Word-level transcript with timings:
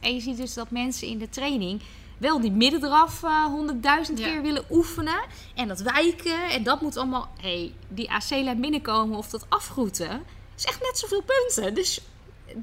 En 0.00 0.14
je 0.14 0.20
ziet 0.20 0.36
dus 0.36 0.54
dat 0.54 0.70
mensen 0.70 1.08
in 1.08 1.18
de 1.18 1.28
training 1.28 1.82
wel 2.18 2.40
die 2.40 2.50
middendraf 2.50 3.22
eh, 3.22 3.44
honderdduizend 3.44 4.18
Ja. 4.18 4.24
keer 4.26 4.42
willen 4.42 4.64
oefenen. 4.70 5.20
En 5.54 5.68
dat 5.68 5.80
wijken. 5.80 6.50
En 6.50 6.62
dat 6.62 6.80
moet 6.80 6.96
allemaal... 6.96 7.28
hey, 7.40 7.72
die 7.88 8.10
AC-lijn 8.10 8.60
binnenkomen 8.60 9.18
of 9.18 9.28
dat 9.28 9.46
afgroeten. 9.48 10.22
is 10.56 10.64
echt 10.64 10.80
net 10.82 10.98
zoveel 10.98 11.22
punten. 11.22 11.74
Dus 11.74 12.00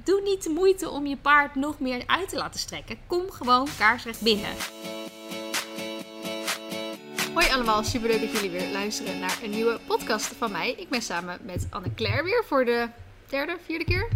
doe 0.03 0.21
niet 0.21 0.43
de 0.43 0.49
moeite 0.49 0.89
om 0.89 1.05
je 1.07 1.17
paard 1.17 1.55
nog 1.55 1.79
meer 1.79 2.03
uit 2.05 2.29
te 2.29 2.35
laten 2.37 2.59
strekken. 2.59 2.97
Kom 3.07 3.31
gewoon 3.31 3.67
kaarsrecht 3.77 4.21
binnen. 4.21 4.49
Hoi 7.33 7.49
allemaal, 7.51 7.83
superleuk 7.83 8.21
dat 8.21 8.31
jullie 8.31 8.49
weer 8.49 8.71
luisteren 8.71 9.19
naar 9.19 9.39
een 9.43 9.49
nieuwe 9.49 9.79
podcast 9.87 10.25
van 10.37 10.51
mij. 10.51 10.71
Ik 10.77 10.89
ben 10.89 11.01
samen 11.01 11.37
met 11.45 11.67
Anne-Claire 11.69 12.23
weer 12.23 12.43
voor 12.47 12.65
de 12.65 12.87
derde, 13.29 13.57
vierde 13.65 13.85
keer. 13.85 14.07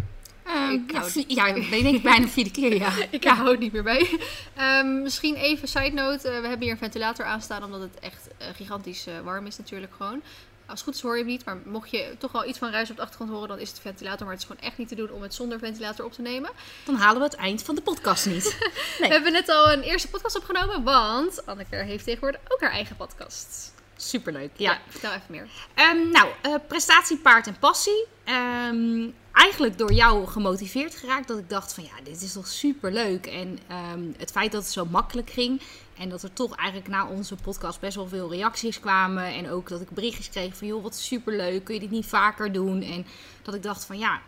Ik 0.71 0.91
ja, 0.91 1.03
vi- 1.03 1.25
ja, 1.27 1.45
ik 1.47 1.69
denk 1.69 1.95
ik 1.95 2.03
bijna 2.03 2.27
vierde 2.27 2.51
keer, 2.51 2.75
ja. 2.75 2.91
Ik 3.09 3.23
hou 3.23 3.49
het 3.51 3.59
niet 3.59 3.71
meer 3.73 3.83
bij. 3.83 4.19
Ehm, 4.55 5.01
misschien 5.01 5.35
even 5.35 5.67
side 5.67 5.91
note. 5.91 6.27
eh, 6.29 6.35
we 6.41 6.47
hebben 6.47 6.61
hier 6.61 6.71
een 6.71 6.77
ventilator 6.77 7.25
aanstaan 7.25 7.63
omdat 7.63 7.81
het 7.81 7.99
echt 7.99 8.27
eh, 8.37 8.47
gigantisch 8.55 9.07
eh, 9.07 9.13
warm 9.23 9.45
is 9.45 9.57
natuurlijk 9.57 9.93
gewoon. 9.97 10.21
Als 10.65 10.79
het 10.79 10.89
goed 10.89 10.95
is 10.95 11.01
hoor 11.01 11.13
je 11.17 11.23
hem 11.23 11.31
niet, 11.31 11.45
maar 11.45 11.57
mocht 11.65 11.89
je 11.91 12.15
toch 12.17 12.31
wel 12.31 12.45
iets 12.47 12.57
van 12.57 12.71
ruis 12.71 12.89
op 12.89 12.95
de 12.95 13.01
achtergrond 13.01 13.31
horen, 13.31 13.47
dan 13.47 13.59
is 13.59 13.69
het 13.69 13.79
ventilator. 13.79 14.21
Maar 14.25 14.33
het 14.35 14.41
is 14.43 14.47
gewoon 14.49 14.61
echt 14.67 14.77
niet 14.77 14.87
te 14.87 14.95
doen 14.95 15.09
om 15.11 15.21
het 15.21 15.33
zonder 15.33 15.59
ventilator 15.59 16.05
op 16.05 16.13
te 16.13 16.21
nemen. 16.21 16.49
Dan 16.85 16.95
halen 16.95 17.17
we 17.17 17.23
het 17.23 17.35
eind 17.35 17.63
van 17.63 17.75
de 17.75 17.81
podcast 17.81 18.25
niet. 18.25 18.43
Nee. 18.99 19.09
We 19.09 19.15
hebben 19.15 19.31
net 19.31 19.49
al 19.49 19.71
een 19.71 19.81
eerste 19.81 20.07
podcast 20.09 20.37
opgenomen, 20.37 20.83
want 20.83 21.45
Anneke 21.45 21.75
heeft 21.75 22.03
tegenwoordig 22.03 22.41
ook 22.47 22.61
haar 22.61 22.71
eigen 22.71 22.95
podcast. 22.95 23.73
Superleuk, 24.03 24.51
ja. 24.55 24.79
vertel 24.87 25.11
even 25.11 25.25
meer. 25.27 25.47
Ehm, 25.73 26.09
nou, 26.11 26.29
eh, 26.41 26.55
prestatie, 26.67 27.17
paard 27.17 27.47
en 27.47 27.59
passie. 27.59 28.05
Ehm, 28.23 29.09
eigenlijk 29.31 29.77
door 29.77 29.93
jou 29.93 30.27
gemotiveerd 30.27 30.95
geraakt. 30.95 31.27
Dat 31.27 31.37
ik 31.37 31.49
dacht 31.49 31.73
van 31.73 31.83
ja, 31.83 31.91
dit 32.03 32.21
is 32.21 32.33
toch 32.33 32.47
super 32.47 32.91
leuk. 32.91 33.25
En 33.25 33.59
ehm, 33.67 34.03
het 34.17 34.31
feit 34.31 34.51
dat 34.51 34.63
het 34.63 34.71
zo 34.71 34.85
makkelijk 34.85 35.29
ging. 35.29 35.61
En 35.97 36.09
dat 36.09 36.23
er 36.23 36.33
toch 36.33 36.55
eigenlijk 36.55 36.89
na 36.89 37.07
onze 37.07 37.35
podcast 37.35 37.79
best 37.79 37.95
wel 37.95 38.07
veel 38.07 38.31
reacties 38.31 38.79
kwamen. 38.79 39.23
En 39.23 39.49
ook 39.49 39.69
dat 39.69 39.81
ik 39.81 39.89
berichtjes 39.89 40.29
kreeg 40.29 40.57
van 40.57 40.67
joh, 40.67 40.83
wat 40.83 40.95
super 40.95 41.35
leuk. 41.35 41.63
Kun 41.63 41.73
je 41.73 41.79
dit 41.79 41.91
niet 41.91 42.05
vaker 42.05 42.51
doen? 42.51 42.81
En 42.81 43.05
dat 43.41 43.53
ik 43.53 43.63
dacht 43.63 43.85
van 43.85 43.97
ja, 43.97 44.21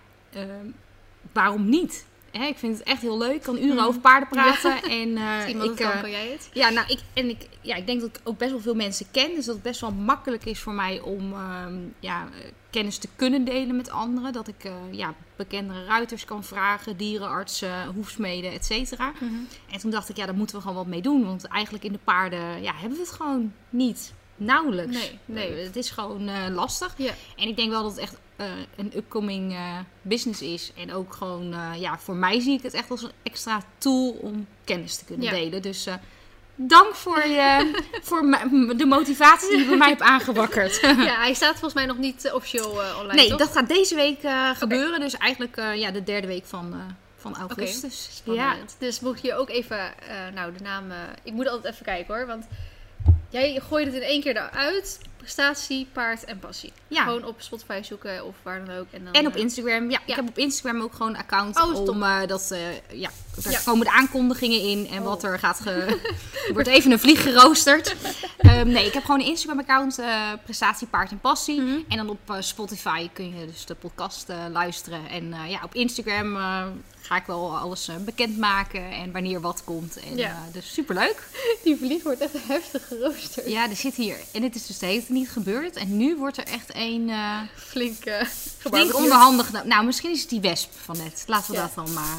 waarom 1.32 1.70
niet? 1.70 2.06
Hè, 2.34 2.46
ik 2.46 2.58
vind 2.58 2.78
het 2.78 2.88
echt 2.88 3.02
heel 3.02 3.18
leuk. 3.18 3.36
Ik 3.36 3.42
kan 3.42 3.58
uren 3.58 3.76
Mhm. 3.76 3.86
over 3.86 4.02
paarden 4.02 4.30
praten. 4.30 4.82
En 4.84 5.18
eh, 5.18 5.38
Als 5.38 5.46
iemand 5.48 5.70
ik, 5.70 5.76
kan, 5.76 5.92
eh, 5.92 6.02
kan 6.02 6.12
jij 6.12 6.28
het? 6.28 6.50
ja, 6.54 6.70
nou, 6.70 6.88
ik, 6.88 7.00
en 7.14 7.30
ik, 7.30 7.48
ja, 7.62 7.76
ik 7.76 7.86
denk 7.86 8.02
dat 8.02 8.10
ik 8.10 8.22
ook 8.24 8.38
best 8.38 8.52
wel 8.52 8.60
veel 8.60 8.76
mensen 8.76 9.06
ken. 9.12 9.36
Dus 9.36 9.46
dat 9.46 9.54
het 9.56 9.64
best 9.64 9.82
wel 9.82 9.92
makkelijk 9.92 10.46
is 10.46 10.60
voor 10.60 10.74
mij 10.74 11.00
om 11.00 11.34
ehm, 11.34 11.76
ja, 12.00 12.28
kennis 12.70 12.98
te 12.98 13.08
kunnen 13.16 13.44
delen 13.44 13.76
met 13.76 13.90
anderen. 13.90 14.34
Dat 14.34 14.48
ik 14.48 14.64
eh, 14.64 14.74
ja, 14.92 15.14
bekendere 15.36 15.86
ruiters 15.86 16.26
kan 16.26 16.44
vragen, 16.44 16.98
dierenartsen, 16.98 17.86
hoefsmeden, 17.96 18.52
et 18.52 18.66
cetera. 18.66 19.12
En 19.72 19.80
toen 19.80 19.92
dacht 19.92 20.10
ik, 20.10 20.18
ja, 20.18 20.26
daar 20.26 20.36
moeten 20.36 20.56
we 20.56 20.62
gewoon 20.62 20.78
wat 20.78 20.88
mee 20.88 21.02
doen. 21.02 21.26
Want 21.26 21.46
eigenlijk 21.48 21.84
in 21.84 21.92
de 21.92 22.00
paarden 22.04 22.62
ja, 22.62 22.74
hebben 22.76 22.98
we 22.98 23.04
het 23.04 23.14
gewoon 23.14 23.54
niet. 23.70 24.14
Nauwelijks. 24.36 24.98
Nee, 24.98 25.20
nee. 25.26 25.64
Het 25.66 25.76
is 25.76 25.90
gewoon 25.90 26.52
lastig. 26.54 26.94
Ja. 26.98 27.12
En 27.38 27.48
ik 27.48 27.56
denk 27.56 27.70
wel 27.70 27.82
dat 27.84 27.92
het 27.92 28.00
echt 28.02 28.18
eh, 28.44 28.52
een 28.76 28.92
upcoming 28.96 29.54
eh, 29.54 29.78
business 30.02 30.42
is. 30.42 30.72
En 30.78 30.94
ook 30.94 31.14
gewoon, 31.14 31.54
eh, 31.54 31.82
ja, 31.82 32.00
voor 32.00 32.16
mij 32.16 32.40
zie 32.40 32.58
ik 32.58 32.64
het 32.64 32.74
echt 32.74 32.92
als 32.92 33.04
een 33.04 33.12
extra 33.24 33.62
tool 33.78 34.10
om 34.10 34.48
kennis 34.64 34.96
te 34.96 35.06
kunnen 35.06 35.26
Ja. 35.26 35.32
delen. 35.32 35.62
Dus 35.62 35.88
dank 36.56 36.96
voor, 36.96 37.28
je, 37.28 37.72
voor 38.08 38.22
de 38.78 38.86
motivatie 38.86 39.50
die 39.50 39.60
je 39.60 39.66
bij 39.66 39.78
mij 39.78 39.90
hebt 39.90 40.02
aangewakkerd. 40.02 40.80
ja, 40.82 40.96
hij 41.18 41.34
staat 41.34 41.52
volgens 41.52 41.74
mij 41.74 41.86
nog 41.86 41.98
niet 41.98 42.32
officieel 42.34 42.70
online, 42.70 43.14
nee, 43.14 43.30
toch? 43.30 43.38
dat 43.38 43.52
gaat 43.52 43.68
deze 43.68 43.96
week 43.96 44.20
gebeuren. 44.58 45.00
Dus 45.00 45.18
eigenlijk 45.18 45.56
ja, 45.76 45.92
de 45.92 46.04
derde 46.04 46.28
week 46.28 46.46
van, 46.46 46.74
van 47.18 47.36
augustus. 47.36 48.10
Spannend. 48.12 48.76
Dus 48.80 49.00
mocht 49.00 49.22
je 49.22 49.36
ook 49.36 49.50
even, 49.50 49.94
nou 50.34 50.54
de 50.54 50.64
naam, 50.64 50.86
ik 51.24 51.34
moet 51.34 51.48
altijd 51.48 51.74
even 51.74 51.86
kijken 51.86 52.16
hoor, 52.16 52.26
want 52.26 52.46
jij 53.30 53.60
gooit 53.60 53.86
het 53.86 53.96
in 53.96 54.02
één 54.02 54.22
keer 54.22 54.36
eruit. 54.36 55.00
Prestatie, 55.24 55.88
paard 55.94 56.26
en 56.26 56.40
passie. 56.40 56.74
Ja. 56.88 57.04
Gewoon 57.04 57.26
op 57.26 57.36
Spotify 57.42 57.80
zoeken 57.84 58.26
of 58.26 58.36
waar 58.42 58.66
dan 58.66 58.76
ook. 58.78 58.86
En, 58.92 59.04
dan, 59.04 59.14
En 59.14 59.28
op 59.28 59.36
eh, 59.36 59.42
Instagram. 59.42 59.90
Ja, 59.92 60.00
ik 60.06 60.16
heb 60.16 60.28
op 60.28 60.38
Instagram 60.38 60.82
ook 60.82 60.94
gewoon 60.94 61.10
een 61.14 61.18
account 61.18 61.62
Oh, 61.62 61.88
om 61.88 62.04
eh, 62.04 62.28
dat. 62.28 62.52
eh, 62.52 62.60
ja, 63.00 63.10
daar 63.44 63.52
Ja. 63.54 63.60
komen 63.66 63.86
de 63.86 63.92
aankondigingen 63.92 64.60
in 64.62 64.88
en 64.88 65.00
Oh. 65.00 65.06
wat 65.06 65.24
er 65.24 65.40
gaat. 65.40 65.60
Ge... 65.60 65.72
er 66.48 66.54
wordt 66.54 66.68
even 66.68 66.92
een 66.92 67.00
vlieg 67.00 67.22
geroosterd. 67.24 67.96
Ehm, 68.38 68.68
nee, 68.68 68.86
ik 68.86 68.94
heb 68.94 69.04
gewoon 69.06 69.20
een 69.20 69.26
Instagram 69.28 69.60
account, 69.60 70.00
prestatie, 70.44 70.88
paard 70.88 71.12
en 71.12 71.20
passie. 71.20 71.62
Mhm. 71.62 71.80
En 71.88 71.98
dan 71.98 72.10
op 72.10 72.36
Spotify 72.40 73.10
kun 73.14 73.40
je 73.40 73.46
dus 73.46 73.66
de 73.66 73.76
podcast 73.76 74.28
luisteren. 74.52 75.08
En 75.10 75.34
ja, 75.48 75.60
op 75.64 75.74
Instagram 75.76 76.38
ga 77.06 77.16
ik 77.16 77.26
wel 77.26 77.58
alles 77.58 77.88
eh, 77.88 77.96
bekendmaken 77.96 78.92
en 78.92 79.12
wanneer 79.12 79.42
wat 79.42 79.62
komt. 79.64 79.98
En, 80.00 80.18
Ja. 80.18 80.30
eh, 80.30 80.54
dus 80.54 80.74
superleuk. 80.74 81.28
Die 81.64 81.78
vlieg 81.78 82.04
wordt 82.04 82.22
echt 82.22 82.34
heftig 82.48 82.88
geroosterd. 82.88 83.50
Ja, 83.50 83.70
er 83.70 83.76
zit 83.76 83.96
hier. 83.96 84.18
En 84.32 84.44
het 84.44 84.56
is 84.56 84.66
dus 84.68 84.78
tijd 84.78 85.10
niet 85.10 85.30
gebeurd. 85.30 85.76
En 85.76 85.98
nu 85.98 86.16
wordt 86.18 86.38
er 86.38 86.46
echt 86.48 86.70
een. 86.74 87.12
Flink, 87.56 88.06
uh, 88.06 88.22
flink 88.58 88.96
onderhandig. 88.96 89.64
Nou, 89.64 89.86
misschien 89.86 90.12
is 90.12 90.22
het 90.22 90.30
die 90.30 90.42
wesp 90.42 90.70
van 90.84 90.98
net. 90.98 91.24
Laten 91.28 91.52
we 91.52 91.58
Ja. 91.58 91.64
dat 91.64 91.86
dan 91.86 91.94
maar. 91.94 92.18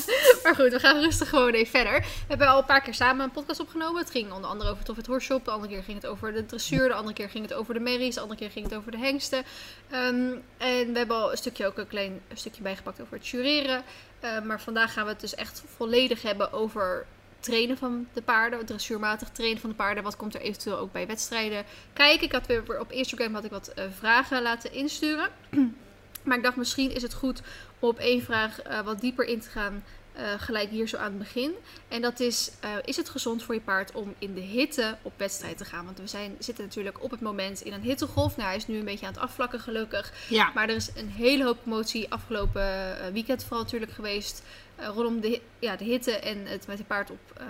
Maar 0.42 0.54
goed, 0.54 0.72
we 0.72 0.78
gaan 0.78 1.00
rustig 1.00 1.28
gewoon 1.28 1.52
even 1.52 1.70
verder. 1.70 2.00
We 2.00 2.06
hebben 2.28 2.46
al 2.46 2.58
een 2.58 2.64
paar 2.64 2.82
keer 2.82 2.94
samen 2.94 3.24
een 3.24 3.30
podcast 3.30 3.60
opgenomen. 3.60 4.00
Het 4.00 4.10
ging 4.10 4.32
onder 4.32 4.50
andere 4.50 4.70
over 4.70 4.84
Toffet 4.84 5.06
Horshop. 5.06 5.44
De 5.44 5.50
andere 5.50 5.72
keer 5.72 5.82
ging 5.82 5.96
het 5.96 6.06
over 6.06 6.32
de 6.32 6.46
dressuur. 6.46 6.88
De 6.88 6.94
andere 6.94 7.14
keer 7.14 7.30
ging 7.30 7.44
het 7.44 7.54
over 7.54 7.74
de 7.74 7.80
merries. 7.80 8.14
De 8.14 8.20
andere 8.20 8.40
keer 8.40 8.50
ging 8.50 8.64
het 8.64 8.74
over 8.74 8.90
de 8.90 8.98
hengsten. 8.98 9.44
Ehm, 9.90 10.30
en 10.58 10.92
we 10.92 10.98
hebben 10.98 11.16
al 11.16 11.30
een 11.30 11.36
stukje 11.36 11.66
ook 11.66 11.78
een 11.78 11.86
klein 11.86 12.20
stukje 12.34 12.62
bijgepakt 12.62 13.00
over 13.00 13.16
het 13.16 13.28
jureren. 13.28 13.82
Eh, 14.20 14.40
maar 14.40 14.60
vandaag 14.60 14.92
gaan 14.92 15.04
we 15.04 15.10
het 15.10 15.20
dus 15.20 15.34
echt 15.34 15.62
volledig 15.76 16.22
hebben 16.22 16.52
over 16.52 17.06
trainen 17.40 17.76
van 17.78 18.08
de 18.12 18.22
paarden. 18.22 18.66
Dressuurmatig 18.66 19.28
trainen 19.28 19.60
van 19.60 19.70
de 19.70 19.76
paarden. 19.76 20.02
Wat 20.02 20.16
komt 20.16 20.34
er 20.34 20.40
eventueel 20.40 20.78
ook 20.78 20.92
bij 20.92 21.06
wedstrijden 21.06 21.64
kijken. 21.92 22.26
Ik 22.26 22.32
had 22.32 22.46
weer 22.46 22.80
op 22.80 22.92
Instagram 22.92 23.34
had 23.34 23.44
ik 23.44 23.50
wat 23.50 23.68
eh, 23.68 23.84
vragen 23.98 24.42
laten 24.42 24.72
insturen. 24.72 25.28
maar 26.24 26.36
ik 26.36 26.42
dacht 26.42 26.56
misschien 26.56 26.94
is 26.94 27.02
het 27.02 27.14
goed 27.14 27.42
om 27.82 27.88
op 27.88 27.98
één 27.98 28.22
vraag 28.22 28.60
eh, 28.62 28.80
wat 28.80 29.00
dieper 29.00 29.24
in 29.24 29.40
te 29.40 29.48
gaan. 29.50 29.84
eh, 30.12 30.24
gelijk 30.36 30.70
hier 30.70 30.86
zo 30.88 30.96
aan 30.96 31.04
het 31.04 31.18
begin. 31.18 31.52
En 31.88 32.02
dat 32.02 32.20
is, 32.20 32.50
eh, 32.60 32.70
is 32.84 32.96
het 32.96 33.08
gezond 33.08 33.42
voor 33.42 33.54
je 33.54 33.60
paard 33.60 33.92
om 33.92 34.14
in 34.18 34.34
de 34.34 34.40
hitte 34.40 34.96
op 35.02 35.12
wedstrijd 35.16 35.58
te 35.58 35.64
gaan? 35.64 35.84
Want 35.84 35.98
we 35.98 36.06
zijn, 36.06 36.36
zitten 36.38 36.64
natuurlijk 36.64 37.02
op 37.02 37.10
het 37.10 37.20
moment 37.20 37.60
in 37.60 37.72
een 37.72 37.80
hittegolf. 37.82 38.36
Nou, 38.36 38.48
hij 38.48 38.56
is 38.56 38.66
nu 38.66 38.78
een 38.78 38.84
beetje 38.84 39.06
aan 39.06 39.12
het 39.12 39.22
afvlakken 39.22 39.60
gelukkig. 39.60 40.12
ja. 40.28 40.50
Maar 40.54 40.68
er 40.68 40.74
is 40.74 40.90
een 40.96 41.08
hele 41.08 41.44
hoop 41.44 41.58
promotie 41.62 42.12
afgelopen 42.12 42.64
weekend 43.12 43.42
vooral 43.44 43.62
natuurlijk 43.62 43.92
geweest. 43.92 44.42
rondom 44.76 45.20
de, 45.20 45.40
ja, 45.58 45.76
de 45.76 45.84
hitte 45.84 46.18
en 46.18 46.46
het 46.46 46.66
met 46.66 46.78
je 46.78 46.84
paard 46.84 47.10
op, 47.10 47.20
ehm, 47.36 47.46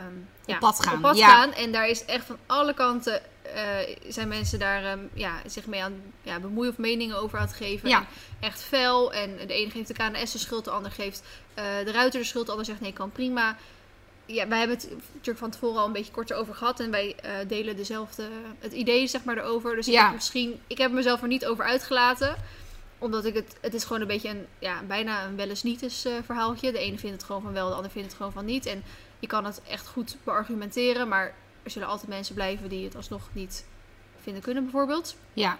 ja, 0.46 0.58
pad 0.58 0.80
gaan, 0.84 0.94
Op 0.94 1.00
pad 1.00 1.16
ja. 1.18 1.28
gaan. 1.28 1.52
En 1.52 1.72
daar 1.72 1.88
is 1.88 2.04
echt 2.04 2.24
van 2.24 2.38
alle 2.46 2.74
kanten 2.74 3.22
zijn 4.08 4.28
mensen 4.28 4.58
daar 4.58 4.84
ehm, 4.84 4.98
ja, 5.14 5.40
zich 5.46 5.66
mee 5.66 5.82
aan 5.82 6.02
ja, 6.22 6.40
bemoeien 6.40 6.70
of 6.70 6.78
meningen 6.78 7.16
over 7.16 7.38
aan 7.38 7.46
het 7.46 7.54
geven. 7.54 7.88
Ja. 7.88 7.98
En 7.98 8.06
echt 8.40 8.62
fel. 8.62 9.12
En 9.12 9.36
de 9.46 9.54
ene 9.54 9.70
geeft 9.70 9.88
de 9.88 9.94
KNS 9.94 10.32
de 10.32 10.38
schuld, 10.38 10.64
de 10.64 10.70
ander 10.70 10.90
geeft 10.90 11.22
eh, 11.54 11.64
de 11.84 11.90
ruiter 11.90 12.20
de 12.20 12.26
schuld, 12.26 12.44
de 12.44 12.50
ander 12.50 12.66
zegt 12.66 12.80
nee, 12.80 12.92
kan 12.92 13.10
prima. 13.10 13.56
Ja, 14.26 14.48
wij 14.48 14.58
hebben 14.58 14.76
het 14.76 14.90
natuurlijk 15.12 15.38
van 15.38 15.50
tevoren 15.50 15.80
al 15.80 15.86
een 15.86 15.92
beetje 15.92 16.12
korter 16.12 16.36
over 16.36 16.54
gehad. 16.54 16.80
En 16.80 16.90
wij 16.90 17.14
eh, 17.16 17.32
delen 17.48 17.76
dezelfde, 17.76 18.28
het 18.58 18.72
idee 18.72 19.06
zeg 19.06 19.24
maar 19.24 19.38
erover. 19.38 19.76
Dus 19.76 19.88
ik 19.88 19.98
heb 19.98 20.12
misschien, 20.12 20.60
ik 20.66 20.78
heb 20.78 20.92
mezelf 20.92 21.22
er 21.22 21.28
niet 21.28 21.46
over 21.46 21.64
uitgelaten 21.64 22.36
omdat 23.02 23.24
ik 23.24 23.34
het, 23.34 23.56
het 23.60 23.74
is 23.74 23.84
gewoon 23.84 24.00
een 24.00 24.06
beetje 24.06 24.28
een, 24.28 24.46
ja, 24.58 24.82
bijna 24.86 25.24
een 25.24 25.36
wel 25.36 25.48
eens 25.48 25.62
niet 25.62 25.82
eens 25.82 26.04
eh, 26.04 26.12
verhaaltje. 26.24 26.72
De 26.72 26.78
ene 26.78 26.98
vindt 26.98 27.16
het 27.16 27.24
gewoon 27.24 27.42
van 27.42 27.52
wel, 27.52 27.68
de 27.68 27.74
ander 27.74 27.90
vindt 27.90 28.08
het 28.08 28.16
gewoon 28.16 28.32
van 28.32 28.44
niet. 28.44 28.66
En 28.66 28.84
je 29.18 29.26
kan 29.26 29.44
het 29.44 29.60
echt 29.68 29.86
goed 29.86 30.16
beargumenteren, 30.24 31.08
maar 31.08 31.34
er 31.62 31.70
zullen 31.70 31.88
altijd 31.88 32.08
mensen 32.08 32.34
blijven 32.34 32.68
die 32.68 32.84
het 32.84 32.96
alsnog 32.96 33.28
niet 33.32 33.64
vinden 34.22 34.42
kunnen, 34.42 34.62
bijvoorbeeld. 34.62 35.16
ja. 35.32 35.58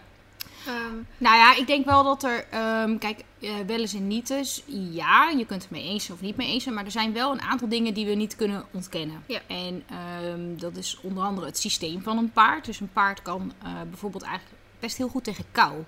Ehm, 0.67 0.95
Nou 1.19 1.37
ja, 1.37 1.57
ik 1.57 1.67
denk 1.67 1.85
wel 1.85 2.05
dat 2.05 2.23
er, 2.23 2.47
ehm, 2.51 2.99
kijk, 2.99 3.25
eh, 3.41 3.51
wel 3.67 3.79
eens 3.79 3.95
en 3.95 4.07
niet 4.07 4.31
eens, 4.31 4.63
ja, 4.91 5.29
je 5.29 5.47
kunt 5.47 5.63
het 5.63 5.71
mee 5.71 5.83
eens 5.83 6.11
of 6.11 6.21
niet 6.21 6.37
mee 6.37 6.49
eens 6.49 6.63
zijn, 6.63 6.75
maar 6.75 6.85
er 6.85 6.91
zijn 6.91 7.13
wel 7.13 7.33
een 7.33 7.41
aantal 7.41 7.69
dingen 7.69 7.95
die 7.95 8.07
we 8.07 8.15
niet 8.15 8.37
kunnen 8.37 8.65
ontkennen. 8.73 9.23
Ja. 9.27 9.41
En 9.47 9.85
ehm, 9.89 10.57
dat 10.57 10.77
is 10.77 10.99
onder 11.03 11.25
andere 11.25 11.47
het 11.47 11.59
systeem 11.59 12.03
van 12.03 12.19
een 12.19 12.33
paard. 12.33 12.65
Dus 12.65 12.81
een 12.81 12.93
paard 12.93 13.23
kan 13.23 13.53
eh, 13.63 13.73
bijvoorbeeld 13.89 14.23
eigenlijk 14.23 14.57
best 14.81 14.97
heel 14.97 15.09
goed 15.09 15.25
tegen 15.25 15.45
kou. 15.53 15.85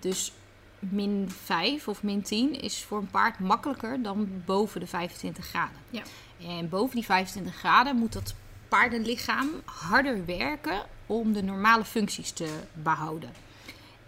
Dus 0.00 0.32
min 0.78 1.30
5 1.44 1.88
of 1.88 2.02
min 2.02 2.22
10 2.22 2.60
is 2.60 2.84
voor 2.84 2.98
een 2.98 3.10
paard 3.10 3.38
makkelijker 3.38 4.02
dan 4.02 4.42
boven 4.44 4.80
de 4.80 4.86
25 4.86 5.46
graden. 5.46 5.76
Ja. 5.90 6.02
En 6.46 6.68
boven 6.68 6.94
die 6.94 7.04
25 7.04 7.54
graden 7.54 7.96
moet 7.96 8.12
dat 8.12 8.34
paardenlichaam 8.68 9.48
harder 9.64 10.24
werken 10.24 10.82
om 11.06 11.32
de 11.32 11.42
normale 11.42 11.84
functies 11.84 12.30
te 12.30 12.58
behouden. 12.72 13.30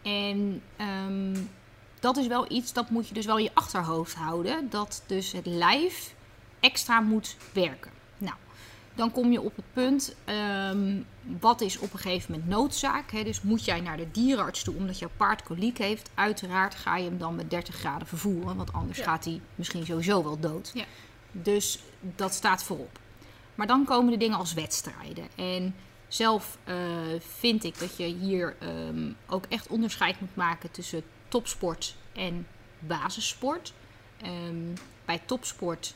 En 0.03 0.63
ehm, 0.77 1.37
dat 2.01 2.17
is 2.17 2.27
wel 2.27 2.53
iets 2.53 2.73
dat 2.73 2.91
moet 2.91 3.09
je 3.09 3.15
dus 3.15 3.27
wel 3.27 3.37
in 3.37 3.45
je 3.45 3.55
achterhoofd 3.55 4.15
houden. 4.15 4.71
Dat 4.71 5.03
dus 5.07 5.33
het 5.33 5.47
lijf 5.47 6.15
extra 6.61 7.01
moet 7.01 7.37
werken. 7.53 7.91
Nou, 8.19 8.35
dan 8.95 9.11
kom 9.13 9.33
je 9.33 9.41
op 9.41 9.57
het 9.57 9.65
punt, 9.73 10.15
ehm, 10.25 11.01
wat 11.41 11.61
is 11.61 11.79
op 11.79 11.93
een 11.93 11.99
gegeven 11.99 12.33
moment 12.33 12.51
noodzaak? 12.51 13.11
Hè? 13.11 13.23
Dus 13.25 13.43
moet 13.43 13.65
jij 13.65 13.81
naar 13.81 13.97
de 13.97 14.11
dierenarts 14.11 14.63
toe 14.63 14.75
omdat 14.75 14.99
jouw 14.99 15.11
paard 15.17 15.43
koliek 15.43 15.79
heeft? 15.79 16.11
Uiteraard 16.15 16.75
ga 16.75 16.97
je 16.97 17.05
hem 17.05 17.19
dan 17.19 17.35
met 17.35 17.51
30 17.51 17.75
graden 17.75 18.07
vervoeren, 18.09 18.57
want 18.57 18.73
anders 18.73 18.99
Ja. 18.99 19.05
gaat 19.05 19.25
hij 19.25 19.41
misschien 19.55 19.87
sowieso 19.87 20.23
wel 20.25 20.41
dood. 20.41 20.71
Ja. 20.75 20.85
Dus 21.33 21.79
dat 22.01 22.35
staat 22.35 22.63
voorop. 22.63 22.99
Maar 23.59 23.67
dan 23.67 23.85
komen 23.85 24.13
de 24.13 24.19
dingen 24.19 24.39
als 24.39 24.55
wedstrijden. 24.55 25.29
En 25.35 25.75
zelf 26.09 26.59
uh, 26.65 26.75
vind 27.19 27.65
ik 27.65 27.79
dat 27.79 27.97
je 27.97 28.05
hier 28.05 28.57
um, 28.63 29.17
ook 29.27 29.45
echt 29.49 29.69
onderscheid 29.69 30.21
moet 30.21 30.37
maken 30.37 30.71
tussen 30.71 31.03
topsport 31.29 31.97
en 32.13 32.47
basissport. 32.79 33.73
Um, 34.27 34.73
bij 35.05 35.21
topsport 35.25 35.95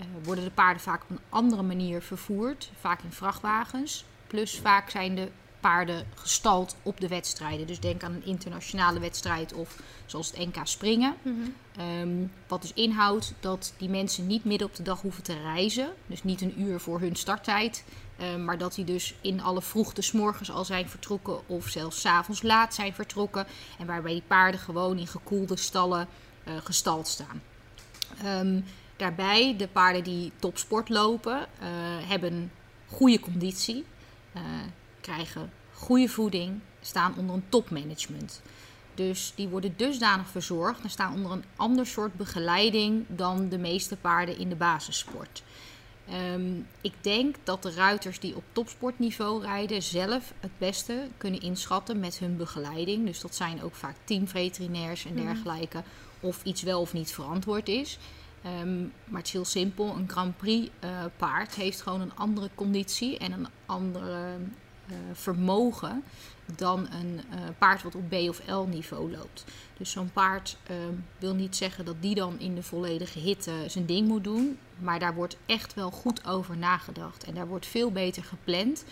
uh, 0.00 0.06
worden 0.22 0.44
de 0.44 0.50
paarden 0.50 0.82
vaak 0.82 1.02
op 1.02 1.10
een 1.10 1.20
andere 1.28 1.62
manier 1.62 2.02
vervoerd, 2.02 2.70
vaak 2.80 3.02
in 3.02 3.12
vrachtwagens. 3.12 4.04
Plus 4.26 4.58
vaak 4.58 4.90
zijn 4.90 5.14
de 5.14 5.28
paarden 5.66 6.06
gestald 6.14 6.76
op 6.82 7.00
de 7.00 7.08
wedstrijden. 7.08 7.66
Dus 7.66 7.80
denk 7.80 8.02
aan 8.02 8.12
een 8.12 8.24
internationale 8.24 9.00
wedstrijd 9.00 9.52
of 9.52 9.76
zoals 10.06 10.30
het 10.30 10.38
NK 10.38 10.66
springen. 10.66 11.14
Mhm. 11.22 11.34
Um, 12.00 12.32
wat 12.46 12.62
dus 12.62 12.72
inhoudt 12.72 13.32
dat 13.40 13.72
die 13.76 13.88
mensen 13.88 14.26
niet 14.26 14.44
midden 14.44 14.66
op 14.66 14.76
de 14.76 14.82
dag 14.82 15.00
hoeven 15.00 15.22
te 15.22 15.40
reizen. 15.40 15.88
Dus 16.06 16.22
niet 16.22 16.40
een 16.40 16.60
uur 16.60 16.80
voor 16.80 17.00
hun 17.00 17.16
starttijd. 17.16 17.84
Um, 18.20 18.44
maar 18.44 18.58
dat 18.58 18.74
die 18.74 18.84
dus 18.84 19.14
in 19.20 19.40
alle 19.40 19.62
vroegte 19.62 20.02
s 20.02 20.12
morgens 20.12 20.50
al 20.50 20.64
zijn 20.64 20.88
vertrokken 20.88 21.48
of 21.48 21.68
zelfs 21.68 22.00
s 22.00 22.06
avonds 22.06 22.42
laat 22.42 22.74
zijn 22.74 22.92
vertrokken. 22.92 23.46
En 23.78 23.86
waarbij 23.86 24.12
die 24.12 24.22
paarden 24.26 24.60
gewoon 24.60 24.98
in 24.98 25.06
gekoelde 25.06 25.56
stallen 25.56 26.08
uh, 26.48 26.54
gestald 26.64 27.08
staan. 27.08 27.42
Um, 28.24 28.64
daarbij, 28.96 29.54
de 29.56 29.68
paarden 29.68 30.04
die 30.04 30.32
topsport 30.38 30.88
lopen, 30.88 31.38
uh, 31.38 31.68
hebben 32.08 32.52
goede 32.86 33.20
conditie, 33.20 33.84
uh, 34.36 34.42
krijgen 35.00 35.50
goede 35.76 36.08
voeding, 36.08 36.60
staan 36.80 37.14
onder 37.16 37.34
een 37.34 37.48
topmanagement. 37.48 38.42
Dus 38.94 39.32
die 39.34 39.48
worden 39.48 39.74
dusdanig 39.76 40.28
verzorgd 40.28 40.82
en 40.82 40.90
staan 40.90 41.14
onder 41.14 41.32
een 41.32 41.44
ander 41.56 41.86
soort 41.86 42.16
begeleiding 42.16 43.04
dan 43.08 43.48
de 43.48 43.58
meeste 43.58 43.96
paarden 43.96 44.38
in 44.38 44.48
de 44.48 44.54
basissport. 44.54 45.42
Um, 46.34 46.66
ik 46.80 46.92
denk 47.00 47.36
dat 47.44 47.62
de 47.62 47.70
ruiters 47.70 48.20
die 48.20 48.36
op 48.36 48.44
topsportniveau 48.52 49.42
rijden 49.42 49.82
zelf 49.82 50.32
het 50.40 50.58
beste 50.58 51.08
kunnen 51.16 51.40
inschatten 51.40 52.00
met 52.00 52.18
hun 52.18 52.36
begeleiding. 52.36 53.06
Dus 53.06 53.20
dat 53.20 53.34
zijn 53.34 53.62
ook 53.62 53.74
vaak 53.74 53.96
teamveterinairs 54.04 55.04
en 55.04 55.14
dergelijke. 55.14 55.78
Mm. 55.78 55.84
Of 56.20 56.44
iets 56.44 56.62
wel 56.62 56.80
of 56.80 56.92
niet 56.92 57.12
verantwoord 57.12 57.68
is. 57.68 57.98
Um, 58.62 58.92
maar 59.04 59.18
het 59.18 59.26
is 59.26 59.32
heel 59.32 59.44
simpel. 59.44 59.96
Een 59.96 60.08
Grand 60.08 60.36
Prix 60.36 60.70
uh, 60.84 60.90
paard 61.16 61.54
heeft 61.54 61.82
gewoon 61.82 62.00
een 62.00 62.16
andere 62.16 62.50
conditie 62.54 63.18
en 63.18 63.32
een 63.32 63.46
andere 63.66 64.38
vermogen 65.12 66.02
dan 66.56 66.88
een 66.92 67.20
uh, 67.30 67.40
paard 67.58 67.82
wat 67.82 67.94
op 67.94 68.08
B 68.08 68.14
of 68.14 68.40
L 68.46 68.66
niveau 68.68 69.10
loopt. 69.10 69.44
Dus 69.76 69.90
zo'n 69.90 70.10
paard 70.12 70.56
uh, 70.70 70.76
wil 71.18 71.34
niet 71.34 71.56
zeggen 71.56 71.84
dat 71.84 71.96
die 72.00 72.14
dan 72.14 72.38
in 72.38 72.54
de 72.54 72.62
volledige 72.62 73.18
hitte 73.18 73.52
zijn 73.66 73.86
ding 73.86 74.08
moet 74.08 74.24
doen. 74.24 74.58
Maar 74.78 74.98
daar 74.98 75.14
wordt 75.14 75.36
echt 75.46 75.74
wel 75.74 75.90
goed 75.90 76.26
over 76.26 76.56
nagedacht. 76.56 77.24
En 77.24 77.34
daar 77.34 77.48
wordt 77.48 77.66
veel 77.66 77.90
beter 77.90 78.24
gepland. 78.24 78.84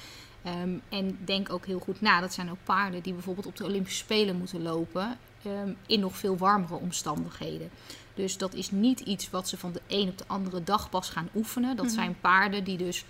Um, 0.63 0.83
en 0.89 1.19
denk 1.25 1.53
ook 1.53 1.67
heel 1.67 1.79
goed 1.79 2.01
na. 2.01 2.21
Dat 2.21 2.35
zijn 2.35 2.51
ook 2.51 2.65
paarden 2.65 3.03
die 3.03 3.13
bijvoorbeeld 3.13 3.47
op 3.47 3.57
de 3.57 3.65
Olympische 3.65 3.99
Spelen 3.99 4.37
moeten 4.37 4.63
lopen. 4.63 5.19
Um, 5.47 5.77
in 5.87 6.01
nog 6.01 6.17
veel 6.17 6.37
warmere 6.37 6.75
omstandigheden. 6.75 7.71
Dus 8.15 8.37
dat 8.37 8.55
is 8.55 8.71
niet 8.71 9.01
iets 9.01 9.31
wat 9.31 9.49
ze 9.49 9.57
van 9.57 9.73
de 9.73 9.81
een 9.87 10.09
op 10.09 10.19
de 10.19 10.25
andere 10.27 10.65
dag 10.65 10.91
pas 10.91 11.09
gaan 11.09 11.29
oefenen. 11.35 11.77
Dat 11.77 11.85
mm 11.85 11.91
-hmm. 11.91 12.01
zijn 12.01 12.17
paarden 12.21 12.65
die 12.65 12.77
dus 12.77 13.05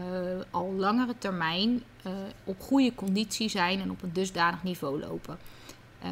uh, 0.00 0.04
al 0.50 0.72
langere 0.72 1.14
termijn 1.18 1.82
uh, 2.06 2.12
op 2.44 2.60
goede 2.60 2.94
conditie 2.94 3.48
zijn 3.48 3.80
en 3.80 3.90
op 3.90 4.02
een 4.02 4.12
dusdanig 4.12 4.62
niveau 4.62 5.00
lopen. 5.00 5.38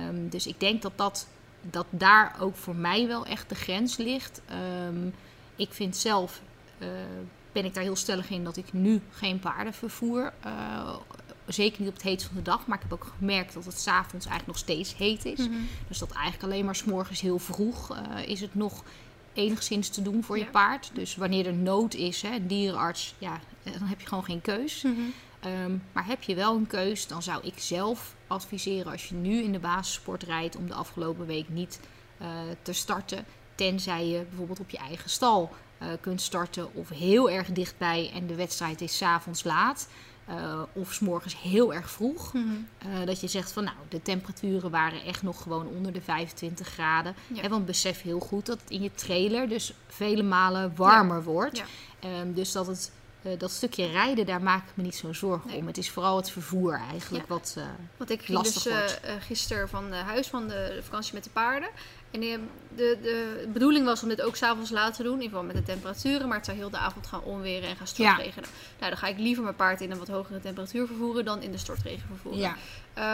Um, 0.09 0.29
dus 0.29 0.47
ik 0.47 0.61
denk 0.61 0.83
dat, 0.83 0.93
dat, 0.97 1.27
dat 1.63 1.87
daar 1.91 2.37
ook 2.41 2.57
voor 2.57 2.77
mij 2.77 3.07
wel 3.07 3.27
echt 3.27 3.49
de 3.49 3.55
grens 3.55 3.97
ligt. 3.97 4.41
Um, 4.87 5.15
ik 5.57 5.73
vind 5.73 5.97
zelf, 5.97 6.41
uh, 6.79 6.89
ben 7.53 7.65
ik 7.65 7.75
daar 7.75 7.83
heel 7.83 7.97
stellig 7.97 8.31
in 8.31 8.45
dat 8.45 8.57
ik 8.57 8.73
nu 8.73 9.01
geen 9.11 9.39
paarden 9.39 9.75
vervoer. 9.75 10.33
Zeker 11.47 11.81
niet 11.81 11.89
op 11.89 11.95
het 11.95 12.05
heet 12.05 12.23
van 12.23 12.37
de 12.37 12.43
dag. 12.43 12.67
Maar 12.67 12.77
ik 12.77 12.83
heb 12.83 12.93
ook 12.93 13.13
gemerkt 13.19 13.55
dat 13.55 13.65
het 13.65 13.81
s'avonds 13.81 14.27
eigenlijk 14.27 14.47
nog 14.47 14.59
steeds 14.59 14.97
heet 14.97 15.25
is. 15.25 15.39
Mhm. 15.39 15.49
Mm 15.49 15.55
-hmm. 15.55 15.69
Dus 15.89 15.99
dat 15.99 16.11
eigenlijk 16.11 16.43
alleen 16.43 16.65
maar 16.65 16.77
s'morgens 16.77 17.21
heel 17.21 17.39
vroeg 17.39 17.97
is 18.27 18.41
het 18.41 18.55
nog 18.55 18.83
enigszins 19.39 19.89
te 19.89 20.03
doen 20.03 20.25
voor 20.25 20.39
ja. 20.39 20.45
je 20.45 20.51
paard. 20.51 20.91
Dus 20.93 21.17
wanneer 21.17 21.47
er 21.47 21.55
nood 21.55 21.95
is, 21.95 22.23
hè, 22.23 22.47
dierenarts, 22.47 23.15
ja, 23.19 23.41
dan 23.63 23.89
heb 23.89 24.01
je 24.01 24.07
gewoon 24.07 24.25
geen 24.25 24.41
keus. 24.41 24.83
Mhm. 24.83 24.95
Mm 24.95 25.13
-hmm. 25.41 25.53
um, 25.53 25.83
maar 25.93 26.07
heb 26.07 26.23
je 26.23 26.35
wel 26.35 26.57
een 26.57 26.67
keus, 26.67 27.07
dan 27.07 27.23
zou 27.23 27.47
ik 27.47 27.59
zelf 27.59 28.15
adviseren 28.27 28.93
als 28.93 29.09
je 29.09 29.15
nu 29.15 29.43
in 29.43 29.53
de 29.53 29.59
basissport 29.59 30.23
rijdt 30.23 30.57
om 30.57 30.67
de 30.67 30.75
afgelopen 30.75 31.27
week 31.27 31.49
niet 31.49 31.81
uh, 32.23 32.29
te 32.63 32.73
starten. 32.73 33.25
Tenzij 33.55 34.07
je 34.07 34.25
bijvoorbeeld 34.29 34.61
op 34.61 34.71
je 34.71 34.79
eigen 34.79 35.11
stal 35.11 35.53
uh, 35.83 35.89
kunt 36.01 36.21
starten 36.21 36.75
of 36.75 36.89
heel 36.89 37.31
erg 37.31 37.47
dichtbij 37.47 38.11
en 38.15 38.27
de 38.27 38.35
wedstrijd 38.35 38.81
is 38.81 38.97
s'avonds 38.97 39.45
laat. 39.45 39.89
Uh, 40.31 40.63
of 40.73 40.93
s 40.93 40.99
morgens 41.01 41.41
heel 41.41 41.75
erg 41.75 41.91
vroeg. 41.91 42.33
Mm 42.33 42.43
-hmm. 42.83 42.93
uh, 43.01 43.07
dat 43.07 43.21
je 43.21 43.29
zegt 43.29 43.53
van 43.53 43.65
nou, 43.65 43.77
de 43.89 44.03
temperaturen 44.03 44.71
waren 44.71 45.05
echt 45.05 45.23
nog 45.23 45.43
gewoon 45.43 45.67
onder 45.67 45.93
de 45.93 46.01
25 46.01 46.69
graden. 46.69 47.15
Ja. 47.27 47.43
En 47.43 47.51
want 47.51 47.67
besef 47.67 48.03
heel 48.03 48.21
goed 48.21 48.47
dat 48.47 48.61
het 48.61 48.71
in 48.71 48.83
je 48.83 48.91
trailer 48.95 49.49
dus 49.49 49.73
vele 49.87 50.23
malen 50.23 50.73
warmer 50.77 51.17
ja. 51.17 51.23
wordt. 51.23 51.59
Ja. 51.59 52.21
Um, 52.21 52.35
dus 52.35 52.53
dat 52.53 52.67
het 52.67 52.91
uh, 53.23 53.39
dat 53.39 53.51
stukje 53.51 53.87
rijden, 53.87 54.27
daar 54.27 54.43
maak 54.43 54.69
ik 54.69 54.73
me 54.75 54.83
niet 54.83 54.97
zo 54.97 55.13
zorgen 55.13 55.51
Nee. 55.51 55.59
om. 55.59 55.67
Het 55.67 55.79
is 55.79 55.91
vooral 55.91 56.17
het 56.17 56.31
vervoer 56.31 56.81
eigenlijk 56.91 57.27
Ja. 57.29 57.35
wat. 57.35 57.55
eh, 57.59 57.65
Want 57.97 58.11
ik 58.11 58.23
ging 58.23 58.41
dus 58.43 58.67
eh, 58.67 58.85
eh, 58.85 58.93
gisteren 59.21 59.69
van 59.69 59.93
huis 59.93 60.27
van 60.27 60.49
de 60.49 60.81
vakantie 60.83 61.15
met 61.15 61.25
de 61.25 61.31
paarden. 61.31 61.69
En 62.11 62.21
die, 62.21 62.39
de, 62.77 62.99
de 63.03 63.49
bedoeling 63.53 63.85
was 63.85 64.03
om 64.03 64.09
dit 64.09 64.23
ook 64.23 64.37
s'avonds 64.37 64.71
laat 64.71 64.95
te 64.95 65.03
doen. 65.03 65.15
In 65.15 65.23
ieder 65.23 65.39
geval 65.39 65.55
met 65.55 65.67
de 65.67 65.73
temperaturen. 65.73 66.29
Maar 66.29 66.37
het 66.37 66.47
zou 66.47 66.57
heel 66.57 66.71
de 66.71 66.77
avond 66.79 67.07
gaan 67.07 67.23
onweren 67.23 67.69
en 67.69 67.77
gaan 67.77 67.87
stortregenen. 67.87 68.49
Nou, 68.79 68.91
dan 68.91 68.99
ga 68.99 69.07
ik 69.07 69.19
liever 69.19 69.43
mijn 69.43 69.57
paard 69.57 69.81
in 69.81 69.91
een 69.91 69.99
wat 69.99 70.09
hogere 70.09 70.41
temperatuur 70.41 70.87
vervoeren 70.87 71.25
dan 71.25 71.43
in 71.43 71.53
de 71.53 71.59
stortregen 71.59 72.07
vervoeren. 72.09 72.41
ja. 72.41 72.57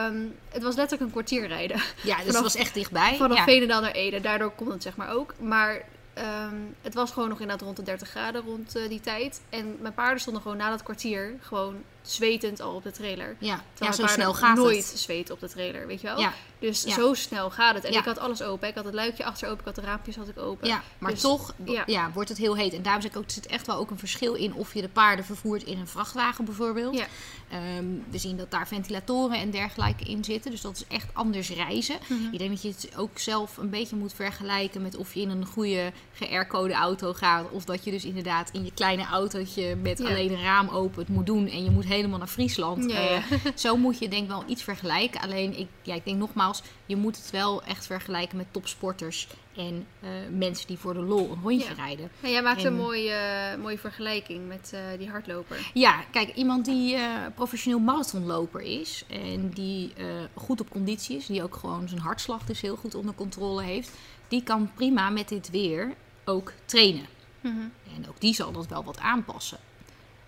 Um, 0.07 0.35
het 0.49 0.63
was 0.63 0.75
letterlijk 0.75 1.03
een 1.03 1.11
kwartier 1.11 1.47
rijden. 1.47 1.77
ja, 1.77 2.17
dus 2.17 2.25
Vanaf- 2.27 2.33
het 2.35 2.43
was 2.43 2.55
echt 2.55 2.75
dichtbij. 2.75 3.17
Vanaf 3.17 3.37
ja. 3.37 3.45
Veenendaal 3.45 3.81
naar 3.81 3.93
Ede. 3.93 4.21
Daardoor 4.21 4.51
kon 4.51 4.71
het 4.71 4.83
zeg 4.83 4.97
maar 4.97 5.11
ook. 5.15 5.35
Maar 5.39 5.83
um, 6.19 6.75
het 6.83 6.95
was 6.95 7.11
gewoon 7.11 7.29
nog 7.29 7.41
inderdaad 7.41 7.65
rond 7.65 7.77
de 7.77 7.83
30 7.83 8.09
graden 8.09 8.43
rond 8.43 8.77
uh, 8.77 8.89
die 8.89 9.01
tijd. 9.01 9.41
En 9.49 9.77
mijn 9.81 9.95
paarden 9.95 10.21
stonden 10.21 10.43
gewoon 10.43 10.57
na 10.57 10.71
dat 10.71 10.83
kwartier 10.83 11.35
gewoon 11.41 11.83
zwetend 12.03 12.61
al 12.61 12.75
op 12.75 12.83
de 12.83 12.91
trailer. 12.91 13.37
Ja, 13.39 13.63
ja 13.79 13.93
zo 13.93 14.07
snel 14.07 14.35
gaat 14.35 14.57
nooit 14.57 14.91
het. 14.91 14.99
zweten 14.99 15.35
op 15.35 15.41
de 15.41 15.49
trailer, 15.49 15.87
weet 15.87 16.01
je 16.01 16.07
wel? 16.07 16.19
Ja, 16.19 16.33
Dus 16.67 16.83
Ja. 16.83 16.95
zo 16.95 17.15
snel 17.15 17.51
gaat 17.51 17.75
het. 17.75 17.85
En 17.85 17.93
Ja. 17.93 17.99
ik 17.99 18.05
had 18.05 18.19
alles 18.19 18.43
open. 18.43 18.69
Ik 18.69 18.75
had 18.75 18.85
het 18.85 18.95
luikje 18.95 19.25
achter 19.25 19.49
open, 19.49 19.59
ik 19.61 19.65
had 19.65 19.75
de 19.75 19.81
raampjes 19.91 20.17
had 20.17 20.29
ik 20.29 20.39
open. 20.39 20.69
ja, 20.69 20.83
maar 20.99 21.11
Dus- 21.11 21.21
toch 21.21 21.55
ja. 21.65 21.83
ja. 21.87 22.11
wordt 22.15 22.29
het 22.29 22.39
heel 22.39 22.57
heet. 22.57 22.73
En 22.73 22.83
daarom 22.83 23.03
zeg 23.03 23.11
ik 23.11 23.17
ook, 23.17 23.25
er 23.25 23.31
zit 23.31 23.47
echt 23.47 23.67
wel 23.67 23.77
ook 23.77 23.91
een 23.91 23.99
verschil 23.99 24.35
in 24.35 24.55
of 24.55 24.75
je 24.75 24.81
de 24.81 24.89
paarden 24.89 25.25
vervoert 25.25 25.63
in 25.63 25.79
een 25.79 25.87
vrachtwagen 25.89 26.45
bijvoorbeeld. 26.45 27.03
Ehm, 27.51 27.85
we 28.11 28.19
zien 28.19 28.37
dat 28.37 28.51
daar 28.51 28.69
ventilatoren 28.69 29.39
en 29.39 29.51
dergelijke 29.51 30.05
in 30.05 30.25
zitten. 30.25 30.51
Dus 30.51 30.61
dat 30.61 30.77
is 30.77 30.97
echt 30.97 31.09
anders 31.13 31.51
reizen. 31.51 31.97
Mhm. 32.09 32.33
Ik 32.33 32.39
denk 32.39 32.51
dat 32.51 32.63
je 32.63 32.69
het 32.69 32.89
ook 32.97 33.19
zelf 33.19 33.57
een 33.57 33.71
beetje 33.71 33.97
moet 33.97 34.13
vergelijken 34.13 34.83
met 34.83 34.97
of 34.97 35.15
je 35.15 35.21
in 35.21 35.31
een 35.31 35.47
goede 35.47 35.93
GR-code 36.15 36.73
auto 36.75 37.13
gaat. 37.13 37.51
Of 37.51 37.65
dat 37.65 37.85
je 37.85 37.91
dus 37.91 38.05
inderdaad 38.05 38.51
in 38.53 38.65
je 38.65 38.73
kleine 38.73 39.05
autootje 39.07 39.77
met 39.77 40.01
alleen 40.01 40.33
een 40.33 40.43
raam 40.43 40.69
open 40.69 40.99
het 41.01 41.09
moet 41.09 41.27
doen. 41.27 41.49
En 41.49 41.65
je 41.65 41.71
moet 41.71 41.85
helemaal 41.85 42.19
naar 42.19 42.27
Friesland. 42.27 42.91
Eh, 42.91 43.23
zo 43.55 43.77
moet 43.77 43.99
je 43.99 44.09
denk 44.09 44.23
ik 44.23 44.29
wel 44.29 44.45
iets 44.47 44.63
vergelijken. 44.63 45.21
Alleen, 45.21 45.59
ik, 45.59 45.69
ja, 45.83 45.95
ik 45.95 46.05
denk 46.05 46.19
nogmaals, 46.19 46.54
je 46.87 46.97
moet 46.97 47.17
het 47.17 47.31
wel 47.31 47.63
echt 47.63 47.87
vergelijken 47.87 48.37
met 48.37 48.47
topsporters. 48.51 49.29
En 49.57 49.87
eh, 50.01 50.09
mensen 50.31 50.67
die 50.67 50.79
voor 50.79 50.95
de 50.95 51.01
lol 51.01 51.31
een 51.31 51.41
rondje 51.43 51.69
Ja. 51.69 51.75
rijden. 51.75 52.11
En 52.21 52.31
jij 52.31 52.43
maakte 52.43 52.67
En- 52.67 52.73
een 52.73 52.79
mooie, 52.79 53.11
eh, 53.11 53.61
mooie 53.61 53.79
vergelijking 53.79 54.49
met 54.49 54.71
eh, 54.75 54.81
die 54.99 55.09
hardloper. 55.11 55.71
Ja, 55.75 56.05
kijk, 56.11 56.35
iemand 56.35 56.65
die 56.65 56.97
professioneel 57.35 57.79
marathonloper 57.79 58.61
is 58.61 59.05
en 59.09 59.51
die 59.51 59.93
goed 60.35 60.61
op 60.61 60.71
conditie 60.71 61.17
is, 61.17 61.27
die 61.27 61.43
ook 61.43 61.57
gewoon 61.57 61.89
zijn 61.89 62.01
hartslag 62.01 62.45
dus 62.45 62.61
heel 62.61 62.77
goed 62.77 62.95
onder 62.95 63.15
controle 63.15 63.63
heeft, 63.63 63.91
die 64.29 64.43
kan 64.43 64.71
prima 64.75 65.11
met 65.11 65.29
dit 65.29 65.51
weer 65.51 65.95
ook 66.25 66.53
trainen. 66.65 67.07
Mhm. 67.41 67.57
En 67.97 68.09
ook 68.09 68.21
die 68.21 68.35
zal 68.35 68.53
dat 68.53 68.67
wel 68.67 68.85
wat 68.85 68.99
aanpassen. 68.99 69.59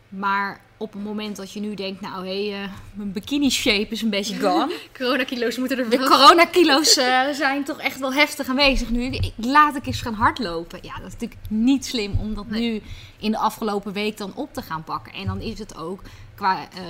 Maar 0.08 0.60
op 0.76 0.92
het 0.92 1.02
moment 1.04 1.36
dat 1.36 1.52
je 1.52 1.60
nu 1.60 1.74
denkt, 1.74 2.00
nou 2.00 2.26
hé, 2.26 2.48
hey, 2.48 2.62
eh, 2.62 2.70
mijn 2.92 3.12
bikini 3.12 3.50
shape 3.50 3.88
is 3.88 4.02
een 4.02 4.10
beetje 4.10 4.38
gone. 4.40 4.74
Coronakilo's 4.98 5.56
moeten 5.58 5.78
er 5.78 5.90
De 5.90 5.96
vanaf. 5.96 6.08
coronakilo's 6.18 6.96
eh, 7.06 7.28
zijn 7.30 7.64
toch 7.64 7.78
echt 7.80 7.98
wel 7.98 8.12
heftig 8.12 8.48
aanwezig 8.48 8.90
nu. 8.90 9.04
Ik, 9.04 9.32
laat 9.36 9.76
ik 9.76 9.86
eens 9.86 10.00
gaan 10.00 10.14
hardlopen. 10.14 10.78
Ja, 10.82 10.94
dat 10.96 11.06
is 11.06 11.12
natuurlijk 11.12 11.40
niet 11.48 11.86
slim 11.86 12.12
om 12.20 12.34
dat 12.34 12.46
Nee. 12.48 12.70
nu 12.70 12.82
in 13.18 13.30
de 13.30 13.38
afgelopen 13.38 13.92
week 13.92 14.16
dan 14.16 14.34
op 14.34 14.52
te 14.54 14.62
gaan 14.62 14.84
pakken. 14.84 15.12
En 15.12 15.26
dan 15.26 15.40
is 15.40 15.58
het 15.58 15.76
ook, 15.76 16.02
qua 16.34 16.60
eh, 16.60 16.80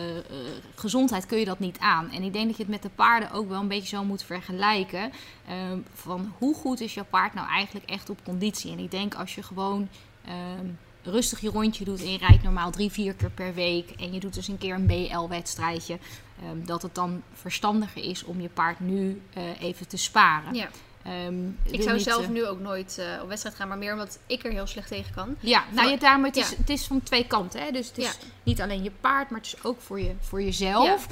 gezondheid 0.75 1.27
kun 1.27 1.39
je 1.39 1.45
dat 1.45 1.59
niet 1.59 1.79
aan. 1.79 2.11
En 2.11 2.23
ik 2.23 2.33
denk 2.33 2.47
dat 2.47 2.57
je 2.57 2.63
het 2.63 2.73
met 2.73 2.83
de 2.83 2.91
paarden 2.95 3.31
ook 3.33 3.49
wel 3.49 3.61
een 3.61 3.69
beetje 3.69 3.97
zo 3.97 4.05
moet 4.05 4.23
vergelijken. 4.23 5.13
Ehm, 5.49 5.79
van 5.95 6.33
hoe 6.39 6.55
goed 6.55 6.81
is 6.81 6.95
jouw 6.95 7.07
paard 7.11 7.35
nou 7.35 7.49
eigenlijk 7.49 7.91
echt 7.91 8.11
op 8.11 8.19
conditie? 8.25 8.73
En 8.73 8.79
ik 8.79 8.91
denk 8.91 9.15
als 9.15 9.35
je 9.35 9.43
gewoon... 9.43 9.89
ehm, 10.27 10.67
rustig 11.07 11.41
je 11.41 11.49
rondje 11.49 11.85
doet 11.85 12.01
en 12.03 12.13
je 12.13 12.19
rijdt 12.19 12.43
normaal 12.43 12.71
drie, 12.71 12.91
vier 12.91 13.15
keer 13.15 13.31
per 13.31 13.55
week 13.55 13.91
en 13.91 14.13
je 14.13 14.21
doet 14.21 14.35
dus 14.35 14.49
een 14.49 14.59
keer 14.59 14.75
een 14.75 14.87
BL-wedstrijdje, 14.87 15.99
ehm, 16.43 16.65
dat 16.67 16.83
het 16.83 16.95
dan 16.95 17.23
verstandiger 17.35 18.03
is 18.05 18.25
om 18.25 18.41
je 18.41 18.49
paard 18.49 18.81
nu 18.81 19.23
eh, 19.33 19.43
even 19.61 19.89
te 19.89 19.97
sparen. 19.97 20.55
Ja. 20.55 20.69
Ehm, 21.03 21.47
Ik 21.63 21.83
zou 21.83 21.99
zelf 22.01 22.23
eh, 22.23 22.29
nu 22.29 22.47
ook 22.47 22.61
nooit 22.61 22.99
eh, 22.99 23.23
op 23.23 23.29
wedstrijd 23.29 23.57
gaan, 23.57 23.69
maar 23.69 23.79
meer 23.79 23.93
omdat 23.93 24.19
ik 24.27 24.45
er 24.45 24.51
heel 24.53 24.67
slecht 24.67 24.89
tegen 24.89 25.15
kan. 25.15 25.37
Ja, 25.41 25.65
nou 25.73 25.89
ja, 25.91 25.97
daarom, 25.97 26.25
het, 26.25 26.37
is, 26.37 26.51
Ja. 26.51 26.57
het 26.57 26.71
is 26.71 26.85
van 26.87 27.03
twee 27.03 27.27
kanten. 27.27 27.61
Hè? 27.61 27.71
Dus 27.71 27.87
het 27.89 27.99
is 27.99 28.05
Ja. 28.05 28.13
niet 28.43 28.61
alleen 28.61 28.83
je 28.83 28.91
paard, 29.01 29.31
maar 29.31 29.41
het 29.41 29.49
is 29.55 29.65
ook 29.65 29.81
voor, 29.81 30.01
je, 30.01 30.15
voor 30.21 30.43
jezelf. 30.43 31.07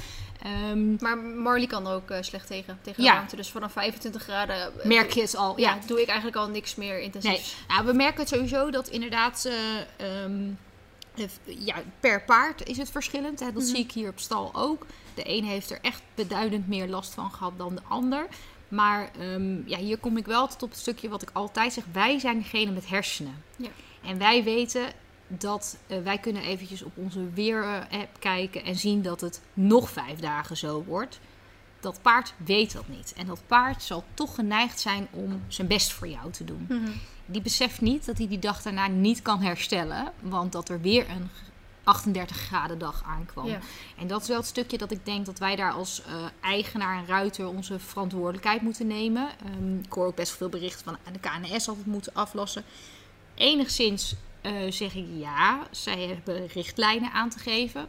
Ehm, 0.45 0.95
Maar 0.99 1.17
Marley 1.17 1.67
kan 1.67 1.87
er 1.87 1.93
ook 1.93 2.09
eh, 2.09 2.17
slecht 2.21 2.47
tegen, 2.47 2.79
tegen 2.81 3.03
Ja. 3.03 3.09
de 3.11 3.15
warmte. 3.15 3.35
Dus 3.35 3.49
vanaf 3.49 3.71
25 3.71 4.21
graden 4.23 4.55
eh, 4.55 4.85
merk 4.85 5.11
je 5.11 5.21
het 5.21 5.35
al. 5.35 5.59
ja, 5.59 5.73
Ja, 5.75 5.79
doe 5.87 6.01
ik 6.01 6.07
eigenlijk 6.07 6.37
al 6.37 6.47
niks 6.49 6.75
meer 6.75 6.99
intensiefs. 6.99 7.55
Nou, 7.67 7.85
we 7.85 7.93
merken 7.93 8.19
het 8.19 8.29
sowieso 8.29 8.69
dat 8.71 8.87
inderdaad 8.87 9.45
eh, 9.95 10.05
ja, 11.45 11.75
per 11.99 12.23
paard 12.23 12.67
is 12.67 12.77
het 12.77 12.89
verschillend. 12.91 13.39
Hè? 13.39 13.45
Dat 13.45 13.63
Mhm. 13.63 13.71
zie 13.71 13.77
ik 13.83 13.91
hier 13.91 14.09
op 14.09 14.19
stal 14.19 14.51
ook. 14.53 14.85
De 15.13 15.29
een 15.29 15.43
heeft 15.43 15.71
er 15.71 15.79
echt 15.81 16.01
beduidend 16.15 16.67
meer 16.67 16.87
last 16.87 17.13
van 17.13 17.31
gehad 17.31 17.53
dan 17.57 17.75
de 17.75 17.81
ander. 17.87 18.27
Maar 18.67 19.09
ehm, 19.19 19.67
ja, 19.69 19.77
hier 19.77 19.97
kom 19.97 20.17
ik 20.17 20.25
wel 20.25 20.47
tot 20.47 20.63
op 20.63 20.69
het 20.69 20.79
stukje 20.79 21.09
wat 21.09 21.21
ik 21.21 21.29
altijd 21.33 21.73
zeg. 21.73 21.83
Wij 21.91 22.19
zijn 22.19 22.37
degene 22.37 22.71
met 22.71 22.89
hersenen. 22.89 23.43
Ja. 23.55 23.69
En 24.03 24.17
wij 24.17 24.43
weten 24.43 24.85
dat 25.27 25.77
eh, 25.87 25.97
wij 26.03 26.17
kunnen 26.17 26.41
eventjes 26.41 26.83
op 26.83 26.97
onze 26.97 27.29
weer-app 27.33 28.19
kijken 28.19 28.63
en 28.63 28.75
zien 28.75 29.01
dat 29.01 29.21
het 29.21 29.41
nog 29.53 29.89
vijf 29.89 30.19
dagen 30.19 30.57
zo 30.57 30.83
wordt. 30.83 31.19
Dat 31.79 32.01
paard 32.01 32.33
weet 32.37 32.73
dat 32.73 32.87
niet. 32.87 33.13
En 33.17 33.25
dat 33.25 33.41
paard 33.47 33.83
zal 33.83 34.03
toch 34.13 34.35
geneigd 34.35 34.79
zijn 34.79 35.07
om 35.11 35.41
zijn 35.47 35.67
best 35.67 35.91
voor 35.91 36.07
jou 36.07 36.31
te 36.31 36.43
doen. 36.43 36.65
Mhm. 36.69 36.91
Die 37.25 37.41
beseft 37.41 37.81
niet 37.81 38.05
dat 38.05 38.17
hij 38.17 38.27
die 38.27 38.39
dag 38.39 38.61
daarna 38.61 38.87
niet 38.87 39.21
kan 39.21 39.41
herstellen. 39.41 40.11
Want 40.21 40.51
dat 40.51 40.69
er 40.69 40.81
weer 40.81 41.09
een 41.09 41.29
38 41.85 42.37
graden 42.37 42.77
dag 42.77 43.03
aankwam. 43.05 43.47
Ja. 43.47 43.59
En 43.97 44.07
dat 44.07 44.21
is 44.21 44.27
wel 44.27 44.37
het 44.37 44.45
stukje 44.45 44.77
dat 44.77 44.91
ik 44.91 45.05
denk 45.05 45.25
dat 45.25 45.39
wij 45.39 45.55
daar 45.55 45.71
als 45.71 46.01
eh, 46.01 46.25
eigenaar 46.41 46.97
en 46.97 47.07
ruiter 47.07 47.47
onze 47.47 47.79
verantwoordelijkheid 47.79 48.61
moeten 48.61 48.87
nemen. 48.87 49.29
Ehm, 49.45 49.77
ik 49.77 49.93
hoor 49.93 50.05
ook 50.05 50.15
best 50.15 50.31
veel 50.31 50.49
berichten 50.49 50.83
van 50.83 50.97
de 51.13 51.19
KNS 51.19 51.67
altijd 51.67 51.85
moeten 51.85 52.13
aflossen. 52.13 52.63
Enigszins 53.35 54.15
zeg 54.69 54.95
ik 54.95 55.05
ja, 55.17 55.67
zij 55.71 56.07
hebben 56.07 56.47
richtlijnen 56.47 57.11
aan 57.11 57.29
te 57.29 57.39
geven. 57.39 57.87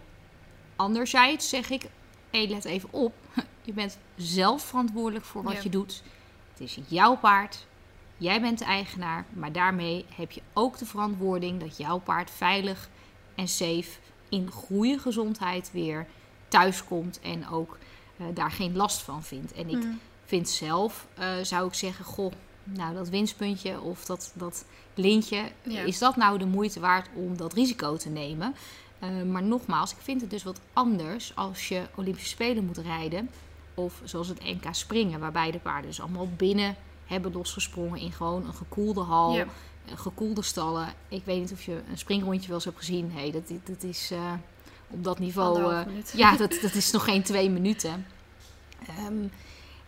Anderzijds 0.77 1.49
zeg 1.49 1.71
ik, 1.71 1.87
hé, 2.31 2.47
let 2.49 2.65
even 2.65 2.93
op. 2.93 3.15
Je 3.65 3.73
bent 3.73 3.99
zelf 4.17 4.63
verantwoordelijk 4.63 5.25
voor 5.25 5.43
wat 5.43 5.53
Ja. 5.53 5.61
je 5.63 5.69
doet. 5.69 6.03
Het 6.51 6.61
is 6.61 6.79
jouw 6.89 7.17
paard. 7.17 7.67
Jij 8.17 8.41
bent 8.41 8.59
de 8.59 8.65
eigenaar. 8.65 9.25
Maar 9.33 9.53
daarmee 9.53 10.05
heb 10.15 10.31
je 10.33 10.43
ook 10.53 10.79
de 10.79 10.87
verantwoording 10.87 11.61
dat 11.61 11.77
jouw 11.77 11.99
paard 11.99 12.31
veilig 12.31 12.89
en 13.35 13.49
safe 13.49 13.91
in 14.29 14.51
goede 14.51 14.99
gezondheid 14.99 15.71
weer 15.73 16.07
thuis 16.49 16.85
komt. 16.85 17.21
En 17.21 17.49
ook 17.49 17.79
eh, 18.17 18.27
daar 18.35 18.51
geen 18.51 18.77
last 18.77 19.03
van 19.03 19.23
vindt. 19.23 19.53
En 19.53 19.69
ik 19.69 19.77
Mhm. 19.85 19.93
vind 20.25 20.49
zelf, 20.49 21.07
eh, 21.15 21.29
zou 21.43 21.67
ik 21.69 21.75
zeggen, 21.75 22.05
goh, 22.05 22.33
nou 22.67 22.95
dat 22.95 23.09
winstpuntje 23.09 23.81
of 23.81 24.05
dat, 24.05 24.33
dat 24.35 24.65
lintje, 24.95 25.43
Ja. 25.63 25.81
is 25.83 25.99
dat 25.99 26.17
nou 26.17 26.39
de 26.39 26.47
moeite 26.47 26.81
waard 26.81 27.09
om 27.15 27.37
dat 27.37 27.53
risico 27.53 27.97
te 27.97 28.09
nemen? 28.09 28.55
Eh, 28.99 29.23
maar 29.23 29.43
nogmaals, 29.43 29.91
ik 29.93 29.99
vind 30.01 30.21
het 30.21 30.31
dus 30.31 30.43
wat 30.43 30.61
anders 30.73 31.33
als 31.37 31.69
je 31.69 31.83
Olympische 31.95 32.29
Spelen 32.29 32.65
moet 32.65 32.79
rijden. 32.79 33.31
Of 33.75 34.01
zoals 34.05 34.29
het 34.29 34.45
NK 34.45 34.65
springen, 34.71 35.21
waarbij 35.21 35.51
de 35.51 35.59
paarden 35.59 35.91
dus 35.91 36.01
allemaal 36.01 36.29
binnen 36.37 36.77
hebben 37.07 37.33
losgesprongen 37.33 38.01
in 38.01 38.13
gewoon 38.13 38.47
een 38.47 38.55
gekoelde 38.55 39.01
hal, 39.01 39.35
Ja. 39.35 39.47
eh, 39.87 39.93
gekoelde 39.99 40.43
stallen. 40.43 40.89
Ik 41.09 41.25
weet 41.25 41.41
niet 41.41 41.53
of 41.53 41.63
je 41.63 41.81
een 41.91 41.99
springrondje 41.99 42.47
wel 42.47 42.57
eens 42.57 42.65
hebt 42.65 42.79
gezien. 42.79 43.11
Nee, 43.15 43.33
dat, 43.33 43.49
dat 43.65 43.83
is 43.83 44.11
eh, 44.11 44.33
op 44.91 45.05
dat 45.05 45.19
niveau... 45.19 45.85
Minuut. 45.87 46.13
ja, 46.17 46.37
dat, 46.37 46.59
dat 46.63 46.75
is 46.75 46.91
nog 46.91 47.05
geen 47.05 47.23
twee 47.23 47.51
minuten. 47.51 48.07
Ehm, 48.87 49.27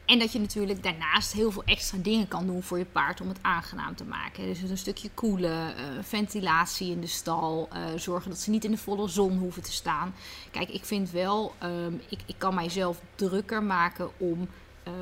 en 0.09 0.19
dat 0.19 0.33
je 0.33 0.41
natuurlijk 0.41 0.83
daarnaast 0.83 1.33
heel 1.33 1.51
veel 1.51 1.65
extra 1.65 1.99
dingen 1.99 2.29
kan 2.29 2.47
doen 2.47 2.63
voor 2.63 2.79
je 2.79 2.85
paard 2.85 3.21
om 3.21 3.29
het 3.29 3.39
aangenaam 3.43 3.97
te 3.97 4.05
maken. 4.05 4.45
Dus 4.45 4.61
een 4.71 4.79
stukje 4.79 5.11
koelen, 5.15 5.77
eh, 5.77 5.85
ventilatie 6.03 6.91
in 6.91 7.01
de 7.01 7.07
stal, 7.07 7.69
eh, 7.73 7.81
zorgen 7.97 8.31
dat 8.31 8.39
ze 8.39 8.51
niet 8.51 8.65
in 8.65 8.71
de 8.71 8.77
volle 8.77 9.09
zon 9.09 9.39
hoeven 9.39 9.63
te 9.63 9.73
staan. 9.73 10.15
Kijk, 10.51 10.69
ik 10.69 10.85
vind 10.85 11.11
wel, 11.11 11.55
ehm, 11.59 11.93
ik, 12.09 12.21
ik 12.27 12.35
kan 12.39 12.55
mijzelf 12.55 13.01
drukker 13.15 13.63
maken 13.63 14.11
om 14.17 14.49
eh, 14.83 14.93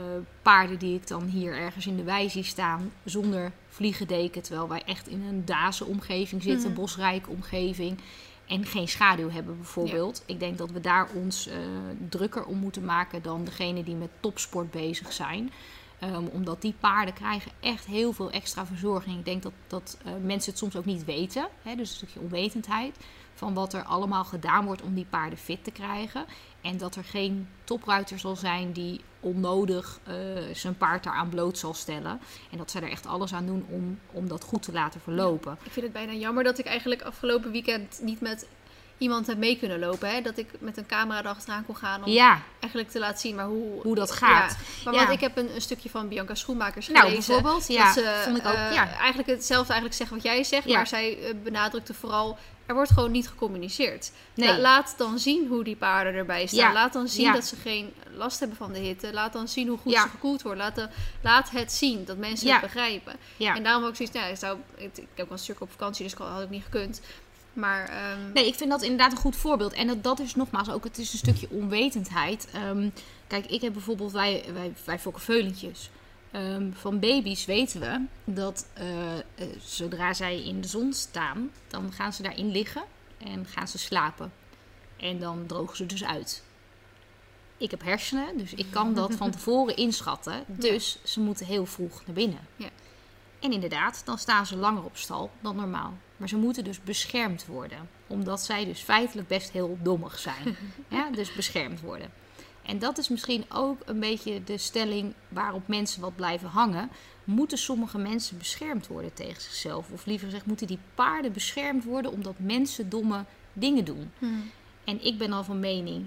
paarden 0.42 0.78
die 0.78 0.94
ik 0.94 1.06
dan 1.08 1.24
hier 1.24 1.56
ergens 1.56 1.86
in 1.86 1.96
de 1.96 2.02
wei 2.02 2.30
zie 2.30 2.42
staan 2.44 2.92
zonder 3.04 3.52
vliegendeken. 3.68 4.42
Terwijl 4.42 4.68
wij 4.68 4.82
echt 4.86 5.08
in 5.08 5.22
een 5.22 5.44
dazen 5.44 5.86
omgeving 5.86 6.42
zitten, 6.42 6.70
Mhm. 6.70 6.80
bosrijke 6.80 7.30
omgeving. 7.30 7.98
En 8.46 8.64
geen 8.64 8.88
schaduw 8.88 9.30
hebben 9.30 9.56
bijvoorbeeld. 9.56 10.22
Ik 10.26 10.40
denk 10.40 10.58
dat 10.58 10.70
we 10.70 10.80
daar 10.80 11.08
ons 11.14 11.46
eh, 11.46 11.56
drukker 12.08 12.44
om 12.44 12.58
moeten 12.58 12.84
maken 12.84 13.22
dan 13.22 13.44
degene 13.44 13.84
die 13.84 13.94
met 13.94 14.10
topsport 14.20 14.70
bezig 14.70 15.12
zijn. 15.12 15.52
Ehm, 15.98 16.24
omdat 16.32 16.62
die 16.62 16.74
paarden 16.80 17.14
krijgen 17.14 17.52
echt 17.60 17.86
heel 17.86 18.12
veel 18.12 18.30
extra 18.30 18.66
verzorging. 18.66 19.18
Ik 19.18 19.24
denk 19.24 19.42
dat, 19.42 19.52
dat 19.66 19.98
eh, 20.04 20.12
mensen 20.22 20.50
het 20.50 20.58
soms 20.58 20.76
ook 20.76 20.84
niet 20.84 21.04
weten. 21.04 21.48
Hè, 21.62 21.74
dus 21.74 21.90
een 21.90 21.96
stukje 21.96 22.20
onwetendheid 22.20 22.96
van 23.34 23.54
wat 23.54 23.72
er 23.72 23.82
allemaal 23.82 24.24
gedaan 24.24 24.64
wordt 24.64 24.82
om 24.82 24.94
die 24.94 25.06
paarden 25.10 25.38
fit 25.38 25.64
te 25.64 25.70
krijgen. 25.70 26.24
En 26.66 26.76
dat 26.78 26.96
er 26.96 27.04
geen 27.04 27.48
topruiter 27.64 28.18
zal 28.18 28.36
zijn 28.36 28.72
die 28.72 29.00
onnodig 29.20 29.98
eh, 30.04 30.14
zijn 30.52 30.76
paard 30.76 31.04
daaraan 31.04 31.28
bloot 31.28 31.58
zal 31.58 31.74
stellen. 31.74 32.20
En 32.50 32.58
dat 32.58 32.70
zij 32.70 32.82
er 32.82 32.90
echt 32.90 33.06
alles 33.06 33.32
aan 33.34 33.46
doen 33.46 33.66
om, 33.70 33.98
om 34.12 34.28
dat 34.28 34.44
goed 34.44 34.62
te 34.62 34.72
laten 34.72 35.00
verlopen. 35.00 35.58
Ik 35.62 35.72
vind 35.72 35.84
het 35.84 35.94
bijna 35.94 36.12
jammer 36.12 36.44
dat 36.44 36.58
ik 36.58 36.66
eigenlijk 36.66 37.02
afgelopen 37.02 37.50
weekend 37.50 37.98
niet 38.02 38.20
met 38.20 38.46
iemand 38.98 39.26
heb 39.26 39.38
mee 39.38 39.58
kunnen 39.58 39.78
lopen. 39.78 40.10
Hè? 40.10 40.20
Dat 40.20 40.38
ik 40.38 40.48
met 40.58 40.76
een 40.76 40.86
camera 40.86 41.20
erachteraan 41.20 41.64
kon 41.66 41.76
gaan 41.76 42.04
om 42.04 42.10
Ja, 42.10 42.40
eigenlijk 42.60 42.92
te 42.92 42.98
laten 42.98 43.18
zien 43.18 43.34
maar 43.34 43.46
hoe, 43.46 43.82
Hoe 43.82 43.94
dat 43.94 44.10
gaat. 44.12 44.50
Ja, 44.52 44.58
maar 44.84 44.94
Ja. 44.94 45.00
want 45.00 45.12
ik 45.14 45.20
heb 45.20 45.36
een, 45.36 45.54
een 45.54 45.60
stukje 45.60 45.90
van 45.90 46.08
Bianca 46.08 46.34
Schoenmakers 46.34 46.88
nou 46.88 46.98
gelezen. 47.08 47.26
bijvoorbeeld. 47.34 47.66
Ja, 47.68 47.84
dat 47.84 47.94
ze 47.94 48.20
vond 48.24 48.36
ik 48.36 48.46
ook. 48.46 48.52
eh, 48.54 48.72
ja. 48.72 48.88
eigenlijk 48.96 49.28
hetzelfde 49.28 49.72
eigenlijk 49.72 49.94
zeggen 49.94 50.16
wat 50.16 50.24
jij 50.24 50.44
zegt. 50.44 50.66
Maar 50.68 50.86
zij 50.86 51.18
eh, 51.18 51.34
benadrukte 51.42 51.94
vooral, 51.94 52.38
er 52.66 52.74
wordt 52.74 52.90
gewoon 52.90 53.10
niet 53.10 53.28
gecommuniceerd. 53.28 54.10
Nee. 54.34 54.48
La- 54.48 54.58
laat 54.58 54.94
dan 54.98 55.18
zien 55.18 55.46
hoe 55.48 55.64
die 55.64 55.76
paarden 55.76 56.14
erbij 56.14 56.46
staan. 56.46 56.58
Ja. 56.68 56.72
Laat 56.72 56.92
dan 56.92 57.08
zien 57.08 57.24
Ja. 57.24 57.32
dat 57.32 57.44
ze 57.44 57.56
geen 57.56 57.92
last 58.14 58.38
hebben 58.38 58.56
van 58.56 58.72
de 58.72 58.78
hitte. 58.78 59.12
Laat 59.12 59.32
dan 59.32 59.48
zien 59.48 59.68
hoe 59.68 59.78
goed 59.78 59.92
Ja. 59.92 60.02
ze 60.02 60.08
gekoeld 60.08 60.42
worden. 60.42 60.62
Laat, 60.64 60.74
de- 60.74 60.88
laat 61.22 61.50
het 61.50 61.72
zien, 61.72 62.04
dat 62.04 62.16
mensen 62.16 62.52
het 62.52 62.60
begrijpen. 62.60 63.12
En 63.38 63.62
daarom 63.62 63.84
ook 63.84 63.96
zoiets, 63.96 64.14
nou, 64.14 64.30
ik, 64.30 64.36
zou, 64.36 64.58
ik, 64.76 64.84
ik 64.96 65.06
heb 65.14 65.28
wel 65.28 65.36
een 65.36 65.38
stuk 65.38 65.60
op 65.60 65.70
vakantie, 65.70 66.04
dus 66.04 66.14
had 66.14 66.42
ik 66.42 66.50
niet 66.50 66.64
gekund. 66.64 67.00
Maar 67.52 67.88
ehm, 67.88 68.32
Nee, 68.34 68.46
ik 68.46 68.54
vind 68.54 68.70
dat 68.70 68.82
inderdaad 68.82 69.12
een 69.12 69.18
goed 69.18 69.36
voorbeeld. 69.36 69.72
En 69.72 69.86
dat, 69.86 70.02
dat 70.02 70.20
is 70.20 70.34
nogmaals 70.34 70.70
ook, 70.70 70.84
het 70.84 70.98
is 70.98 71.12
een 71.12 71.18
stukje 71.18 71.48
onwetendheid. 71.50 72.48
Ehm, 72.52 72.88
kijk, 73.26 73.46
ik 73.46 73.60
heb 73.60 73.72
bijvoorbeeld, 73.72 74.12
wij, 74.12 74.44
wij, 74.52 74.72
wij 74.84 74.98
fokken 74.98 75.22
veulentjes. 75.22 75.90
Ehm, 76.36 76.72
van 76.72 77.00
baby's 77.00 77.44
weten 77.44 77.80
we 77.80 78.04
dat 78.24 78.66
eh, 78.74 79.18
eh, 79.18 79.22
zodra 79.64 80.14
zij 80.14 80.42
in 80.42 80.60
de 80.60 80.68
zon 80.68 80.92
staan, 80.92 81.50
dan 81.66 81.92
gaan 81.92 82.12
ze 82.12 82.22
daarin 82.22 82.50
liggen 82.50 82.82
en 83.18 83.46
gaan 83.46 83.68
ze 83.68 83.78
slapen. 83.78 84.32
En 84.96 85.18
dan 85.18 85.46
drogen 85.46 85.76
ze 85.76 85.86
dus 85.86 86.04
uit. 86.04 86.42
Ik 87.56 87.70
heb 87.70 87.82
hersenen, 87.82 88.38
dus 88.38 88.54
ik 88.54 88.66
kan 88.70 88.94
dat 88.94 89.14
van 89.14 89.30
tevoren 89.36 89.76
inschatten. 89.76 90.44
Dus 90.46 90.98
ze 91.04 91.20
moeten 91.20 91.46
heel 91.46 91.66
vroeg 91.66 92.06
naar 92.06 92.14
binnen. 92.14 92.40
Ja. 92.56 92.68
En 93.40 93.52
inderdaad, 93.52 94.02
dan 94.04 94.18
staan 94.18 94.46
ze 94.46 94.56
langer 94.56 94.84
op 94.84 94.96
stal 94.96 95.30
dan 95.40 95.56
normaal. 95.56 95.92
Maar 96.16 96.28
ze 96.28 96.36
moeten 96.36 96.64
dus 96.64 96.82
beschermd 96.82 97.46
worden. 97.46 97.88
Omdat 98.06 98.40
zij 98.40 98.64
dus 98.64 98.80
feitelijk 98.80 99.28
best 99.28 99.50
heel 99.50 99.78
dommig 99.82 100.18
zijn. 100.18 100.56
ja, 100.88 101.10
dus 101.10 101.34
beschermd 101.34 101.80
worden. 101.80 102.10
En 102.66 102.78
dat 102.78 102.98
is 102.98 103.08
misschien 103.08 103.44
ook 103.48 103.82
een 103.84 104.00
beetje 104.00 104.44
de 104.44 104.58
stelling 104.58 105.14
waarop 105.28 105.68
mensen 105.68 106.00
wat 106.00 106.16
blijven 106.16 106.48
hangen. 106.48 106.90
Moeten 107.24 107.58
sommige 107.58 107.98
mensen 107.98 108.38
beschermd 108.38 108.86
worden 108.86 109.14
tegen 109.14 109.42
zichzelf? 109.42 109.90
Of 109.90 110.06
liever 110.06 110.26
gezegd, 110.26 110.46
moeten 110.46 110.66
die 110.66 110.78
paarden 110.94 111.32
beschermd 111.32 111.84
worden 111.84 112.12
omdat 112.12 112.34
mensen 112.38 112.88
domme 112.88 113.24
dingen 113.52 113.84
doen? 113.84 114.12
hmm. 114.18 114.50
En 114.84 115.04
ik 115.04 115.18
ben 115.18 115.32
al 115.32 115.44
van 115.44 115.60
mening, 115.60 116.06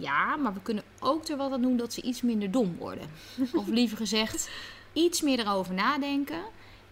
ja, 0.00 0.36
maar 0.36 0.54
we 0.54 0.60
kunnen 0.62 0.84
ook 0.98 1.28
er 1.28 1.36
wat 1.36 1.52
aan 1.52 1.62
doen 1.62 1.76
dat 1.76 1.92
ze 1.92 2.02
iets 2.02 2.22
minder 2.22 2.50
dom 2.50 2.76
worden. 2.76 3.08
Of 3.52 3.66
liever 3.66 3.96
gezegd, 3.96 4.50
iets 4.92 5.22
meer 5.22 5.38
erover 5.38 5.74
nadenken. 5.74 6.42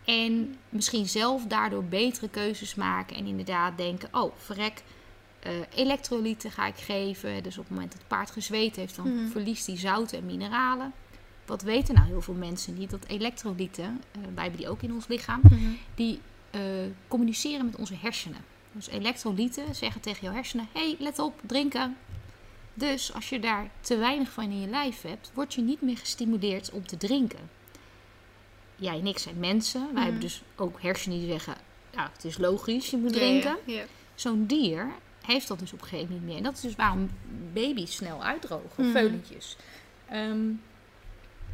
En 0.04 0.58
misschien 0.68 1.06
zelf 1.06 1.46
daardoor 1.46 1.84
betere 1.84 2.28
keuzes 2.28 2.74
maken. 2.74 3.16
En 3.16 3.26
inderdaad 3.26 3.76
denken, 3.76 4.08
oh, 4.12 4.32
verrek, 4.36 4.82
eh, 5.44 5.52
elektrolyten 5.74 6.50
ga 6.50 6.66
ik 6.66 6.76
geven. 6.76 7.42
Dus 7.42 7.58
op 7.58 7.62
het 7.64 7.72
moment 7.72 7.90
dat 7.92 7.98
het 8.00 8.08
paard 8.08 8.30
gezweet 8.30 8.76
heeft, 8.76 8.96
dan 8.96 9.14
Mhm. 9.14 9.30
verliest 9.30 9.66
hij 9.66 9.76
zouten 9.78 10.18
en 10.18 10.26
mineralen. 10.26 10.92
Wat 11.46 11.62
weten 11.62 11.94
nou 11.94 12.06
heel 12.06 12.22
veel 12.22 12.34
mensen 12.34 12.74
niet? 12.74 12.90
Dat 12.90 13.04
elektrolyten, 13.06 13.84
eh, 14.12 14.20
wij 14.34 14.42
hebben 14.42 14.60
die 14.60 14.68
ook 14.70 14.82
in 14.82 14.92
ons 14.92 15.06
lichaam, 15.06 15.40
Mhm. 15.42 15.60
die 15.94 16.20
eh, 16.50 16.60
communiceren 17.08 17.64
met 17.64 17.76
onze 17.76 17.94
hersenen. 18.00 18.44
Dus 18.72 18.88
elektrolyten 18.88 19.74
zeggen 19.74 20.00
tegen 20.00 20.24
jouw 20.24 20.32
hersenen: 20.34 20.68
hey, 20.72 20.96
let 20.98 21.18
op, 21.18 21.40
drinken. 21.46 21.96
Dus 22.74 23.12
als 23.14 23.28
je 23.28 23.40
daar 23.40 23.70
te 23.80 23.96
weinig 23.96 24.30
van 24.30 24.44
in 24.44 24.60
je 24.60 24.66
lijf 24.68 25.02
hebt, 25.02 25.30
word 25.34 25.54
je 25.54 25.60
niet 25.62 25.80
meer 25.82 25.96
gestimuleerd 25.98 26.70
om 26.70 26.86
te 26.86 26.96
drinken. 26.96 27.50
Jij 28.76 28.98
en 28.98 29.06
ik 29.06 29.18
zijn 29.18 29.38
mensen. 29.38 29.80
Wij 29.80 29.90
Mhm. 29.92 30.02
hebben 30.02 30.20
dus 30.20 30.42
ook 30.56 30.82
hersenen 30.82 31.18
die 31.18 31.28
zeggen: 31.28 31.54
ja, 31.92 32.10
het 32.12 32.24
is 32.24 32.38
logisch, 32.38 32.90
je 32.90 32.96
moet 32.96 33.14
Ja, 33.14 33.16
drinken. 33.20 33.56
ja, 33.64 33.74
ja. 33.74 33.84
Zo'n 34.14 34.46
dier 34.46 34.88
heeft 35.26 35.48
dat 35.48 35.58
dus 35.58 35.72
op 35.72 35.80
een 35.80 35.88
gegeven 35.88 36.06
moment 36.14 36.20
niet 36.20 36.28
meer. 36.28 36.36
En 36.36 36.42
dat 36.42 36.54
is 36.54 36.60
dus 36.60 36.76
waarom 36.76 37.10
baby's 37.52 37.94
snel 37.94 38.24
uitdrogen, 38.24 38.84
Mhm. 38.84 38.90
veulentjes. 38.90 39.56
Ehm, 40.08 40.40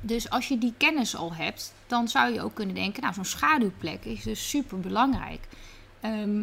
dus 0.00 0.30
als 0.30 0.48
je 0.48 0.58
die 0.58 0.74
kennis 0.76 1.16
al 1.16 1.34
hebt, 1.34 1.74
dan 1.86 2.08
zou 2.08 2.32
je 2.32 2.42
ook 2.42 2.54
kunnen 2.54 2.74
denken, 2.74 3.02
nou 3.02 3.14
zo'n 3.14 3.24
schaduwplek 3.24 4.04
is 4.04 4.22
dus 4.22 4.48
super 4.48 4.80
belangrijk. 4.80 5.48
Ehm, 6.00 6.42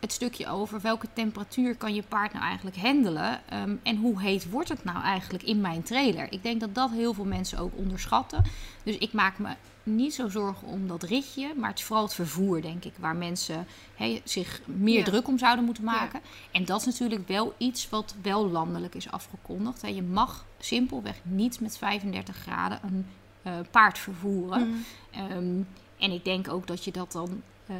het 0.00 0.12
stukje 0.12 0.46
over 0.48 0.80
welke 0.80 1.06
temperatuur 1.12 1.76
kan 1.76 1.94
je 1.94 2.02
paard 2.02 2.32
nou 2.32 2.44
eigenlijk 2.44 2.76
handelen 2.76 3.40
ehm, 3.48 3.74
en 3.82 3.96
hoe 3.96 4.20
heet 4.20 4.50
wordt 4.50 4.68
het 4.68 4.84
nou 4.84 5.02
eigenlijk 5.02 5.44
in 5.44 5.60
mijn 5.60 5.82
trailer. 5.82 6.32
Ik 6.32 6.42
denk 6.42 6.60
dat 6.60 6.74
dat 6.74 6.90
heel 6.90 7.12
veel 7.14 7.24
mensen 7.24 7.58
ook 7.58 7.76
onderschatten. 7.76 8.44
Dus 8.82 8.98
ik 8.98 9.12
maak 9.12 9.38
me 9.38 9.48
niet 9.86 10.14
zo 10.14 10.28
zorgen 10.28 10.68
om 10.68 10.88
dat 10.88 11.02
ritje, 11.02 11.52
maar 11.56 11.68
het 11.68 11.78
is 11.78 11.84
vooral 11.84 12.04
het 12.04 12.14
vervoer, 12.14 12.62
denk 12.62 12.84
ik, 12.84 12.92
waar 12.98 13.16
mensen 13.16 13.66
zich 14.24 14.60
meer 14.64 14.98
Ja. 14.98 15.04
druk 15.04 15.28
om 15.28 15.38
zouden 15.38 15.64
moeten 15.64 15.84
maken. 15.84 16.20
En 16.52 16.64
dat 16.64 16.80
is 16.80 16.86
natuurlijk 16.86 17.28
wel 17.28 17.54
iets 17.58 17.88
wat 17.88 18.14
wel 18.22 18.50
landelijk 18.50 18.94
is 18.94 19.10
afgekondigd. 19.10 19.82
Hè. 19.82 19.88
Je 19.88 20.02
mag 20.02 20.44
simpelweg 20.58 21.20
niet 21.22 21.60
met 21.60 21.78
35 21.78 22.36
graden 22.36 22.80
een 22.82 23.06
eh, 23.42 23.52
paard 23.70 23.98
vervoeren. 23.98 24.68
Mhm. 24.68 24.78
Ehm, 25.10 25.60
en 25.98 26.10
ik 26.10 26.24
denk 26.24 26.48
ook 26.48 26.66
dat 26.66 26.84
je 26.84 26.92
dat 26.92 27.12
dan 27.12 27.42
eh, 27.66 27.76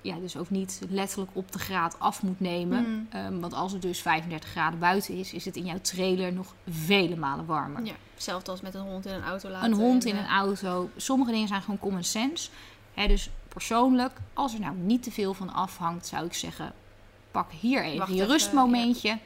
ja, 0.00 0.16
dus 0.16 0.36
ook 0.36 0.50
niet 0.50 0.80
letterlijk 0.88 1.30
op 1.32 1.52
de 1.52 1.58
graad 1.58 2.00
af 2.00 2.22
moet 2.22 2.40
nemen. 2.40 2.82
Mhm. 2.82 3.16
Ehm, 3.16 3.40
want 3.40 3.52
als 3.52 3.72
het 3.72 3.82
dus 3.82 4.02
35 4.02 4.50
graden 4.50 4.78
buiten 4.78 5.14
is, 5.14 5.32
is 5.32 5.44
het 5.44 5.56
in 5.56 5.64
jouw 5.64 5.80
trailer 5.80 6.32
nog 6.32 6.54
vele 6.68 7.16
malen 7.16 7.46
warmer. 7.46 7.84
Ja, 7.84 7.94
hetzelfde 8.14 8.50
als 8.50 8.60
met 8.60 8.74
een 8.74 8.80
hond 8.80 9.06
in 9.06 9.12
een 9.12 9.22
auto 9.22 9.48
laten. 9.48 9.70
Een 9.70 9.78
hond 9.78 10.04
in 10.04 10.16
een 10.16 10.28
auto. 10.28 10.90
Sommige 10.96 11.30
dingen 11.30 11.48
zijn 11.48 11.62
gewoon 11.62 11.78
common 11.78 12.04
sense. 12.04 12.50
Hè, 12.94 13.06
dus 13.06 13.30
persoonlijk, 13.48 14.12
als 14.32 14.54
er 14.54 14.60
nou 14.60 14.76
niet 14.76 15.02
te 15.02 15.10
veel 15.10 15.34
van 15.34 15.52
afhangt, 15.52 16.06
zou 16.06 16.26
ik 16.26 16.34
zeggen: 16.34 16.72
pak 17.30 17.52
hier 17.52 17.84
even 17.84 17.98
Wacht 17.98 18.10
je 18.10 18.16
even, 18.16 18.28
rustmomentje. 18.28 19.18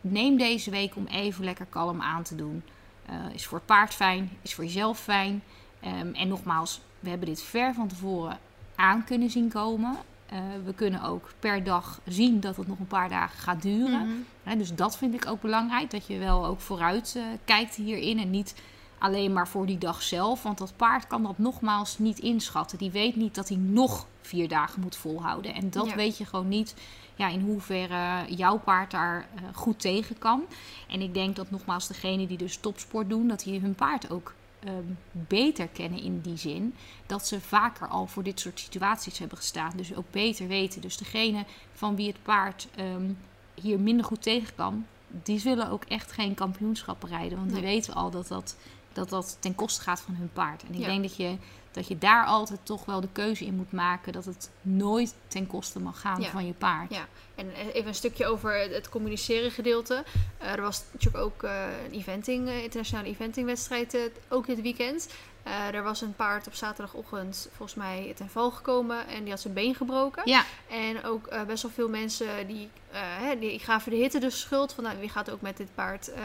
Neem 0.00 0.36
deze 0.36 0.70
week 0.70 0.96
om 0.96 1.06
even 1.06 1.44
lekker 1.44 1.66
kalm 1.66 2.00
aan 2.00 2.22
te 2.22 2.36
doen. 2.36 2.62
Eh, 3.06 3.14
is 3.32 3.46
voor 3.46 3.58
het 3.58 3.66
paard 3.66 3.94
fijn, 3.94 4.30
is 4.42 4.54
voor 4.54 4.64
jezelf 4.64 4.98
fijn. 4.98 5.42
Ehm, 5.80 6.14
en 6.14 6.28
nogmaals, 6.28 6.80
we 7.00 7.08
hebben 7.08 7.28
dit 7.28 7.42
ver 7.42 7.74
van 7.74 7.88
tevoren 7.88 8.38
aan 8.74 9.04
kunnen 9.04 9.30
zien 9.30 9.48
komen. 9.48 9.96
Eh, 10.26 10.38
we 10.64 10.74
kunnen 10.74 11.02
ook 11.02 11.30
per 11.38 11.64
dag 11.64 12.00
zien 12.06 12.40
dat 12.40 12.56
het 12.56 12.66
nog 12.66 12.78
een 12.78 12.86
paar 12.86 13.08
dagen 13.08 13.38
gaat 13.38 13.62
duren. 13.62 14.24
mhm. 14.44 14.58
Dus 14.58 14.74
dat 14.74 14.96
vind 14.96 15.14
ik 15.14 15.26
ook 15.26 15.40
belangrijk. 15.40 15.90
Dat 15.90 16.06
je 16.06 16.18
wel 16.18 16.46
ook 16.46 16.60
vooruit 16.60 17.14
eh, 17.16 17.22
kijkt 17.44 17.74
hierin. 17.74 18.18
En 18.18 18.30
niet 18.30 18.54
alleen 18.98 19.32
maar 19.32 19.48
voor 19.48 19.66
die 19.66 19.78
dag 19.78 20.02
zelf. 20.02 20.42
Want 20.42 20.58
dat 20.58 20.76
paard 20.76 21.06
kan 21.06 21.22
dat 21.22 21.38
nogmaals 21.38 21.98
niet 21.98 22.18
inschatten. 22.18 22.78
Die 22.78 22.90
weet 22.90 23.16
niet 23.16 23.34
dat 23.34 23.48
hij 23.48 23.58
nog 23.58 24.06
vier 24.20 24.48
dagen 24.48 24.80
moet 24.80 24.96
volhouden. 24.96 25.54
En 25.54 25.70
dat 25.70 25.86
Ja. 25.86 25.94
weet 25.94 26.18
je 26.18 26.24
gewoon 26.24 26.48
niet 26.48 26.74
ja, 27.14 27.28
in 27.28 27.40
hoeverre 27.40 28.34
jouw 28.34 28.58
paard 28.58 28.90
daar 28.90 29.26
eh, 29.34 29.42
goed 29.52 29.80
tegen 29.80 30.18
kan. 30.18 30.42
En 30.88 31.00
ik 31.00 31.14
denk 31.14 31.36
dat 31.36 31.50
nogmaals 31.50 31.88
degene 31.88 32.26
die 32.26 32.38
dus 32.38 32.56
topsport 32.56 33.08
doen... 33.08 33.28
dat 33.28 33.40
die 33.42 33.60
hun 33.60 33.74
paard 33.74 34.10
ook 34.10 34.32
ehm, 34.64 34.84
beter 35.10 35.68
kennen 35.68 36.00
in 36.02 36.20
die 36.20 36.36
zin. 36.36 36.74
Dat 37.06 37.26
ze 37.26 37.40
vaker 37.40 37.88
al 37.88 38.06
voor 38.06 38.22
dit 38.22 38.40
soort 38.40 38.60
situaties 38.60 39.18
hebben 39.18 39.38
gestaan. 39.38 39.72
Dus 39.76 39.94
ook 39.94 40.10
beter 40.10 40.46
weten. 40.48 40.80
Dus 40.80 40.96
degene 40.96 41.44
van 41.72 41.96
wie 41.96 42.06
het 42.08 42.22
paard 42.22 42.68
ehm, 42.76 43.10
hier 43.54 43.80
minder 43.80 44.04
goed 44.04 44.22
tegen 44.22 44.54
kan, 44.54 44.86
die 45.08 45.38
zullen 45.38 45.70
ook 45.70 45.84
echt 45.84 46.12
geen 46.12 46.34
kampioenschappen 46.34 47.08
rijden. 47.08 47.38
Want 47.38 47.52
die 47.52 47.62
weten 47.62 47.94
al 47.94 48.10
dat 48.10 48.28
dat, 48.28 48.56
dat 48.92 49.08
dat 49.08 49.36
ten 49.40 49.54
koste 49.54 49.80
gaat 49.82 50.00
van 50.00 50.14
hun 50.14 50.30
paard. 50.32 50.62
En 50.62 50.74
ik 50.74 50.80
Ja. 50.80 50.86
denk 50.86 51.02
dat 51.02 51.16
je, 51.16 51.36
dat 51.74 51.88
je 51.88 51.98
daar 51.98 52.24
altijd 52.26 52.60
toch 52.62 52.84
wel 52.84 53.00
de 53.00 53.08
keuze 53.12 53.44
in 53.44 53.54
moet 53.54 53.72
maken 53.72 54.12
dat 54.12 54.24
het 54.24 54.50
nooit 54.62 55.14
ten 55.28 55.46
koste 55.46 55.80
mag 55.80 56.00
gaan 56.00 56.20
Ja. 56.20 56.30
van 56.30 56.46
je 56.46 56.52
paard. 56.52 56.90
Ja, 56.94 57.06
en 57.34 57.50
even 57.72 57.88
een 57.88 57.94
stukje 57.94 58.26
over 58.26 58.54
het- 58.54 58.88
communiceren 58.88 59.50
gedeelte. 59.50 60.04
Eh, 60.38 60.52
er 60.52 60.60
was 60.60 60.82
natuurlijk 60.92 61.24
ook 61.24 61.42
eh, 61.42 61.64
een 61.86 61.92
eventing, 61.98 62.48
eh, 62.48 62.62
internationale 62.62 63.08
eventingwedstrijd, 63.08 63.94
eh, 63.94 64.00
ook 64.28 64.46
dit 64.46 64.60
weekend. 64.62 65.08
Eh, 65.42 65.74
er 65.74 65.82
was 65.82 66.00
een 66.00 66.14
paard 66.14 66.46
op 66.46 66.54
zaterdagochtend 66.54 67.48
volgens 67.56 67.74
mij 67.78 68.12
ten 68.16 68.28
val 68.30 68.50
gekomen 68.50 69.06
en 69.08 69.20
die 69.22 69.30
had 69.30 69.40
zijn 69.40 69.54
been 69.54 69.74
gebroken. 69.74 70.22
Ja, 70.24 70.44
En 70.70 71.04
ook 71.04 71.26
eh, 71.26 71.42
best 71.42 71.62
wel 71.62 71.72
veel 71.72 71.88
mensen 71.88 72.46
die, 72.46 72.68
eh, 72.83 72.83
hè, 72.98 73.38
die 73.38 73.58
gaven 73.58 73.90
de 73.90 73.96
hitte 73.96 74.18
de 74.18 74.30
schuld 74.30 74.72
van 74.72 74.84
nou, 74.84 74.98
wie 74.98 75.08
gaat 75.08 75.30
ook 75.30 75.40
met 75.40 75.56
dit 75.56 75.68
paard 75.74 76.08
eh, 76.12 76.22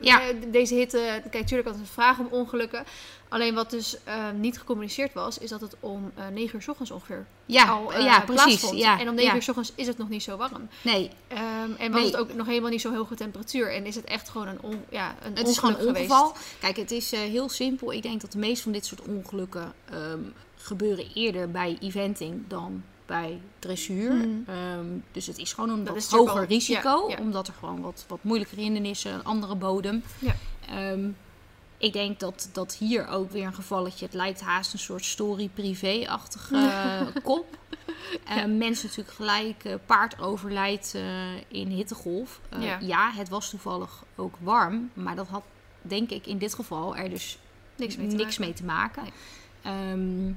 Ja. 0.00 0.20
eh, 0.28 0.34
deze 0.48 0.74
hitte. 0.74 0.98
Kijk, 0.98 1.32
natuurlijk 1.32 1.68
altijd 1.68 1.86
een 1.86 1.92
vraag 1.92 2.18
om 2.18 2.26
ongelukken. 2.30 2.84
Alleen 3.28 3.54
wat 3.54 3.70
dus 3.70 3.96
eh, 4.04 4.14
niet 4.36 4.58
gecommuniceerd 4.58 5.12
was, 5.12 5.38
is 5.38 5.50
dat 5.50 5.60
het 5.60 5.76
om 5.80 6.12
eh 6.14 6.26
9 6.28 6.54
uur 6.56 6.62
's 6.62 6.68
ochtends 6.68 6.90
ongeveer 6.90 7.26
ja, 7.46 7.64
al 7.68 7.92
eh, 7.92 8.04
ja 8.04 8.20
precies. 8.20 8.44
plaatsvond. 8.44 8.78
Ja, 8.78 9.00
en 9.00 9.08
om 9.08 9.14
9 9.14 9.30
ja. 9.30 9.34
uur 9.36 9.42
's 9.42 9.48
ochtends 9.48 9.72
is 9.74 9.86
het 9.86 9.98
nog 9.98 10.08
niet 10.08 10.22
zo 10.22 10.36
warm. 10.36 10.68
Nee, 10.82 11.10
Ehm, 11.28 11.40
en 11.78 11.92
was 11.92 12.00
Nee. 12.00 12.10
het 12.10 12.16
ook 12.16 12.34
nog 12.34 12.46
helemaal 12.46 12.70
niet 12.70 12.80
zo 12.80 12.94
hoge 12.94 13.14
temperatuur. 13.14 13.74
En 13.74 13.86
is 13.86 13.94
het 13.94 14.04
echt 14.04 14.28
gewoon 14.28 14.46
een, 14.48 14.60
on, 14.62 14.84
ja, 14.90 15.14
een 15.22 15.36
Het 15.36 15.48
is 15.48 15.58
gewoon 15.58 15.74
een 15.80 15.86
ongeval. 15.86 16.26
geweest. 16.28 16.56
Kijk, 16.60 16.76
het 16.76 16.90
is 16.90 17.12
eh, 17.12 17.20
heel 17.20 17.48
simpel. 17.48 17.92
Ik 17.92 18.02
denk 18.02 18.20
dat 18.20 18.32
de 18.32 18.38
meeste 18.38 18.62
van 18.62 18.72
dit 18.72 18.86
soort 18.86 19.02
ongelukken 19.02 19.72
ehm, 19.90 20.20
gebeuren 20.56 21.04
eerder 21.14 21.50
bij 21.50 21.76
eventing 21.80 22.44
dan 22.48 22.84
bij 23.08 23.40
dressuur. 23.58 24.12
Mhm. 24.14 24.28
Ehm, 24.50 24.86
dus 25.12 25.26
het 25.26 25.38
is 25.38 25.52
gewoon 25.52 25.70
een 25.70 25.84
Dat 25.84 25.94
wat 25.94 26.10
hoger 26.18 26.34
wel- 26.34 26.44
risico, 26.44 27.04
ja, 27.08 27.16
ja. 27.16 27.22
omdat 27.22 27.48
er 27.48 27.54
gewoon 27.58 27.80
wat, 27.80 28.04
wat 28.08 28.18
moeilijker 28.22 28.58
in 28.58 28.84
is, 28.84 29.04
een 29.04 29.24
andere 29.24 29.54
bodem. 29.54 30.02
Ja. 30.18 30.34
Ehm, 30.68 31.08
ik 31.78 31.92
denk 31.92 32.20
dat, 32.20 32.48
dat 32.52 32.74
hier 32.74 33.06
ook 33.08 33.30
weer 33.30 33.44
een 33.46 33.54
gevalletje, 33.54 34.04
het 34.04 34.14
lijkt 34.14 34.40
haast 34.40 34.72
een 34.72 34.78
soort 34.78 35.04
story-privé-achtige 35.04 36.56
kop. 37.22 37.46
Eh, 38.24 38.44
Mensen 38.44 38.86
natuurlijk 38.88 39.16
gelijk, 39.16 39.64
eh, 39.64 39.74
paard 39.86 40.20
overlijdt 40.20 40.94
eh, 40.94 41.02
in 41.48 41.68
hittegolf. 41.68 42.40
Eh, 42.48 42.80
Ja. 42.80 43.10
het 43.14 43.28
was 43.28 43.50
toevallig 43.50 44.04
ook 44.16 44.34
warm, 44.40 44.90
maar 44.94 45.16
dat 45.16 45.28
had 45.28 45.42
denk 45.82 46.10
ik 46.10 46.26
in 46.26 46.38
dit 46.38 46.54
geval 46.54 46.96
er 46.96 47.10
dus 47.10 47.38
Niks 47.76 47.96
mee 47.96 48.06
te 48.08 48.14
niks 48.16 48.38
maken. 48.38 48.44
mee 48.44 48.52
te 48.52 48.64
maken. 48.64 49.02
Nee. 49.02 49.12
Ehm, 49.62 50.32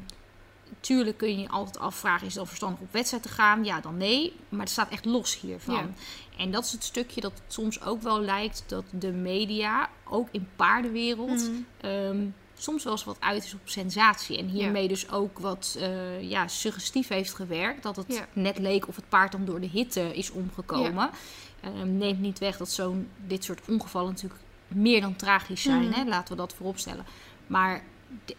tuurlijk 0.79 1.17
kun 1.17 1.29
je 1.29 1.37
je 1.41 1.49
altijd 1.49 1.79
afvragen, 1.79 2.21
is 2.21 2.27
het 2.27 2.35
dan 2.35 2.47
verstandig 2.47 2.79
op 2.81 2.87
wedstrijd 2.93 3.23
te 3.23 3.29
gaan? 3.29 3.63
Ja, 3.63 3.79
dan 3.81 3.97
nee. 3.97 4.33
Maar 4.49 4.59
het 4.59 4.69
staat 4.69 4.89
echt 4.89 5.05
los 5.05 5.39
hiervan. 5.39 5.75
Ja. 5.75 5.89
En 6.37 6.51
dat 6.51 6.65
is 6.65 6.71
het 6.71 6.83
stukje 6.83 7.21
dat 7.21 7.31
het 7.43 7.53
soms 7.53 7.81
ook 7.81 8.01
wel 8.01 8.21
lijkt 8.21 8.63
dat 8.67 8.83
de 8.91 9.11
media, 9.11 9.89
ook 10.09 10.27
in 10.31 10.47
paardenwereld, 10.55 11.49
Mhm. 11.49 11.51
ehm, 11.81 12.25
soms 12.57 12.83
wel 12.83 12.93
eens 12.93 13.03
wat 13.03 13.17
uit 13.19 13.43
is 13.43 13.53
op 13.53 13.59
sensatie. 13.63 14.37
En 14.37 14.47
hiermee 14.47 14.87
dus 14.87 15.11
ook 15.11 15.39
wat 15.39 15.77
eh, 15.79 16.29
ja, 16.29 16.47
suggestief 16.47 17.07
heeft 17.07 17.33
gewerkt. 17.33 17.83
Dat 17.83 17.95
het 17.95 18.13
Ja. 18.15 18.27
net 18.33 18.57
leek 18.59 18.87
of 18.87 18.95
het 18.95 19.09
paard 19.09 19.31
dan 19.31 19.45
door 19.45 19.59
de 19.61 19.67
hitte 19.67 20.15
is 20.15 20.31
omgekomen. 20.31 21.09
Ehm, 21.61 21.97
neemt 21.97 22.19
niet 22.19 22.39
weg 22.39 22.57
dat 22.57 22.69
zo'n 22.69 23.09
dit 23.27 23.43
soort 23.43 23.61
ongevallen 23.67 24.09
natuurlijk 24.09 24.41
meer 24.67 25.01
dan 25.01 25.15
tragisch 25.15 25.61
zijn. 25.61 25.83
Mhm. 25.89 25.93
Hè? 25.99 26.03
Laten 26.05 26.35
we 26.35 26.41
dat 26.41 26.53
vooropstellen. 26.53 27.05
Maar 27.47 27.83
de- 28.25 28.35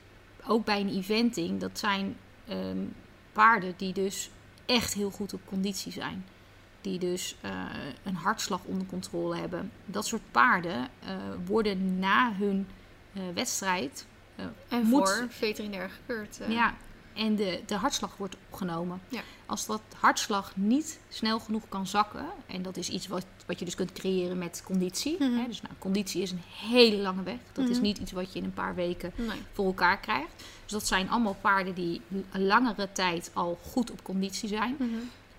ook 0.46 0.64
bij 0.64 0.80
een 0.80 0.94
eventing, 0.96 1.60
dat 1.60 1.78
zijn 1.78 2.16
ehm, 2.48 2.78
paarden 3.32 3.74
die 3.76 3.92
dus 3.92 4.30
echt 4.66 4.94
heel 4.94 5.10
goed 5.10 5.32
op 5.34 5.40
conditie 5.44 5.92
zijn. 5.92 6.24
Die 6.80 6.98
dus 6.98 7.36
eh, 7.40 7.64
een 8.02 8.14
hartslag 8.16 8.60
onder 8.64 8.86
controle 8.86 9.36
hebben. 9.36 9.70
Dat 9.84 10.06
soort 10.06 10.22
paarden 10.30 10.88
eh, 11.00 11.16
worden 11.46 11.98
na 11.98 12.32
hun 12.32 12.66
eh, 13.12 13.22
wedstrijd. 13.34 14.06
En 14.68 14.86
moet- 14.86 15.08
voor 15.08 15.26
veterinair 15.28 15.90
gekeurd. 15.90 16.40
ja, 16.48 16.74
en 17.14 17.36
de, 17.36 17.60
de 17.66 17.74
hartslag 17.74 18.16
wordt 18.16 18.36
opgenomen. 18.48 19.00
Ja. 19.08 19.20
Als 19.46 19.66
dat 19.66 19.82
hartslag 20.00 20.56
niet 20.56 21.00
snel 21.08 21.40
genoeg 21.40 21.62
kan 21.68 21.86
zakken, 21.86 22.26
en 22.46 22.62
dat 22.62 22.76
is 22.76 22.88
iets 22.88 23.06
wat, 23.06 23.26
wat 23.46 23.58
je 23.58 23.64
dus 23.64 23.74
kunt 23.74 23.92
creëren 23.92 24.38
met 24.38 24.62
conditie. 24.64 25.16
Mhm. 25.18 25.38
Hè, 25.38 25.46
dus 25.46 25.62
nou, 25.62 25.74
conditie 25.78 26.22
is 26.22 26.30
een 26.30 26.42
hele 26.58 26.96
lange 26.96 27.22
weg. 27.22 27.36
Dat 27.52 27.68
is 27.68 27.76
Mhm. 27.76 27.84
niet 27.86 27.98
iets 27.98 28.12
wat 28.12 28.32
je 28.32 28.38
in 28.38 28.44
een 28.44 28.52
paar 28.54 28.74
weken 28.74 29.12
Nee. 29.16 29.38
voor 29.52 29.66
elkaar 29.66 29.98
krijgt. 30.00 30.44
Dus 30.72 30.80
dat 30.80 30.88
zijn 30.90 31.10
allemaal 31.10 31.36
paarden 31.40 31.74
die 31.74 32.00
een 32.32 32.46
langere 32.46 32.92
tijd 32.92 33.30
al 33.32 33.58
goed 33.62 33.90
op 33.90 34.02
conditie 34.02 34.48
zijn. 34.48 34.74
Mhm. 34.78 34.94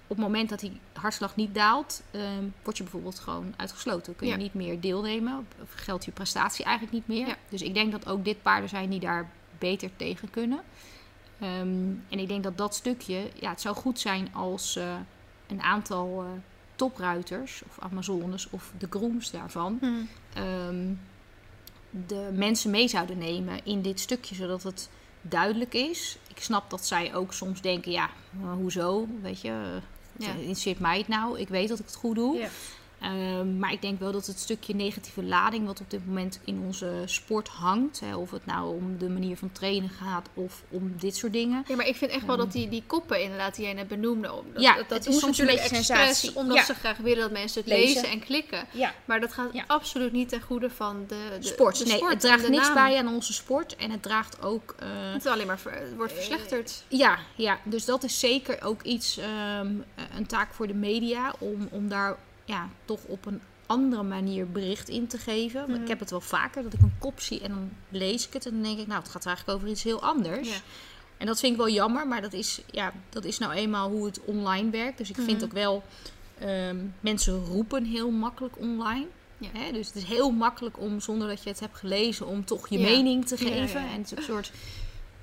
Op 0.08 0.10
het 0.10 0.18
moment 0.18 0.50
dat 0.50 0.60
die 0.60 0.80
hartslag 0.94 1.36
niet 1.36 1.54
daalt, 1.56 2.04
ehm, 2.12 2.44
word 2.64 2.78
je 2.78 2.84
bijvoorbeeld 2.84 3.20
gewoon 3.20 3.54
uitgesloten. 3.58 4.16
Kun 4.16 4.28
je 4.28 4.34
Ja. 4.34 4.40
niet 4.40 4.54
meer 4.54 4.80
deelnemen, 4.82 5.48
geldt 5.76 6.06
je 6.06 6.12
prestatie 6.12 6.66
eigenlijk 6.66 6.96
niet 6.96 7.08
meer. 7.08 7.28
Ja. 7.28 7.36
Dus 7.50 7.62
ik 7.62 7.74
denk 7.74 7.92
dat 7.92 8.08
ook 8.08 8.24
dit 8.26 8.42
paarden 8.42 8.70
zijn 8.70 8.90
die 8.90 9.00
daar 9.00 9.30
beter 9.58 9.90
tegen 9.96 10.30
kunnen. 10.30 10.62
Ehm, 11.40 11.92
en 12.10 12.20
ik 12.20 12.28
denk 12.28 12.44
dat 12.44 12.58
dat 12.58 12.76
stukje, 12.76 13.30
ja, 13.40 13.50
het 13.50 13.62
zou 13.62 13.76
goed 13.76 14.00
zijn 14.00 14.34
als 14.34 14.76
eh, 14.76 14.96
een 15.48 15.62
aantal 15.62 16.22
eh, 16.24 16.30
topruiters 16.76 17.62
of 17.70 17.80
Amazones 17.80 18.50
of 18.50 18.72
de 18.78 18.88
grooms 18.90 19.32
daarvan 19.32 19.78
Mhm. 19.82 19.92
ehm, 20.34 20.94
de 22.08 22.30
mensen 22.34 22.72
mee 22.72 22.88
zouden 22.88 23.18
nemen 23.18 23.66
in 23.66 23.82
dit 23.82 24.00
stukje, 24.00 24.36
zodat 24.36 24.64
het 24.64 24.90
duidelijk 25.24 25.74
is. 25.74 26.18
Ik 26.28 26.42
snap 26.42 26.70
dat 26.70 26.86
zij 26.86 27.16
ook 27.16 27.34
soms 27.34 27.62
denken, 27.62 27.92
ja, 27.92 28.10
hoezo, 28.58 29.08
weet 29.22 29.42
je, 29.42 29.80
ja. 30.18 30.34
interesseert 30.34 30.80
mij 30.80 30.98
het 30.98 31.08
nou? 31.08 31.40
Ik 31.40 31.48
weet 31.48 31.70
dat 31.70 31.80
ik 31.80 31.86
het 31.86 31.96
goed 31.96 32.16
doe. 32.16 32.38
Ja. 32.38 32.50
Ehm, 33.04 33.58
maar 33.60 33.72
ik 33.72 33.82
denk 33.82 34.00
wel 34.00 34.12
dat 34.12 34.26
het 34.28 34.40
stukje 34.40 34.76
negatieve 34.76 35.24
lading 35.24 35.66
wat 35.66 35.80
op 35.82 35.90
dit 35.90 36.08
moment 36.08 36.40
in 36.46 36.60
onze 36.66 37.02
sport 37.06 37.48
hangt, 37.48 38.00
hè, 38.00 38.16
of 38.16 38.32
het 38.32 38.46
nou 38.46 38.76
om 38.76 38.98
de 38.98 39.10
manier 39.10 39.38
van 39.38 39.52
trainen 39.52 39.90
gaat 39.90 40.30
of 40.34 40.64
om 40.70 40.94
dit 41.00 41.16
soort 41.16 41.34
dingen. 41.34 41.64
Ja, 41.68 41.76
maar 41.76 41.88
ik 41.88 41.96
vind 41.96 42.12
echt 42.12 42.26
wel 42.26 42.38
dat 42.38 42.52
die, 42.52 42.70
die 42.70 42.84
koppen 42.88 43.22
inderdaad 43.22 43.56
die 43.56 43.66
jij 43.66 43.74
net 43.74 43.88
benoemde, 43.88 44.28
dat, 44.28 44.62
Ja, 44.64 44.76
dat, 44.76 44.90
dat 44.90 44.98
het 44.98 45.08
is 45.08 45.20
soms 45.20 45.22
een 45.40 45.46
natuurlijk 45.46 45.70
beetje 45.70 45.84
sensatie. 45.84 46.36
omdat 46.36 46.58
Ja. 46.58 46.64
ze 46.64 46.74
graag 46.74 46.98
willen 46.98 47.22
dat 47.22 47.32
mensen 47.32 47.62
het 47.62 47.70
Lezen. 47.70 47.94
lezen, 48.02 48.10
en 48.10 48.20
klikken. 48.20 48.66
Ja. 48.72 48.94
Maar 49.06 49.20
dat 49.20 49.34
gaat 49.34 49.52
absoluut 49.68 50.12
niet 50.12 50.30
ten 50.30 50.42
goede 50.42 50.70
van 50.70 51.04
de, 51.08 51.16
de 51.40 51.48
Sport. 51.48 51.78
de 51.78 51.86
nee, 51.86 51.96
sport 51.96 52.12
het 52.12 52.22
draagt 52.22 52.50
niks 52.50 52.66
naam. 52.66 52.74
bij 52.74 52.98
aan 52.98 53.08
onze 53.08 53.34
sport 53.34 53.76
en 53.76 53.92
het 53.92 54.02
draagt 54.02 54.42
ook. 54.42 54.76
eh, 54.80 54.88
Het 55.14 55.26
alleen 55.26 55.48
maar 55.48 55.60
ver- 55.60 55.72
het 55.80 55.96
wordt 55.96 56.14
verslechterd. 56.14 56.84
Ja, 56.88 57.18
ja, 57.36 57.60
dus 57.64 57.86
dat 57.86 58.04
is 58.04 58.20
zeker 58.20 58.62
ook 58.64 58.82
iets, 58.82 59.18
ehm, 59.18 59.68
een 60.18 60.28
taak 60.28 60.54
voor 60.54 60.68
de 60.68 60.74
media 60.74 61.34
om, 61.40 61.68
om 61.72 61.88
daar 61.90 62.18
ja, 62.46 62.70
toch 62.86 63.04
op 63.04 63.26
een 63.26 63.42
andere 63.66 64.04
manier 64.04 64.48
bericht 64.52 64.90
in 64.90 65.08
te 65.08 65.18
geven. 65.18 65.64
Mhm. 65.72 65.82
Ik 65.82 65.88
heb 65.88 66.00
het 66.00 66.10
wel 66.12 66.22
vaker 66.22 66.64
dat 66.64 66.74
ik 66.74 66.82
een 66.82 66.96
kop 67.00 67.20
zie 67.20 67.42
en 67.42 67.50
dan 67.50 67.70
lees 67.90 68.28
ik 68.28 68.34
het 68.34 68.46
en 68.46 68.52
dan 68.52 68.62
denk 68.64 68.80
ik, 68.80 68.88
nou, 68.88 69.00
het 69.02 69.12
gaat 69.12 69.26
eigenlijk 69.26 69.58
over 69.58 69.70
iets 69.72 69.84
heel 69.84 70.02
anders. 70.02 70.50
Ja. 70.50 70.56
En 71.18 71.26
dat 71.26 71.40
vind 71.40 71.52
ik 71.52 71.58
wel 71.58 71.70
jammer, 71.70 72.08
maar 72.08 72.22
dat 72.22 72.34
is, 72.34 72.62
ja, 72.72 72.94
dat 73.10 73.24
is 73.26 73.38
nou 73.38 73.52
eenmaal 73.54 73.90
hoe 73.90 74.06
het 74.06 74.20
online 74.26 74.70
werkt. 74.70 74.98
Dus 74.98 75.10
ik 75.10 75.16
vind 75.16 75.36
Mhm. 75.38 75.44
ook 75.44 75.52
wel, 75.52 75.84
ehm, 76.40 76.78
mensen 77.00 77.46
roepen 77.46 77.86
heel 77.86 78.12
makkelijk 78.12 78.60
online. 78.60 79.06
Ja. 79.38 79.48
Hè? 79.54 79.72
Dus 79.72 79.88
het 79.88 79.96
is 79.96 80.04
heel 80.04 80.32
makkelijk 80.32 80.80
om, 80.80 81.00
zonder 81.00 81.28
dat 81.28 81.44
je 81.44 81.50
het 81.50 81.60
hebt 81.60 81.78
gelezen, 81.78 82.28
om 82.28 82.46
toch 82.46 82.68
je 82.70 82.78
Ja. 82.80 82.84
mening 82.90 83.26
te 83.26 83.38
geven. 83.38 83.82
En 83.82 83.98
het 83.98 84.12
is 84.12 84.18
een 84.18 84.24
soort 84.24 84.52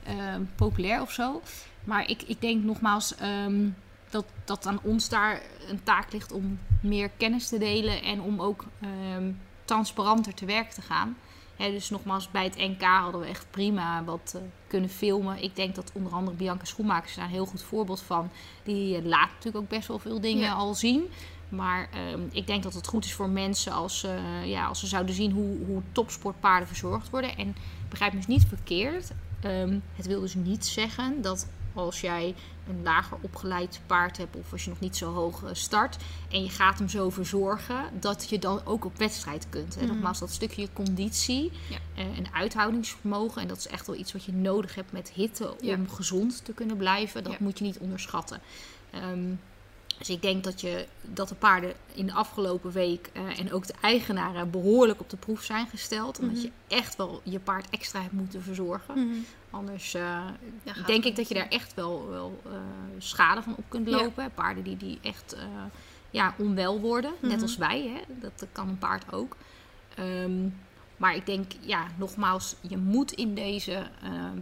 ehm, 0.04 0.42
populair 0.56 1.00
of 1.00 1.12
zo. 1.12 1.42
Maar 1.84 2.08
ik, 2.08 2.22
ik 2.22 2.40
denk 2.40 2.64
nogmaals 2.64 3.14
ehm, 3.14 3.68
dat, 4.10 4.24
dat 4.44 4.66
aan 4.66 4.80
ons 4.82 5.08
daar 5.08 5.42
een 5.68 5.82
taak 5.82 6.12
ligt 6.12 6.32
om 6.32 6.58
meer 6.82 7.10
kennis 7.16 7.48
te 7.48 7.58
delen 7.58 8.02
en 8.02 8.20
om 8.20 8.40
ook 8.40 8.64
ehm, 8.80 9.32
transparanter 9.64 10.34
te 10.34 10.44
werk 10.44 10.70
te 10.70 10.82
gaan. 10.82 11.16
Dus 11.56 11.90
nogmaals, 11.90 12.30
bij 12.30 12.44
het 12.44 12.56
NK 12.56 12.82
hadden 12.82 13.20
we 13.20 13.26
echt 13.26 13.46
prima 13.50 14.04
wat 14.04 14.32
eh, 14.36 14.42
kunnen 14.66 14.90
filmen. 14.90 15.42
Ik 15.42 15.56
denk 15.56 15.74
dat 15.74 15.90
onder 15.94 16.12
andere 16.12 16.36
Bianca 16.36 16.64
Schoenmakers 16.64 17.14
daar 17.14 17.24
een 17.24 17.30
heel 17.30 17.46
goed 17.46 17.62
voorbeeld 17.62 18.00
van. 18.00 18.30
Die 18.62 18.96
eh, 18.96 19.04
laat 19.04 19.28
natuurlijk 19.28 19.64
ook 19.64 19.68
best 19.68 19.88
wel 19.88 19.98
veel 19.98 20.20
dingen 20.20 20.42
Ja. 20.44 20.52
al 20.52 20.74
zien. 20.74 21.02
Maar 21.48 21.88
ehm, 21.92 22.20
ik 22.32 22.46
denk 22.46 22.62
dat 22.62 22.74
het 22.74 22.86
goed 22.86 23.04
is 23.04 23.14
voor 23.14 23.28
mensen 23.28 23.72
als, 23.72 24.04
eh, 24.04 24.46
ja, 24.46 24.66
als 24.66 24.80
ze 24.80 24.86
zouden 24.86 25.14
zien 25.14 25.32
hoe, 25.32 25.56
hoe 25.66 25.82
topsportpaarden 25.92 26.68
verzorgd 26.68 27.10
worden. 27.10 27.36
En 27.36 27.56
begrijp 27.88 28.12
me 28.12 28.18
dus 28.18 28.26
niet 28.26 28.46
verkeerd. 28.48 29.10
Ehm, 29.40 29.78
het 29.94 30.06
wil 30.06 30.20
dus 30.20 30.34
niet 30.34 30.66
zeggen 30.66 31.22
dat 31.22 31.48
als 31.74 32.00
jij 32.00 32.34
een 32.70 32.82
lager 32.82 33.16
opgeleid 33.20 33.80
paard 33.86 34.16
hebt 34.16 34.36
of 34.36 34.52
als 34.52 34.64
je 34.64 34.70
nog 34.70 34.80
niet 34.80 34.96
zo 34.96 35.12
hoog 35.12 35.42
eh, 35.44 35.50
start 35.52 35.96
en 36.30 36.42
je 36.42 36.50
gaat 36.50 36.78
hem 36.78 36.88
zo 36.88 37.10
verzorgen, 37.10 37.84
dat 38.00 38.28
je 38.28 38.38
dan 38.38 38.60
ook 38.64 38.84
op 38.84 38.96
wedstrijd 38.98 39.46
kunt. 39.48 39.74
Hè? 39.74 39.82
Mhm. 39.84 39.92
Nogmaals, 39.92 40.18
dat 40.18 40.30
stukje 40.30 40.68
conditie 40.72 41.52
Ja. 41.68 41.76
eh, 41.94 42.04
en 42.18 42.32
uithoudingsvermogen, 42.34 43.42
en 43.42 43.48
dat 43.48 43.56
is 43.58 43.66
echt 43.66 43.86
wel 43.86 43.96
iets 43.96 44.12
wat 44.12 44.24
je 44.24 44.32
nodig 44.32 44.74
hebt 44.74 44.92
met 44.92 45.10
hitte 45.14 45.54
Ja. 45.60 45.74
om 45.74 45.88
gezond 45.90 46.44
te 46.44 46.52
kunnen 46.52 46.76
blijven, 46.76 47.22
dat 47.24 47.32
Ja. 47.32 47.38
moet 47.40 47.58
je 47.58 47.64
niet 47.64 47.78
onderschatten. 47.78 48.40
Ehm, 48.90 49.32
dus 49.98 50.10
ik 50.10 50.22
denk 50.22 50.44
dat, 50.44 50.60
je, 50.60 50.86
dat 51.02 51.28
de 51.28 51.34
paarden 51.34 51.72
in 51.94 52.06
de 52.06 52.12
afgelopen 52.12 52.72
week 52.72 53.10
eh, 53.12 53.38
en 53.38 53.52
ook 53.52 53.66
de 53.66 53.74
eigenaren 53.80 54.50
behoorlijk 54.50 55.00
op 55.00 55.10
de 55.10 55.16
proef 55.16 55.42
zijn 55.42 55.66
gesteld. 55.66 56.18
Omdat 56.18 56.36
Mhm. 56.36 56.44
je 56.44 56.50
echt 56.76 56.96
wel 56.96 57.20
je 57.24 57.38
paard 57.40 57.70
extra 57.70 58.00
hebt 58.00 58.12
moeten 58.12 58.42
verzorgen. 58.42 59.24
Anders 59.50 59.94
eh, 59.94 60.24
Ja, 60.62 60.72
denk 60.86 61.04
ik 61.04 61.16
dat 61.16 61.28
je 61.28 61.34
daar 61.34 61.48
echt 61.48 61.74
wel, 61.74 62.08
wel 62.08 62.40
eh, 62.46 62.52
schade 62.98 63.42
van 63.42 63.54
op 63.56 63.64
kunt 63.68 63.88
Ja. 63.88 63.96
lopen. 63.96 64.30
Paarden 64.34 64.62
die, 64.64 64.76
die 64.76 64.98
echt 65.02 65.36
ja, 66.10 66.34
onwel 66.38 66.80
worden, 66.80 67.12
net 67.20 67.32
Mhm. 67.32 67.42
als 67.42 67.56
wij. 67.56 67.80
Hè? 67.94 68.14
Dat, 68.20 68.46
kan 68.52 68.68
een 68.68 68.78
paard 68.78 69.12
ook. 69.12 69.36
Ehm, 69.94 70.48
maar 70.96 71.14
ik 71.14 71.26
denk, 71.26 71.52
ja, 71.60 71.86
nogmaals, 71.96 72.56
je 72.60 72.76
moet 72.76 73.12
in 73.12 73.34
deze 73.34 73.86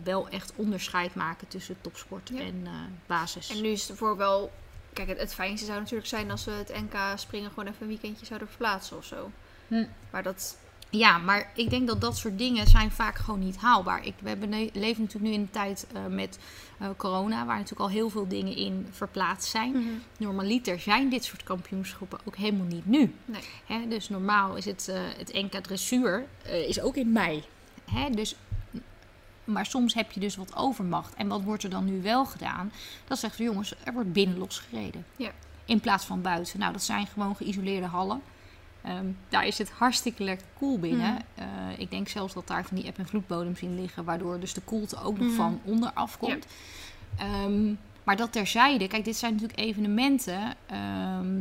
wel 0.02 0.28
echt 0.28 0.52
onderscheid 0.56 1.14
maken 1.14 1.48
tussen 1.48 1.76
topsport 1.80 2.30
Ja. 2.34 2.40
en 2.40 2.66
basis. 3.06 3.48
En 3.50 3.61
nu 3.62 3.68
is 3.68 3.88
het 3.88 3.98
voor 3.98 4.16
wel... 4.16 4.50
Kijk, 4.92 5.09
het, 5.09 5.18
het 5.18 5.35
fijnste 5.35 5.66
zou 5.66 5.79
natuurlijk 5.79 6.09
zijn 6.09 6.31
als 6.31 6.44
we 6.44 6.51
het 6.51 6.72
NK 6.74 6.96
springen 7.14 7.48
gewoon 7.48 7.66
even 7.66 7.83
een 7.83 7.88
weekendje 7.88 8.27
zouden 8.27 8.48
verplaatsen 8.48 8.96
of 8.96 9.05
zo. 9.05 9.31
Hm. 9.68 9.85
Maar 10.11 10.22
dat... 10.22 10.59
Ja, 10.90 11.18
maar 11.18 11.51
ik 11.55 11.70
denk 11.70 11.87
dat 11.87 12.01
dat 12.01 12.16
soort 12.16 12.38
dingen 12.38 12.66
zijn 12.66 12.90
vaak 12.90 13.16
gewoon 13.16 13.40
niet 13.40 13.57
haalbaar. 13.57 14.07
Ik, 14.07 14.14
we 14.20 14.29
hebben, 14.29 14.51
leven 14.72 15.03
natuurlijk 15.03 15.31
nu 15.31 15.33
in 15.33 15.40
een 15.40 15.51
tijd 15.51 15.87
eh, 15.92 16.07
met 16.07 16.38
eh, 16.79 16.88
corona, 16.96 17.46
waar 17.46 17.57
natuurlijk 17.57 17.81
al 17.81 17.90
heel 17.90 18.11
veel 18.11 18.29
dingen 18.29 18.57
in 18.57 18.87
verplaatst 18.90 19.51
zijn. 19.51 20.03
Normaliter 20.18 20.81
zijn 20.81 21.09
dit 21.09 21.24
soort 21.24 21.42
kampioenschappen 21.42 22.18
ook 22.24 22.37
helemaal 22.37 22.66
niet 22.66 22.87
nu. 22.87 23.14
Nee. 23.24 23.40
Hè, 23.66 23.88
dus 23.88 24.09
normaal 24.09 24.57
is 24.57 24.64
het, 24.64 24.88
eh, 24.88 25.01
het 25.16 25.33
NK 25.33 25.53
dressuur 25.53 26.27
is 26.66 26.81
ook 26.81 26.96
in 26.96 27.12
mei. 27.12 27.44
Hè, 27.90 28.11
dus, 28.11 28.37
maar 29.48 29.66
soms 29.66 29.94
heb 29.94 30.12
je 30.12 30.20
dus 30.20 30.37
wat 30.37 30.56
overmacht. 30.56 31.14
En 31.14 31.28
wat 31.28 31.42
wordt 31.42 31.62
er 31.62 31.70
dan 31.70 31.84
nu 31.84 32.02
wel 32.02 32.24
gedaan? 32.26 32.72
Dat 33.04 33.18
zegt 33.18 33.38
jongens, 33.38 33.74
er 33.84 33.92
wordt 33.92 34.12
binnen 34.12 34.38
losgereden. 34.38 35.04
Ja. 35.16 35.30
In 35.64 35.80
plaats 35.80 36.04
van 36.04 36.22
buiten. 36.22 36.58
Nou, 36.58 36.72
dat 36.72 36.82
zijn 36.82 37.06
gewoon 37.06 37.37
geïsoleerde 37.37 37.87
hallen. 37.87 38.20
Ehm, 38.82 39.06
daar 39.28 39.46
is 39.46 39.58
het 39.58 39.70
hartstikke 39.70 40.22
lekker 40.24 40.46
koel 40.58 40.78
binnen. 40.78 41.12
Mhm. 41.12 41.22
Eh, 41.34 41.78
ik 41.78 41.90
denk 41.90 42.08
zelfs 42.08 42.34
dat 42.34 42.46
daar 42.46 42.64
van 42.64 42.76
die 42.76 42.87
eb- 42.87 42.98
en 42.98 43.06
vloedbodems 43.06 43.61
in 43.61 43.80
liggen, 43.80 44.04
waardoor 44.04 44.40
dus 44.40 44.52
de 44.54 44.61
koelte 44.61 45.00
ook 45.02 45.18
nog 45.18 45.26
Mhm. 45.26 45.37
van 45.37 45.61
onderaf 45.64 46.18
komt. 46.18 46.46
Ehm, 47.16 47.72
maar 48.04 48.16
dat 48.16 48.32
terzijde, 48.32 48.88
kijk, 48.88 49.04
dit 49.04 49.16
zijn 49.16 49.32
natuurlijk 49.32 49.58
evenementen 49.58 50.54
ehm, 50.66 51.37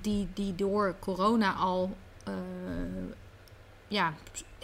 die, 0.00 0.28
die 0.34 0.54
door 0.54 0.96
corona 1.00 1.52
al 1.52 1.96
eh, 2.24 2.32
ja, 3.94 4.14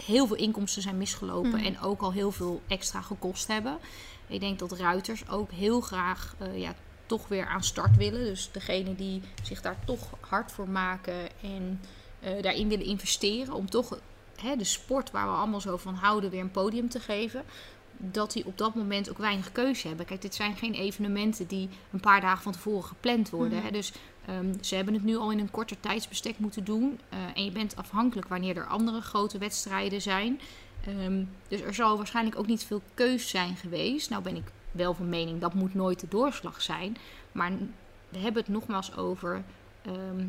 heel 0.05 0.27
veel 0.27 0.37
inkomsten 0.37 0.83
zijn 0.83 0.97
misgelopen 0.99 1.51
Mhm. 1.51 1.65
en 1.65 1.81
ook 1.81 2.01
al 2.01 2.13
heel 2.13 2.33
veel 2.33 2.63
extra 2.67 3.01
gekost 3.01 3.47
hebben. 3.47 3.79
Ik 4.27 4.41
denk 4.41 4.59
dat 4.59 4.73
ruiters 4.73 5.29
ook 5.29 5.51
heel 5.51 5.81
graag 5.81 6.35
eh, 6.39 6.59
ja, 6.59 6.75
toch 7.07 7.29
weer 7.29 7.47
aan 7.47 7.63
start 7.63 7.97
willen. 7.97 8.25
Dus 8.25 8.49
degene 8.53 8.95
die 8.97 9.23
zich 9.43 9.61
daar 9.61 9.77
toch 9.85 10.09
hard 10.21 10.53
voor 10.53 10.69
maken 10.69 11.29
en 11.43 11.81
eh, 12.21 12.43
daarin 12.43 12.69
willen 12.69 12.87
investeren 12.87 13.55
om 13.55 13.71
toch 13.71 13.99
hè, 14.41 14.57
de 14.57 14.65
sport 14.65 15.11
waar 15.11 15.27
we 15.27 15.35
allemaal 15.35 15.61
zo 15.61 15.77
van 15.77 15.95
houden 15.95 16.31
weer 16.31 16.41
een 16.41 16.51
podium 16.51 16.89
te 16.89 17.01
geven. 17.01 17.45
Dat 17.97 18.33
die 18.33 18.47
op 18.47 18.59
dat 18.59 18.75
moment 18.75 19.11
ook 19.11 19.19
weinig 19.19 19.53
keuze 19.53 19.89
hebben. 19.89 20.07
Kijk, 20.07 20.23
dit 20.23 20.35
zijn 20.35 20.57
geen 20.57 20.75
evenementen 20.75 21.47
die 21.47 21.69
een 21.93 22.01
paar 22.01 22.21
dagen 22.21 22.43
van 22.43 22.53
tevoren 22.53 22.85
gepland 22.85 23.31
worden. 23.31 23.59
Mhm. 23.59 23.67
Hè? 23.67 23.73
Dus 23.73 23.93
ehm, 24.27 24.53
ze 24.61 24.75
hebben 24.75 24.95
het 24.95 25.05
nu 25.05 25.17
al 25.17 25.33
in 25.33 25.39
een 25.39 25.51
korter 25.51 25.81
tijdsbestek 25.81 26.39
moeten 26.39 26.65
doen. 26.65 27.01
Eh, 27.09 27.19
en 27.35 27.45
je 27.45 27.51
bent 27.51 27.77
afhankelijk 27.77 28.29
wanneer 28.29 28.57
er 28.57 28.67
andere 28.67 29.01
grote 29.01 29.39
wedstrijden 29.39 30.03
zijn. 30.03 30.41
Ehm, 30.87 31.25
dus 31.49 31.61
er 31.61 31.75
zal 31.75 31.97
waarschijnlijk 31.97 32.39
ook 32.39 32.47
niet 32.47 32.65
veel 32.65 32.83
keus 32.95 33.29
zijn 33.29 33.57
geweest. 33.57 34.11
Nou 34.11 34.23
ben 34.23 34.37
ik 34.37 34.53
wel 34.71 34.95
van 34.95 35.09
mening 35.09 35.41
dat 35.41 35.55
moet 35.55 35.75
nooit 35.75 36.01
de 36.01 36.09
doorslag 36.09 36.63
zijn. 36.63 36.97
Maar 37.33 37.53
we 38.09 38.19
hebben 38.19 38.43
het 38.43 38.53
nogmaals 38.53 38.97
over 38.97 39.45
ehm, 39.83 40.27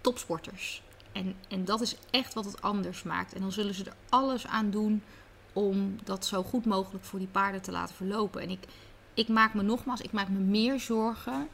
topsporters. 0.00 0.82
En, 1.12 1.34
en 1.48 1.64
dat 1.64 1.80
is 1.80 1.96
echt 2.10 2.34
wat 2.34 2.44
het 2.44 2.62
anders 2.62 3.02
maakt. 3.02 3.34
En 3.34 3.40
dan 3.40 3.52
zullen 3.52 3.74
ze 3.74 3.84
er 3.84 3.96
alles 4.08 4.46
aan 4.46 4.70
doen 4.70 5.02
om 5.52 5.96
dat 6.04 6.26
zo 6.26 6.42
goed 6.42 6.66
mogelijk 6.66 7.04
voor 7.04 7.18
die 7.18 7.28
paarden 7.28 7.62
te 7.62 7.72
laten 7.72 7.94
verlopen. 7.94 8.42
En 8.42 8.50
ik, 8.50 8.64
ik 9.14 9.28
maak 9.28 9.54
me 9.54 9.62
nogmaals, 9.62 10.00
ik 10.00 10.12
maak 10.12 10.28
me 10.28 10.38
meer 10.38 10.80
zorgen 10.80 11.48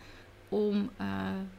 om 0.49 0.91
eh, 0.97 1.07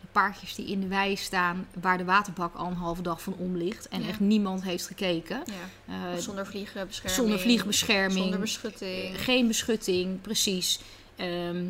de 0.01 0.07
paardjes 0.11 0.55
die 0.55 0.65
in 0.67 0.79
de 0.79 0.87
wei 0.87 1.15
staan, 1.15 1.67
waar 1.81 1.97
de 1.97 2.05
waterbak 2.05 2.55
al 2.55 2.67
een 2.67 2.75
halve 2.75 3.01
dag 3.01 3.21
van 3.21 3.33
om 3.33 3.57
ligt 3.57 3.87
en 3.87 4.01
Ja. 4.01 4.07
echt 4.07 4.19
niemand 4.19 4.63
heeft 4.63 4.87
gekeken. 4.87 5.43
Ja. 5.45 6.13
Eh, 6.13 6.17
zonder 6.19 6.45
vliegenbescherming. 6.47 7.15
zonder 7.19 7.39
vliegbescherming. 7.39 8.19
Zonder 8.21 8.39
beschutting. 8.39 9.21
Geen 9.21 9.47
beschutting, 9.47 10.21
precies. 10.21 10.79
Ehm, 11.15 11.65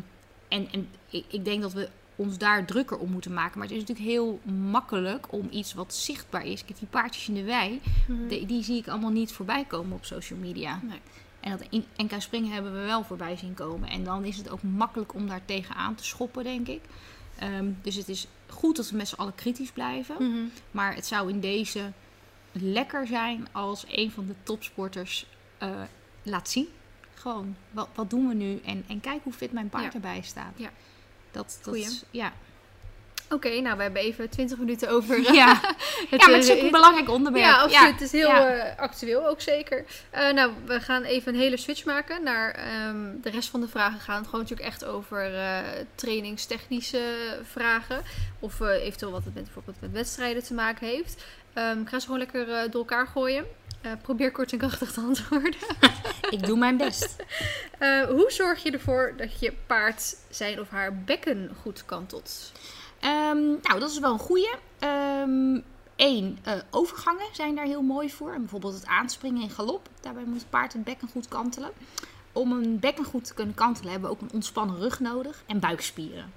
en 0.48 0.68
en 0.72 0.88
ik, 1.10 1.24
ik 1.28 1.44
denk 1.44 1.62
dat 1.62 1.72
we 1.72 1.88
ons 2.16 2.38
daar 2.38 2.64
drukker 2.66 2.98
om 2.98 3.10
moeten 3.10 3.32
maken. 3.32 3.58
Maar 3.58 3.68
het 3.68 3.76
is 3.76 3.82
natuurlijk 3.82 4.08
heel 4.08 4.40
makkelijk 4.70 5.26
om 5.32 5.48
iets 5.50 5.74
wat 5.74 5.94
zichtbaar 5.94 6.46
is. 6.46 6.64
Kijk, 6.64 6.78
die 6.78 6.88
paardjes 6.88 7.28
in 7.28 7.34
de 7.34 7.42
wei, 7.44 7.80
Mhm. 8.08 8.28
die, 8.28 8.46
die 8.46 8.62
zie 8.62 8.76
ik 8.76 8.88
allemaal 8.88 9.10
niet 9.10 9.32
voorbij 9.32 9.64
komen 9.64 9.96
op 9.96 10.04
social 10.04 10.38
media. 10.38 10.80
Nee. 10.82 10.98
En 11.50 11.58
dat 11.58 11.66
in 11.70 11.84
NK 11.96 12.20
Springen 12.22 12.52
hebben 12.52 12.72
we 12.80 12.86
wel 12.86 13.04
voorbij 13.04 13.36
zien 13.36 13.54
komen. 13.54 13.88
En 13.88 14.04
dan 14.04 14.24
is 14.24 14.36
het 14.36 14.50
ook 14.50 14.62
makkelijk 14.62 15.14
om 15.14 15.28
daar 15.28 15.44
tegenaan 15.44 15.94
te 15.94 16.04
schoppen, 16.04 16.44
denk 16.44 16.68
ik. 16.68 16.80
Ehm, 17.38 17.70
dus 17.82 17.94
het 17.94 18.08
is 18.08 18.26
goed 18.46 18.76
dat 18.76 18.90
we 18.90 18.96
met 18.96 19.08
z'n 19.08 19.14
allen 19.14 19.34
kritisch 19.34 19.70
blijven. 19.72 20.14
Mhm. 20.18 20.44
Maar 20.70 20.94
het 20.94 21.06
zou 21.06 21.30
in 21.30 21.40
deze 21.40 21.92
lekker 22.52 23.06
zijn 23.06 23.48
als 23.52 23.84
een 23.88 24.10
van 24.10 24.26
de 24.26 24.34
topsporters 24.42 25.26
eh, 25.58 25.70
laat 26.22 26.48
zien. 26.48 26.68
Gewoon, 27.14 27.56
wat, 27.70 27.88
wat 27.94 28.10
doen 28.10 28.28
we 28.28 28.34
nu? 28.34 28.60
En, 28.64 28.84
en 28.88 29.00
kijk 29.00 29.20
hoe 29.22 29.32
fit 29.32 29.52
mijn 29.52 29.68
paard 29.68 29.84
Ja. 29.84 29.92
erbij 29.92 30.22
staat. 30.22 30.52
Ja. 30.56 30.70
Dat, 31.30 31.58
dat, 31.62 31.74
Goeie. 31.74 32.00
ja. 32.10 32.32
Oké, 33.30 33.60
nou 33.60 33.76
we 33.76 33.82
hebben 33.82 34.02
even 34.02 34.28
20 34.30 34.58
minuten 34.58 34.88
over. 34.88 35.16
eh, 35.26 35.34
Ja, 35.34 35.60
het, 36.10 36.20
ja 36.20 36.26
maar 36.26 36.36
het 36.36 36.48
is 36.48 36.60
een 36.60 36.70
belangrijk 36.70 37.08
onderwerp. 37.08 37.44
Ja, 37.44 37.58
absoluut. 37.58 37.92
Het 37.92 38.00
is 38.00 38.12
heel 38.12 38.28
ja. 38.28 38.48
eh, 38.48 38.78
actueel 38.78 39.28
ook 39.28 39.40
zeker. 39.40 39.84
Eh, 40.10 40.32
nou, 40.32 40.52
we 40.64 40.80
gaan 40.80 41.02
even 41.02 41.34
een 41.34 41.40
hele 41.40 41.56
switch 41.56 41.84
maken 41.84 42.22
naar 42.22 42.50
ehm, 42.50 43.20
de 43.22 43.30
rest 43.30 43.48
van 43.48 43.60
de 43.60 43.68
vragen. 43.68 44.00
Gaan 44.00 44.16
het 44.16 44.24
gewoon 44.24 44.40
natuurlijk 44.40 44.68
echt 44.68 44.84
over 44.84 45.32
trainingstechnische 45.94 47.00
vragen. 47.42 48.02
Of 48.38 48.60
eventueel 48.60 49.12
wat 49.12 49.24
het 49.24 49.34
met, 49.34 49.44
bijvoorbeeld 49.44 49.80
met 49.80 49.92
wedstrijden 49.92 50.42
te 50.42 50.54
maken 50.54 50.86
heeft. 50.86 51.24
Ehm, 51.52 51.80
ik 51.80 51.88
ga 51.88 51.98
ze 51.98 52.06
gewoon 52.06 52.20
lekker 52.20 52.46
door 52.46 52.80
elkaar 52.80 53.06
gooien. 53.06 53.46
Probeer 54.02 54.30
kort 54.30 54.52
en 54.52 54.58
krachtig 54.58 54.92
te 54.92 55.00
antwoorden. 55.00 55.60
Ik 56.30 56.46
doe 56.46 56.58
mijn 56.58 56.76
best. 56.76 57.16
Hoe 58.08 58.26
zorg 58.28 58.62
je 58.62 58.70
ervoor 58.70 59.14
dat 59.16 59.40
je 59.40 59.52
paard 59.66 60.16
zijn 60.30 60.60
of 60.60 60.68
haar 60.68 60.96
bekken 60.96 61.50
goed 61.62 61.84
kantelt? 61.84 62.52
Ehm, 63.00 63.46
nou, 63.62 63.78
dat 63.78 63.90
is 63.90 63.98
wel 63.98 64.12
een 64.12 64.18
goeie. 64.18 64.50
Ehm 64.78 65.60
Eén, 65.98 66.38
eh, 66.42 66.54
overgangen 66.70 67.26
zijn 67.32 67.54
daar 67.54 67.64
heel 67.64 67.82
mooi 67.82 68.10
voor. 68.10 68.32
En 68.32 68.40
bijvoorbeeld 68.40 68.74
het 68.74 68.86
aanspringen 68.86 69.42
en 69.42 69.50
galop. 69.50 69.88
Daarbij 70.00 70.24
moet 70.24 70.40
het 70.40 70.50
paard 70.50 70.72
het 70.72 70.84
bekken 70.84 71.08
goed 71.08 71.28
kantelen. 71.28 71.70
Om 72.32 72.52
een 72.52 72.78
bekken 72.78 73.04
goed 73.04 73.24
te 73.24 73.34
kunnen 73.34 73.54
kantelen 73.54 73.90
hebben 73.90 74.10
we 74.10 74.16
ook 74.16 74.22
een 74.22 74.32
ontspannen 74.32 74.78
rug 74.78 75.00
nodig 75.00 75.42
en 75.46 75.60
buikspieren. 75.60 76.32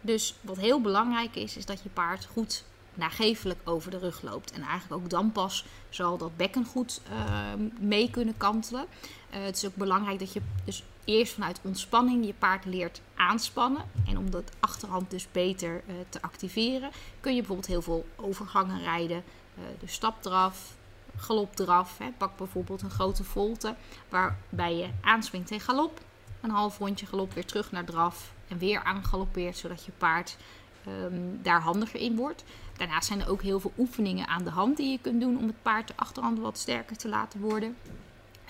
Dus 0.00 0.34
wat 0.40 0.56
heel 0.56 0.80
belangrijk 0.80 1.36
is, 1.36 1.56
is 1.56 1.66
dat 1.66 1.82
je 1.82 1.88
paard 1.88 2.28
goed 2.32 2.64
nagevelijk 2.94 3.60
over 3.64 3.90
de 3.90 3.98
rug 3.98 4.22
loopt. 4.22 4.52
En 4.52 4.62
eigenlijk 4.62 5.02
ook 5.02 5.10
dan 5.10 5.32
pas 5.32 5.64
zal 5.88 6.18
dat 6.18 6.36
bekken 6.36 6.64
goed 6.64 7.00
ehm, 7.10 7.68
mee 7.78 8.10
kunnen 8.10 8.36
kantelen. 8.36 8.86
Eh, 9.30 9.42
het 9.42 9.56
is 9.56 9.66
ook 9.66 9.76
belangrijk 9.76 10.18
dat 10.18 10.32
je 10.32 10.40
dus 10.64 10.84
eerst 11.06 11.32
vanuit 11.32 11.60
ontspanning 11.62 12.26
je 12.26 12.34
paard 12.34 12.64
leert 12.64 13.00
aanspannen. 13.14 13.84
En 14.06 14.18
om 14.18 14.30
dat 14.30 14.50
achterhand 14.60 15.10
dus 15.10 15.26
beter 15.32 15.82
eh, 15.86 15.94
te 16.08 16.22
activeren, 16.22 16.90
kun 17.20 17.32
je 17.32 17.38
bijvoorbeeld 17.38 17.68
heel 17.68 17.82
veel 17.82 18.06
overgangen 18.16 18.82
rijden. 18.82 19.24
Eh 19.54 19.62
dus 19.80 19.92
stapdraf, 19.92 20.74
galopdraf. 21.16 21.98
Hè. 21.98 22.10
Pak 22.16 22.36
bijvoorbeeld 22.36 22.82
een 22.82 22.90
grote 22.90 23.24
volte 23.24 23.74
waarbij 24.08 24.76
je 24.76 24.88
aanspringt 25.00 25.50
in 25.50 25.60
galop. 25.60 26.00
Een 26.40 26.50
half 26.50 26.78
rondje 26.78 27.06
galop 27.06 27.32
weer 27.32 27.46
terug 27.46 27.72
naar 27.72 27.84
draf 27.84 28.32
en 28.48 28.58
weer 28.58 28.82
aangaloppeert, 28.82 29.56
zodat 29.56 29.84
je 29.84 29.92
paard 29.98 30.36
ehm, 30.84 31.20
daar 31.42 31.60
handiger 31.60 32.00
in 32.00 32.16
wordt. 32.16 32.44
Daarnaast 32.76 33.06
zijn 33.06 33.20
er 33.20 33.28
ook 33.28 33.42
heel 33.42 33.60
veel 33.60 33.72
oefeningen 33.78 34.28
aan 34.28 34.44
de 34.44 34.50
hand 34.50 34.76
die 34.76 34.90
je 34.90 34.98
kunt 35.00 35.20
doen 35.20 35.38
om 35.38 35.46
het 35.46 35.62
paard 35.62 35.88
de 35.88 35.94
achterhand 35.96 36.38
wat 36.38 36.58
sterker 36.58 36.96
te 36.96 37.08
laten 37.08 37.40
worden. 37.40 37.76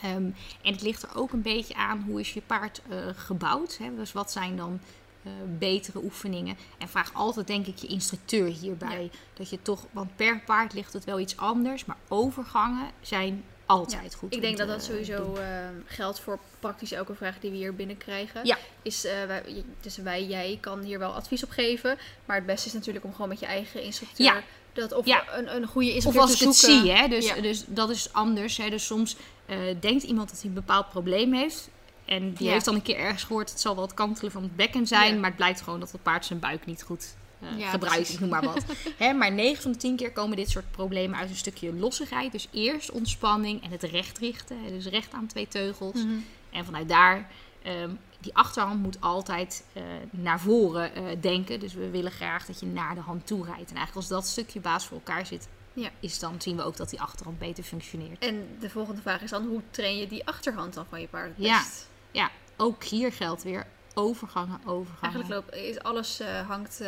Ehm, 0.02 0.30
en 0.62 0.72
het 0.72 0.82
ligt 0.82 1.02
er 1.02 1.16
ook 1.16 1.32
een 1.32 1.42
beetje 1.42 1.74
aan 1.74 2.04
hoe 2.06 2.20
is 2.20 2.32
je 2.34 2.42
paard 2.46 2.80
eh, 2.88 2.96
gebouwd. 3.16 3.76
Hè? 3.76 3.94
Dus 3.96 4.12
wat 4.12 4.32
zijn 4.32 4.56
dan 4.56 4.80
eh, 5.22 5.32
betere 5.58 6.02
oefeningen? 6.02 6.56
En 6.78 6.88
vraag 6.88 7.14
altijd 7.14 7.46
denk 7.46 7.66
ik 7.66 7.76
je 7.78 7.86
instructeur 7.86 8.46
hierbij. 8.46 9.10
Dat 9.34 9.50
je 9.50 9.62
toch, 9.62 9.86
want 9.90 10.16
per 10.16 10.40
paard 10.40 10.72
ligt 10.72 10.92
het 10.92 11.04
wel 11.04 11.20
iets 11.20 11.36
anders. 11.36 11.84
Maar 11.84 11.96
overgangen 12.08 12.90
zijn 13.00 13.44
altijd 13.66 14.14
goed. 14.14 14.34
Ik 14.34 14.40
denk 14.40 14.56
dat 14.58 14.68
dat 14.68 14.84
sowieso 14.84 15.24
doen. 15.24 15.38
eh, 15.38 15.68
geldt 15.84 16.20
voor 16.20 16.38
praktisch 16.58 16.92
elke 16.92 17.14
vraag 17.14 17.38
die 17.40 17.50
we 17.50 17.56
hier 17.56 17.74
binnenkrijgen. 17.74 18.46
Ja. 18.46 18.58
Is, 18.82 19.02
wij, 19.02 19.64
dus 19.80 19.96
wij, 19.96 20.24
jij 20.26 20.58
kan 20.60 20.80
hier 20.82 20.98
wel 20.98 21.14
advies 21.14 21.44
op 21.44 21.50
geven. 21.50 21.98
Maar 22.24 22.36
het 22.36 22.46
beste 22.46 22.66
is 22.66 22.72
natuurlijk 22.72 23.04
om 23.04 23.12
gewoon 23.12 23.28
met 23.28 23.40
je 23.40 23.46
eigen 23.46 23.82
instructeur... 23.82 24.26
Ja. 24.26 24.42
Dat 24.76 24.92
of 24.92 25.06
Ja. 25.06 25.24
een, 25.32 25.56
een 25.56 25.66
goede 25.66 25.88
Of 25.88 25.94
instructeur 25.94 26.22
als 26.22 26.36
te 26.36 26.42
ik 26.42 26.48
het 26.48 26.56
zie, 26.56 26.90
hè? 26.90 27.08
Dus, 27.08 27.26
Ja. 27.28 27.40
dus 27.40 27.64
dat 27.66 27.90
is 27.90 28.12
anders. 28.12 28.56
Hè? 28.56 28.70
Dus 28.70 28.86
soms 28.86 29.16
eh, 29.46 29.56
denkt 29.80 30.02
iemand 30.02 30.28
dat 30.28 30.38
hij 30.40 30.48
een 30.48 30.54
bepaald 30.54 30.90
probleem 30.90 31.32
heeft. 31.34 31.68
En 32.04 32.32
die 32.34 32.46
Ja. 32.46 32.52
heeft 32.52 32.64
dan 32.64 32.74
een 32.74 32.82
keer 32.82 32.96
ergens 32.96 33.22
gehoord, 33.24 33.50
het 33.50 33.60
zal 33.60 33.74
wel 33.74 33.84
het 33.84 33.94
kantelen 33.94 34.32
van 34.32 34.42
het 34.42 34.56
bekken 34.56 34.86
zijn. 34.86 35.14
Maar 35.20 35.28
het 35.28 35.36
blijkt 35.36 35.60
gewoon 35.60 35.80
dat 35.80 35.92
het 35.92 36.02
paard 36.02 36.24
zijn 36.26 36.38
buik 36.38 36.66
niet 36.66 36.82
goed 36.82 37.14
eh, 37.40 37.58
Ja, 37.58 37.70
gebruikt. 37.70 38.08
Ik 38.12 38.20
noem 38.20 38.28
maar 38.28 38.44
wat. 38.44 38.64
Hè, 38.98 39.12
maar 39.12 39.32
9 39.32 39.62
van 39.62 39.72
de 39.72 39.78
10 39.78 39.96
keer 39.96 40.12
komen 40.12 40.36
dit 40.36 40.50
soort 40.50 40.70
problemen 40.70 41.18
uit 41.18 41.28
een 41.30 41.36
stukje 41.36 41.72
lossigheid. 41.74 42.32
Dus 42.32 42.48
eerst 42.52 42.90
ontspanning 42.90 43.62
en 43.64 43.70
het 43.70 43.82
recht 43.82 44.18
richten. 44.18 44.56
Hè? 44.64 44.70
Dus 44.70 44.86
recht 44.86 45.12
aan 45.12 45.26
twee 45.26 45.48
teugels. 45.48 45.94
Mhm. 46.04 46.14
En 46.50 46.64
vanuit 46.64 46.88
daar, 46.88 47.30
ehm, 47.62 47.90
die 48.26 48.36
achterhand 48.36 48.82
moet 48.82 49.00
altijd 49.00 49.64
eh, 49.72 49.82
naar 50.10 50.40
voren 50.40 50.94
eh, 50.94 51.04
denken. 51.20 51.60
Dus 51.60 51.74
we 51.74 51.90
willen 51.90 52.12
graag 52.12 52.46
dat 52.46 52.60
je 52.60 52.66
naar 52.66 52.94
de 52.94 53.00
hand 53.00 53.26
toe 53.26 53.44
rijdt. 53.44 53.70
En 53.70 53.76
eigenlijk 53.76 53.96
als 53.96 54.08
dat 54.08 54.26
stukje 54.26 54.60
baas 54.60 54.86
voor 54.86 54.96
elkaar 54.96 55.26
zit, 55.26 55.48
Ja. 55.72 55.90
is 56.00 56.18
dan 56.18 56.40
zien 56.40 56.56
we 56.56 56.62
ook 56.62 56.76
dat 56.76 56.90
die 56.90 57.00
achterhand 57.00 57.38
beter 57.38 57.64
functioneert. 57.64 58.18
En 58.24 58.56
de 58.60 58.70
volgende 58.70 59.00
vraag 59.00 59.22
is 59.22 59.30
dan, 59.30 59.46
hoe 59.46 59.62
train 59.70 59.96
je 59.96 60.06
die 60.06 60.26
achterhand 60.26 60.74
dan 60.74 60.86
van 60.88 61.00
je 61.00 61.06
paard 61.08 61.36
het 61.36 61.44
Ja. 61.46 61.58
best? 61.58 61.88
Ja, 62.10 62.30
ook 62.56 62.84
hier 62.84 63.12
geldt 63.12 63.42
weer 63.42 63.66
overgangen, 63.94 64.60
overgangen. 64.64 65.14
Eigenlijk 65.14 65.34
loopt, 65.34 65.54
is 65.64 65.78
alles 65.82 66.20
eh, 66.20 66.48
hangt 66.48 66.80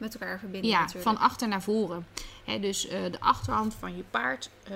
met 0.00 0.14
elkaar 0.14 0.38
verbinden 0.38 0.70
Ja, 0.70 0.78
natuurlijk. 0.78 1.04
van 1.04 1.18
achter 1.18 1.48
naar 1.48 1.62
voren. 1.62 2.06
Hè, 2.44 2.60
dus 2.60 2.88
eh, 2.88 3.02
de 3.10 3.20
achterhand 3.20 3.74
van 3.74 3.96
je 3.96 4.04
paard 4.10 4.50
eh, 4.62 4.74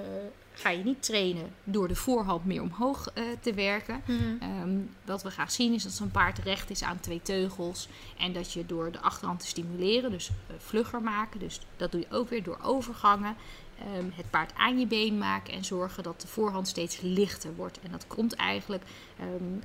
ga 0.53 0.71
je 0.71 0.85
niet 0.85 1.03
trainen 1.03 1.55
door 1.65 1.89
de 1.89 1.95
voorhand 1.95 2.45
meer 2.45 2.63
omhoog 2.63 3.11
eh, 3.15 3.25
te 3.41 3.55
werken. 3.55 4.03
Mhm. 4.07 4.37
Ehm, 4.41 4.79
wat 5.05 5.23
we 5.23 5.31
graag 5.31 5.51
zien 5.51 5.73
is 5.73 5.83
dat 5.83 5.93
zo'n 5.93 6.11
paard 6.11 6.39
recht 6.39 6.71
is 6.71 6.83
aan 6.83 7.01
twee 7.01 7.23
teugels. 7.23 7.89
En 8.19 8.33
dat 8.33 8.53
je 8.53 8.67
door 8.67 8.93
de 8.93 9.01
achterhand 9.01 9.41
te 9.41 9.47
stimuleren, 9.47 10.11
dus 10.11 10.31
vlugger 10.59 11.03
maken. 11.03 11.41
Dus 11.41 11.61
dat 11.77 11.93
doe 11.93 12.01
je 12.01 12.17
ook 12.17 12.29
weer 12.29 12.43
door 12.43 12.59
overgangen. 12.63 13.37
Ehm, 13.79 14.09
het 14.15 14.31
paard 14.31 14.55
aan 14.57 14.79
je 14.79 14.87
been 14.87 15.19
maken 15.19 15.53
en 15.53 15.65
zorgen 15.65 16.03
dat 16.03 16.21
de 16.21 16.27
voorhand 16.27 16.69
steeds 16.69 17.01
lichter 17.01 17.55
wordt. 17.55 17.81
En 17.81 17.91
dat 17.91 18.07
komt 18.07 18.35
eigenlijk, 18.35 18.83
ehm, 19.19 19.59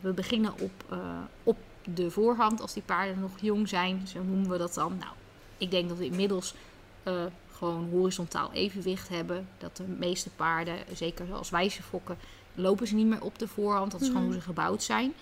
we 0.00 0.12
beginnen 0.12 0.52
op, 0.60 0.84
eh, 0.90 0.98
op 1.42 1.56
de 1.94 2.10
voorhand 2.10 2.60
als 2.60 2.72
die 2.72 2.82
paarden 2.82 3.20
nog 3.20 3.30
jong 3.40 3.68
zijn. 3.68 4.06
Zo 4.06 4.22
noemen 4.22 4.50
we 4.50 4.58
dat 4.58 4.74
dan. 4.74 4.96
Nou, 4.98 5.12
ik 5.58 5.70
denk 5.70 5.88
dat 5.88 5.98
we 5.98 6.04
inmiddels 6.04 6.54
eh, 7.02 7.14
gewoon 7.52 7.88
horizontaal 7.90 8.52
evenwicht 8.52 9.08
hebben. 9.08 9.48
Dat 9.58 9.76
de 9.76 9.84
meeste 9.98 10.30
paarden, 10.30 10.76
zeker 10.94 11.32
als 11.34 11.50
wijze 11.50 11.82
fokken, 11.82 12.18
lopen 12.54 12.86
ze 12.86 12.94
niet 12.94 13.06
meer 13.06 13.22
op 13.22 13.38
de 13.38 13.48
voorhand. 13.48 13.92
Dat 13.92 14.00
is 14.00 14.06
gewoon 14.06 14.22
Mhm. 14.22 14.30
hoe 14.32 14.40
ze 14.40 14.46
gebouwd 14.46 14.82
zijn. 14.82 15.12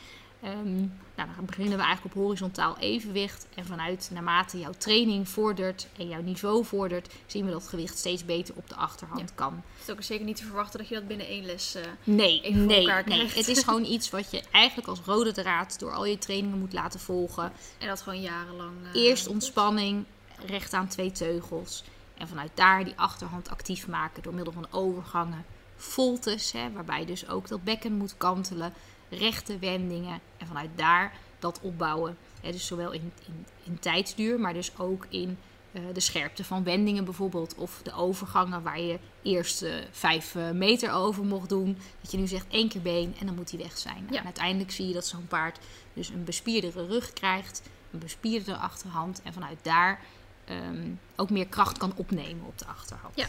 Ehm, 0.44 0.76
nou, 1.16 1.28
dan 1.36 1.44
beginnen 1.46 1.76
we 1.78 1.82
eigenlijk 1.84 2.14
op 2.16 2.22
horizontaal 2.22 2.78
evenwicht. 2.78 3.46
En 3.54 3.66
vanuit 3.66 4.08
naarmate 4.12 4.58
jouw 4.58 4.72
training 4.78 5.28
vordert 5.28 5.86
en 5.98 6.08
jouw 6.08 6.22
niveau 6.22 6.64
vordert, 6.64 7.14
zien 7.26 7.44
we 7.44 7.50
dat 7.50 7.60
het 7.60 7.70
gewicht 7.70 7.98
steeds 7.98 8.24
beter 8.24 8.54
op 8.56 8.68
de 8.68 8.74
achterhand 8.74 9.34
kan. 9.34 9.62
Het 9.78 9.88
is 9.88 9.94
ook 9.94 10.02
zeker 10.02 10.24
niet 10.24 10.36
te 10.36 10.44
verwachten 10.44 10.78
dat 10.78 10.88
je 10.88 10.94
dat 10.94 11.06
binnen 11.06 11.26
één 11.26 11.44
les... 11.44 11.74
eh, 11.74 11.82
Nee, 12.04 12.40
Even 12.40 12.66
nee, 12.66 12.78
elkaar 12.80 13.04
nee. 13.06 13.16
krijgt. 13.16 13.34
Het 13.34 13.48
is 13.48 13.62
gewoon 13.62 13.84
iets 13.84 14.10
wat 14.10 14.30
je 14.30 14.42
eigenlijk 14.50 14.88
als 14.88 15.00
rode 15.00 15.32
draad 15.32 15.78
door 15.78 15.92
al 15.92 16.04
je 16.04 16.18
trainingen 16.18 16.58
moet 16.58 16.72
laten 16.72 17.00
volgen. 17.00 17.52
en 17.78 17.88
dat 17.88 18.00
gewoon 18.02 18.20
jarenlang... 18.20 18.72
eh, 18.92 19.02
Eerst 19.02 19.26
ontspanning, 19.26 20.04
recht 20.46 20.72
aan 20.72 20.88
twee 20.88 21.12
teugels. 21.12 21.84
En 22.18 22.28
vanuit 22.28 22.50
daar 22.54 22.84
die 22.84 22.92
achterhand 22.96 23.50
actief 23.50 23.88
maken 23.88 24.22
door 24.22 24.34
middel 24.34 24.52
van 24.52 24.66
overgangen. 24.70 25.44
Voltes, 25.76 26.52
hè, 26.52 26.72
waarbij 26.72 27.04
dus 27.04 27.28
ook 27.28 27.48
dat 27.48 27.64
bekken 27.64 27.92
moet 27.92 28.14
kantelen. 28.16 28.72
Rechte 29.08 29.58
wendingen. 29.58 30.20
En 30.36 30.46
vanuit 30.46 30.70
daar 30.74 31.12
dat 31.38 31.60
opbouwen. 31.62 32.16
Dus 32.40 32.66
zowel 32.66 32.92
in, 32.92 33.12
in, 33.26 33.46
in 33.64 33.78
tijdsduur, 33.78 34.40
maar 34.40 34.54
dus 34.54 34.78
ook 34.78 35.06
in 35.08 35.38
eh, 35.74 35.82
de 35.92 36.00
scherpte 36.00 36.44
van 36.44 36.64
wendingen 36.64 37.04
bijvoorbeeld. 37.04 37.54
Of 37.54 37.80
de 37.82 37.92
overgangen 37.92 38.62
waar 38.62 38.80
je 38.80 38.98
eerst 39.22 39.62
eh, 39.62 39.74
vijf 39.90 40.34
eh, 40.34 40.50
meter 40.50 40.92
over 40.92 41.24
mocht 41.24 41.48
doen. 41.48 41.78
Dat 42.00 42.10
je 42.10 42.18
nu 42.18 42.26
zegt 42.26 42.46
één 42.48 42.68
keer 42.68 42.82
been 42.82 43.14
en 43.20 43.26
dan 43.26 43.34
moet 43.34 43.50
hij 43.50 43.58
weg 43.58 43.78
zijn. 43.78 44.00
Nou, 44.00 44.12
Ja. 44.12 44.18
En 44.18 44.24
uiteindelijk 44.24 44.70
zie 44.70 44.86
je 44.86 44.92
dat 44.94 45.06
zo'n 45.06 45.26
paard 45.26 45.58
dus 45.92 46.08
een 46.08 46.24
bespierdere 46.24 46.86
rug 46.86 47.12
krijgt. 47.12 47.62
Een 47.90 47.98
bespierdere 47.98 48.56
achterhand. 48.56 49.22
En 49.22 49.32
vanuit 49.32 49.58
daar 49.62 50.00
ehm, 50.44 50.90
ook 51.16 51.30
meer 51.30 51.46
kracht 51.46 51.78
kan 51.78 51.92
opnemen 51.96 52.46
op 52.46 52.58
de 52.58 52.66
achterhand. 52.66 53.16
Ja. 53.16 53.26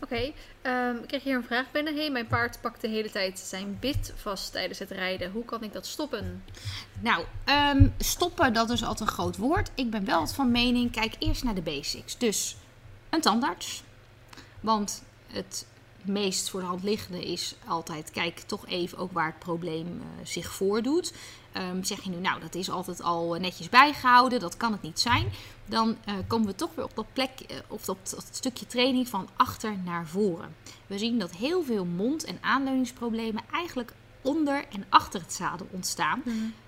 Oké, 0.00 0.32
ehm, 0.62 0.96
ik 0.96 1.06
kreeg 1.06 1.22
hier 1.22 1.36
een 1.36 1.44
vraag 1.44 1.70
binnen. 1.70 1.96
Hey, 1.96 2.10
mijn 2.10 2.26
paard 2.26 2.60
pakt 2.60 2.80
de 2.80 2.88
hele 2.88 3.10
tijd 3.10 3.38
zijn 3.38 3.76
bit 3.80 4.12
vast 4.16 4.52
tijdens 4.52 4.78
het 4.78 4.90
rijden. 4.90 5.30
Hoe 5.30 5.44
kan 5.44 5.62
ik 5.62 5.72
dat 5.72 5.86
stoppen? 5.86 6.44
Nou, 7.00 7.24
ehm, 7.44 7.88
stoppen, 7.98 8.52
dat 8.52 8.70
is 8.70 8.84
altijd 8.84 9.08
een 9.08 9.14
groot 9.14 9.36
woord. 9.36 9.70
Ik 9.74 9.90
ben 9.90 10.04
wel 10.04 10.26
van 10.26 10.50
mening, 10.50 10.92
kijk 10.92 11.14
eerst 11.18 11.44
naar 11.44 11.54
de 11.54 11.62
basics. 11.62 12.18
Dus 12.18 12.56
een 13.10 13.20
tandarts. 13.20 13.82
Want 14.60 15.02
het 15.26 15.66
meest 16.02 16.50
voor 16.50 16.60
de 16.60 16.66
hand 16.66 16.82
liggende 16.82 17.24
is 17.24 17.54
altijd, 17.66 18.10
kijk 18.10 18.38
toch 18.38 18.66
even 18.66 18.98
ook 18.98 19.12
waar 19.12 19.26
het 19.26 19.38
probleem 19.38 19.86
eh, 19.86 20.26
zich 20.26 20.52
voordoet. 20.52 21.12
Ehm, 21.56 21.82
zeg 21.82 22.02
je 22.02 22.10
nu, 22.10 22.16
nou, 22.16 22.40
dat 22.40 22.54
is 22.54 22.70
altijd 22.70 23.02
al 23.02 23.34
eh, 23.34 23.40
netjes 23.40 23.68
bijgehouden, 23.68 24.40
dat 24.40 24.56
kan 24.56 24.72
het 24.72 24.82
niet 24.82 25.00
zijn. 25.00 25.28
Dan 25.66 25.96
eh, 26.04 26.14
komen 26.26 26.46
we 26.46 26.54
toch 26.54 26.74
weer 26.74 26.84
op 26.84 26.94
dat 26.94 27.12
plek, 27.12 27.30
eh, 27.40 27.56
of 27.68 27.84
dat, 27.84 27.96
dat 28.14 28.28
stukje 28.30 28.66
training 28.66 29.08
van 29.08 29.28
achter 29.36 29.76
naar 29.84 30.06
voren. 30.06 30.56
We 30.86 30.98
zien 30.98 31.18
dat 31.18 31.36
heel 31.36 31.62
veel 31.62 31.84
mond- 31.84 32.24
en 32.24 32.38
aanleuningsproblemen 32.40 33.42
eigenlijk 33.52 33.92
onder 34.22 34.64
en 34.72 34.84
achter 34.88 35.20
het 35.20 35.32
zadel 35.32 35.66
ontstaan. 35.70 36.22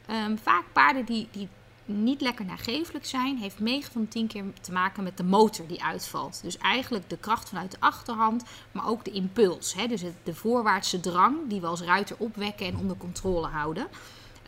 Ehm, 0.06 0.36
vaak 0.36 0.64
paarden 0.72 1.04
die, 1.04 1.28
die 1.30 1.48
niet 1.84 2.20
lekker 2.20 2.44
nagevelijk 2.44 3.06
zijn, 3.06 3.36
heeft 3.36 3.60
9 3.60 3.92
van 3.92 4.02
de 4.02 4.08
10 4.08 4.26
keer 4.26 4.44
te 4.60 4.72
maken 4.72 5.02
met 5.02 5.16
de 5.16 5.24
motor 5.24 5.66
die 5.66 5.82
uitvalt. 5.82 6.42
Dus 6.42 6.58
eigenlijk 6.58 7.10
de 7.10 7.18
kracht 7.18 7.48
vanuit 7.48 7.70
de 7.70 7.80
achterhand, 7.80 8.44
maar 8.72 8.88
ook 8.88 9.04
de 9.04 9.10
impuls. 9.10 9.74
Hè? 9.74 9.86
Dus 9.86 10.00
het, 10.00 10.14
de 10.22 10.34
voorwaartse 10.34 11.00
drang 11.00 11.36
die 11.48 11.60
we 11.60 11.66
als 11.66 11.80
ruiter 11.80 12.16
opwekken 12.18 12.66
en 12.66 12.76
onder 12.76 12.96
controle 12.96 13.46
houden. 13.46 13.86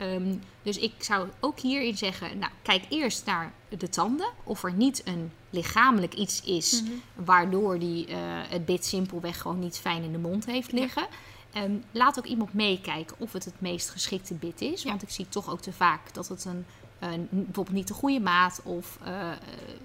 Ehm, 0.01 0.35
dus 0.63 0.79
ik 0.79 0.93
zou 0.99 1.29
ook 1.41 1.59
hierin 1.61 1.97
zeggen, 1.97 2.39
nou, 2.39 2.53
kijk 2.63 2.85
eerst 2.89 3.27
naar 3.27 3.53
de 3.79 3.89
tanden. 3.89 4.31
Of 4.45 4.63
er 4.65 4.73
niet 4.73 5.03
een 5.05 5.31
lichamelijk 5.51 6.15
iets 6.15 6.43
is 6.43 6.83
Mhm. 6.83 6.93
waardoor 7.15 7.79
die 7.79 8.07
eh, 8.07 8.17
het 8.49 8.65
bit 8.65 8.85
simpelweg 8.87 9.41
gewoon 9.41 9.59
niet 9.59 9.79
fijn 9.79 10.03
in 10.03 10.13
de 10.13 10.19
mond 10.19 10.47
heeft 10.47 10.73
liggen. 10.73 11.07
Ehm, 11.53 11.73
laat 11.91 12.19
ook 12.19 12.25
iemand 12.27 12.53
meekijken 12.55 13.17
of 13.19 13.33
het 13.33 13.45
het 13.45 13.61
meest 13.61 13.91
geschikte 13.91 14.35
bit 14.35 14.61
is. 14.61 14.85
Want 14.85 15.03
ik 15.03 15.11
zie 15.11 15.29
toch 15.29 15.51
ook 15.51 15.61
te 15.61 15.73
vaak 15.73 16.15
dat 16.15 16.29
het 16.29 16.45
een, 16.45 16.65
een 16.99 17.29
bijvoorbeeld 17.31 17.77
niet 17.77 17.89
de 17.89 17.95
goede 17.95 18.21
maat 18.21 18.61
of 18.65 18.99
eh, 19.05 19.31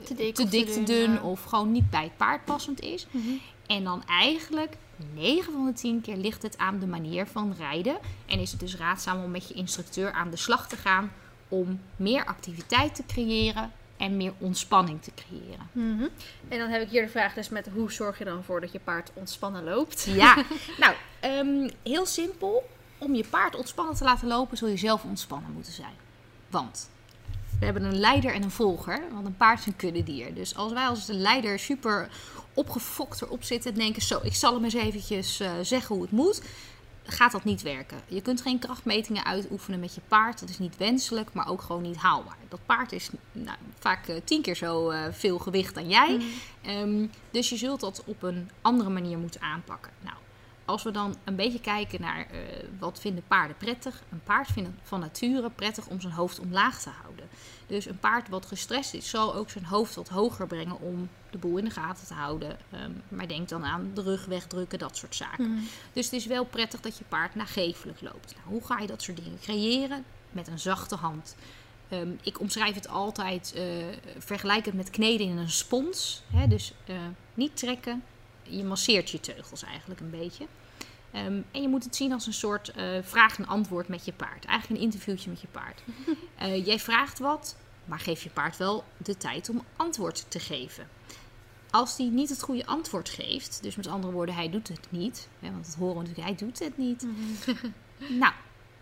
Te 0.04 0.16
dik 0.16 0.36
te, 0.36 0.84
dun, 0.84 1.12
ja. 1.14 1.22
of 1.22 1.44
gewoon 1.44 1.72
niet 1.72 1.90
bij 1.90 2.04
het 2.04 2.18
paard 2.18 2.46
passend 2.46 2.80
is. 2.82 3.08
Mhm. 3.12 3.28
En 3.68 3.84
dan 3.84 4.04
eigenlijk 4.06 4.78
9 5.14 5.54
van 5.54 5.66
de 5.66 5.74
10 5.74 6.02
keer 6.02 6.18
ligt 6.18 6.42
het 6.42 6.58
aan 6.58 6.80
de 6.80 6.88
manier 6.88 7.28
van 7.28 7.56
rijden. 7.58 7.98
En 8.26 8.40
is 8.40 8.52
het 8.52 8.60
dus 8.60 8.76
raadzaam 8.76 9.24
om 9.24 9.32
met 9.32 9.48
je 9.48 9.54
instructeur 9.54 10.12
aan 10.12 10.30
de 10.30 10.38
slag 10.38 10.68
te 10.68 10.78
gaan 10.78 11.12
om 11.48 11.80
meer 11.96 12.26
activiteit 12.26 12.96
te 12.96 13.06
creëren 13.06 13.72
en 13.98 14.18
meer 14.18 14.34
ontspanning 14.38 15.02
te 15.02 15.12
creëren. 15.16 15.70
Mhm. 15.72 16.08
En 16.48 16.60
dan 16.60 16.70
heb 16.70 16.82
ik 16.82 16.90
hier 16.90 17.02
de 17.02 17.10
vraag 17.10 17.34
dus 17.34 17.50
met 17.50 17.70
hoe 17.74 17.92
zorg 17.92 18.18
je 18.18 18.26
dan 18.26 18.44
voor 18.44 18.62
dat 18.62 18.72
je 18.72 18.80
paard 18.80 19.12
ontspannen 19.14 19.64
loopt? 19.64 20.04
Ja, 20.04 20.36
nou, 20.80 20.96
ehm, 21.20 21.70
heel 21.84 22.06
simpel. 22.06 22.70
Om 22.98 23.16
je 23.16 23.26
paard 23.30 23.56
ontspannen 23.56 23.96
te 23.96 24.04
laten 24.04 24.28
lopen, 24.28 24.58
zul 24.58 24.68
je 24.68 24.78
zelf 24.78 25.04
ontspannen 25.04 25.52
moeten 25.52 25.74
zijn. 25.74 25.94
Want 26.50 26.90
we 27.60 27.66
hebben 27.66 27.84
een 27.84 28.00
leider 28.00 28.34
en 28.34 28.44
een 28.44 28.52
volger, 28.52 29.02
want 29.12 29.26
een 29.26 29.38
paard 29.38 29.60
is 29.60 29.66
een 29.66 29.76
kuddedier. 29.76 30.34
Dus 30.34 30.56
als 30.56 30.74
wij 30.74 30.88
als 30.88 31.06
de 31.06 31.14
leider 31.14 31.60
super 31.60 32.10
opgefokt 32.56 33.22
erop 33.22 33.44
zitten 33.44 33.72
en 33.72 33.78
denken, 33.78 34.02
zo, 34.02 34.20
ik 34.24 34.36
zal 34.36 34.54
hem 34.54 34.64
eens 34.64 34.74
eventjes 34.74 35.40
eh, 35.40 35.52
zeggen 35.62 35.96
hoe 35.96 36.04
het 36.04 36.14
moet, 36.14 36.42
gaat 37.04 37.32
dat 37.32 37.44
niet 37.44 37.62
werken. 37.62 38.02
Je 38.08 38.22
kunt 38.22 38.42
geen 38.42 38.60
krachtmetingen 38.60 39.26
uitoefenen 39.26 39.80
met 39.80 39.96
je 39.96 40.02
paard. 40.08 40.40
Dat 40.40 40.50
is 40.50 40.60
niet 40.60 40.78
wenselijk, 40.78 41.34
maar 41.34 41.48
ook 41.48 41.62
gewoon 41.62 41.82
niet 41.82 41.96
haalbaar. 41.96 42.38
Dat 42.50 42.66
paard 42.66 42.92
is 42.92 43.10
nou, 43.32 43.58
vaak 43.80 44.08
eh, 44.08 44.16
tien 44.24 44.42
keer 44.42 44.56
zo 44.56 44.90
eh, 44.90 45.04
veel 45.12 45.40
gewicht 45.40 45.76
dan 45.76 45.90
jij. 45.90 46.22
Ehm, 46.62 47.08
dus 47.32 47.50
je 47.50 47.58
zult 47.58 47.80
dat 47.80 48.04
op 48.06 48.24
een 48.24 48.50
andere 48.62 48.90
manier 48.90 49.18
moeten 49.18 49.42
aanpakken. 49.42 49.92
Nou, 50.04 50.18
als 50.66 50.84
we 50.84 50.92
dan 50.92 51.16
een 51.24 51.36
beetje 51.36 51.62
kijken 51.62 52.02
naar 52.02 52.28
wat 52.80 53.00
vinden 53.00 53.24
paarden 53.28 53.58
prettig. 53.58 54.04
Een 54.12 54.24
paard 54.24 54.48
vindt 54.48 54.70
van 54.84 55.00
nature 55.00 55.50
prettig 55.50 55.88
om 55.88 56.02
zijn 56.02 56.14
hoofd 56.14 56.40
omlaag 56.40 56.82
te 56.82 56.90
houden. 57.02 57.30
Dus 57.68 57.86
een 57.86 58.00
paard 58.00 58.30
wat 58.30 58.46
gestrest 58.46 58.94
is, 58.94 59.10
zal 59.10 59.36
ook 59.36 59.50
zijn 59.50 59.66
hoofd 59.66 59.96
wat 59.96 60.10
hoger 60.10 60.48
brengen 60.48 60.80
om 60.80 61.10
de 61.30 61.38
boel 61.38 61.58
in 61.58 61.66
de 61.66 61.72
gaten 61.72 62.08
te 62.08 62.14
houden. 62.14 62.58
Ehm, 62.72 62.92
maar 63.08 63.28
denk 63.28 63.50
dan 63.50 63.66
aan 63.66 63.92
de 63.94 64.02
rug 64.02 64.26
wegdrukken, 64.26 64.80
dat 64.80 64.98
soort 64.98 65.16
zaken. 65.16 65.52
Mhm. 65.52 65.64
Dus 65.94 66.06
het 66.06 66.14
is 66.14 66.26
wel 66.26 66.46
prettig 66.46 66.80
dat 66.80 66.98
je 66.98 67.04
paard 67.04 67.36
nagevelijk 67.36 68.02
loopt. 68.02 68.36
Nou, 68.36 68.48
hoe 68.48 68.66
ga 68.66 68.80
je 68.80 68.88
dat 68.88 69.02
soort 69.02 69.18
dingen 69.18 69.40
creëren? 69.40 70.06
Met 70.32 70.48
een 70.48 70.60
zachte 70.60 70.96
hand. 70.96 71.36
Ehm, 71.90 72.10
ik 72.22 72.40
omschrijf 72.40 72.76
het 72.76 72.88
altijd, 72.88 73.54
eh 73.56 73.64
vergelijk 74.18 74.66
het 74.66 74.74
met 74.74 74.90
kneden 74.90 75.28
in 75.28 75.38
een 75.38 75.50
spons. 75.50 76.24
Hè? 76.34 76.48
Dus 76.48 76.74
eh, 76.86 76.96
niet 77.34 77.58
trekken, 77.58 78.04
je 78.44 78.64
masseert 78.64 79.10
je 79.10 79.20
teugels 79.20 79.64
eigenlijk 79.64 80.00
een 80.00 80.10
beetje. 80.10 80.46
Ehm, 81.16 81.42
en 81.52 81.62
je 81.62 81.68
moet 81.68 81.84
het 81.84 81.96
zien 81.96 82.14
als 82.14 82.28
een 82.28 82.34
soort 82.34 82.72
eh, 82.72 82.86
vraag 83.02 83.38
en 83.38 83.48
antwoord 83.48 83.88
met 83.88 84.06
je 84.06 84.14
paard. 84.14 84.46
Eigenlijk 84.46 84.80
een 84.80 84.86
interviewtje 84.86 85.30
met 85.30 85.42
je 85.42 85.48
paard. 85.48 85.82
Eh, 86.36 86.66
jij 86.66 86.80
vraagt 86.80 87.20
wat, 87.20 87.56
maar 87.86 88.00
geef 88.00 88.24
je 88.24 88.30
paard 88.30 88.58
wel 88.58 88.84
de 88.98 89.18
tijd 89.18 89.50
om 89.50 89.64
antwoord 89.76 90.26
te 90.28 90.40
geven. 90.40 90.88
Als 91.70 91.96
die 91.96 92.12
niet 92.12 92.30
het 92.30 92.42
goede 92.42 92.66
antwoord 92.66 93.10
geeft, 93.10 93.60
dus 93.62 93.76
met 93.76 93.88
andere 93.88 94.14
woorden, 94.14 94.36
hij 94.36 94.50
doet 94.50 94.68
het 94.68 94.88
niet, 94.90 95.28
hè, 95.40 95.52
want 95.52 95.66
dat 95.66 95.76
horen 95.76 95.96
natuurlijk, 95.96 96.28
hij 96.28 96.36
doet 96.36 96.60
het 96.60 96.78
niet. 96.78 97.06
Nou, 98.20 98.34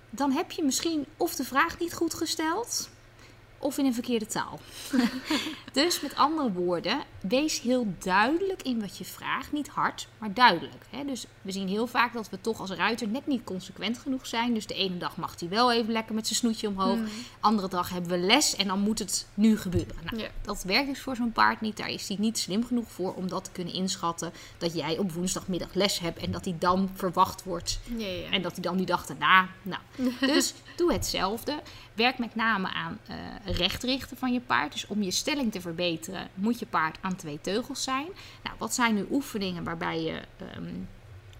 dan 0.09 0.31
heb 0.31 0.51
je 0.51 0.63
misschien 0.63 1.05
of 1.17 1.35
de 1.35 1.43
vraag 1.43 1.79
niet 1.79 1.93
goed 1.93 2.13
gesteld, 2.13 2.89
of 3.57 3.77
in 3.77 3.85
een 3.85 3.93
verkeerde 3.93 4.25
taal. 4.25 4.59
dus 5.73 6.01
met 6.01 6.15
andere 6.15 6.51
woorden, 6.51 7.03
wees 7.29 7.61
heel 7.61 7.93
duidelijk 7.99 8.61
in 8.61 8.79
wat 8.79 8.97
je 8.97 9.05
vraagt. 9.05 9.51
Niet 9.51 9.67
hard, 9.67 10.07
maar 10.17 10.33
duidelijk. 10.33 10.85
Hè? 10.89 11.05
Dus 11.05 11.25
we 11.41 11.51
zien 11.51 11.67
heel 11.67 11.87
vaak 11.87 12.13
dat 12.13 12.29
we 12.29 12.41
toch 12.41 12.59
als 12.59 12.71
ruiter 12.71 13.07
net 13.07 13.27
niet 13.27 13.43
consequent 13.43 13.97
genoeg 13.97 14.27
zijn. 14.27 14.53
Dus 14.53 14.67
de 14.67 14.73
ene 14.73 14.97
dag 14.97 15.17
mag 15.17 15.39
hij 15.39 15.49
wel 15.49 15.71
even 15.73 15.91
lekker 15.91 16.15
met 16.15 16.27
zijn 16.27 16.39
snoetje 16.39 16.67
omhoog. 16.67 16.97
Mhm. 16.97 17.07
Andere 17.39 17.67
dag 17.67 17.89
hebben 17.89 18.09
we 18.11 18.17
les 18.17 18.55
en 18.55 18.67
dan 18.67 18.79
moet 18.79 18.99
het 18.99 19.27
nu 19.33 19.57
gebeuren. 19.57 19.95
Nou, 20.03 20.17
Ja. 20.17 20.27
Dat 20.41 20.63
werkt 20.63 20.87
dus 20.87 21.01
voor 21.01 21.15
zo'n 21.15 21.31
paard 21.31 21.61
niet. 21.61 21.77
Daar 21.77 21.89
is 21.89 22.07
hij 22.07 22.17
niet 22.19 22.37
slim 22.37 22.65
genoeg 22.65 22.91
voor 22.91 23.13
om 23.13 23.27
dat 23.29 23.43
te 23.43 23.51
kunnen 23.51 23.73
inschatten. 23.73 24.33
Dat 24.57 24.73
jij 24.73 24.97
op 24.97 25.11
woensdagmiddag 25.11 25.73
les 25.73 25.99
hebt 25.99 26.19
en 26.19 26.31
dat 26.31 26.45
hij 26.45 26.55
dan 26.59 26.89
verwacht 26.93 27.43
wordt 27.43 27.79
Ja, 27.97 28.05
ja, 28.05 28.13
ja. 28.13 28.29
en 28.29 28.41
dat 28.41 28.51
hij 28.53 28.61
dan 28.61 28.77
die 28.77 28.85
dag 28.85 29.05
daarna. 29.05 29.47
Nou, 29.61 29.81
dus 30.33 30.53
doe 30.75 30.93
hetzelfde. 30.93 31.59
Werk 31.93 32.17
met 32.17 32.35
name 32.35 32.69
aan 32.73 32.99
eh 33.07 33.15
rechtrichten 33.55 34.17
van 34.17 34.33
je 34.33 34.39
paard. 34.39 34.71
Dus 34.71 34.87
om 34.87 35.03
je 35.03 35.11
stelling 35.11 35.51
te 35.51 35.61
verbeteren, 35.61 36.27
moet 36.33 36.59
je 36.59 36.65
paard 36.65 36.97
aan 37.01 37.12
twee 37.15 37.41
teugels 37.41 37.83
zijn. 37.83 38.07
Nou, 38.43 38.55
wat 38.57 38.73
zijn 38.73 38.95
nu 38.95 39.07
oefeningen 39.11 39.63
waarbij 39.63 40.01
je 40.01 40.21
ehm, 40.37 40.73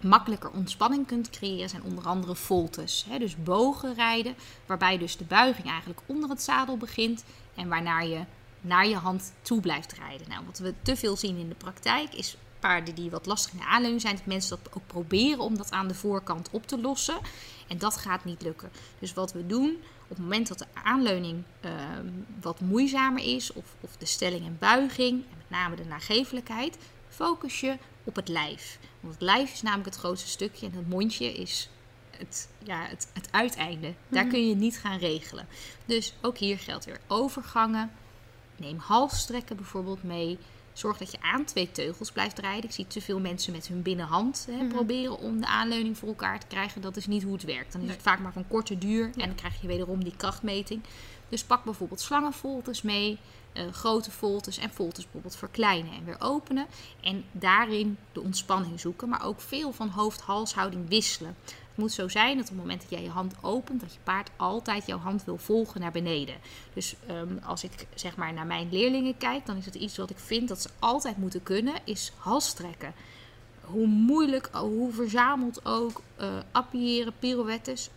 makkelijker 0.00 0.50
ontspanning 0.50 1.06
kunt 1.06 1.30
creëren? 1.30 1.68
Zijn 1.68 1.82
onder 1.82 2.06
andere 2.06 2.34
voltes. 2.34 3.04
Hè? 3.08 3.18
Dus 3.18 3.36
bogen 3.42 3.94
rijden, 3.94 4.34
waarbij 4.66 4.98
dus 4.98 5.16
de 5.16 5.24
buiging 5.24 5.68
eigenlijk 5.68 6.00
onder 6.06 6.30
het 6.30 6.42
zadel 6.42 6.76
begint 6.76 7.24
en 7.54 7.68
waarna 7.68 8.00
je 8.00 8.24
naar 8.60 8.86
je 8.86 8.96
hand 8.96 9.32
toe 9.42 9.60
blijft 9.60 9.92
rijden. 9.92 10.28
Nou, 10.28 10.44
wat 10.46 10.58
we 10.58 10.74
te 10.82 10.96
veel 10.96 11.16
zien 11.16 11.36
in 11.36 11.48
de 11.48 11.54
praktijk 11.54 12.14
is 12.14 12.36
paarden 12.60 12.94
die 12.94 13.10
wat 13.10 13.26
lastig 13.26 13.52
in 13.52 13.58
de 13.58 13.64
aanleuning 13.64 14.00
zijn, 14.00 14.16
dat 14.16 14.26
mensen 14.26 14.58
dat 14.62 14.74
ook 14.74 14.86
proberen 14.86 15.38
om 15.38 15.56
dat 15.56 15.70
aan 15.70 15.88
de 15.88 15.94
voorkant 15.94 16.48
op 16.50 16.66
te 16.66 16.80
lossen. 16.80 17.18
En 17.68 17.78
dat 17.78 17.96
gaat 17.96 18.24
niet 18.24 18.42
lukken. 18.42 18.70
Dus 18.98 19.12
wat 19.12 19.32
we 19.32 19.46
doen, 19.46 19.76
op 20.04 20.08
het 20.08 20.18
moment 20.18 20.48
dat 20.48 20.58
de 20.58 20.66
aanleuning 20.84 21.42
ehm, 21.60 22.08
wat 22.40 22.60
moeizamer 22.60 23.34
is, 23.34 23.52
of, 23.52 23.74
of 23.80 23.96
de 23.96 24.06
stelling 24.06 24.46
en 24.46 24.56
buiging, 24.58 25.22
en 25.30 25.36
met 25.36 25.50
name 25.50 25.76
de 25.76 25.84
nagevelijkheid, 25.84 26.78
focus 27.08 27.60
je 27.60 27.76
op 28.04 28.16
het 28.16 28.28
lijf. 28.28 28.78
Want 29.00 29.14
het 29.14 29.22
lijf 29.22 29.52
is 29.52 29.62
namelijk 29.62 29.88
het 29.88 29.98
grootste 29.98 30.28
stukje 30.28 30.66
en 30.66 30.72
het 30.72 30.88
mondje 30.88 31.32
is 31.32 31.68
het, 32.18 32.48
ja, 32.62 32.86
het, 32.86 33.08
het 33.12 33.28
uiteinde. 33.30 33.94
Daar 34.08 34.26
kun 34.26 34.48
je 34.48 34.54
niet 34.54 34.78
gaan 34.78 34.98
regelen. 34.98 35.46
Dus 35.84 36.14
ook 36.22 36.38
hier 36.38 36.58
geldt 36.58 36.84
weer 36.84 37.00
overgangen. 37.06 37.90
Neem 38.56 38.78
halsstrekken 38.78 39.56
bijvoorbeeld 39.56 40.02
mee. 40.02 40.38
Zorg 40.74 40.96
dat 40.98 41.10
je 41.10 41.18
aan 41.20 41.44
twee 41.44 41.70
teugels 41.72 42.12
blijft 42.12 42.38
rijden. 42.38 42.64
Ik 42.64 42.72
zie 42.74 42.86
te 42.86 43.00
veel 43.00 43.20
mensen 43.20 43.52
met 43.52 43.66
hun 43.68 43.82
binnenhand 43.82 44.46
hè, 44.50 44.56
Mhm. 44.56 44.68
proberen 44.68 45.18
om 45.18 45.40
de 45.40 45.46
aanleuning 45.46 45.98
voor 45.98 46.08
elkaar 46.08 46.40
te 46.40 46.46
krijgen. 46.46 46.80
Dat 46.80 46.96
is 46.96 47.06
niet 47.06 47.22
hoe 47.22 47.32
het 47.32 47.44
werkt. 47.44 47.72
Dan 47.72 47.80
is 47.80 47.86
Nee. 47.86 47.96
het 47.96 48.04
vaak 48.06 48.18
maar 48.20 48.32
van 48.32 48.48
korte 48.48 48.78
duur 48.78 49.06
Ja. 49.06 49.12
en 49.22 49.26
dan 49.28 49.34
krijg 49.34 49.60
je 49.60 49.66
wederom 49.66 50.04
die 50.04 50.16
krachtmeting. 50.16 50.82
Dus 51.28 51.44
pak 51.44 51.64
bijvoorbeeld 51.64 52.00
slangenvoltes 52.00 52.82
mee, 52.82 53.18
eh, 53.52 53.62
grote 53.72 54.10
voltes 54.10 54.58
en 54.58 54.70
voltes 54.70 55.02
bijvoorbeeld 55.04 55.36
verkleinen 55.36 55.92
en 55.92 56.04
weer 56.04 56.20
openen. 56.20 56.66
En 57.00 57.24
daarin 57.32 57.96
de 58.12 58.20
ontspanning 58.20 58.80
zoeken, 58.80 59.08
maar 59.08 59.24
ook 59.24 59.40
veel 59.40 59.72
van 59.72 59.88
hoofd-halshouding 59.88 60.88
wisselen. 60.88 61.36
Het 61.74 61.82
moet 61.82 61.92
zo 61.92 62.08
zijn 62.08 62.36
dat 62.36 62.44
op 62.44 62.50
het 62.50 62.60
moment 62.60 62.80
dat 62.80 62.90
jij 62.90 63.02
je 63.02 63.08
hand 63.08 63.34
opent, 63.40 63.80
dat 63.80 63.92
je 63.92 63.98
paard 64.02 64.30
altijd 64.36 64.86
jouw 64.86 64.98
hand 64.98 65.24
wil 65.24 65.38
volgen 65.38 65.80
naar 65.80 65.92
beneden. 65.92 66.34
Dus 66.72 66.94
ehm, 67.06 67.36
als 67.44 67.64
ik 67.64 67.86
zeg 67.94 68.16
maar 68.16 68.32
naar 68.32 68.46
mijn 68.46 68.68
leerlingen 68.70 69.16
kijk, 69.16 69.46
dan 69.46 69.56
is 69.56 69.64
het 69.64 69.74
iets 69.74 69.96
wat 69.96 70.10
ik 70.10 70.18
vind 70.18 70.48
dat 70.48 70.62
ze 70.62 70.68
altijd 70.78 71.16
moeten 71.16 71.42
kunnen, 71.42 71.74
is 71.84 72.12
halstrekken. 72.16 72.94
Hoe 73.60 73.86
moeilijk, 73.86 74.48
hoe 74.52 74.92
verzameld 74.92 75.64
ook, 75.64 76.02
eh 76.16 76.28
appiëren, 76.52 77.12
pirouettes. 77.18 77.90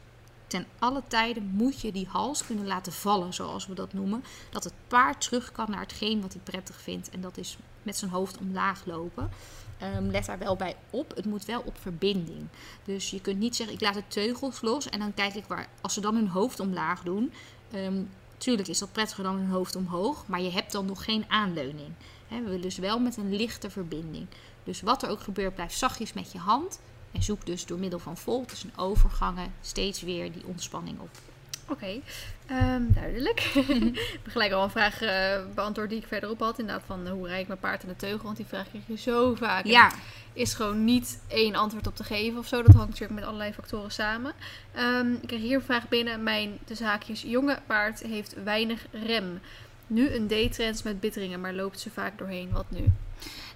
Ten 0.48 0.66
alle 0.80 1.02
tijden 1.08 1.44
moet 1.54 1.82
je 1.82 1.92
die 1.92 2.08
hals 2.08 2.46
kunnen 2.46 2.68
laten 2.68 2.94
vallen, 2.94 3.34
zoals 3.34 3.68
we 3.68 3.74
dat 3.74 3.94
noemen. 3.94 4.24
Dat 4.50 4.64
het 4.64 4.74
paard 4.88 5.22
terug 5.22 5.52
kan 5.52 5.70
naar 5.70 5.80
hetgeen 5.80 6.22
wat 6.22 6.34
hij 6.34 6.42
prettig 6.44 6.82
vindt. 6.82 7.10
En 7.10 7.22
dat 7.22 7.38
is 7.38 7.58
met 7.84 7.98
zijn 7.98 8.12
hoofd 8.12 8.38
omlaag 8.38 8.86
lopen. 8.86 9.30
Ehm, 9.78 10.04
let 10.10 10.26
daar 10.26 10.38
wel 10.38 10.56
bij 10.56 10.76
op. 10.90 11.16
Het 11.16 11.26
moet 11.26 11.46
wel 11.46 11.62
op 11.66 11.78
verbinding. 11.80 12.48
Dus 12.84 13.10
je 13.10 13.22
kunt 13.22 13.40
niet 13.40 13.56
zeggen, 13.56 13.76
ik 13.76 13.82
laat 13.82 13.94
de 13.94 14.04
teugels 14.08 14.62
los 14.62 14.90
en 14.90 15.00
dan 15.00 15.14
kijk 15.14 15.34
ik 15.34 15.46
waar. 15.46 15.68
Als 15.82 15.94
ze 15.94 16.02
dan 16.02 16.16
hun 16.16 16.28
hoofd 16.28 16.60
omlaag 16.60 17.04
doen. 17.04 17.32
ehm, 17.72 18.02
tuurlijk 18.38 18.68
is 18.68 18.80
dat 18.80 18.92
prettiger 18.92 19.24
dan 19.24 19.36
hun 19.36 19.50
hoofd 19.50 19.76
omhoog. 19.76 20.28
Maar 20.28 20.42
je 20.42 20.52
hebt 20.52 20.72
dan 20.72 20.86
nog 20.86 21.04
geen 21.04 21.26
aanleuning. 21.28 21.90
Hè, 22.28 22.38
we 22.38 22.44
willen 22.44 22.62
dus 22.62 22.78
wel 22.78 23.00
met 23.00 23.18
een 23.18 23.36
lichte 23.36 23.70
verbinding. 23.70 24.28
Dus 24.64 24.82
wat 24.82 25.04
er 25.04 25.10
ook 25.10 25.22
gebeurt, 25.22 25.56
blijf 25.56 25.74
zachtjes 25.74 26.14
met 26.14 26.32
je 26.32 26.38
hand. 26.38 26.80
En 27.12 27.24
zoek 27.24 27.46
dus 27.46 27.66
door 27.66 27.80
middel 27.80 28.00
van 28.00 28.18
voltes 28.18 28.64
en 28.64 28.78
overgangen 28.78 29.54
steeds 29.62 30.02
weer 30.02 30.32
die 30.32 30.46
ontspanning 30.46 31.00
op. 31.00 31.10
Oké, 31.70 32.00
ehm, 32.46 32.82
duidelijk. 32.88 33.40
ik 33.90 34.20
heb 34.24 34.28
gelijk 34.32 34.52
al 34.52 34.64
een 34.64 34.70
vraag 34.70 35.02
eh, 35.02 35.40
beantwoord 35.56 35.90
die 35.90 36.00
ik 36.00 36.08
verderop 36.08 36.40
had. 36.40 36.60
Inderdaad, 36.60 36.84
van 36.86 37.06
eh, 37.06 37.12
hoe 37.12 37.28
rijd 37.28 37.42
ik 37.42 37.48
mijn 37.48 37.60
paard 37.60 37.84
in 37.84 37.90
de 37.90 37.96
teugel? 37.96 38.24
Want 38.24 38.38
die 38.38 38.46
vraag 38.46 38.70
krijg 38.70 38.84
je 38.88 38.98
zo 38.98 39.36
vaak. 39.36 39.66
Ja, 39.66 39.92
is 40.34 40.54
gewoon 40.54 40.84
niet 40.86 41.20
één 41.28 41.56
antwoord 41.56 41.88
op 41.88 41.96
te 41.96 42.04
geven 42.04 42.40
of 42.40 42.48
zo. 42.48 42.62
Dat 42.62 42.76
hangt 42.76 42.90
natuurlijk 42.90 43.20
met 43.20 43.28
allerlei 43.28 43.54
factoren 43.54 43.92
samen. 43.92 44.34
Ehm, 44.74 45.14
ik 45.14 45.28
kreeg 45.28 45.42
hier 45.42 45.56
een 45.56 45.62
vraag 45.62 45.88
binnen. 45.88 46.24
Mijn, 46.24 46.58
de 46.66 46.76
zaakjes, 46.76 47.22
jonge 47.22 47.60
paard 47.66 48.00
heeft 48.00 48.44
weinig 48.44 48.86
rem. 48.92 49.40
Nu 49.88 50.10
een 50.14 50.28
D-trends 50.28 50.84
met 50.84 51.00
bitteringen, 51.00 51.42
maar 51.42 51.54
loopt 51.54 51.80
ze 51.80 51.90
vaak 51.90 52.18
doorheen. 52.18 52.52
Wat 52.52 52.66
nu? 52.70 52.86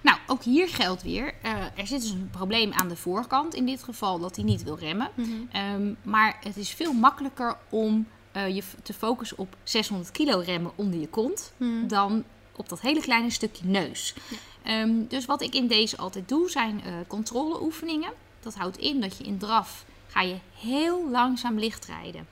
nou 0.00 0.18
ook 0.26 0.42
hier 0.42 0.68
geldt 0.68 1.02
weer. 1.02 1.34
eh, 1.42 1.52
er 1.76 1.86
zit 1.86 2.00
dus 2.00 2.10
een 2.10 2.30
probleem 2.30 2.72
aan 2.72 2.88
de 2.88 2.96
voorkant. 2.96 3.54
In 3.54 3.66
dit 3.66 3.82
geval 3.82 4.18
dat 4.18 4.36
hij 4.36 4.44
niet 4.44 4.62
wil 4.62 4.78
remmen. 4.78 5.10
Ehm, 5.52 5.92
maar 6.02 6.36
het 6.40 6.56
is 6.56 6.70
veel 6.70 6.92
makkelijker 6.92 7.56
om 7.68 8.06
eh, 8.32 8.54
je 8.54 8.62
te 8.82 8.92
focussen 8.92 9.38
op 9.38 9.56
600 9.62 10.10
kilo 10.10 10.38
remmen 10.38 10.72
onder 10.74 11.00
je 11.00 11.08
kont 11.08 11.52
Hmm. 11.56 11.88
dan 11.88 12.24
op 12.56 12.68
dat 12.68 12.80
hele 12.80 13.00
kleine 13.00 13.30
stukje 13.30 13.64
neus. 13.66 14.14
Ehm, 14.62 14.90
dus 15.08 15.24
wat 15.24 15.42
ik 15.42 15.54
in 15.54 15.66
deze 15.66 15.96
altijd 15.96 16.28
doe 16.28 16.50
zijn 16.50 16.82
eh, 16.84 16.92
controleoefeningen. 17.06 18.12
Dat 18.40 18.54
houdt 18.54 18.76
in 18.78 19.00
dat 19.00 19.16
je 19.18 19.24
in 19.24 19.38
draf 19.38 19.84
ga 20.06 20.20
je 20.20 20.36
heel 20.58 21.10
langzaam 21.10 21.58
licht 21.58 21.86
rijden. 21.86 22.26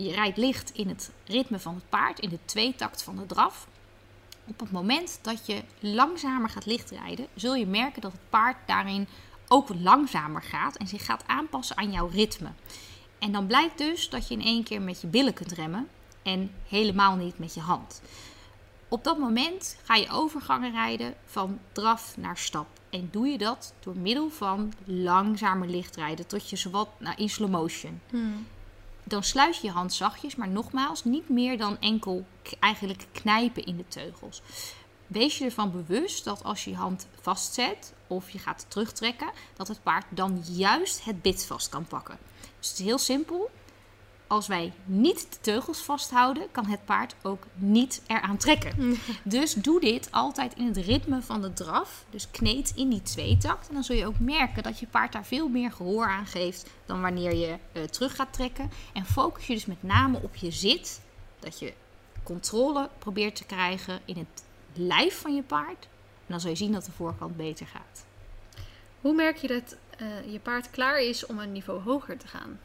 Je 0.00 0.12
rijdt 0.12 0.36
licht 0.36 0.70
in 0.74 0.88
het 0.88 1.10
ritme 1.26 1.58
van 1.58 1.74
het 1.74 1.88
paard, 1.88 2.20
in 2.20 2.28
de 2.28 2.38
tweetakt 2.44 3.02
van 3.02 3.16
de 3.16 3.26
draf. 3.26 3.66
Op 4.44 4.60
het 4.60 4.70
moment 4.70 5.18
dat 5.22 5.46
je 5.46 5.62
langzamer 5.80 6.48
gaat 6.48 6.66
lichtrijden, 6.66 7.26
zul 7.34 7.54
je 7.54 7.66
merken 7.66 8.00
dat 8.00 8.12
het 8.12 8.30
paard 8.30 8.56
daarin 8.66 9.08
ook 9.48 9.68
wat 9.68 9.80
langzamer 9.80 10.42
gaat 10.42 10.76
en 10.76 10.86
zich 10.86 11.04
gaat 11.04 11.24
aanpassen 11.26 11.76
aan 11.76 11.92
jouw 11.92 12.06
ritme. 12.06 12.48
En 13.18 13.32
dan 13.32 13.46
blijkt 13.46 13.78
dus 13.78 14.10
dat 14.10 14.28
je 14.28 14.34
in 14.34 14.42
één 14.42 14.64
keer 14.64 14.82
met 14.82 15.00
je 15.00 15.06
billen 15.06 15.34
kunt 15.34 15.52
remmen 15.52 15.88
en 16.22 16.50
helemaal 16.68 17.16
niet 17.16 17.38
met 17.38 17.54
je 17.54 17.60
hand. 17.60 18.02
Op 18.88 19.04
dat 19.04 19.18
moment 19.18 19.78
ga 19.84 19.94
je 19.94 20.10
overgangen 20.10 20.72
rijden 20.72 21.14
van 21.24 21.58
draf 21.72 22.16
naar 22.16 22.38
stap. 22.38 22.66
En 22.90 23.08
doe 23.10 23.26
je 23.28 23.38
dat 23.38 23.74
door 23.80 23.96
middel 23.96 24.30
van 24.30 24.72
langzamer 24.84 25.68
lichtrijden 25.68 26.26
tot 26.26 26.50
je 26.50 26.56
zowat 26.56 26.88
nou, 26.98 27.16
in 27.16 27.28
slow 27.28 27.50
motion. 27.50 28.00
Hmm. 28.10 28.46
Dan 29.08 29.22
sluit 29.22 29.56
je 29.56 29.66
je 29.66 29.72
hand 29.72 29.92
zachtjes, 29.92 30.36
maar 30.36 30.48
nogmaals 30.48 31.04
niet 31.04 31.28
meer 31.28 31.58
dan 31.58 31.80
enkel 31.80 32.26
eigenlijk 32.60 33.06
knijpen 33.12 33.64
in 33.64 33.76
de 33.76 33.88
teugels. 33.88 34.42
Wees 35.06 35.38
je 35.38 35.44
ervan 35.44 35.72
bewust 35.72 36.24
dat 36.24 36.44
als 36.44 36.64
je 36.64 36.70
je 36.70 36.76
hand 36.76 37.06
vastzet 37.20 37.94
of 38.06 38.30
je 38.30 38.38
gaat 38.38 38.66
terugtrekken, 38.68 39.30
dat 39.56 39.68
het 39.68 39.82
paard 39.82 40.04
dan 40.10 40.42
juist 40.50 41.04
het 41.04 41.22
bit 41.22 41.46
vast 41.46 41.68
kan 41.68 41.84
pakken. 41.84 42.18
Dus 42.58 42.68
het 42.68 42.78
is 42.78 42.84
heel 42.84 42.98
simpel. 42.98 43.50
Als 44.28 44.46
wij 44.46 44.72
niet 44.84 45.26
de 45.32 45.40
teugels 45.40 45.78
vasthouden, 45.78 46.50
kan 46.50 46.66
het 46.66 46.84
paard 46.84 47.14
ook 47.22 47.46
niet 47.54 48.02
eraan 48.06 48.36
trekken. 48.36 48.96
Dus 49.22 49.54
doe 49.54 49.80
dit 49.80 50.08
altijd 50.12 50.54
in 50.54 50.66
het 50.66 50.76
ritme 50.76 51.22
van 51.22 51.40
de 51.40 51.52
draf. 51.52 52.04
Dus 52.10 52.30
kneed 52.30 52.72
in 52.76 52.88
die 52.88 53.02
tweetakt. 53.02 53.68
En 53.68 53.74
dan 53.74 53.84
zul 53.84 53.96
je 53.96 54.06
ook 54.06 54.18
merken 54.18 54.62
dat 54.62 54.78
je 54.78 54.86
paard 54.86 55.12
daar 55.12 55.26
veel 55.26 55.48
meer 55.48 55.72
gehoor 55.72 56.08
aan 56.08 56.26
geeft 56.26 56.70
dan 56.86 57.00
wanneer 57.00 57.34
je 57.34 57.58
eh, 57.72 57.82
terug 57.82 58.16
gaat 58.16 58.32
trekken. 58.32 58.70
En 58.92 59.04
focus 59.04 59.46
je 59.46 59.54
dus 59.54 59.66
met 59.66 59.82
name 59.82 60.22
op 60.22 60.34
je 60.36 60.50
zit. 60.50 61.00
Dat 61.38 61.58
je 61.58 61.72
controle 62.22 62.88
probeert 62.98 63.36
te 63.36 63.44
krijgen 63.44 64.00
in 64.04 64.16
het 64.16 64.44
lijf 64.72 65.20
van 65.20 65.34
je 65.34 65.42
paard. 65.42 65.88
En 66.26 66.26
dan 66.26 66.40
zul 66.40 66.50
je 66.50 66.56
zien 66.56 66.72
dat 66.72 66.84
de 66.84 66.92
voorkant 66.92 67.36
beter 67.36 67.66
gaat. 67.66 68.04
Hoe 69.00 69.14
merk 69.14 69.36
je 69.36 69.48
dat 69.48 69.76
eh, 69.98 70.32
je 70.32 70.38
paard 70.38 70.70
klaar 70.70 71.00
is 71.00 71.26
om 71.26 71.38
een 71.38 71.52
niveau 71.52 71.80
hoger 71.80 72.18
te 72.18 72.26
gaan? 72.26 72.58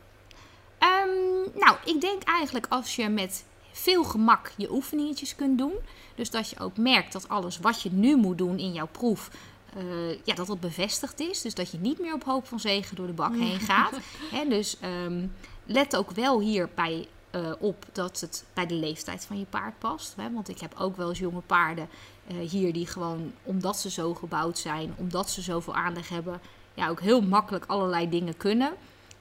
Ehm, 0.84 1.60
nou, 1.60 1.78
ik 1.86 2.02
denk 2.02 2.24
eigenlijk 2.24 2.66
als 2.70 2.96
je 2.96 3.10
met 3.10 3.46
veel 3.72 4.04
gemak 4.04 4.52
je 4.58 4.72
oefeningetjes 4.72 5.36
kunt 5.36 5.58
doen. 5.58 5.74
Dus 6.16 6.30
dat 6.30 6.50
je 6.50 6.60
ook 6.60 6.78
merkt 6.78 7.14
dat 7.14 7.30
alles 7.30 7.60
wat 7.60 7.82
je 7.82 7.92
nu 7.92 8.16
moet 8.16 8.38
doen 8.38 8.58
in 8.58 8.74
jouw 8.74 8.88
proef, 8.92 9.30
eh, 9.76 10.12
ja, 10.24 10.36
dat 10.36 10.48
dat 10.48 10.60
bevestigd 10.60 11.20
is. 11.20 11.42
Dus 11.42 11.54
dat 11.54 11.72
je 11.72 11.78
niet 11.78 12.00
meer 12.00 12.14
op 12.14 12.24
hoop 12.24 12.48
van 12.48 12.60
zegen 12.60 12.96
door 12.96 13.08
de 13.08 13.14
bak 13.14 13.36
heen 13.36 13.60
gaat. 13.60 14.00
Dus 14.50 14.78
ehm, 14.80 15.28
let 15.66 15.96
ook 15.96 16.12
wel 16.12 16.40
hierbij 16.40 17.08
eh, 17.32 17.52
op 17.60 17.86
dat 17.92 18.20
het 18.20 18.46
bij 18.54 18.66
de 18.66 18.74
leeftijd 18.74 19.26
van 19.26 19.40
je 19.40 19.46
paard 19.46 19.80
past. 19.80 20.14
Hè? 20.16 20.32
Want 20.32 20.50
ik 20.50 20.60
heb 20.60 20.74
ook 20.80 20.98
wel 20.98 21.10
eens 21.10 21.20
jonge 21.20 21.42
paarden 21.42 21.90
eh, 22.28 22.38
hier 22.38 22.74
die 22.74 22.88
gewoon, 22.88 23.34
omdat 23.44 23.78
ze 23.78 23.90
zo 23.90 24.14
gebouwd 24.14 24.58
zijn, 24.58 24.94
omdat 24.98 25.30
ze 25.30 25.42
zoveel 25.42 25.76
aandacht 25.76 26.10
hebben, 26.10 26.42
ja, 26.74 26.90
ook 26.90 27.02
heel 27.02 27.22
makkelijk 27.22 27.66
allerlei 27.66 28.10
dingen 28.10 28.38
kunnen. 28.38 28.74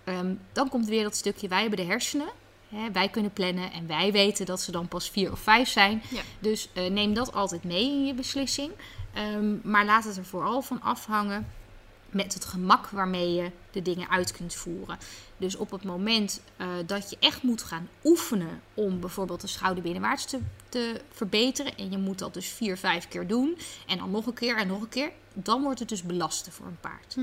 Ehm, 0.04 0.34
dan 0.52 0.68
komt 0.68 0.86
weer 0.86 1.02
dat 1.02 1.16
stukje, 1.16 1.48
wij 1.48 1.60
hebben 1.60 1.78
de 1.78 1.84
hersenen. 1.84 2.28
Hè, 2.68 2.90
wij 2.90 3.08
kunnen 3.08 3.32
plannen 3.32 3.72
en 3.72 3.86
wij 3.86 4.12
weten 4.12 4.46
dat 4.46 4.60
ze 4.60 4.70
dan 4.70 4.88
pas 4.88 5.10
vier 5.10 5.32
of 5.32 5.40
vijf 5.40 5.68
zijn. 5.68 6.02
Ja. 6.10 6.22
Dus 6.38 6.68
eh, 6.72 6.90
neem 6.90 7.14
dat 7.14 7.32
altijd 7.32 7.64
mee 7.64 7.84
in 7.84 8.06
je 8.06 8.14
beslissing. 8.14 8.72
Ehm, 9.12 9.54
maar 9.62 9.84
laat 9.84 10.04
het 10.04 10.16
er 10.16 10.24
vooral 10.24 10.62
van 10.62 10.82
afhangen 10.82 11.46
met 12.12 12.34
het 12.34 12.44
gemak 12.44 12.86
waarmee 12.86 13.34
je 13.34 13.50
de 13.70 13.82
dingen 13.82 14.10
uit 14.10 14.32
kunt 14.32 14.54
voeren. 14.54 14.98
Dus 15.36 15.56
op 15.56 15.70
het 15.70 15.84
moment 15.84 16.42
eh, 16.56 16.66
dat 16.86 17.10
je 17.10 17.16
echt 17.20 17.42
moet 17.42 17.62
gaan 17.62 17.88
oefenen 18.04 18.60
om 18.74 19.00
bijvoorbeeld 19.00 19.40
de 19.40 19.46
schouder 19.46 19.82
binnenwaarts 19.82 20.24
te, 20.24 20.38
te 20.68 21.00
verbeteren. 21.10 21.76
En 21.76 21.90
je 21.90 21.98
moet 21.98 22.18
dat 22.18 22.34
dus 22.34 22.48
vier, 22.48 22.76
vijf 22.76 23.08
keer 23.08 23.26
doen. 23.26 23.58
En 23.86 23.98
dan 23.98 24.10
nog 24.10 24.26
een 24.26 24.34
keer 24.34 24.56
en 24.56 24.66
nog 24.66 24.80
een 24.80 24.88
keer. 24.88 25.10
Dan 25.32 25.62
wordt 25.62 25.78
het 25.78 25.88
dus 25.88 26.02
belasten 26.02 26.52
voor 26.52 26.66
een 26.66 26.80
paard. 26.80 27.16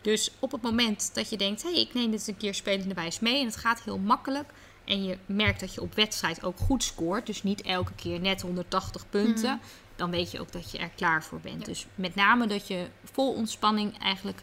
Dus 0.00 0.30
op 0.38 0.52
het 0.52 0.62
moment 0.62 1.10
dat 1.14 1.30
je 1.30 1.36
denkt, 1.36 1.62
hé, 1.62 1.70
hey, 1.70 1.80
ik 1.80 1.94
neem 1.94 2.10
dit 2.10 2.28
een 2.28 2.36
keer 2.36 2.54
spelende 2.54 2.94
wijs 2.94 3.20
mee 3.20 3.40
en 3.40 3.46
het 3.46 3.56
gaat 3.56 3.82
heel 3.82 3.98
makkelijk. 3.98 4.52
En 4.84 5.04
je 5.04 5.18
merkt 5.26 5.60
dat 5.60 5.74
je 5.74 5.80
op 5.80 5.94
wedstrijd 5.94 6.42
ook 6.44 6.58
goed 6.58 6.82
scoort. 6.82 7.26
Dus 7.26 7.42
niet 7.42 7.62
elke 7.62 7.92
keer 7.94 8.20
net 8.20 8.40
180 8.40 9.08
punten. 9.10 9.60
Dan 9.96 10.10
weet 10.10 10.30
je 10.30 10.40
ook 10.40 10.52
dat 10.52 10.70
je 10.70 10.78
er 10.78 10.90
klaar 10.96 11.24
voor 11.24 11.40
bent. 11.40 11.60
Ja. 11.60 11.64
Dus 11.64 11.86
met 11.94 12.14
name 12.14 12.46
dat 12.46 12.68
je 12.68 12.86
vol 13.12 13.32
ontspanning 13.32 13.98
eigenlijk 13.98 14.42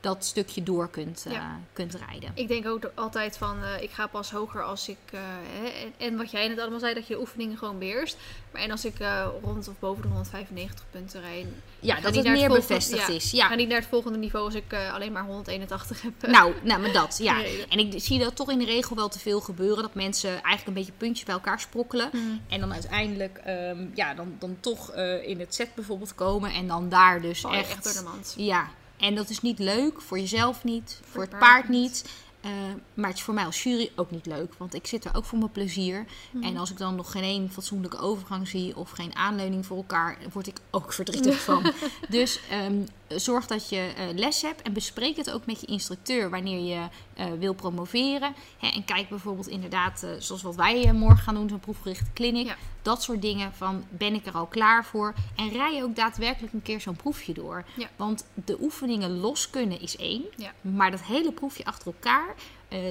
dat 0.00 0.24
stukje 0.24 0.62
door 0.62 0.90
kunt, 0.90 1.24
eh, 1.28 1.44
kunt 1.72 1.94
rijden. 1.94 2.30
Ik 2.34 2.48
denk 2.48 2.66
ook 2.66 2.90
altijd 2.94 3.36
van, 3.36 3.62
eh, 3.62 3.82
ik 3.82 3.90
ga 3.90 4.06
pas 4.06 4.30
hoger 4.30 4.62
als 4.62 4.88
ik... 4.88 4.98
eh, 5.10 5.20
hè, 5.42 5.90
en, 6.04 6.16
wat 6.16 6.30
jij 6.30 6.48
net 6.48 6.58
allemaal 6.58 6.78
zei, 6.78 6.94
dat 6.94 7.06
je 7.06 7.14
de 7.14 7.20
oefeningen 7.20 7.58
gewoon 7.58 7.78
beheerst. 7.78 8.16
Maar 8.52 8.62
en 8.62 8.70
als 8.70 8.84
ik 8.84 8.94
rond 9.42 9.68
of 9.68 9.74
boven 9.78 10.02
de 10.02 10.08
195 10.08 10.84
punten 10.90 11.20
rijd... 11.20 11.46
Ja, 11.80 12.00
dat 12.00 12.14
het 12.14 12.28
meer 12.28 12.48
bevestigd 12.48 13.06
ja, 13.06 13.14
is. 13.14 13.30
Ja, 13.30 13.46
ga 13.46 13.54
niet 13.54 13.68
naar 13.68 13.78
het 13.78 13.88
volgende 13.88 14.18
niveau 14.18 14.44
als 14.44 14.54
ik 14.54 14.74
alleen 14.92 15.12
maar 15.12 15.24
181 15.24 16.02
heb. 16.02 16.12
Nou, 16.30 16.54
nou, 16.62 16.80
maar 16.80 16.92
dat, 16.92 17.18
ja. 17.22 17.36
Nee, 17.36 17.66
En 17.68 17.78
ik 17.78 17.92
zie 17.96 18.18
dat 18.18 18.36
toch 18.36 18.50
in 18.50 18.58
de 18.58 18.64
regel 18.64 18.96
wel 18.96 19.08
te 19.08 19.18
veel 19.18 19.40
gebeuren. 19.40 19.82
Dat 19.82 19.94
mensen 19.94 20.30
eigenlijk 20.30 20.66
een 20.66 20.72
beetje 20.72 20.92
puntjes 20.96 21.24
bij 21.24 21.34
elkaar 21.34 21.60
sprokkelen. 21.60 22.08
Hmm. 22.12 22.40
En 22.48 22.60
dan 22.60 22.72
uiteindelijk, 22.72 23.40
ehm, 23.44 23.86
ja, 23.94 24.14
dan, 24.14 24.36
dan 24.38 24.56
toch 24.60 24.94
in 25.22 25.40
het 25.40 25.54
set 25.54 25.74
bijvoorbeeld 25.74 26.14
komen. 26.14 26.52
En 26.52 26.66
dan 26.66 26.88
daar 26.88 27.20
dus 27.20 27.40
je 27.40 27.48
echt... 27.48 27.70
echt 27.70 27.84
door 27.84 27.92
de 27.92 28.10
mand. 28.10 28.34
Ja, 28.36 28.68
en 29.00 29.14
dat 29.14 29.30
is 29.30 29.40
niet 29.40 29.58
leuk. 29.58 30.00
Voor 30.00 30.18
jezelf 30.18 30.64
niet. 30.64 31.00
Voor, 31.04 31.22
het 31.22 31.30
het 31.30 31.40
paard 31.40 31.52
paard 31.52 31.68
niet. 31.68 32.04
Eh, 32.40 32.50
maar 32.94 33.08
het 33.08 33.18
is 33.18 33.22
voor 33.22 33.34
mij 33.34 33.44
als 33.44 33.62
jury 33.62 33.90
ook 33.96 34.10
niet 34.10 34.26
leuk. 34.26 34.54
Want 34.56 34.74
ik 34.74 34.86
zit 34.86 35.04
er 35.04 35.14
ook 35.14 35.24
voor 35.24 35.38
mijn 35.38 35.50
plezier. 35.50 36.04
Mhm. 36.30 36.44
En 36.44 36.56
als 36.56 36.70
ik 36.70 36.76
dan 36.76 36.94
nog 36.94 37.10
geen 37.10 37.22
één 37.22 37.50
fatsoenlijke 37.50 37.98
overgang 37.98 38.48
zie... 38.48 38.76
of 38.76 38.90
geen 38.90 39.16
aanleuning 39.16 39.66
voor 39.66 39.76
elkaar... 39.76 40.18
word 40.32 40.46
ik 40.46 40.58
ook 40.70 40.92
verdrietig 40.92 41.40
van. 41.40 41.72
Dus 42.08 42.40
ehm, 42.50 42.82
zorg 43.16 43.46
dat 43.46 43.68
je 43.68 43.92
eh, 43.96 44.04
les 44.14 44.42
hebt. 44.42 44.62
En 44.62 44.72
bespreek 44.72 45.16
het 45.16 45.30
ook 45.30 45.46
met 45.46 45.60
je 45.60 45.66
instructeur... 45.66 46.30
wanneer 46.30 46.76
je 46.76 46.88
eh, 47.14 47.26
wil 47.38 47.52
promoveren. 47.52 48.34
Hè, 48.58 48.68
en 48.68 48.84
kijk 48.84 49.08
bijvoorbeeld 49.08 49.48
inderdaad... 49.48 50.02
eh, 50.02 50.10
zoals 50.18 50.42
wat 50.42 50.54
wij 50.54 50.92
morgen 50.92 51.18
gaan 51.18 51.34
doen... 51.34 51.48
zo'n 51.48 51.60
proefgerichte 51.60 52.12
clinic. 52.14 52.46
Ja. 52.46 52.56
Dat 52.82 53.02
soort 53.02 53.22
dingen 53.22 53.52
van... 53.54 53.84
ben 53.88 54.14
ik 54.14 54.26
er 54.26 54.32
al 54.32 54.46
klaar 54.46 54.84
voor? 54.84 55.14
En 55.36 55.48
rij 55.48 55.82
ook 55.82 55.96
daadwerkelijk 55.96 56.52
een 56.52 56.62
keer 56.62 56.80
zo'n 56.80 56.96
proefje 56.96 57.32
door. 57.32 57.64
Ja. 57.76 57.88
Want 57.96 58.26
de 58.34 58.56
oefeningen 58.60 59.18
los 59.18 59.50
kunnen 59.50 59.80
is 59.80 59.96
één. 59.96 60.24
Ja. 60.36 60.52
Maar 60.60 60.90
dat 60.90 61.02
hele 61.02 61.32
proefje 61.32 61.64
achter 61.64 61.86
elkaar, 61.86 62.34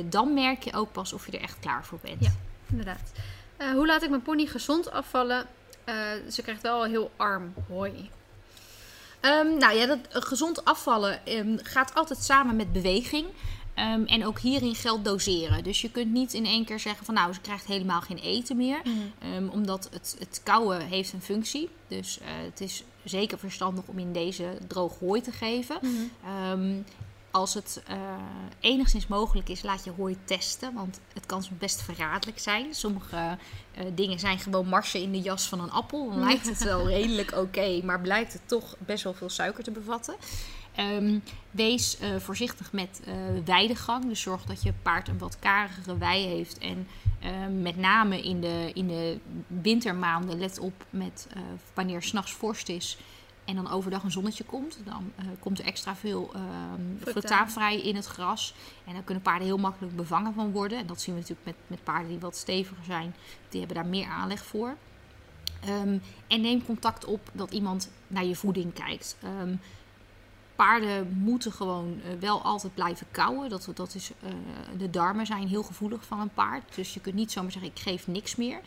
dan 0.06 0.34
merk 0.34 0.64
je 0.64 0.74
ook 0.74 0.92
pas 0.92 1.14
of 1.14 1.26
je 1.26 1.32
er 1.32 1.44
echt 1.44 1.60
klaar 1.60 1.86
voor 1.86 2.00
bent. 2.02 2.24
Ja. 2.24 2.32
Inderdaad. 2.70 3.12
Hoe 3.74 3.88
laat 3.88 4.04
ik 4.04 4.10
mijn 4.10 4.22
pony 4.22 4.46
gezond 4.46 4.92
afvallen? 4.92 5.46
Ze 6.30 6.42
krijgt 6.42 6.62
wel 6.62 6.84
heel 6.84 7.12
arm 7.16 7.54
hooi. 7.68 8.10
Ehm, 9.20 9.58
nou 9.58 9.78
ja, 9.78 9.86
dat 9.86 10.00
eh, 10.12 10.22
gezond 10.22 10.66
afvallen 10.66 11.26
ehm, 11.26 11.58
gaat 11.64 11.96
altijd 11.96 12.20
samen 12.20 12.56
met 12.56 12.74
beweging. 12.74 13.26
Ehm, 13.74 14.04
en 14.04 14.26
ook 14.26 14.40
hierin 14.40 14.76
geldt 14.76 15.06
doseren. 15.06 15.64
Dus 15.64 15.82
je 15.82 15.92
kunt 15.92 16.12
niet 16.12 16.34
in 16.34 16.46
één 16.46 16.66
keer 16.66 16.80
zeggen 16.80 17.06
van 17.06 17.14
nou, 17.14 17.34
ze 17.34 17.42
krijgt 17.42 17.66
helemaal 17.66 18.02
geen 18.02 18.18
eten 18.18 18.58
meer. 18.58 18.82
Ehm, 19.20 19.48
omdat 19.48 19.90
het, 19.92 20.16
het 20.20 20.42
kouwen 20.44 20.82
heeft 20.82 21.14
een 21.14 21.22
functie. 21.22 21.70
Dus 21.88 22.20
eh, 22.20 22.26
het 22.46 22.62
is 22.62 22.84
zeker 23.04 23.40
verstandig 23.40 23.84
om 23.86 24.00
in 24.00 24.14
deze 24.14 24.58
droog 24.68 25.00
hooi 25.00 25.22
te 25.22 25.32
geven. 25.32 25.80
Ehm, 26.26 26.74
als 27.32 27.54
het 27.54 27.82
eh, 27.88 27.98
enigszins 28.60 29.08
mogelijk 29.08 29.50
is, 29.50 29.62
laat 29.62 29.84
je 29.84 29.92
hooi 29.92 30.18
testen. 30.24 30.74
Want 30.74 31.00
het 31.14 31.26
kan 31.26 31.44
soms 31.44 31.60
best 31.60 31.82
verraderlijk 31.82 32.40
zijn. 32.40 32.74
Sommige 32.74 33.38
eh, 33.74 33.86
dingen 33.94 34.20
zijn 34.20 34.40
gewoon 34.40 34.68
marsen 34.68 35.02
in 35.02 35.12
de 35.12 35.22
jas 35.22 35.48
van 35.48 35.60
een 35.60 35.72
appel. 35.72 36.10
Dan 36.10 36.20
lijkt 36.20 36.46
het 36.46 36.64
wel 36.64 36.88
redelijk 36.98 37.38
oké, 37.38 37.82
maar 37.84 38.02
blijkt 38.02 38.34
het 38.34 38.42
toch 38.46 38.76
best 38.80 39.04
wel 39.04 39.14
veel 39.14 39.30
suiker 39.30 39.64
te 39.64 39.72
bevatten. 39.72 40.16
Ehm, 40.76 41.20
wees 41.52 41.98
eh, 41.98 42.16
voorzichtig 42.18 42.72
met 42.72 43.02
weidegang. 43.46 44.06
Dus 44.06 44.22
zorg 44.22 44.44
dat 44.44 44.64
je 44.64 44.74
paard 44.82 45.08
een 45.08 45.18
wat 45.18 45.40
karigere 45.40 45.98
wei 45.98 46.26
heeft. 46.26 46.58
En 46.58 46.88
ehm, 47.20 47.62
met 47.62 47.78
name 47.78 48.22
in 48.22 48.42
de, 48.42 48.72
in 48.74 48.88
de 48.88 49.20
wintermaanden 49.48 50.40
let 50.40 50.60
op 50.60 50.86
met 50.90 51.28
wanneer 51.74 52.02
s'nachts 52.02 52.32
vorst 52.32 52.70
is. 52.70 52.98
En 53.50 53.56
dan 53.56 53.70
overdag 53.70 54.04
een 54.04 54.12
zonnetje 54.12 54.44
komt. 54.44 54.80
Dan 54.86 55.12
eh, 55.16 55.26
komt 55.40 55.60
er 55.60 55.66
extra 55.66 55.96
veel 55.96 56.32
ehm 56.34 57.12
fructaan 57.12 57.50
vrij 57.50 57.82
in 57.82 57.96
het 57.96 58.06
gras. 58.06 58.54
En 58.86 58.94
dan 58.94 59.04
kunnen 59.04 59.24
paarden 59.24 59.48
heel 59.48 59.58
makkelijk 59.58 59.96
bevangen 59.96 60.34
van 60.34 60.52
worden. 60.52 60.78
En 60.78 60.88
dat 60.88 61.02
zien 61.02 61.14
we 61.14 61.20
natuurlijk 61.20 61.48
met, 61.48 61.56
met 61.68 61.84
paarden 61.84 62.08
die 62.10 62.20
wat 62.20 62.36
steviger 62.36 62.84
zijn. 62.84 63.16
Die 63.50 63.60
hebben 63.60 63.78
daar 63.78 63.86
meer 63.86 64.08
aanleg 64.08 64.46
voor. 64.46 64.76
Ehm, 65.62 65.98
en 66.28 66.42
neem 66.42 66.66
contact 66.66 67.06
op 67.06 67.30
dat 67.34 67.52
iemand 67.52 67.92
naar 68.08 68.26
je 68.26 68.36
voeding 68.36 68.74
kijkt. 68.74 69.18
Ehm, 69.22 69.56
paarden 70.56 71.22
moeten 71.24 71.52
gewoon 71.52 72.02
eh, 72.04 72.20
wel 72.20 72.42
altijd 72.42 72.74
blijven 72.74 73.08
kauwen. 73.12 73.50
Dat, 73.50 73.72
dat 73.74 73.96
is, 73.96 74.12
eh, 74.22 74.30
de 74.78 74.90
darmen 74.90 75.26
zijn 75.26 75.48
heel 75.48 75.64
gevoelig 75.64 76.06
van 76.06 76.20
een 76.20 76.34
paard. 76.34 76.76
Dus 76.76 76.94
je 76.94 77.00
kunt 77.00 77.16
niet 77.16 77.32
zomaar 77.32 77.52
zeggen, 77.52 77.72
ik 77.72 77.80
geef 77.80 78.08
niks 78.08 78.36
meer. 78.36 78.60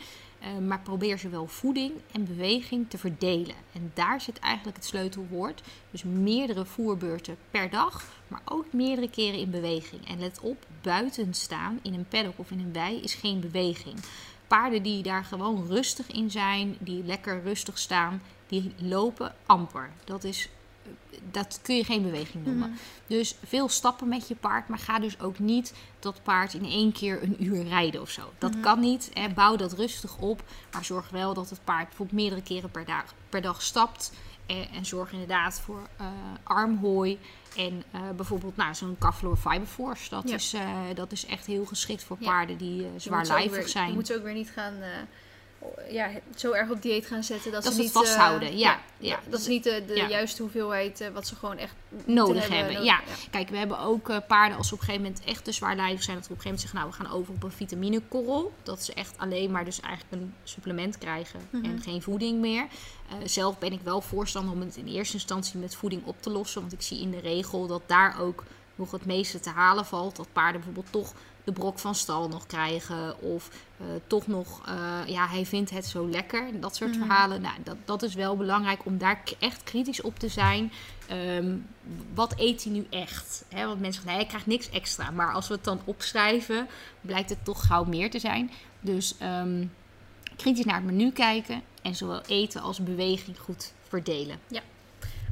Eh, 0.43 0.57
maar 0.57 0.79
probeer 0.79 1.17
zowel 1.17 1.47
voeding 1.47 1.91
en 2.11 2.25
beweging 2.25 2.89
te 2.89 2.97
verdelen. 2.97 3.55
En 3.73 3.91
daar 3.93 4.21
zit 4.21 4.39
eigenlijk 4.39 4.77
het 4.77 4.85
sleutelwoord. 4.85 5.61
Dus 5.91 6.03
meerdere 6.03 6.65
voerbeurten 6.65 7.37
per 7.51 7.69
dag, 7.69 8.03
maar 8.27 8.41
ook 8.45 8.73
meerdere 8.73 9.09
keren 9.09 9.39
in 9.39 9.49
beweging. 9.49 10.07
En 10.07 10.19
let 10.19 10.39
op, 10.39 10.65
buiten 10.81 11.33
staan 11.33 11.79
in 11.81 11.93
een 11.93 12.07
paddock 12.07 12.39
of 12.39 12.51
in 12.51 12.59
een 12.59 12.73
wei 12.73 13.01
is 13.01 13.13
geen 13.13 13.39
beweging. 13.39 13.95
Paarden 14.47 14.83
die 14.83 15.03
daar 15.03 15.23
gewoon 15.23 15.67
rustig 15.67 16.07
in 16.07 16.31
zijn, 16.31 16.75
die 16.79 17.03
lekker 17.03 17.43
rustig 17.43 17.77
staan, 17.77 18.21
die 18.47 18.73
lopen 18.77 19.35
amper. 19.45 19.89
Dat 20.03 20.23
is 20.23 20.49
dat 21.31 21.59
kun 21.61 21.75
je 21.75 21.83
geen 21.83 22.01
beweging 22.03 22.45
noemen. 22.45 22.69
Mhm. 22.69 22.77
Dus 23.07 23.35
veel 23.45 23.69
stappen 23.69 24.07
met 24.07 24.27
je 24.27 24.35
paard, 24.35 24.67
maar 24.67 24.79
ga 24.79 24.99
dus 24.99 25.19
ook 25.19 25.39
niet 25.39 25.73
dat 25.99 26.23
paard 26.23 26.53
in 26.53 26.65
één 26.65 26.91
keer 26.91 27.23
een 27.23 27.43
uur 27.43 27.63
rijden 27.63 28.01
of 28.01 28.09
zo. 28.09 28.31
Dat 28.37 28.51
Mhm. 28.51 28.61
kan 28.61 28.79
niet. 28.79 29.11
Hè. 29.13 29.29
Bouw 29.29 29.55
dat 29.55 29.73
rustig 29.73 30.17
op, 30.17 30.43
maar 30.71 30.85
zorg 30.85 31.09
wel 31.09 31.33
dat 31.33 31.49
het 31.49 31.63
paard 31.63 31.87
bijvoorbeeld 31.87 32.17
meerdere 32.19 32.41
keren 32.41 32.71
per 32.71 32.85
dag, 32.85 33.13
per 33.29 33.41
dag 33.41 33.61
stapt. 33.61 34.11
En, 34.45 34.67
en 34.69 34.85
zorg 34.85 35.11
inderdaad 35.11 35.59
voor 35.61 35.87
eh, 35.97 36.05
armhooi 36.43 37.19
en 37.57 37.83
eh, 37.91 38.01
bijvoorbeeld 38.15 38.55
nou, 38.55 38.75
zo'n 38.75 38.95
Cavlor 38.99 39.37
Fiber 39.37 39.67
Force. 39.67 40.09
Dat, 40.09 40.29
Ja. 40.29 40.35
is, 40.35 40.53
eh, 40.53 40.77
dat 40.93 41.11
is 41.11 41.25
echt 41.25 41.45
heel 41.45 41.65
geschikt 41.65 42.03
voor 42.03 42.17
Ja. 42.19 42.25
paarden 42.29 42.57
die 42.57 42.87
zwaarlijvig 42.97 43.51
weer- 43.51 43.67
zijn. 43.67 43.87
Je 43.87 43.93
moet 43.93 44.07
ze 44.07 44.15
ook 44.17 44.23
weer 44.23 44.33
niet 44.33 44.49
gaan... 44.49 44.73
eh, 45.77 45.93
ja, 45.93 46.09
zo 46.35 46.51
erg 46.51 46.69
op 46.69 46.81
dieet 46.81 47.05
gaan 47.05 47.23
zetten 47.23 47.51
dat, 47.51 47.63
Dat 47.63 47.71
ze 47.73 47.77
ze 47.77 47.83
niet 47.85 47.93
het 47.93 48.03
vasthouden, 48.05 48.47
eh, 48.49 48.57
ja, 48.57 48.79
ja. 48.97 49.19
dat 49.29 49.39
is 49.39 49.47
niet 49.47 49.63
de, 49.63 49.83
de 49.87 49.95
Ja. 49.95 50.07
juiste 50.07 50.41
hoeveelheid 50.41 51.01
eh, 51.01 51.09
wat 51.09 51.27
ze 51.27 51.35
gewoon 51.35 51.57
echt 51.57 51.73
nodig 52.05 52.47
hebben. 52.47 52.73
nodig- 52.73 52.83
ja. 52.87 52.99
Kijk, 53.31 53.49
we 53.49 53.57
hebben 53.57 53.79
ook 53.79 54.09
eh, 54.09 54.17
paarden 54.27 54.57
als 54.57 54.67
ze 54.67 54.73
op 54.73 54.79
een 54.79 54.85
gegeven 54.85 55.07
moment 55.07 55.25
echt 55.25 55.43
te 55.43 55.51
zwaarlijvig 55.51 56.03
zijn. 56.03 56.17
Dat 56.17 56.27
we 56.27 56.33
op 56.33 56.37
een 56.37 56.43
gegeven 56.43 56.61
moment 56.61 56.61
zeggen, 56.61 56.79
nou 56.79 56.89
we 56.91 56.95
gaan 57.11 57.19
over 57.21 57.33
op 57.33 57.43
een 57.43 57.51
vitaminekorrel. 57.57 58.51
Dat 58.63 58.83
ze 58.83 58.93
echt 58.93 59.13
alleen 59.17 59.51
maar 59.51 59.65
dus 59.65 59.79
eigenlijk 59.79 60.21
een 60.21 60.33
supplement 60.43 60.97
krijgen 60.97 61.39
Mhm. 61.49 61.65
en 61.65 61.81
geen 61.81 62.01
voeding 62.01 62.39
meer. 62.39 62.65
Eh, 63.09 63.15
zelf 63.25 63.59
ben 63.59 63.71
ik 63.73 63.81
wel 63.83 64.01
voorstander 64.01 64.53
om 64.53 64.59
het 64.61 64.75
in 64.77 64.87
eerste 64.87 65.13
instantie 65.13 65.59
met 65.59 65.75
voeding 65.75 66.05
op 66.05 66.21
te 66.21 66.29
lossen. 66.29 66.61
Want 66.61 66.73
ik 66.73 66.81
zie 66.81 67.01
in 67.01 67.11
de 67.11 67.19
regel 67.19 67.67
dat 67.67 67.81
daar 67.85 68.19
ook 68.21 68.43
nog 68.75 68.91
het 68.91 69.05
meeste 69.05 69.39
te 69.39 69.49
halen 69.49 69.85
valt. 69.85 70.15
Dat 70.15 70.27
paarden 70.33 70.61
bijvoorbeeld 70.61 70.91
toch 70.93 71.13
de 71.43 71.51
brok 71.51 71.79
van 71.79 71.95
stal 71.95 72.27
nog 72.29 72.45
krijgen. 72.45 73.21
Of 73.21 73.49
eh, 73.77 73.85
toch 74.07 74.27
nog, 74.27 74.61
eh, 74.67 74.99
ja, 75.05 75.27
hij 75.27 75.45
vindt 75.45 75.69
het 75.69 75.85
zo 75.85 76.09
lekker. 76.09 76.59
Dat 76.59 76.75
soort 76.75 76.89
Mhm. 76.91 76.99
verhalen. 76.99 77.41
Nou, 77.41 77.55
dat, 77.63 77.75
dat 77.85 78.03
is 78.03 78.13
wel 78.13 78.37
belangrijk 78.37 78.85
om 78.85 78.97
daar 78.97 79.23
echt 79.39 79.63
kritisch 79.63 80.01
op 80.01 80.19
te 80.19 80.27
zijn. 80.27 80.71
Ehm, 81.07 81.55
wat 82.13 82.33
eet 82.37 82.63
hij 82.63 82.73
nu 82.73 82.87
echt? 82.89 83.45
Hè, 83.49 83.65
want 83.65 83.79
mensen 83.79 83.93
zeggen, 83.93 84.05
nee, 84.11 84.15
hij 84.19 84.25
krijgt 84.27 84.47
niks 84.47 84.69
extra. 84.69 85.11
Maar 85.11 85.33
als 85.33 85.47
we 85.47 85.53
het 85.53 85.63
dan 85.63 85.81
opschrijven, 85.85 86.67
blijkt 87.01 87.29
het 87.29 87.45
toch 87.45 87.65
gauw 87.65 87.83
meer 87.83 88.09
te 88.09 88.19
zijn. 88.19 88.51
Dus 88.79 89.17
ehm, 89.17 89.65
kritisch 90.35 90.65
naar 90.65 90.75
het 90.75 90.85
menu 90.85 91.11
kijken. 91.11 91.61
En 91.81 91.95
zowel 91.95 92.21
eten 92.21 92.61
als 92.61 92.83
beweging 92.83 93.39
goed 93.39 93.71
verdelen. 93.87 94.39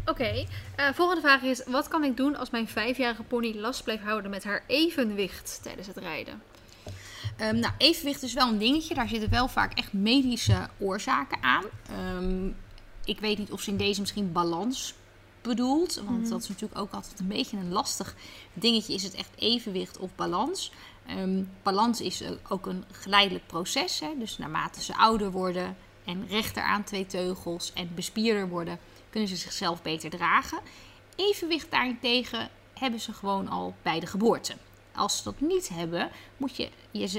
Oké, 0.06 0.46
eh, 0.76 0.90
volgende 0.94 1.22
vraag 1.22 1.42
is: 1.42 1.64
wat 1.66 1.88
kan 1.88 2.04
ik 2.04 2.18
doen 2.18 2.36
als 2.36 2.50
mijn 2.50 2.68
vijfjarige 2.68 3.24
pony 3.24 3.56
last 3.56 3.84
blijft 3.84 4.04
houden 4.04 4.32
met 4.32 4.44
haar 4.44 4.64
evenwicht 4.68 5.60
tijdens 5.64 5.88
het 5.88 5.98
rijden? 5.98 6.42
Ehm, 7.38 7.60
nou, 7.60 7.74
evenwicht 7.78 8.24
is 8.24 8.34
wel 8.34 8.48
een 8.48 8.58
dingetje. 8.58 8.94
Daar 8.94 9.08
zitten 9.08 9.30
wel 9.30 9.48
vaak 9.48 9.74
echt 9.78 9.94
medische 9.94 10.70
oorzaken 10.80 11.44
aan. 11.44 11.64
Ehm, 11.90 12.48
ik 13.06 13.20
weet 13.20 13.38
niet 13.38 13.52
of 13.52 13.62
ze 13.62 13.70
in 13.72 13.78
deze 13.78 14.00
misschien 14.00 14.32
balans 14.32 14.94
bedoelt. 15.42 15.96
Want 15.96 16.20
Mhm. 16.22 16.30
dat 16.30 16.42
is 16.42 16.48
natuurlijk 16.50 16.80
ook 16.80 16.92
altijd 16.92 17.20
een 17.20 17.28
beetje 17.28 17.58
een 17.58 17.72
lastig 17.72 18.16
dingetje. 18.54 18.94
Is 18.94 19.04
het 19.04 19.16
echt 19.16 19.30
evenwicht 19.36 19.98
of 19.98 20.10
balans? 20.16 20.72
Ehm, 21.06 21.44
balans 21.64 22.02
is 22.02 22.22
eh, 22.22 22.30
ook 22.50 22.66
een 22.66 22.84
geleidelijk 22.92 23.48
proces. 23.48 24.00
Hè? 24.00 24.08
Dus 24.20 24.38
naarmate 24.38 24.82
ze 24.82 24.96
ouder 24.98 25.32
worden 25.32 25.78
en 26.06 26.28
rechter 26.28 26.64
aan 26.64 26.84
twee 26.84 27.06
teugels 27.06 27.74
en 27.74 27.90
bespierder 27.96 28.48
worden, 28.50 28.80
kunnen 29.12 29.30
ze 29.30 29.36
zichzelf 29.36 29.82
beter 29.82 30.10
dragen. 30.10 30.60
Evenwicht 31.16 31.72
daarentegen 31.72 32.50
hebben 32.74 33.00
ze 33.00 33.14
gewoon 33.14 33.48
al 33.48 33.76
bij 33.82 34.00
de 34.00 34.08
geboorte. 34.08 34.54
Als 34.96 35.18
ze 35.18 35.24
dat 35.24 35.42
niet 35.42 35.70
hebben, 35.70 36.10
moet 36.38 36.56
je, 36.56 36.70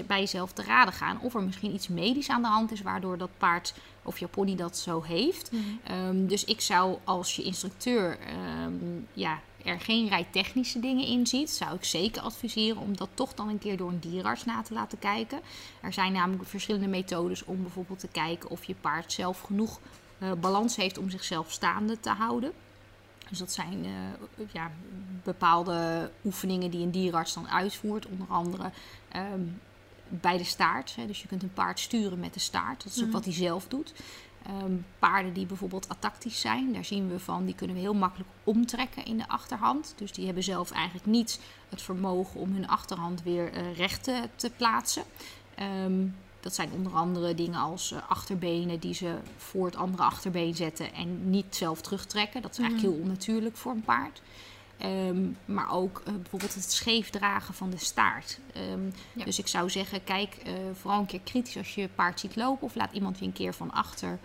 bij 0.07 0.19
jezelf 0.19 0.53
te 0.53 0.63
raden 0.63 0.95
gaan 0.95 1.21
of 1.21 1.35
er 1.35 1.43
misschien 1.43 1.75
iets 1.75 1.89
medisch 1.89 2.29
aan 2.29 2.43
de 2.43 2.49
hand 2.49 2.73
is, 2.73 2.83
waardoor 2.83 3.19
dat 3.19 3.31
paard 3.39 3.75
of 4.03 4.19
je 4.19 4.27
pony 4.27 4.57
dat 4.57 4.77
zo 4.77 5.03
heeft. 5.03 5.51
Ehm, 5.85 6.27
dus 6.27 6.45
ik 6.45 6.61
zou 6.61 6.99
als 7.05 7.37
je 7.37 7.43
instructeur 7.43 8.19
ehm, 8.19 8.75
ja, 9.13 9.41
er 9.65 9.81
geen 9.81 10.09
rijtechnische 10.09 10.81
dingen 10.81 11.07
in 11.07 11.27
ziet, 11.27 11.51
zou 11.51 11.75
ik 11.75 11.85
zeker 11.85 12.23
adviseren 12.23 12.83
om 12.83 12.97
dat 12.97 13.09
toch 13.15 13.35
dan 13.35 13.49
een 13.49 13.59
keer 13.59 13.77
door 13.77 13.89
een 13.89 14.01
dierenarts 14.01 14.45
na 14.45 14.63
te 14.63 14.75
laten 14.75 14.99
kijken. 14.99 15.41
Er 15.81 15.93
zijn 15.93 16.13
namelijk 16.13 16.49
verschillende 16.49 16.89
methodes 16.89 17.45
om 17.45 17.63
bijvoorbeeld 17.63 17.99
te 17.99 18.09
kijken 18.09 18.51
of 18.51 18.65
je 18.65 18.75
paard 18.75 19.13
zelf 19.13 19.41
genoeg 19.41 19.81
balans 20.41 20.77
heeft 20.77 20.99
om 20.99 21.11
zichzelf 21.11 21.53
staande 21.53 22.01
te 22.01 22.11
houden. 22.11 22.53
Dus 23.29 23.39
dat 23.39 23.53
zijn 23.53 23.85
eh, 23.85 24.45
ja, 24.53 24.71
bepaalde 25.23 26.11
oefeningen 26.25 26.71
die 26.71 26.83
een 26.83 26.91
dierenarts 26.91 27.35
dan 27.35 27.49
uitvoert. 27.49 28.07
Onder 28.07 28.27
andere 28.29 28.71
ehm, 29.09 29.41
bij 30.09 30.37
de 30.37 30.45
staart. 30.45 30.95
Hè. 30.97 31.07
Dus 31.07 31.23
je 31.23 31.29
kunt 31.29 31.43
een 31.43 31.53
paard 31.53 31.81
sturen 31.81 32.21
met 32.21 32.35
de 32.35 32.41
staart. 32.41 32.85
Dat 32.85 32.93
is 32.93 32.99
ook 32.99 33.05
Mhm. 33.05 33.13
wat 33.13 33.25
hij 33.25 33.35
zelf 33.35 33.69
doet. 33.69 33.93
Ehm, 34.47 34.73
paarden 34.99 35.33
die 35.33 35.47
bijvoorbeeld 35.47 35.89
atactisch 35.89 36.41
zijn, 36.41 36.73
daar 36.73 36.85
zien 36.85 37.09
we 37.09 37.19
van, 37.19 37.45
die 37.45 37.55
kunnen 37.55 37.77
we 37.77 37.83
heel 37.83 37.95
makkelijk 37.95 38.31
omtrekken 38.45 39.05
in 39.05 39.17
de 39.17 39.29
achterhand. 39.29 39.95
Dus 39.97 40.13
die 40.13 40.25
hebben 40.25 40.43
zelf 40.43 40.71
eigenlijk 40.71 41.07
niet 41.07 41.41
het 41.69 41.83
vermogen 41.83 42.41
om 42.41 42.53
hun 42.53 42.69
achterhand 42.69 43.23
weer 43.23 43.53
eh, 43.53 43.77
recht 43.77 44.03
te, 44.03 44.29
te 44.37 44.51
plaatsen. 44.51 45.03
Ehm, 45.55 46.07
dat 46.43 46.55
zijn 46.55 46.71
onder 46.73 46.93
andere 46.93 47.35
dingen 47.35 47.61
als 47.61 47.93
eh, 47.93 47.99
achterbenen 48.09 48.79
die 48.81 48.95
ze 48.95 49.15
voor 49.37 49.67
het 49.67 49.77
andere 49.77 50.03
achterbeen 50.03 50.55
zetten 50.55 50.95
en 50.95 51.31
niet 51.31 51.57
zelf 51.57 51.81
terugtrekken. 51.81 52.43
Dat 52.43 52.51
is 52.51 52.59
eigenlijk 52.59 52.87
Mhm. 52.89 52.97
heel 52.97 53.05
onnatuurlijk 53.07 53.57
voor 53.57 53.73
een 53.73 53.83
paard. 53.83 54.23
Ehm, 54.79 55.27
maar 55.45 55.71
ook 55.73 56.03
eh, 56.07 56.13
bijvoorbeeld 56.15 56.55
het 56.55 56.73
scheef 56.73 57.11
dragen 57.11 57.55
van 57.55 57.71
de 57.71 57.79
staart. 57.79 58.39
Ehm, 58.55 58.85
Ja. 59.13 59.25
Dus 59.25 59.39
ik 59.39 59.47
zou 59.47 59.71
zeggen, 59.71 60.05
kijk 60.05 60.35
eh, 60.35 60.53
vooral 60.81 61.01
een 61.01 61.07
keer 61.07 61.21
kritisch 61.25 61.57
als 61.57 61.75
je 61.75 61.81
je 61.81 61.89
paard 61.89 62.21
ziet 62.21 62.37
lopen. 62.37 62.67
Of 62.67 62.75
laat 62.75 62.93
iemand 62.93 63.19
je 63.19 63.25
een 63.25 63.33
keer 63.33 63.55
van 63.55 63.73
achter 63.73 64.19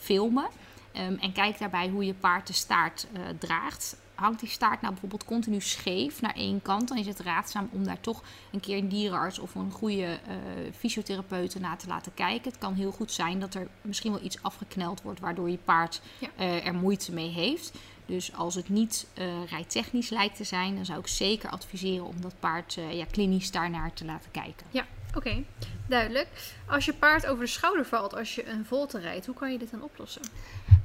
filmen. 0.00 0.46
Ehm, 0.92 1.14
en 1.20 1.32
kijk 1.32 1.58
daarbij 1.58 1.88
hoe 1.88 2.04
je 2.04 2.14
paard 2.14 2.46
de 2.46 2.52
staart 2.52 3.06
draagt. 3.38 3.96
Hangt 4.16 4.40
die 4.40 4.48
staart 4.48 4.80
nou 4.80 4.92
bijvoorbeeld 4.92 5.24
continu 5.24 5.60
scheef 5.60 6.20
naar 6.20 6.34
één 6.34 6.62
kant, 6.62 6.88
dan 6.88 6.96
is 6.98 7.06
het 7.06 7.20
raadzaam 7.20 7.68
om 7.72 7.84
daar 7.84 8.00
toch 8.00 8.22
een 8.52 8.60
keer 8.60 8.78
een 8.78 8.88
dierenarts 8.88 9.38
of 9.38 9.54
een 9.54 9.70
goede 9.70 10.04
eh 10.04 10.34
fysiotherapeut 10.78 11.60
naar 11.60 11.78
te 11.78 11.86
laten 11.88 12.14
kijken. 12.14 12.50
Het 12.50 12.58
kan 12.60 12.74
heel 12.74 12.90
goed 12.92 13.12
zijn 13.12 13.40
dat 13.40 13.54
er 13.54 13.68
misschien 13.82 14.12
wel 14.12 14.22
iets 14.22 14.42
afgekneld 14.42 15.02
wordt, 15.02 15.20
waardoor 15.20 15.50
je 15.50 15.58
paard 15.64 16.00
Ja. 16.18 16.28
eh, 16.36 16.66
er 16.66 16.74
moeite 16.74 17.12
mee 17.12 17.28
heeft. 17.30 17.72
Dus 18.06 18.34
als 18.34 18.54
het 18.54 18.68
niet 18.68 19.06
eh 19.14 19.26
rijtechnisch 19.50 20.08
lijkt 20.10 20.36
te 20.36 20.44
zijn, 20.44 20.74
dan 20.74 20.84
zou 20.84 20.98
ik 20.98 21.06
zeker 21.06 21.50
adviseren 21.50 22.06
om 22.06 22.20
dat 22.20 22.34
paard 22.40 22.78
ja, 22.90 23.04
klinisch 23.10 23.50
daarnaar 23.50 23.92
te 23.92 24.04
laten 24.04 24.30
kijken. 24.30 24.66
Oké, 25.16 25.44
duidelijk. 25.88 26.28
Als 26.66 26.84
je 26.84 26.92
paard 26.92 27.26
over 27.26 27.44
de 27.44 27.50
schouder 27.50 27.84
valt 27.86 28.14
als 28.14 28.34
je 28.34 28.48
een 28.48 28.64
volte 28.64 28.98
rijdt, 28.98 29.26
hoe 29.26 29.34
kan 29.34 29.52
je 29.52 29.58
dit 29.58 29.70
dan 29.70 29.82
oplossen? 29.82 30.22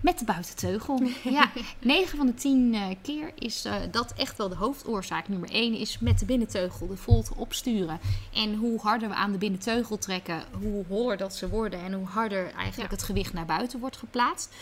Met 0.01 0.19
de 0.19 0.25
buitenteugel. 0.25 1.01
Ja, 1.23 1.51
9 1.79 2.17
van 2.17 2.25
de 2.25 2.33
10 2.33 2.73
eh, 2.73 2.87
keer 3.01 3.31
is 3.35 3.65
eh, 3.65 3.75
dat 3.91 4.13
echt 4.13 4.37
wel 4.37 4.49
de 4.49 4.55
hoofdoorzaak. 4.55 5.27
Nummer 5.27 5.49
1 5.49 5.73
is 5.73 5.99
met 5.99 6.19
de 6.19 6.25
binnenteugel 6.25 6.87
de 6.87 6.97
volte 6.97 7.35
opsturen. 7.35 7.99
En 8.33 8.55
hoe 8.55 8.79
harder 8.79 9.09
we 9.09 9.15
aan 9.15 9.31
de 9.31 9.37
binnenteugel 9.37 9.97
trekken, 9.97 10.43
hoe 10.61 10.85
holler 10.87 11.17
dat 11.17 11.35
ze 11.35 11.49
worden 11.49 11.79
en 11.83 11.93
hoe 11.93 12.07
harder 12.07 12.43
eigenlijk 12.43 12.91
Ja. 12.91 12.95
het 12.97 13.03
gewicht 13.03 13.33
naar 13.33 13.45
buiten 13.45 13.79
wordt 13.79 13.97
geplaatst. 13.97 14.53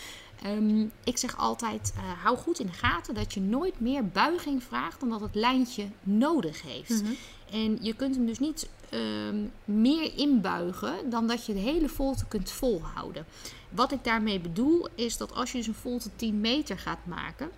Ehm, 0.42 0.84
ik 1.04 1.18
zeg 1.18 1.36
altijd, 1.36 1.92
eh, 1.96 2.02
hou 2.22 2.36
goed 2.36 2.58
in 2.58 2.66
de 2.66 2.72
gaten 2.72 3.14
dat 3.14 3.34
je 3.34 3.40
nooit 3.40 3.80
meer 3.80 4.08
buiging 4.08 4.62
vraagt 4.62 5.00
dan 5.00 5.08
dat 5.08 5.20
het 5.20 5.34
lijntje 5.34 5.88
nodig 6.02 6.62
heeft. 6.62 7.02
En 7.50 7.78
je 7.80 7.94
kunt 7.94 8.14
hem 8.14 8.26
dus 8.26 8.38
niet 8.38 8.68
ehm, 8.88 9.44
meer 9.64 10.18
inbuigen 10.18 11.10
dan 11.10 11.26
dat 11.26 11.46
je 11.46 11.52
de 11.52 11.58
hele 11.58 11.88
volte 11.88 12.24
kunt 12.26 12.50
volhouden. 12.50 13.26
Wat 13.68 13.92
ik 13.92 14.04
daarmee 14.04 14.40
bedoel 14.40 14.88
is 14.94 15.16
dat 15.16 15.34
als 15.34 15.52
je 15.52 15.58
dus 15.58 15.66
een 15.66 15.74
volte 15.74 16.10
10 16.16 16.40
meter 16.40 16.78
gaat 16.78 17.06
maken, 17.06 17.50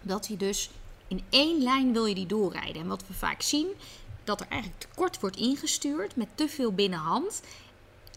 dat 0.00 0.26
hij 0.26 0.36
dus 0.36 0.70
in 1.08 1.22
één 1.28 1.62
lijn 1.62 1.92
wil 1.92 2.06
je 2.06 2.14
die 2.14 2.26
doorrijden. 2.26 2.82
En 2.82 2.88
wat 2.88 3.06
we 3.06 3.14
vaak 3.14 3.42
zien, 3.42 3.68
dat 4.24 4.40
er 4.40 4.46
eigenlijk 4.48 4.80
te 4.80 4.88
kort 4.94 5.20
wordt 5.20 5.36
ingestuurd 5.36 6.16
met 6.16 6.28
te 6.34 6.48
veel 6.48 6.72
binnenhand. 6.72 7.42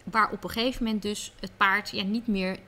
Waar 0.04 0.30
op 0.32 0.44
een 0.44 0.50
gegeven 0.50 0.84
moment 0.84 1.02
dus 1.02 1.32
het 1.40 1.56
paard 1.56 1.90
ja, 1.90 2.02
niet 2.02 2.26
meer 2.26 2.58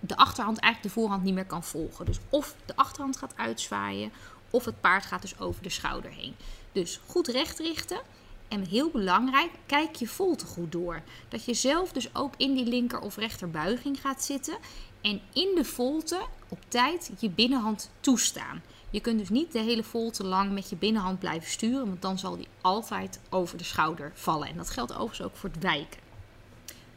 de 0.00 0.16
achterhand 0.16 0.58
eigenlijk 0.58 0.94
de 0.94 1.00
voorhand 1.00 1.22
niet 1.22 1.34
meer 1.34 1.46
kan 1.46 1.64
volgen. 1.64 2.04
Dus 2.04 2.18
of 2.28 2.54
de 2.66 2.76
achterhand 2.76 3.16
gaat 3.16 3.36
uitzwaaien, 3.36 4.12
of 4.50 4.64
het 4.64 4.80
paard 4.80 5.06
gaat 5.06 5.22
dus 5.22 5.38
over 5.38 5.62
de 5.62 5.70
schouder 5.70 6.10
heen. 6.10 6.34
Dus 6.78 7.00
goed 7.06 7.28
recht 7.28 7.58
richten. 7.58 8.00
En 8.48 8.66
heel 8.66 8.90
belangrijk, 8.90 9.50
kijk 9.66 9.96
je 9.96 10.06
volte 10.06 10.46
goed 10.46 10.72
door. 10.72 11.02
Dat 11.28 11.44
je 11.44 11.54
zelf 11.54 11.92
dus 11.92 12.14
ook 12.14 12.34
in 12.36 12.54
die 12.54 12.66
linker 12.66 13.00
of 13.00 13.16
rechterbuiging 13.16 14.00
gaat 14.00 14.24
zitten. 14.24 14.58
En 15.00 15.20
in 15.32 15.54
de 15.54 15.64
volte 15.64 16.20
op 16.48 16.58
tijd 16.68 17.10
je 17.18 17.30
binnenhand 17.30 17.90
toestaan. 18.00 18.62
Je 18.90 19.00
kunt 19.00 19.18
dus 19.18 19.28
niet 19.28 19.52
de 19.52 19.58
hele 19.58 19.82
volte 19.82 20.24
lang 20.24 20.52
met 20.52 20.70
je 20.70 20.76
binnenhand 20.76 21.18
blijven 21.18 21.50
sturen, 21.50 21.86
want 21.86 22.02
dan 22.02 22.18
zal 22.18 22.36
die 22.36 22.48
altijd 22.60 23.20
over 23.28 23.58
de 23.58 23.64
schouder 23.64 24.12
vallen. 24.14 24.48
En 24.48 24.56
dat 24.56 24.70
geldt 24.70 24.92
overigens 24.92 25.22
ook 25.22 25.36
voor 25.36 25.50
het 25.50 25.62
wijken. 25.62 26.00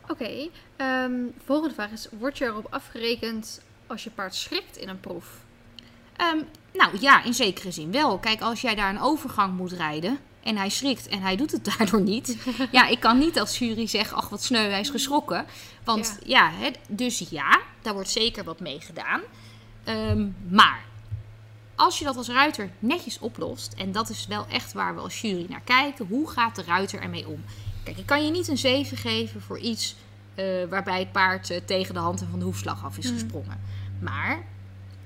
Oké, 0.08 0.50
ehm, 0.76 1.26
volgende 1.44 1.74
vraag 1.74 1.92
is: 1.92 2.08
word 2.20 2.38
je 2.38 2.46
erop 2.46 2.68
afgerekend 2.70 3.62
als 3.88 4.04
je 4.04 4.12
paard 4.12 4.36
schrikt 4.36 4.78
in 4.78 4.90
een 4.90 5.00
proef? 5.00 5.40
Ehm, 6.22 6.38
nou 6.74 6.98
ja, 7.00 7.24
in 7.24 7.34
zekere 7.34 7.72
zin 7.72 7.92
wel. 7.92 8.18
Kijk, 8.20 8.42
als 8.42 8.62
jij 8.62 8.76
daar 8.76 8.90
een 8.90 9.02
overgang 9.02 9.58
moet 9.58 9.72
rijden 9.72 10.20
en 10.44 10.58
hij 10.58 10.70
schrikt 10.70 11.08
en 11.08 11.22
hij 11.22 11.36
doet 11.36 11.52
het 11.52 11.66
daardoor 11.78 12.02
niet. 12.02 12.38
ja, 12.72 12.88
ik 12.88 13.00
kan 13.00 13.18
niet 13.18 13.40
als 13.40 13.60
jury 13.60 13.88
zeggen, 13.88 14.18
ach 14.18 14.30
wat 14.30 14.44
sneu, 14.44 14.70
hij 14.70 14.80
is 14.80 14.90
geschrokken. 14.90 15.46
Want 15.84 16.20
ja, 16.26 16.52
hè, 16.54 16.70
dus 16.88 17.20
ja, 17.30 17.60
daar 17.82 17.94
wordt 17.94 18.10
zeker 18.10 18.44
wat 18.44 18.60
mee 18.60 18.80
gedaan. 18.80 19.22
Ehm, 19.84 20.28
maar 20.50 20.80
als 21.76 22.00
je 22.00 22.06
dat 22.06 22.18
als 22.18 22.28
ruiter 22.30 22.70
netjes 22.80 23.20
oplost, 23.20 23.74
en 23.78 23.92
dat 23.92 24.10
is 24.10 24.28
wel 24.28 24.46
echt 24.50 24.74
waar 24.74 24.96
we 24.96 25.02
als 25.02 25.22
jury 25.22 25.46
naar 25.50 25.62
kijken, 25.64 26.06
hoe 26.08 26.30
gaat 26.30 26.56
de 26.56 26.64
ruiter 26.64 27.02
ermee 27.02 27.28
om? 27.28 27.44
Kijk, 27.84 27.98
ik 27.98 28.06
kan 28.06 28.26
je 28.26 28.32
niet 28.32 28.48
een 28.48 28.58
7 28.58 28.98
geven 28.98 29.42
voor 29.42 29.60
iets 29.60 29.96
eh, 30.36 30.46
waarbij 30.70 31.00
het 31.00 31.12
paard 31.12 31.50
eh, 31.50 31.62
tegen 31.66 31.94
de 31.94 32.00
hand 32.00 32.22
en 32.22 32.28
van 32.30 32.40
de 32.40 32.46
hoefslag 32.46 32.84
af 32.86 32.98
is 32.98 33.06
Mhm. 33.06 33.14
gesprongen. 33.14 33.62
Maar 34.00 34.44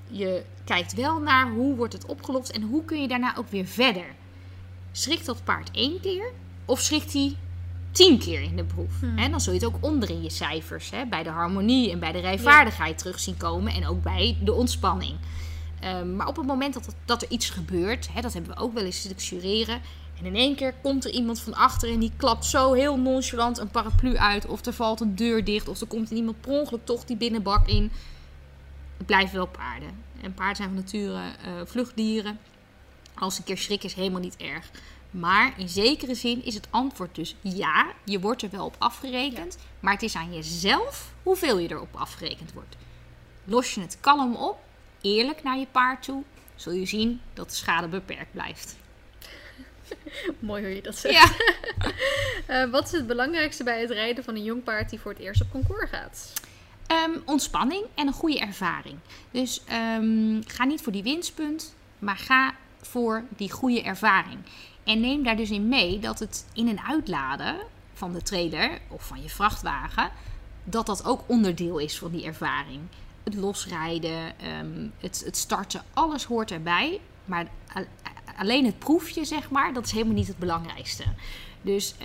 je 0.08 0.44
kijkt 0.64 0.94
wel 0.94 1.20
naar 1.20 1.50
hoe 1.50 1.76
wordt 1.76 1.94
het 1.94 2.06
opgelost 2.06 2.50
en 2.50 2.62
hoe 2.62 2.86
kun 2.86 3.02
je 3.02 3.08
daarna 3.08 3.38
ook 3.38 3.50
weer 3.50 3.66
verder. 3.66 4.06
Schrikt 4.92 5.26
dat 5.26 5.44
paard 5.44 5.72
één 5.72 6.00
keer 6.00 6.32
of 6.66 6.80
schrikt 6.80 7.14
hij 7.14 7.36
tien 7.92 8.20
keer 8.20 8.42
in 8.42 8.56
de 8.56 8.64
proef? 8.64 9.00
Hmm. 9.00 9.18
Hè, 9.18 9.30
dan 9.30 9.42
zul 9.42 9.54
je 9.54 9.60
het 9.60 9.68
ook 9.68 9.84
onder 9.84 10.10
in 10.10 10.24
je 10.24 10.30
cijfers, 10.30 10.90
hè, 10.90 11.06
bij 11.06 11.24
de 11.24 11.30
harmonie 11.30 11.92
en 11.92 12.00
bij 12.00 12.12
de 12.12 12.20
rijvaardigheid 12.20 12.98
terug 12.98 13.20
zien 13.20 13.38
komen 13.38 13.74
en 13.74 13.88
ook 13.88 14.04
bij 14.04 14.38
de 14.44 14.54
ontspanning. 14.54 15.16
Ehm, 15.80 16.16
maar 16.16 16.28
op 16.28 16.36
het 16.36 16.46
moment 16.46 16.74
dat, 16.74 16.96
dat 17.06 17.22
er 17.22 17.30
iets 17.30 17.50
gebeurt, 17.50 18.10
hè, 18.14 18.22
dat 18.22 18.34
hebben 18.34 18.56
we 18.56 18.62
ook 18.62 18.74
wel 18.74 18.84
eens 18.84 19.02
zitten 19.02 19.28
jureren. 19.28 19.82
En 20.20 20.26
in 20.26 20.36
één 20.36 20.56
keer 20.56 20.74
komt 20.82 21.06
er 21.06 21.12
iemand 21.12 21.40
van 21.40 21.54
achter 21.54 21.90
en 21.90 22.00
die 22.00 22.12
klapt 22.18 22.46
zo 22.46 22.74
heel 22.74 23.00
nonchalant 23.00 23.58
een 23.58 23.70
paraplu 23.70 24.18
uit. 24.18 24.46
Of 24.46 24.66
er 24.66 24.74
valt 24.74 25.00
een 25.00 25.16
deur 25.16 25.44
dicht. 25.44 25.68
Of 25.68 25.82
er 25.82 25.88
komt 25.88 26.10
iemand 26.10 26.42
per 26.42 26.52
ongeluk 26.52 26.86
toch 26.86 27.06
die 27.06 27.18
binnenbak 27.18 27.68
in. 27.68 27.92
Het 28.98 29.06
blijven 29.06 29.36
wel 29.36 29.48
paarden. 29.48 30.04
En 30.22 30.34
paarden 30.34 30.56
zijn 30.56 30.70
van 30.70 30.78
nature 30.78 31.20
eh, 31.44 31.52
vluchtdieren. 31.66 32.40
Als 33.14 33.38
een 33.38 33.44
keer 33.44 33.58
schrikken 33.58 33.90
is 33.90 33.96
helemaal 33.96 34.22
niet 34.22 34.38
erg. 34.38 34.70
Maar 35.12 35.54
in 35.58 35.70
zekere 35.70 36.16
zin 36.16 36.46
is 36.46 36.54
het 36.54 36.68
antwoord 36.70 37.16
dus 37.16 37.36
ja. 37.42 37.88
Je 38.04 38.20
wordt 38.20 38.42
er 38.42 38.50
wel 38.50 38.66
op 38.66 38.76
afgerekend. 38.78 39.58
Maar 39.80 39.94
het 39.94 40.04
is 40.04 40.16
aan 40.16 40.34
jezelf 40.34 41.14
hoeveel 41.24 41.58
je 41.58 41.70
erop 41.70 41.96
afgerekend 41.96 42.54
wordt. 42.54 42.76
Los 43.44 43.74
je 43.74 43.82
het 43.82 43.98
kalm 44.00 44.36
op, 44.36 44.58
eerlijk 45.02 45.44
naar 45.44 45.58
je 45.58 45.68
paard 45.72 46.04
toe, 46.04 46.24
zul 46.56 46.72
je 46.72 46.86
zien 46.86 47.22
dat 47.34 47.50
de 47.50 47.56
schade 47.56 47.88
beperkt 47.88 48.32
blijft. 48.32 48.76
Mooi 50.40 50.64
hoe 50.64 50.76
je 50.76 50.82
dat 50.82 50.98
zegt. 50.98 51.16
Ja. 51.16 51.36
Eh, 52.46 52.70
wat 52.70 52.86
is 52.86 52.92
het 52.92 53.08
belangrijkste 53.08 53.64
bij 53.64 53.82
het 53.82 53.90
rijden 53.90 54.24
van 54.24 54.36
een 54.36 54.44
jong 54.44 54.64
paard 54.64 54.90
die 54.90 55.00
voor 55.00 55.12
het 55.12 55.22
eerst 55.22 55.42
op 55.42 55.52
concours 55.52 55.90
gaat? 55.90 56.34
Ehm, 56.88 57.12
ontspanning 57.26 57.86
en 57.96 58.08
een 58.08 58.14
goede 58.14 58.40
ervaring. 58.40 58.98
Dus 59.32 59.62
ehm, 59.66 60.42
ga 60.48 60.64
niet 60.64 60.82
voor 60.82 60.92
die 60.92 61.04
winstpunt, 61.04 61.76
maar 62.00 62.18
ga 62.18 62.54
voor 62.82 63.24
die 63.30 63.52
goede 63.52 63.82
ervaring. 63.82 64.40
En 64.84 65.00
neem 65.00 65.24
daar 65.24 65.36
dus 65.38 65.52
in 65.52 65.68
mee 65.68 66.00
dat 66.00 66.20
het 66.20 66.46
in- 66.54 66.68
en 66.70 66.84
uitladen 66.84 67.56
van 67.94 68.14
de 68.14 68.22
trailer 68.22 68.80
of 68.88 69.04
van 69.08 69.22
je 69.22 69.30
vrachtwagen, 69.30 70.12
dat 70.64 70.86
dat 70.86 71.06
ook 71.06 71.24
onderdeel 71.28 71.78
is 71.78 71.98
van 71.98 72.12
die 72.12 72.26
ervaring. 72.26 72.82
Het 73.24 73.36
losrijden, 73.36 74.40
ehm, 74.40 74.88
het, 75.00 75.22
het 75.26 75.38
starten, 75.38 75.84
alles 75.94 76.24
hoort 76.24 76.52
erbij. 76.52 77.00
Maar 77.26 77.48
alleen 78.38 78.66
het 78.66 78.80
proefje, 78.80 79.26
zeg 79.26 79.50
maar, 79.50 79.74
dat 79.74 79.86
is 79.86 79.92
helemaal 79.92 80.14
niet 80.14 80.28
het 80.28 80.38
belangrijkste. 80.38 81.04
Dus 81.62 81.96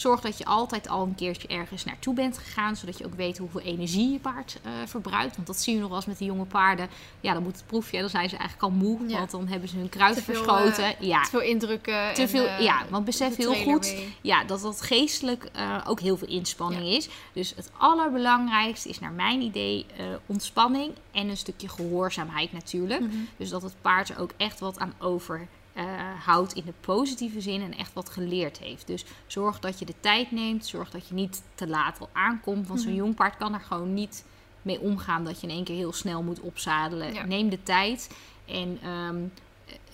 zorg 0.00 0.20
dat 0.20 0.38
je 0.38 0.44
altijd 0.44 0.88
al 0.88 1.02
een 1.02 1.14
keertje 1.14 1.48
ergens 1.48 1.84
naartoe 1.84 2.14
bent 2.14 2.38
gegaan, 2.38 2.76
zodat 2.76 2.98
je 2.98 3.04
ook 3.06 3.14
weet 3.14 3.38
hoeveel 3.38 3.60
energie 3.60 4.12
je 4.12 4.18
paard 4.18 4.58
eh, 4.62 4.70
verbruikt. 4.86 5.34
Want 5.34 5.46
dat 5.46 5.56
zie 5.60 5.74
je 5.74 5.78
nog 5.80 5.88
wel 5.88 5.96
eens 5.96 6.06
met 6.06 6.18
de 6.18 6.24
jonge 6.24 6.44
paarden. 6.44 6.88
Ja, 7.20 7.32
dan 7.32 7.42
moet 7.42 7.56
het 7.56 7.66
proefje, 7.66 8.00
dan 8.00 8.08
zijn 8.10 8.28
ze 8.28 8.36
eigenlijk 8.36 8.72
al 8.72 8.78
moe, 8.78 8.98
Ja. 9.08 9.18
want 9.18 9.30
dan 9.30 9.48
hebben 9.48 9.68
ze 9.68 9.76
hun 9.76 9.88
kruid 9.88 10.14
Te 10.16 10.22
veel, 10.22 10.34
verschoten. 10.34 10.84
eh, 10.84 11.06
ja, 11.08 11.22
Te 11.22 11.30
veel 11.30 11.40
indrukken. 11.40 12.14
te 12.14 12.22
en, 12.22 12.28
veel, 12.28 12.46
eh, 12.46 12.60
ja, 12.60 12.82
want 12.90 13.04
besef 13.04 13.36
heel 13.36 13.54
goed 13.54 13.80
mee. 13.94 14.14
ja, 14.20 14.44
dat 14.44 14.60
dat 14.60 14.80
geestelijk 14.82 15.50
ook 15.86 16.00
heel 16.00 16.16
veel 16.16 16.28
inspanning 16.28 16.84
is. 16.86 17.08
Dus 17.32 17.52
het 17.56 17.70
allerbelangrijkste 17.76 18.88
is 18.88 18.98
naar 19.00 19.12
mijn 19.12 19.40
idee 19.40 19.86
ontspanning 20.26 20.92
en 21.12 21.28
een 21.28 21.36
stukje 21.36 21.68
gehoorzaamheid 21.68 22.52
natuurlijk. 22.52 23.00
Mhm. 23.00 23.16
Dus 23.36 23.48
dat 23.50 23.62
het 23.62 23.74
paard 23.80 24.08
er 24.08 24.18
ook 24.18 24.30
echt 24.36 24.60
wat 24.60 24.78
aan 24.78 24.92
over 24.98 25.46
eh, 25.86 26.24
houdt 26.26 26.52
in 26.52 26.64
de 26.64 26.72
positieve 26.80 27.40
zin 27.40 27.62
en 27.62 27.76
echt 27.76 27.92
wat 27.92 28.10
geleerd 28.10 28.58
heeft. 28.58 28.86
Dus 28.86 29.04
zorg 29.26 29.60
dat 29.60 29.78
je 29.78 29.84
de 29.84 29.94
tijd 30.00 30.30
neemt, 30.30 30.66
zorg 30.66 30.90
dat 30.90 31.08
je 31.08 31.14
niet 31.14 31.42
te 31.54 31.66
laat 31.68 32.00
al 32.00 32.08
aankomt. 32.12 32.68
Want 32.68 32.80
zo'n 32.80 32.88
Mhm. 32.90 32.98
jong 33.00 33.14
paard 33.14 33.36
kan 33.36 33.54
er 33.54 33.60
gewoon 33.60 33.94
niet 33.94 34.24
mee 34.62 34.80
omgaan 34.80 35.24
dat 35.24 35.40
je 35.40 35.46
in 35.46 35.52
één 35.54 35.64
keer 35.64 35.76
heel 35.76 35.92
snel 35.92 36.22
moet 36.22 36.40
opzadelen. 36.40 37.12
Ja. 37.14 37.24
Neem 37.24 37.48
de 37.48 37.62
tijd 37.62 38.10
en 38.46 38.78
ehm, 38.82 39.16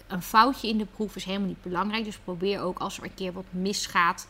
een 0.06 0.22
foutje 0.22 0.68
in 0.68 0.78
de 0.78 0.86
proef 0.86 1.16
is 1.16 1.24
helemaal 1.24 1.48
niet 1.48 1.62
belangrijk. 1.62 2.04
Dus 2.04 2.18
probeer 2.18 2.60
ook 2.60 2.78
als 2.78 2.98
er 2.98 3.04
een 3.04 3.14
keer 3.14 3.32
wat 3.32 3.44
misgaat. 3.50 4.26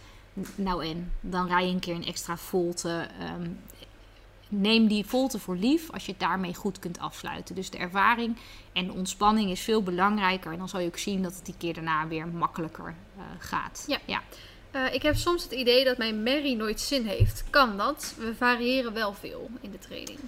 Nou 0.54 0.86
en, 0.86 1.12
dan 1.20 1.46
rij 1.46 1.66
je 1.66 1.72
een 1.72 1.78
keer 1.80 1.94
een 1.94 2.04
extra 2.06 2.36
volte. 2.36 3.06
ehm, 3.20 3.48
neem 4.48 4.86
die 4.86 5.06
volte 5.06 5.38
voor 5.38 5.56
lief 5.56 5.90
als 5.90 6.06
je 6.06 6.10
het 6.10 6.20
daarmee 6.20 6.54
goed 6.54 6.78
kunt 6.78 6.98
afsluiten. 6.98 7.54
Dus 7.54 7.70
de 7.70 7.78
ervaring 7.78 8.36
en 8.72 8.86
de 8.86 8.92
ontspanning 8.92 9.50
is 9.50 9.60
veel 9.60 9.82
belangrijker. 9.82 10.52
En 10.52 10.58
dan 10.58 10.68
zal 10.68 10.80
je 10.80 10.86
ook 10.86 10.98
zien 10.98 11.22
dat 11.22 11.34
het 11.36 11.44
die 11.44 11.54
keer 11.58 11.74
daarna 11.74 12.06
weer 12.08 12.28
makkelijker 12.28 12.94
eh, 13.16 13.22
gaat. 13.38 13.84
Ja. 13.86 13.98
ja. 14.04 14.22
Eh, 14.70 14.94
ik 14.94 15.02
heb 15.02 15.16
soms 15.16 15.42
het 15.42 15.52
idee 15.52 15.84
dat 15.84 15.98
mijn 15.98 16.22
merrie 16.22 16.56
nooit 16.56 16.80
zin 16.80 17.06
heeft. 17.06 17.44
Kan 17.50 17.76
dat? 17.76 18.14
We 18.18 18.34
variëren 18.34 18.92
wel 18.92 19.14
veel 19.14 19.50
in 19.60 19.70
de 19.70 19.78
training. 19.78 20.18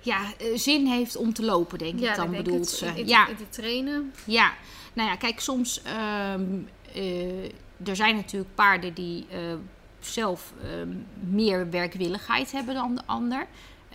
Ja, 0.00 0.20
eh, 0.38 0.46
zin 0.58 0.86
heeft 0.86 1.16
om 1.16 1.32
te 1.32 1.44
lopen, 1.44 1.78
denk 1.78 2.00
ik 2.00 2.14
dan 2.14 2.30
denk 2.30 2.44
bedoelt 2.44 2.68
ze. 2.68 2.86
in, 2.86 2.96
in- 2.96 3.06
ja, 3.08 3.28
in 3.28 3.36
te 3.36 3.48
trainen. 3.48 4.12
Ja, 4.24 4.52
nou 4.92 5.08
ja, 5.08 5.16
kijk, 5.16 5.40
soms. 5.40 5.82
eh, 5.82 6.34
er 7.84 7.96
zijn 7.96 8.14
natuurlijk 8.16 8.54
paarden 8.54 8.94
die 8.94 9.26
zelf 10.06 10.52
ehm, 10.62 10.88
meer 11.20 11.70
werkwilligheid 11.70 12.52
hebben 12.52 12.74
dan 12.74 12.94
de 12.94 13.02
ander. 13.06 13.46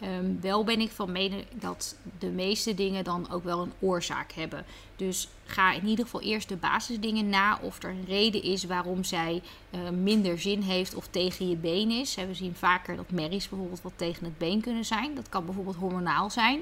Ehm, 0.01 0.39
wel 0.41 0.63
ben 0.63 0.79
ik 0.79 0.91
van 0.91 1.11
mening 1.11 1.45
dat 1.53 1.95
de 2.19 2.29
meeste 2.29 2.73
dingen 2.73 3.03
dan 3.03 3.31
ook 3.31 3.43
wel 3.43 3.61
een 3.61 3.73
oorzaak 3.79 4.31
hebben. 4.31 4.65
Dus 4.95 5.27
ga 5.45 5.73
in 5.73 5.87
ieder 5.87 6.05
geval 6.05 6.21
eerst 6.21 6.49
de 6.49 6.55
basisdingen 6.55 7.29
na 7.29 7.59
of 7.61 7.83
er 7.83 7.89
een 7.89 8.05
reden 8.07 8.43
is 8.43 8.63
waarom 8.63 9.03
zij 9.03 9.41
eh, 9.69 9.89
minder 9.89 10.39
zin 10.39 10.61
heeft 10.61 10.95
of 10.95 11.07
tegen 11.07 11.49
je 11.49 11.55
been 11.55 11.91
is. 11.91 12.15
We 12.15 12.33
zien 12.33 12.55
vaker 12.55 12.95
dat 12.95 13.11
merries 13.11 13.49
bijvoorbeeld 13.49 13.81
wat 13.81 13.93
tegen 13.95 14.25
het 14.25 14.37
been 14.37 14.61
kunnen 14.61 14.85
zijn. 14.85 15.15
Dat 15.15 15.29
kan 15.29 15.45
bijvoorbeeld 15.45 15.75
hormonaal 15.75 16.29
zijn. 16.29 16.61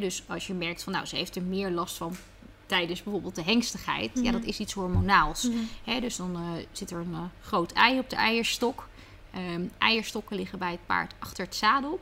Dus 0.00 0.22
als 0.28 0.46
je 0.46 0.54
merkt 0.54 0.82
van 0.82 0.92
nou, 0.92 1.06
ze 1.06 1.16
heeft 1.16 1.36
er 1.36 1.42
meer 1.42 1.70
last 1.70 1.96
van 1.96 2.16
tijdens 2.66 3.02
bijvoorbeeld 3.02 3.34
de 3.34 3.42
hengstigheid. 3.42 4.10
Ja, 4.14 4.20
Mhm. 4.22 4.32
dat 4.32 4.44
is 4.44 4.58
iets 4.58 4.72
hormonaals. 4.72 5.48
Hè, 5.84 6.00
dus 6.00 6.16
dan 6.16 6.34
eh, 6.36 6.64
zit 6.72 6.90
er 6.90 6.98
een 6.98 7.12
eh, 7.14 7.20
groot 7.46 7.72
ei 7.72 7.98
op 7.98 8.10
de 8.10 8.16
eierstok. 8.16 8.88
Ehm, 9.32 9.62
eierstokken 9.78 10.36
liggen 10.36 10.58
bij 10.58 10.70
het 10.70 10.86
paard 10.86 11.14
achter 11.18 11.44
het 11.44 11.54
zadel. 11.54 12.00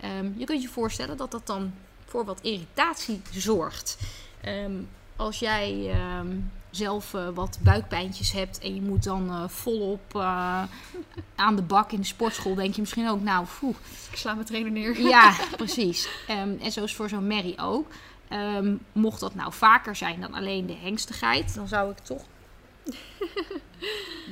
Ehm, 0.00 0.30
je 0.36 0.44
kunt 0.44 0.62
je 0.62 0.68
voorstellen 0.68 1.16
dat 1.16 1.30
dat 1.30 1.46
dan 1.46 1.72
voor 2.04 2.24
wat 2.24 2.40
irritatie 2.40 3.22
zorgt. 3.32 3.98
Ehm, 4.40 4.72
als 5.16 5.38
jij 5.38 5.94
zelf 6.70 7.14
eh, 7.14 7.28
wat 7.34 7.58
buikpijntjes 7.62 8.32
hebt 8.32 8.58
en 8.58 8.74
je 8.74 8.80
moet 8.82 9.02
dan 9.04 9.50
volop 9.50 10.16
aan 11.34 11.56
de 11.56 11.62
bak 11.62 11.92
in 11.92 12.00
de 12.00 12.06
sportschool, 12.06 12.54
denk 12.54 12.74
je 12.74 12.80
misschien 12.80 13.08
ook, 13.08 13.20
nou, 13.20 13.46
poeh, 13.60 13.76
Ik 14.10 14.16
sla 14.16 14.34
mijn 14.34 14.46
trainer 14.46 14.70
neer. 14.72 15.00
ja, 15.00 15.34
precies. 15.56 16.08
En 16.26 16.72
zo 16.72 16.84
is 16.84 16.94
voor 16.94 17.08
zo'n 17.08 17.26
merrie 17.26 17.58
ook. 17.58 17.90
Ehm, 18.28 18.74
mocht 18.92 19.20
dat 19.20 19.34
nou 19.34 19.52
vaker 19.52 19.96
zijn 19.96 20.20
dan 20.20 20.34
alleen 20.34 20.66
de 20.66 20.76
hengstigheid, 20.82 21.54
dan 21.54 21.68
zou 21.68 21.90
ik 21.90 21.98
toch. 21.98 22.24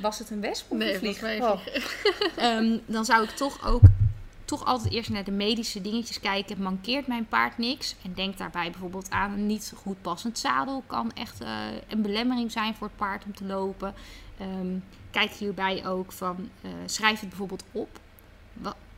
Was 0.01 0.19
het 0.19 0.29
een 0.29 0.41
wesp 0.41 0.71
of 0.71 0.77
Nee, 0.77 0.93
een 0.93 0.99
vlieg? 0.99 1.21
mij 1.21 1.41
Oh. 1.41 1.59
Ehm, 2.35 2.77
dan 2.85 3.05
zou 3.05 3.23
ik 3.23 3.29
toch 3.29 3.67
ook 3.67 3.81
toch 4.45 4.65
altijd 4.65 4.93
eerst 4.93 5.09
naar 5.09 5.23
de 5.23 5.31
medische 5.31 5.81
dingetjes 5.81 6.19
kijken. 6.19 6.61
Mankeert 6.61 7.07
mijn 7.07 7.27
paard 7.27 7.57
niks? 7.57 7.95
En 8.03 8.13
denk 8.13 8.37
daarbij 8.37 8.71
bijvoorbeeld 8.71 9.09
aan 9.09 9.31
een 9.31 9.45
niet 9.45 9.73
goed 9.75 10.01
passend 10.01 10.39
zadel. 10.39 10.83
Kan 10.87 11.11
echt 11.13 11.41
eh, 11.41 11.49
een 11.87 12.01
belemmering 12.01 12.51
zijn 12.51 12.75
voor 12.75 12.87
het 12.87 12.95
paard 12.95 13.25
om 13.25 13.35
te 13.35 13.45
lopen. 13.45 13.93
Ehm, 14.37 14.77
kijk 15.11 15.31
hierbij 15.31 15.87
ook 15.87 16.11
van, 16.11 16.49
eh, 16.61 16.71
schrijf 16.85 17.19
het 17.19 17.29
bijvoorbeeld 17.29 17.63
op. 17.71 17.99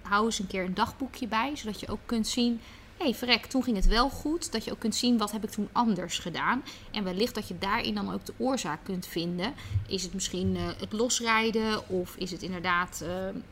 Hou 0.02 0.26
eens 0.26 0.39
een 0.39 0.48
keer 0.48 0.64
een 0.64 0.74
dagboekje 0.74 1.28
bij, 1.28 1.56
zodat 1.56 1.80
je 1.80 1.88
ook 1.88 2.00
kunt 2.06 2.28
zien... 2.28 2.62
Hey, 2.98 3.14
verrek, 3.14 3.45
toen 3.45 3.64
ging 3.64 3.76
het 3.76 3.88
wel 3.88 4.10
goed. 4.10 4.52
Dat 4.52 4.64
je 4.64 4.72
ook 4.72 4.80
kunt 4.80 4.95
zien, 4.95 5.18
wat 5.18 5.32
heb 5.32 5.43
ik 5.43 5.50
toen 5.50 5.70
anders 5.72 6.20
gedaan? 6.20 6.64
En 6.91 7.04
wellicht 7.04 7.36
dat 7.36 7.48
je 7.48 7.58
daarin 7.58 7.95
dan 7.95 8.14
ook 8.14 8.26
de 8.26 8.34
oorzaak 8.38 8.80
kunt 8.84 9.08
vinden. 9.08 9.54
Is 9.88 10.04
het 10.04 10.14
misschien 10.14 10.56
eh, 10.56 10.64
het 10.80 10.93
losrijden? 10.93 11.89
Of 11.89 12.16
is 12.16 12.32
het 12.32 12.41
inderdaad 12.41 13.02
eh, 13.04 13.10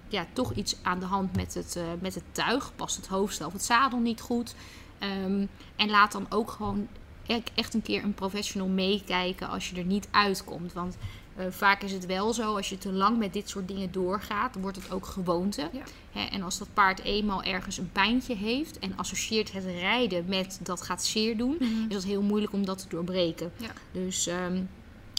ja, 0.08 0.26
toch 0.34 0.54
iets 0.54 0.76
aan 0.82 1.00
de 1.00 1.06
hand 1.06 1.36
met 1.36 1.54
het, 1.54 1.76
eh, 1.76 1.84
met 2.00 2.16
het 2.16 2.24
tuig? 2.32 2.72
Past 2.76 2.96
het 2.96 3.08
hoofdstel 3.08 3.48
of 3.48 3.54
het 3.54 3.64
zadel 3.64 4.00
niet 4.00 4.22
goed? 4.22 4.56
Ehm, 5.00 5.46
en 5.76 5.90
laat 5.90 6.12
dan 6.12 6.26
ook 6.30 6.52
gewoon 6.52 6.88
e- 7.26 7.42
echt 7.56 7.74
een 7.74 7.82
keer 7.82 8.04
een 8.04 8.14
professional 8.14 8.68
meekijken 8.68 9.50
als 9.50 9.70
je 9.70 9.76
er 9.76 9.86
niet 9.86 10.08
uitkomt. 10.12 10.74
Want 10.74 10.98
eh, 11.36 11.46
vaak 11.50 11.82
is 11.82 11.92
het 11.92 12.06
wel 12.06 12.34
zo, 12.34 12.56
als 12.56 12.70
je 12.70 12.78
te 12.78 12.92
lang 12.92 13.18
met 13.18 13.34
dit 13.34 13.50
soort 13.50 13.68
dingen 13.68 13.92
doorgaat, 13.92 14.56
wordt 14.60 14.78
het 14.78 14.92
ook 14.92 15.06
gewoonte. 15.06 15.70
Ja. 15.72 15.84
Hè, 16.12 16.26
en 16.26 16.42
als 16.42 16.58
dat 16.58 16.68
paard 16.74 17.00
eenmaal 17.00 17.44
ergens 17.44 17.78
een 17.78 17.92
pijntje 17.92 18.36
heeft 18.36 18.80
en 18.80 18.98
associeert 18.98 19.52
het 19.52 19.66
rijden 19.66 20.26
met 20.28 20.60
dat 20.62 20.82
gaat 20.82 21.04
zeer 21.04 21.38
doen, 21.38 21.58
is 21.88 21.94
dat 21.94 22.04
heel 22.04 22.22
moeilijk 22.22 22.54
om 22.54 22.66
dat 22.66 22.78
te 22.78 22.88
doorbreken. 22.90 23.52
Ja. 23.58 23.72
Dus 23.92 24.28
ehm, 24.28 24.56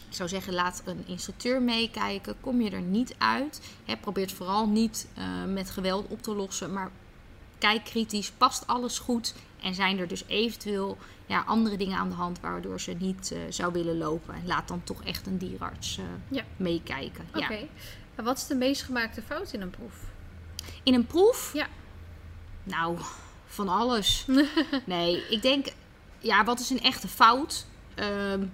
ik 0.08 0.14
zou 0.14 0.28
zeggen, 0.28 0.54
laat 0.54 0.82
een 0.84 1.04
instructeur 1.06 1.62
meekijken. 1.62 2.40
Kom 2.40 2.60
je 2.60 2.70
er 2.70 2.82
niet 2.82 3.14
uit, 3.18 3.60
hè, 3.84 3.96
probeer 3.96 4.24
het 4.24 4.34
vooral 4.34 4.68
niet 4.68 5.08
eh, 5.14 5.24
met 5.44 5.70
geweld 5.70 6.06
op 6.08 6.22
te 6.22 6.34
lossen, 6.34 6.72
maar 6.72 6.90
kijk 7.58 7.84
kritisch, 7.84 8.30
past 8.30 8.66
alles 8.66 8.98
goed 8.98 9.34
en 9.66 9.74
zijn 9.74 9.98
er 9.98 10.08
dus 10.08 10.24
eventueel 10.26 10.98
ja, 11.26 11.42
andere 11.46 11.76
dingen 11.76 11.98
aan 11.98 12.08
de 12.08 12.14
hand 12.14 12.40
waardoor 12.40 12.80
ze 12.80 12.92
niet 12.98 13.32
eh, 13.32 13.38
zou 13.48 13.72
willen 13.72 13.98
lopen. 13.98 14.34
En 14.34 14.46
laat 14.46 14.68
dan 14.68 14.84
toch 14.84 15.04
echt 15.04 15.26
een 15.26 15.38
dierarts 15.38 15.98
eh, 15.98 16.04
Ja. 16.28 16.44
meekijken. 16.56 17.24
Oké. 17.34 17.52
Ja. 17.54 17.60
En 18.14 18.24
wat 18.24 18.36
is 18.36 18.46
de 18.46 18.54
meest 18.54 18.82
gemaakte 18.82 19.22
fout 19.22 19.52
in 19.52 19.60
een 19.60 19.70
proef? 19.70 19.94
In 20.82 20.94
een 20.94 21.06
proef? 21.06 21.50
Ja. 21.52 21.66
Nou, 22.62 22.98
van 23.46 23.68
alles. 23.68 24.26
nee, 24.84 25.26
ik 25.30 25.42
denk, 25.42 25.66
ja, 26.18 26.44
wat 26.44 26.60
is 26.60 26.70
een 26.70 26.80
echte 26.82 27.08
fout? 27.08 27.66
Ehm, 27.94 28.44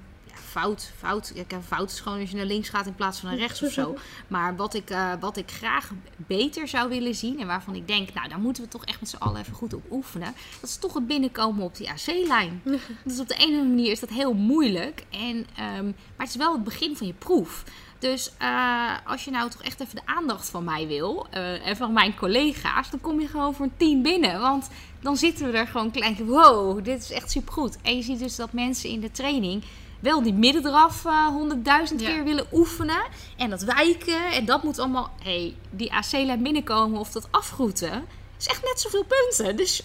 fout, 0.52 0.92
fout. 0.96 1.32
Een 1.48 1.62
fout 1.62 1.90
is 1.90 2.00
gewoon 2.00 2.20
als 2.20 2.30
je 2.30 2.36
naar 2.36 2.44
links 2.44 2.68
gaat 2.68 2.86
in 2.86 2.94
plaats 2.94 3.18
van 3.18 3.28
naar 3.28 3.38
rechts 3.38 3.62
of 3.62 3.72
zo. 3.72 3.96
Maar 4.28 4.56
wat 4.56 4.74
ik, 4.74 4.90
eh, 4.90 5.12
wat 5.20 5.36
ik 5.36 5.50
graag 5.50 5.90
beter 6.16 6.68
zou 6.68 6.88
willen 6.88 7.14
zien 7.14 7.40
en 7.40 7.46
waarvan 7.46 7.74
ik 7.74 7.86
denk, 7.86 8.14
nou, 8.14 8.28
daar 8.28 8.38
moeten 8.38 8.62
we 8.62 8.68
toch 8.68 8.84
echt 8.84 9.00
met 9.00 9.08
z'n 9.08 9.16
allen 9.16 9.40
even 9.40 9.54
goed 9.54 9.74
op 9.74 9.82
oefenen. 9.90 10.34
Dat 10.60 10.70
is 10.70 10.76
toch 10.76 10.94
het 10.94 11.06
binnenkomen 11.06 11.64
op 11.64 11.76
die 11.76 11.90
AC-lijn. 11.90 12.62
dus 13.04 13.20
op 13.20 13.28
de 13.28 13.34
ene 13.34 13.56
manier 13.56 13.90
is 13.90 14.00
dat 14.00 14.08
heel 14.08 14.34
moeilijk. 14.34 15.04
En, 15.10 15.46
ehm, 15.56 15.84
maar 15.84 16.26
het 16.26 16.28
is 16.28 16.36
wel 16.36 16.52
het 16.52 16.64
begin 16.64 16.96
van 16.96 17.06
je 17.06 17.12
proef. 17.12 17.64
Dus 18.02 18.32
eh, 18.38 18.96
als 19.06 19.24
je 19.24 19.30
nou 19.30 19.50
toch 19.50 19.62
echt 19.62 19.80
even 19.80 19.94
de 19.94 20.06
aandacht 20.06 20.50
van 20.50 20.64
mij 20.64 20.86
wil 20.86 21.26
eh, 21.30 21.66
en 21.66 21.76
van 21.76 21.92
mijn 21.92 22.16
collega's, 22.16 22.90
dan 22.90 23.00
kom 23.00 23.20
je 23.20 23.26
gewoon 23.26 23.54
voor 23.54 23.64
een 23.64 23.76
team 23.76 24.02
binnen. 24.02 24.40
Want 24.40 24.70
dan 25.00 25.16
zitten 25.16 25.50
we 25.50 25.58
er 25.58 25.66
gewoon 25.66 25.90
klein. 25.90 26.24
Wow, 26.24 26.84
dit 26.84 27.02
is 27.02 27.10
echt 27.10 27.30
supergoed. 27.30 27.78
En 27.82 27.96
je 27.96 28.02
ziet 28.02 28.18
dus 28.18 28.36
dat 28.36 28.52
mensen 28.52 28.90
in 28.90 29.00
de 29.00 29.10
training 29.10 29.62
wel 30.02 30.22
die 30.22 30.32
middendraf 30.32 31.04
eh, 31.04 31.26
honderdduizend 31.26 32.00
Ja. 32.00 32.08
keer 32.08 32.24
willen 32.24 32.46
oefenen. 32.52 33.02
En 33.36 33.50
dat 33.50 33.62
wijken. 33.62 34.32
En 34.32 34.44
dat 34.44 34.62
moet 34.62 34.78
allemaal, 34.78 35.10
hey, 35.22 35.54
die 35.70 35.92
AC-lijn 35.92 36.42
binnenkomen 36.42 37.00
of 37.00 37.10
dat 37.10 37.28
afgroeten. 37.30 38.04
is 38.38 38.46
echt 38.46 38.62
net 38.64 38.80
zoveel 38.80 39.04
punten. 39.04 39.56
Dus 39.56 39.82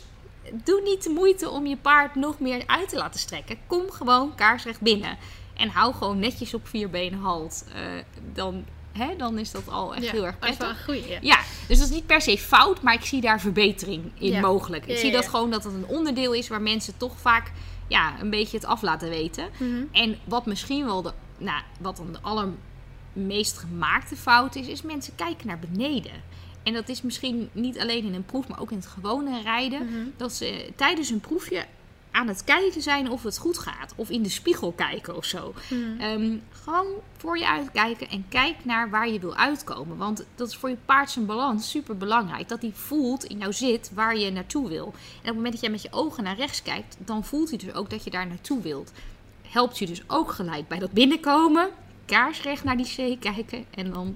doe 0.64 0.82
niet 0.82 1.04
de 1.04 1.10
moeite 1.10 1.50
om 1.50 1.66
je 1.68 1.78
paard 1.78 2.16
nog 2.16 2.40
meer 2.40 2.64
uit 2.66 2.90
te 2.90 2.96
laten 2.98 3.20
strekken. 3.20 3.58
Kom 3.68 3.92
gewoon 3.92 4.36
kaarsrecht 4.36 4.82
binnen. 4.82 5.18
En 5.54 5.70
hou 5.70 5.94
gewoon 5.94 6.20
netjes 6.20 6.54
op 6.54 6.68
vier 6.68 6.90
benen 6.90 7.20
halt. 7.20 7.66
Eh, 7.74 7.82
dan, 8.34 8.66
hè, 8.92 9.16
dan 9.18 9.38
is 9.38 9.52
dat 9.52 9.70
al 9.70 9.96
echt 9.96 10.06
Ja, 10.06 10.12
heel 10.12 10.26
erg 10.26 10.40
prettig. 10.40 10.70
een 10.70 10.84
goeie. 10.84 11.08
Ja. 11.10 11.18
Ja, 11.22 11.40
dus 11.68 11.78
dat 11.80 11.88
is 11.88 11.94
niet 11.94 12.06
per 12.06 12.22
se 12.22 12.38
fout, 12.38 12.82
maar 12.82 12.94
ik 12.94 13.06
zie 13.06 13.22
daar 13.22 13.40
verbetering 13.40 14.12
in 14.20 14.32
Ja. 14.32 14.40
mogelijk. 14.40 14.86
Ik 14.86 14.98
zie 14.98 15.12
dat 15.12 15.28
gewoon 15.28 15.50
dat 15.52 15.64
het 15.64 15.74
een 15.74 15.88
onderdeel 15.88 16.34
is 16.34 16.48
waar 16.48 16.62
mensen 16.62 16.98
toch 16.98 17.14
vaak 17.20 17.52
ja, 17.88 18.20
een 18.20 18.30
beetje 18.30 18.58
het 18.58 18.66
af 18.66 18.82
laten 18.82 19.10
weten. 19.10 19.50
Mhm. 19.58 19.84
En 19.92 20.18
wat 20.24 20.46
misschien 20.46 20.86
wel 20.86 21.02
de, 21.02 21.14
nou, 21.38 21.62
wat 21.80 21.98
dan 21.98 22.12
de 22.12 22.20
allermeest 22.22 23.58
gemaakte 23.58 24.16
fout 24.16 24.56
is, 24.56 24.68
is 24.68 24.82
mensen 24.82 25.16
kijken 25.16 25.48
naar 25.48 25.60
beneden. 25.60 26.24
En 26.64 26.74
dat 26.74 26.90
is 26.90 27.02
misschien 27.02 27.50
niet 27.52 27.80
alleen 27.80 28.06
in 28.06 28.14
een 28.14 28.26
proef, 28.26 28.48
maar 28.48 28.60
ook 28.60 28.72
in 28.72 28.78
het 28.78 28.88
gewone 28.88 29.42
rijden. 29.42 29.86
Mhm. 29.86 30.08
Dat 30.18 30.34
ze 30.34 30.72
tijdens 30.76 31.10
een 31.10 31.20
proefje 31.20 31.66
aan 32.18 32.28
het 32.28 32.44
kijken 32.44 32.82
zijn 32.82 33.10
of 33.10 33.24
het 33.24 33.38
goed 33.38 33.58
gaat. 33.58 33.94
Of 33.96 34.10
in 34.10 34.24
de 34.24 34.30
spiegel 34.30 34.72
kijken 34.72 35.16
of 35.16 35.26
zo. 35.26 35.54
Mhm. 35.70 36.00
Ehm, 36.00 36.38
gewoon 36.52 36.88
voor 37.18 37.38
je 37.38 37.48
uitkijken 37.48 38.10
en 38.10 38.26
kijk 38.30 38.56
naar 38.64 38.90
waar 38.90 39.10
je 39.10 39.20
wil 39.20 39.36
uitkomen. 39.36 39.98
Want 39.98 40.26
dat 40.36 40.48
is 40.48 40.56
voor 40.56 40.70
je 40.70 40.78
paard 40.86 41.10
zijn 41.10 41.26
balans 41.26 41.70
super 41.70 41.98
belangrijk. 41.98 42.50
Dat 42.50 42.62
hij 42.62 42.72
voelt 42.74 43.24
in 43.24 43.38
jouw 43.38 43.52
zit 43.52 43.92
waar 43.94 44.18
je 44.18 44.32
naartoe 44.32 44.70
wil. 44.70 44.86
En 44.86 44.92
op 45.20 45.26
het 45.26 45.36
moment 45.36 45.52
dat 45.52 45.62
jij 45.62 45.72
met 45.72 45.82
je 45.82 45.92
ogen 45.92 46.24
naar 46.24 46.36
rechts 46.36 46.62
kijkt, 46.62 46.98
dan 47.00 47.24
voelt 47.24 47.50
hij 47.50 47.58
dus 47.58 47.74
ook 47.74 47.90
dat 47.90 48.04
je 48.04 48.10
daar 48.10 48.28
naartoe 48.28 48.62
wilt. 48.62 48.92
Helpt 49.42 49.78
je 49.78 49.86
dus 49.86 50.04
ook 50.08 50.32
gelijk 50.32 50.68
bij 50.68 50.80
dat 50.80 50.92
binnenkomen. 50.92 51.70
Kaarsrecht 52.06 52.64
naar 52.64 52.78
die 52.78 53.18
C 53.18 53.22
kijken. 53.22 53.66
En 53.70 53.92
dan 53.92 54.16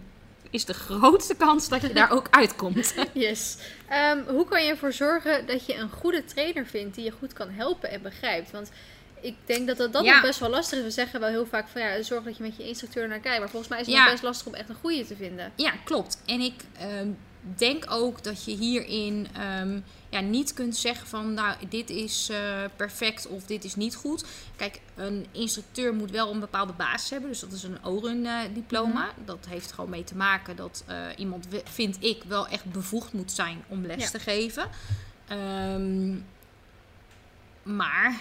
is 0.52 0.66
de 0.66 0.74
grootste 0.74 1.36
kans 1.36 1.70
dat 1.70 1.82
je 1.82 1.93
daar 1.99 2.12
ook 2.12 2.28
uitkomt. 2.30 2.93
Yes. 3.14 3.58
Ehm, 3.89 4.20
hoe 4.28 4.45
kan 4.45 4.64
je 4.64 4.70
ervoor 4.70 4.93
zorgen 4.93 5.45
dat 5.45 5.66
je 5.66 5.76
een 5.76 5.89
goede 5.89 6.26
trainer 6.26 6.66
vindt 6.66 6.95
die 6.95 7.04
je 7.04 7.12
goed 7.12 7.34
kan 7.34 7.49
helpen 7.49 7.89
en 7.91 8.02
begrijpt? 8.02 8.52
Want 8.52 8.72
ik 9.22 9.36
denk 9.45 9.68
dat 9.68 9.78
dat, 9.78 9.93
dat 9.93 10.04
Ja. 10.06 10.14
nog 10.14 10.22
best 10.22 10.39
wel 10.39 10.49
lastig 10.49 10.78
is. 10.78 10.84
We 10.84 10.91
zeggen 10.91 11.20
wel 11.20 11.30
heel 11.30 11.45
vaak 11.45 11.68
van 11.68 11.82
ja, 11.82 12.02
zorg 12.02 12.24
dat 12.24 12.38
je 12.38 12.43
met 12.43 12.58
je 12.58 12.68
instructeur 12.68 13.08
naar 13.08 13.20
kijkt. 13.20 13.39
Maar 13.39 13.49
volgens 13.49 13.72
mij 13.72 13.80
is 13.80 13.86
het 13.86 13.95
Ja. 13.95 14.02
nog 14.02 14.12
best 14.12 14.24
lastig 14.24 14.47
om 14.47 14.54
echt 14.54 14.70
een 14.70 14.76
goede 14.82 15.06
te 15.06 15.16
vinden. 15.16 15.52
Ja, 15.56 15.72
klopt. 15.84 16.22
En 16.26 16.39
ik 16.39 16.54
ehm, 16.80 17.08
denk 17.41 17.86
ook 17.89 18.24
dat 18.24 18.45
je 18.45 18.52
hierin 18.56 19.28
ehm, 19.38 19.80
ja, 20.12 20.20
niet 20.20 20.53
kunt 20.53 20.76
zeggen 20.78 21.07
van 21.07 21.34
nou, 21.34 21.55
dit 21.70 21.89
is 21.89 22.30
eh, 22.30 22.64
perfect 22.76 23.28
of 23.28 23.43
dit 23.45 23.64
is 23.64 23.76
niet 23.76 23.95
goed. 23.95 24.26
Kijk, 24.55 24.80
een 24.95 25.26
instructeur 25.32 25.93
moet 25.93 26.12
wel 26.12 26.32
een 26.32 26.39
bepaalde 26.39 26.74
basis 26.74 27.09
hebben. 27.09 27.30
Dus 27.30 27.39
dat 27.39 27.51
is 27.51 27.64
een 27.64 27.86
ORUN-diploma. 27.86 29.09
Dat 29.26 29.45
heeft 29.49 29.72
gewoon 29.72 29.89
mee 29.89 30.03
te 30.03 30.16
maken 30.16 30.55
dat 30.55 30.84
eh, 30.88 30.97
iemand, 31.18 31.47
vind 31.64 31.97
ik, 32.03 32.24
wel 32.24 32.47
echt 32.47 32.66
bevoegd 32.66 33.14
moet 33.14 33.32
zijn 33.32 33.64
om 33.68 33.86
les 33.86 34.03
Ja. 34.03 34.09
te 34.09 34.20
geven. 34.20 34.70
Ehm, 35.28 36.16
maar 37.64 38.20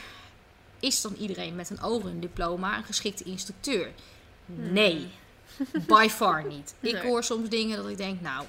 is 0.81 1.01
dan 1.01 1.15
iedereen 1.19 1.55
met 1.57 1.71
een 1.71 1.85
ORUN-diploma 1.85 2.77
een 2.77 2.85
geschikte 2.85 3.25
instructeur? 3.25 3.91
Nee. 4.47 5.09
By 5.87 6.09
far 6.11 6.47
niet. 6.47 6.75
Ik 6.81 6.93
Nee. 6.93 7.03
hoor 7.03 7.25
soms 7.25 7.49
dingen 7.49 7.77
dat 7.77 7.89
ik 7.89 7.97
denk, 7.97 8.21
nou, 8.21 8.45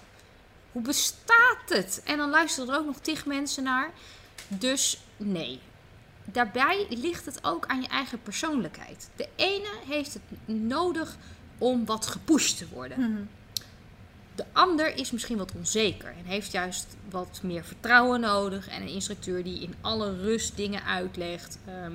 hoe 0.71 0.81
bestaat 0.81 1.69
het? 1.69 2.01
En 2.05 2.17
dan 2.17 2.29
luisteren 2.29 2.69
er 2.69 2.79
ook 2.79 2.85
nog 2.85 2.99
tig 2.99 3.25
mensen 3.25 3.63
naar. 3.63 3.91
Dus 4.47 4.99
nee. 5.17 5.59
Daarbij 6.25 6.85
ligt 6.89 7.25
het 7.25 7.43
ook 7.43 7.65
aan 7.65 7.81
je 7.81 7.87
eigen 7.87 8.21
persoonlijkheid. 8.21 9.09
De 9.15 9.27
ene 9.35 9.69
heeft 9.87 10.13
het 10.13 10.23
nodig 10.45 11.17
om 11.57 11.85
wat 11.85 12.07
gepusht 12.07 12.57
te 12.57 12.67
worden. 12.67 12.99
Mhm. 12.99 13.21
De 14.35 14.45
ander 14.51 14.95
is 14.95 15.11
misschien 15.11 15.37
wat 15.37 15.51
onzeker 15.55 16.13
en 16.17 16.25
heeft 16.25 16.51
juist 16.51 16.87
wat 17.09 17.39
meer 17.43 17.63
vertrouwen 17.63 18.19
nodig. 18.19 18.67
En 18.67 18.81
een 18.81 18.87
instructeur 18.87 19.43
die 19.43 19.61
in 19.61 19.73
alle 19.81 20.15
rust 20.21 20.55
dingen 20.55 20.83
uitlegt. 20.83 21.57
Ehm, 21.65 21.93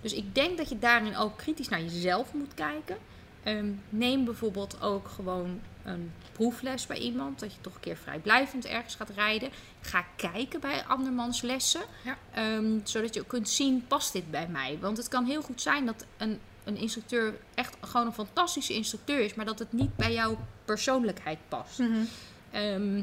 dus 0.00 0.12
ik 0.12 0.34
denk 0.34 0.56
dat 0.56 0.68
je 0.68 0.78
daarin 0.78 1.16
ook 1.16 1.36
kritisch 1.36 1.68
naar 1.68 1.82
jezelf 1.82 2.32
moet 2.32 2.54
kijken. 2.54 2.96
Ehm, 3.42 3.70
neem 3.88 4.24
bijvoorbeeld 4.24 4.80
ook 4.80 5.08
gewoon 5.08 5.60
een 5.84 6.12
proefles 6.32 6.86
bij 6.86 6.98
iemand. 6.98 7.40
Dat 7.40 7.52
je 7.52 7.60
toch 7.60 7.74
een 7.74 7.80
keer 7.80 7.96
vrijblijvend 7.96 8.66
ergens 8.66 8.94
gaat 8.94 9.10
rijden. 9.10 9.50
Ga 9.80 10.04
kijken 10.16 10.60
bij 10.60 10.84
andermans 10.84 11.40
lessen. 11.42 11.82
Ja. 12.04 12.18
Ehm, 12.34 12.78
zodat 12.84 13.14
je 13.14 13.20
ook 13.20 13.28
kunt 13.28 13.48
zien, 13.48 13.84
past 13.86 14.12
dit 14.12 14.30
bij 14.30 14.48
mij? 14.48 14.78
Want 14.80 14.96
het 14.96 15.08
kan 15.08 15.24
heel 15.24 15.42
goed 15.42 15.60
zijn 15.60 15.86
dat 15.86 16.06
een, 16.16 16.40
een 16.64 16.76
instructeur 16.76 17.34
echt 17.54 17.76
gewoon 17.80 18.06
een 18.06 18.12
fantastische 18.12 18.74
instructeur 18.74 19.20
is. 19.20 19.34
Maar 19.34 19.46
dat 19.46 19.58
het 19.58 19.72
niet 19.72 19.96
bij 19.96 20.12
jouw 20.12 20.38
persoonlijkheid 20.64 21.38
past. 21.48 21.78
Mhm. 21.78 22.04
Ehm, 22.50 23.02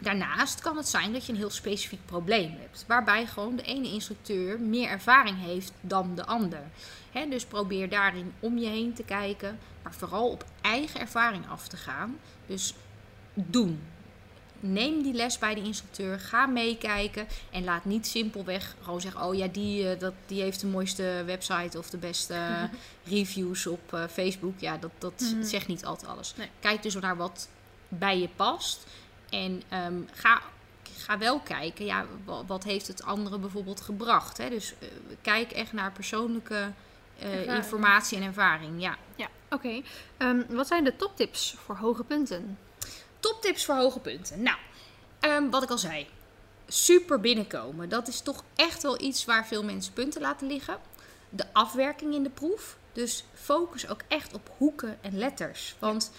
daarnaast 0.00 0.60
kan 0.60 0.76
het 0.76 0.88
zijn 0.88 1.12
dat 1.12 1.26
je 1.26 1.32
een 1.32 1.38
heel 1.38 1.50
specifiek 1.50 2.06
probleem 2.06 2.56
hebt. 2.60 2.84
Waarbij 2.86 3.26
gewoon 3.26 3.56
de 3.56 3.62
ene 3.62 3.88
instructeur 3.92 4.60
meer 4.60 4.88
ervaring 4.88 5.38
heeft 5.40 5.72
dan 5.80 6.14
de 6.14 6.24
ander. 6.26 6.62
Dus 7.28 7.44
probeer 7.44 7.88
daarin 7.88 8.32
om 8.40 8.58
je 8.58 8.66
heen 8.68 8.94
te 8.94 9.02
kijken. 9.02 9.58
Maar 9.82 9.92
vooral 9.94 10.28
op 10.30 10.44
eigen 10.60 11.00
ervaring 11.00 11.48
af 11.48 11.68
te 11.68 11.76
gaan. 11.76 12.18
Dus 12.46 12.74
doen. 13.34 13.80
Neem 14.60 15.02
die 15.02 15.12
les 15.12 15.38
bij 15.38 15.54
de 15.54 15.62
instructeur. 15.62 16.20
Ga 16.20 16.46
meekijken. 16.46 17.26
En 17.50 17.64
laat 17.64 17.84
niet 17.84 18.06
simpelweg 18.06 18.74
gewoon 18.82 19.00
zeggen: 19.00 19.22
Oh 19.22 19.34
ja, 19.34 19.46
die, 19.46 19.88
eh, 19.88 19.98
dat, 20.00 20.12
die 20.26 20.42
heeft 20.42 20.60
de 20.60 20.66
mooiste 20.66 21.22
website 21.26 21.78
of 21.78 21.90
de 21.90 21.96
beste 21.96 22.34
eh, 22.44 22.62
reviews 23.04 23.66
op 23.66 23.92
eh, 23.94 24.04
Facebook. 24.12 24.54
Ja, 24.60 24.76
dat, 24.76 24.90
dat 24.98 25.20
Mhm. 25.20 25.42
zegt 25.42 25.66
niet 25.66 25.84
altijd 25.84 26.10
alles. 26.10 26.34
Nee. 26.36 26.48
Kijk 26.60 26.82
dus 26.82 26.94
naar 26.94 27.16
wat 27.16 27.48
bij 27.88 28.18
je 28.18 28.28
past. 28.36 28.86
En 29.30 29.62
ehm, 29.68 29.94
ga, 30.12 30.40
ga 30.96 31.18
wel 31.18 31.40
kijken, 31.40 31.84
ja, 31.84 32.06
wa- 32.24 32.44
wat 32.44 32.64
heeft 32.64 32.86
het 32.86 33.02
andere 33.02 33.38
bijvoorbeeld 33.38 33.80
gebracht. 33.80 34.38
Hè? 34.38 34.48
Dus 34.48 34.74
eh, 34.78 34.88
kijk 35.22 35.52
echt 35.52 35.72
naar 35.72 35.92
persoonlijke 35.92 36.72
eh, 37.18 37.54
informatie 37.54 38.18
en 38.18 38.22
ervaring. 38.24 38.80
Ja. 38.82 38.96
Ja, 39.16 39.28
oké. 39.50 39.82
Ehm, 40.16 40.42
wat 40.48 40.66
zijn 40.66 40.84
de 40.84 40.96
toptips 40.96 41.54
voor 41.64 41.76
hoge 41.76 42.04
punten? 42.04 42.58
Toptips 43.20 43.64
voor 43.64 43.74
hoge 43.74 43.98
punten. 43.98 44.42
Nou, 44.42 44.56
ehm, 45.20 45.50
wat 45.50 45.62
ik 45.62 45.70
al 45.70 45.78
zei. 45.78 46.06
Super 46.68 47.20
binnenkomen. 47.20 47.88
Dat 47.88 48.08
is 48.08 48.20
toch 48.20 48.44
echt 48.56 48.82
wel 48.82 49.00
iets 49.00 49.24
waar 49.24 49.46
veel 49.46 49.64
mensen 49.64 49.92
punten 49.92 50.20
laten 50.20 50.46
liggen. 50.46 50.78
De 51.28 51.44
afwerking 51.52 52.14
in 52.14 52.22
de 52.22 52.30
proef. 52.30 52.76
Dus 52.92 53.24
focus 53.34 53.88
ook 53.88 54.00
echt 54.08 54.34
op 54.34 54.50
hoeken 54.56 54.98
en 55.00 55.18
letters. 55.18 55.74
Want 55.78 56.10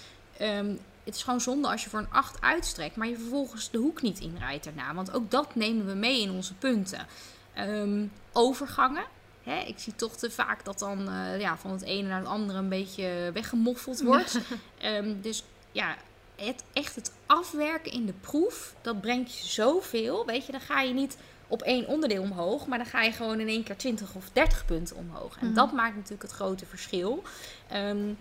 het 1.04 1.16
is 1.16 1.24
gewoon 1.24 1.42
zonde 1.42 1.68
als 1.68 1.84
je 1.84 1.90
voor 1.90 2.00
een 2.00 2.12
8 2.12 2.42
uitstrekt, 2.42 2.96
maar 2.96 3.08
je 3.08 3.16
vervolgens 3.18 3.72
de 3.72 3.78
hoek 3.78 4.02
niet 4.02 4.20
inrijdt 4.20 4.64
daarna. 4.64 4.94
Want 4.94 5.12
ook 5.14 5.32
dat 5.32 5.56
nemen 5.56 5.86
we 5.86 5.94
mee 5.94 6.22
in 6.22 6.32
onze 6.32 6.54
punten. 6.54 7.08
Ehm, 7.54 8.06
overgangen. 8.32 9.04
Hè, 9.44 9.60
ik 9.60 9.80
zie 9.80 9.96
toch 9.96 10.16
te 10.16 10.32
vaak 10.32 10.66
dat 10.66 10.80
dan 10.80 11.10
eh, 11.10 11.40
ja, 11.40 11.58
van 11.58 11.72
het 11.72 11.82
ene 11.82 12.08
naar 12.08 12.20
het 12.20 12.28
andere 12.28 12.58
een 12.60 12.70
beetje 12.70 13.30
weggemoffeld 13.34 14.02
wordt. 14.02 14.40
Ehm, 14.78 15.22
dus 15.22 15.44
ja, 15.72 15.96
het, 16.36 16.64
echt 16.74 16.96
het 16.96 17.12
afwerken 17.26 17.92
in 17.92 18.06
de 18.06 18.14
proef, 18.22 18.76
dat 18.82 19.02
brengt 19.02 19.38
je 19.38 19.48
zoveel. 19.48 20.26
Weet 20.26 20.46
je, 20.46 20.52
dan 20.52 20.62
ga 20.62 20.82
je 20.82 20.94
niet 20.94 21.18
op 21.48 21.62
één 21.62 21.88
onderdeel 21.88 22.22
omhoog, 22.22 22.68
maar 22.68 22.78
dan 22.78 22.88
ga 22.88 23.02
je 23.02 23.12
gewoon 23.12 23.40
in 23.40 23.48
één 23.48 23.64
keer 23.64 23.78
20 23.78 24.16
of 24.16 24.30
30 24.34 24.66
punten 24.66 24.96
omhoog. 24.96 25.38
En 25.40 25.46
Mhm. 25.46 25.56
dat 25.56 25.72
maakt 25.72 25.96
natuurlijk 25.96 26.22
het 26.22 26.32
grote 26.32 26.66
verschil. 26.66 27.24
Ehm, 27.68 28.14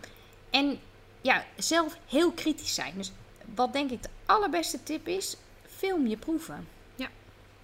en 0.50 0.78
ja, 1.20 1.44
zelf 1.56 1.96
heel 2.08 2.32
kritisch 2.32 2.74
zijn. 2.74 2.92
Dus 2.96 3.12
wat 3.54 3.72
denk 3.72 3.90
ik 3.90 4.02
de 4.02 4.08
allerbeste 4.26 4.82
tip 4.82 5.08
is, 5.08 5.36
film 5.66 6.06
je 6.06 6.16
proeven. 6.16 6.68
Ja. 6.94 7.08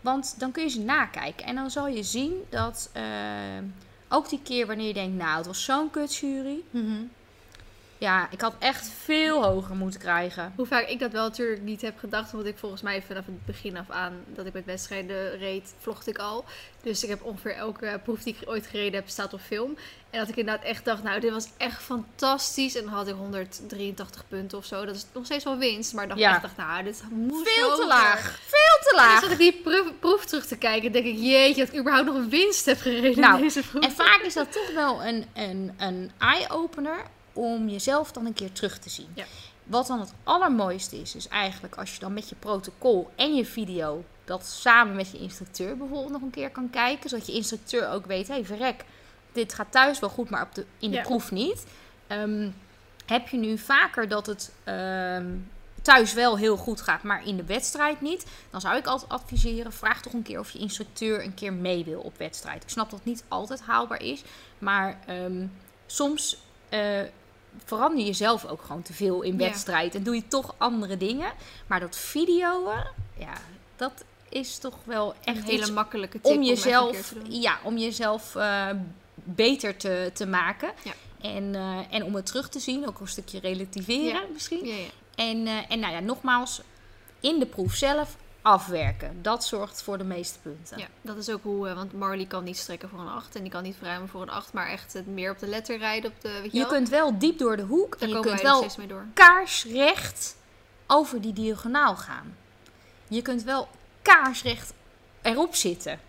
Want 0.00 0.34
dan 0.38 0.52
kun 0.52 0.62
je 0.62 0.68
ze 0.68 0.80
nakijken. 0.80 1.46
En 1.46 1.54
dan 1.54 1.70
zal 1.70 1.86
je 1.88 2.02
zien 2.02 2.44
dat 2.48 2.90
eh, 2.92 3.02
ook 4.08 4.28
die 4.28 4.42
keer 4.42 4.66
wanneer 4.66 4.86
je 4.86 4.94
denkt, 4.94 5.16
nou, 5.16 5.36
het 5.36 5.46
was 5.46 5.64
zo'n 5.64 5.90
kutjury. 5.90 6.62
Mhm. 6.70 7.02
Ja, 7.98 8.28
ik 8.30 8.40
had 8.40 8.54
echt 8.58 8.90
veel 9.04 9.44
hoger 9.44 9.74
moeten 9.76 10.00
krijgen. 10.00 10.52
Hoe 10.56 10.66
vaak 10.66 10.86
ik 10.88 10.98
dat 10.98 11.12
wel 11.12 11.22
natuurlijk 11.28 11.62
niet 11.62 11.80
heb 11.82 11.98
gedacht, 11.98 12.32
omdat 12.32 12.46
ik 12.48 12.58
volgens 12.58 12.82
mij 12.82 13.02
vanaf 13.02 13.26
het 13.26 13.46
begin 13.46 13.76
af 13.76 13.90
aan 13.90 14.12
dat 14.26 14.46
ik 14.46 14.52
met 14.52 14.64
wedstrijden 14.64 15.38
reed, 15.38 15.74
vlogde 15.80 16.10
ik 16.10 16.18
al. 16.18 16.44
Dus 16.82 17.02
ik 17.02 17.08
heb 17.08 17.22
ongeveer 17.22 17.54
elke 17.54 18.00
proef 18.04 18.22
die 18.22 18.36
ik 18.40 18.48
ooit 18.48 18.66
gereden 18.66 18.94
heb, 18.94 19.08
staat 19.08 19.32
op 19.32 19.40
film. 19.40 19.76
En 20.10 20.18
dat 20.20 20.28
ik 20.28 20.36
inderdaad 20.36 20.64
echt 20.64 20.84
dacht, 20.84 21.02
nou, 21.02 21.20
dit 21.20 21.30
was 21.32 21.48
echt 21.56 21.82
fantastisch. 21.82 22.76
En 22.76 22.84
dan 22.84 22.92
had 22.92 23.08
ik 23.08 23.14
183 23.14 24.24
punten 24.28 24.58
of 24.58 24.64
zo. 24.64 24.84
Dat 24.84 24.94
is 24.94 25.06
nog 25.12 25.24
steeds 25.24 25.44
wel 25.44 25.58
winst, 25.58 25.92
maar 25.94 26.08
dat 26.08 26.18
Ja. 26.18 26.26
ik 26.28 26.32
echt 26.34 26.42
dacht, 26.42 26.56
nou, 26.56 26.84
dit 26.84 27.02
moest 27.10 27.48
Veel 27.50 27.76
te 27.76 27.86
laag. 27.86 28.38
Veel 28.46 28.78
te 28.82 28.90
En 28.90 28.96
dan 28.96 29.06
laag. 29.06 29.20
zat 29.22 29.30
ik 29.30 29.38
die 29.38 29.52
proef, 29.62 29.92
proef 30.00 30.24
terug 30.24 30.46
te 30.46 30.56
kijken, 30.56 30.92
denk 30.92 31.04
ik, 31.06 31.16
jeetje, 31.18 31.64
dat 31.64 31.74
ik 31.74 31.80
überhaupt 31.80 32.06
nog 32.06 32.16
een 32.16 32.28
winst 32.30 32.64
heb 32.64 32.80
gereden 32.80 33.20
Nou, 33.20 33.36
in 33.36 33.42
deze 33.42 33.60
proef. 33.62 33.82
En 33.84 33.92
vaak 33.92 34.20
is 34.22 34.34
dat 34.34 34.52
toch 34.52 34.72
wel 34.74 35.04
een, 35.04 35.24
een, 35.34 35.74
een 35.78 36.10
eye-opener 36.18 36.96
om 37.36 37.68
jezelf 37.68 38.12
dan 38.12 38.26
een 38.26 38.32
keer 38.32 38.52
terug 38.52 38.78
te 38.78 38.90
zien. 38.90 39.08
Ja. 39.14 39.24
Wat 39.64 39.86
dan 39.86 40.00
het 40.00 40.12
allermooiste 40.24 41.00
is, 41.00 41.14
is 41.14 41.28
eigenlijk 41.28 41.76
als 41.76 41.94
je 41.94 42.00
dan 42.00 42.12
met 42.12 42.28
je 42.28 42.34
protocol 42.34 43.10
en 43.16 43.34
je 43.34 43.44
video 43.44 44.04
dat 44.24 44.46
samen 44.46 44.96
met 44.96 45.10
je 45.10 45.18
instructeur 45.18 45.76
bijvoorbeeld 45.76 46.12
nog 46.12 46.22
een 46.22 46.30
keer 46.30 46.50
kan 46.50 46.70
kijken. 46.70 47.10
Zodat 47.10 47.26
je 47.26 47.32
instructeur 47.32 47.88
ook 47.88 48.06
weet, 48.06 48.28
hé 48.28 48.34
hey, 48.34 48.44
verrek, 48.44 48.84
dit 49.32 49.54
gaat 49.54 49.72
thuis 49.72 49.98
wel 49.98 50.08
goed, 50.08 50.30
maar 50.30 50.42
op 50.42 50.54
de, 50.54 50.66
in 50.78 50.90
de 50.90 50.96
Ja. 50.96 51.02
proef 51.02 51.30
niet. 51.30 51.66
Ehm, 52.06 52.50
heb 53.06 53.28
je 53.28 53.36
nu 53.36 53.58
vaker 53.58 54.08
dat 54.08 54.26
het 54.26 54.52
ehm, 54.64 55.34
thuis 55.82 56.12
wel 56.12 56.38
heel 56.38 56.56
goed 56.56 56.80
gaat, 56.80 57.02
maar 57.02 57.26
in 57.26 57.36
de 57.36 57.44
wedstrijd 57.44 58.00
niet, 58.00 58.26
dan 58.50 58.60
zou 58.60 58.76
ik 58.76 58.86
altijd 58.86 59.10
adviseren: 59.10 59.72
vraag 59.72 60.02
toch 60.02 60.12
een 60.12 60.22
keer 60.22 60.38
of 60.38 60.50
je 60.50 60.58
instructeur 60.58 61.24
een 61.24 61.34
keer 61.34 61.52
mee 61.52 61.84
wil 61.84 62.00
op 62.00 62.18
wedstrijd. 62.18 62.62
Ik 62.62 62.68
snap 62.68 62.90
dat 62.90 62.98
het 62.98 63.08
niet 63.08 63.24
altijd 63.28 63.60
haalbaar 63.60 64.02
is, 64.02 64.22
maar 64.58 64.98
ehm, 65.06 65.46
soms 65.86 66.38
eh, 66.68 67.00
verander 67.64 68.04
je 68.04 68.12
zelf 68.12 68.44
ook 68.44 68.62
gewoon 68.62 68.82
te 68.82 68.92
veel 68.92 69.22
in 69.22 69.32
Ja. 69.32 69.38
wedstrijd 69.38 69.94
en 69.94 70.02
doe 70.02 70.14
je 70.14 70.28
toch 70.28 70.54
andere 70.58 70.96
dingen. 70.96 71.32
Maar 71.66 71.80
dat 71.80 71.96
videoen, 71.96 72.84
ja, 73.18 73.32
dat 73.76 74.04
is 74.28 74.58
toch 74.58 74.74
wel 74.84 75.14
een 75.24 75.34
echt 75.34 75.44
hele 75.44 75.58
iets 75.58 75.70
makkelijke 75.70 76.20
tip 76.20 76.32
om 76.32 76.38
een 76.38 76.44
jezelf, 76.44 77.14
ja, 77.28 77.58
om 77.62 77.78
jezelf 77.78 78.34
eh, 78.36 78.68
beter 79.14 79.76
te, 79.76 80.10
te 80.14 80.26
maken. 80.26 80.70
Ja. 80.84 80.92
En, 81.20 81.54
eh, 81.54 81.78
en 81.90 82.04
om 82.04 82.14
het 82.14 82.26
terug 82.26 82.48
te 82.48 82.58
zien, 82.58 82.86
ook 82.88 83.00
een 83.00 83.08
stukje 83.08 83.40
relativeren 83.40 84.20
Ja. 84.20 84.26
misschien. 84.32 84.66
Ja, 84.66 84.74
ja. 84.74 84.88
En, 85.14 85.46
eh, 85.46 85.52
en 85.68 85.78
nou 85.80 85.92
ja, 85.92 86.00
nogmaals, 86.00 86.60
in 87.20 87.38
de 87.38 87.46
proef 87.46 87.74
zelf 87.74 88.16
afwerken. 88.46 89.22
Dat 89.22 89.44
zorgt 89.44 89.82
voor 89.82 89.98
de 89.98 90.04
meeste 90.04 90.38
punten. 90.38 90.78
Ja, 90.78 90.86
dat 91.02 91.16
is 91.16 91.30
ook 91.30 91.42
hoe, 91.42 91.68
eh, 91.68 91.74
want 91.74 91.92
Marley 91.92 92.26
kan 92.26 92.44
niet 92.44 92.56
strekken 92.56 92.88
voor 92.88 92.98
een 92.98 93.08
8 93.08 93.36
en 93.36 93.42
die 93.42 93.50
kan 93.50 93.62
niet 93.62 93.76
verruimen 93.76 94.08
voor 94.08 94.22
een 94.22 94.30
8, 94.30 94.52
maar 94.52 94.68
echt 94.68 94.92
het 94.92 95.06
meer 95.06 95.30
op 95.30 95.38
de 95.38 95.46
letter 95.46 95.78
rijden 95.78 96.10
op 96.10 96.20
de, 96.20 96.38
weet 96.42 96.52
je, 96.52 96.58
Je 96.58 96.66
kunt 96.66 96.88
wel 96.88 97.18
diep 97.18 97.38
door 97.38 97.56
de 97.56 97.62
hoek 97.62 97.98
Daar 97.98 98.08
en 98.08 98.14
je 98.14 98.20
kunt 98.20 98.40
wel 98.40 98.66
kaarsrecht 99.14 100.36
over 100.86 101.20
die 101.20 101.32
diagonaal 101.32 101.96
gaan. 101.96 102.36
Je 103.08 103.22
kunt 103.22 103.42
wel 103.42 103.68
kaarsrecht 104.02 104.72
erop 105.22 105.54
zitten. 105.54 106.00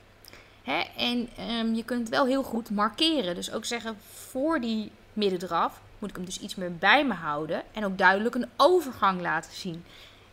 Hè? 0.63 0.79
En 0.97 1.29
ehm, 1.37 1.73
je 1.73 1.83
kunt 1.83 2.09
wel 2.09 2.25
heel 2.25 2.43
goed 2.43 2.69
markeren. 2.69 3.35
Dus 3.35 3.51
ook 3.51 3.65
zeggen 3.65 3.97
voor 4.29 4.61
die 4.61 4.91
middendraf 5.13 5.81
moet 5.99 6.09
ik 6.09 6.15
hem 6.15 6.25
dus 6.25 6.39
iets 6.39 6.55
meer 6.55 6.75
bij 6.75 7.05
me 7.05 7.13
houden. 7.13 7.63
En 7.71 7.85
ook 7.85 7.97
duidelijk 7.97 8.35
een 8.35 8.49
overgang 8.57 9.21
laten 9.21 9.53
zien. 9.53 9.85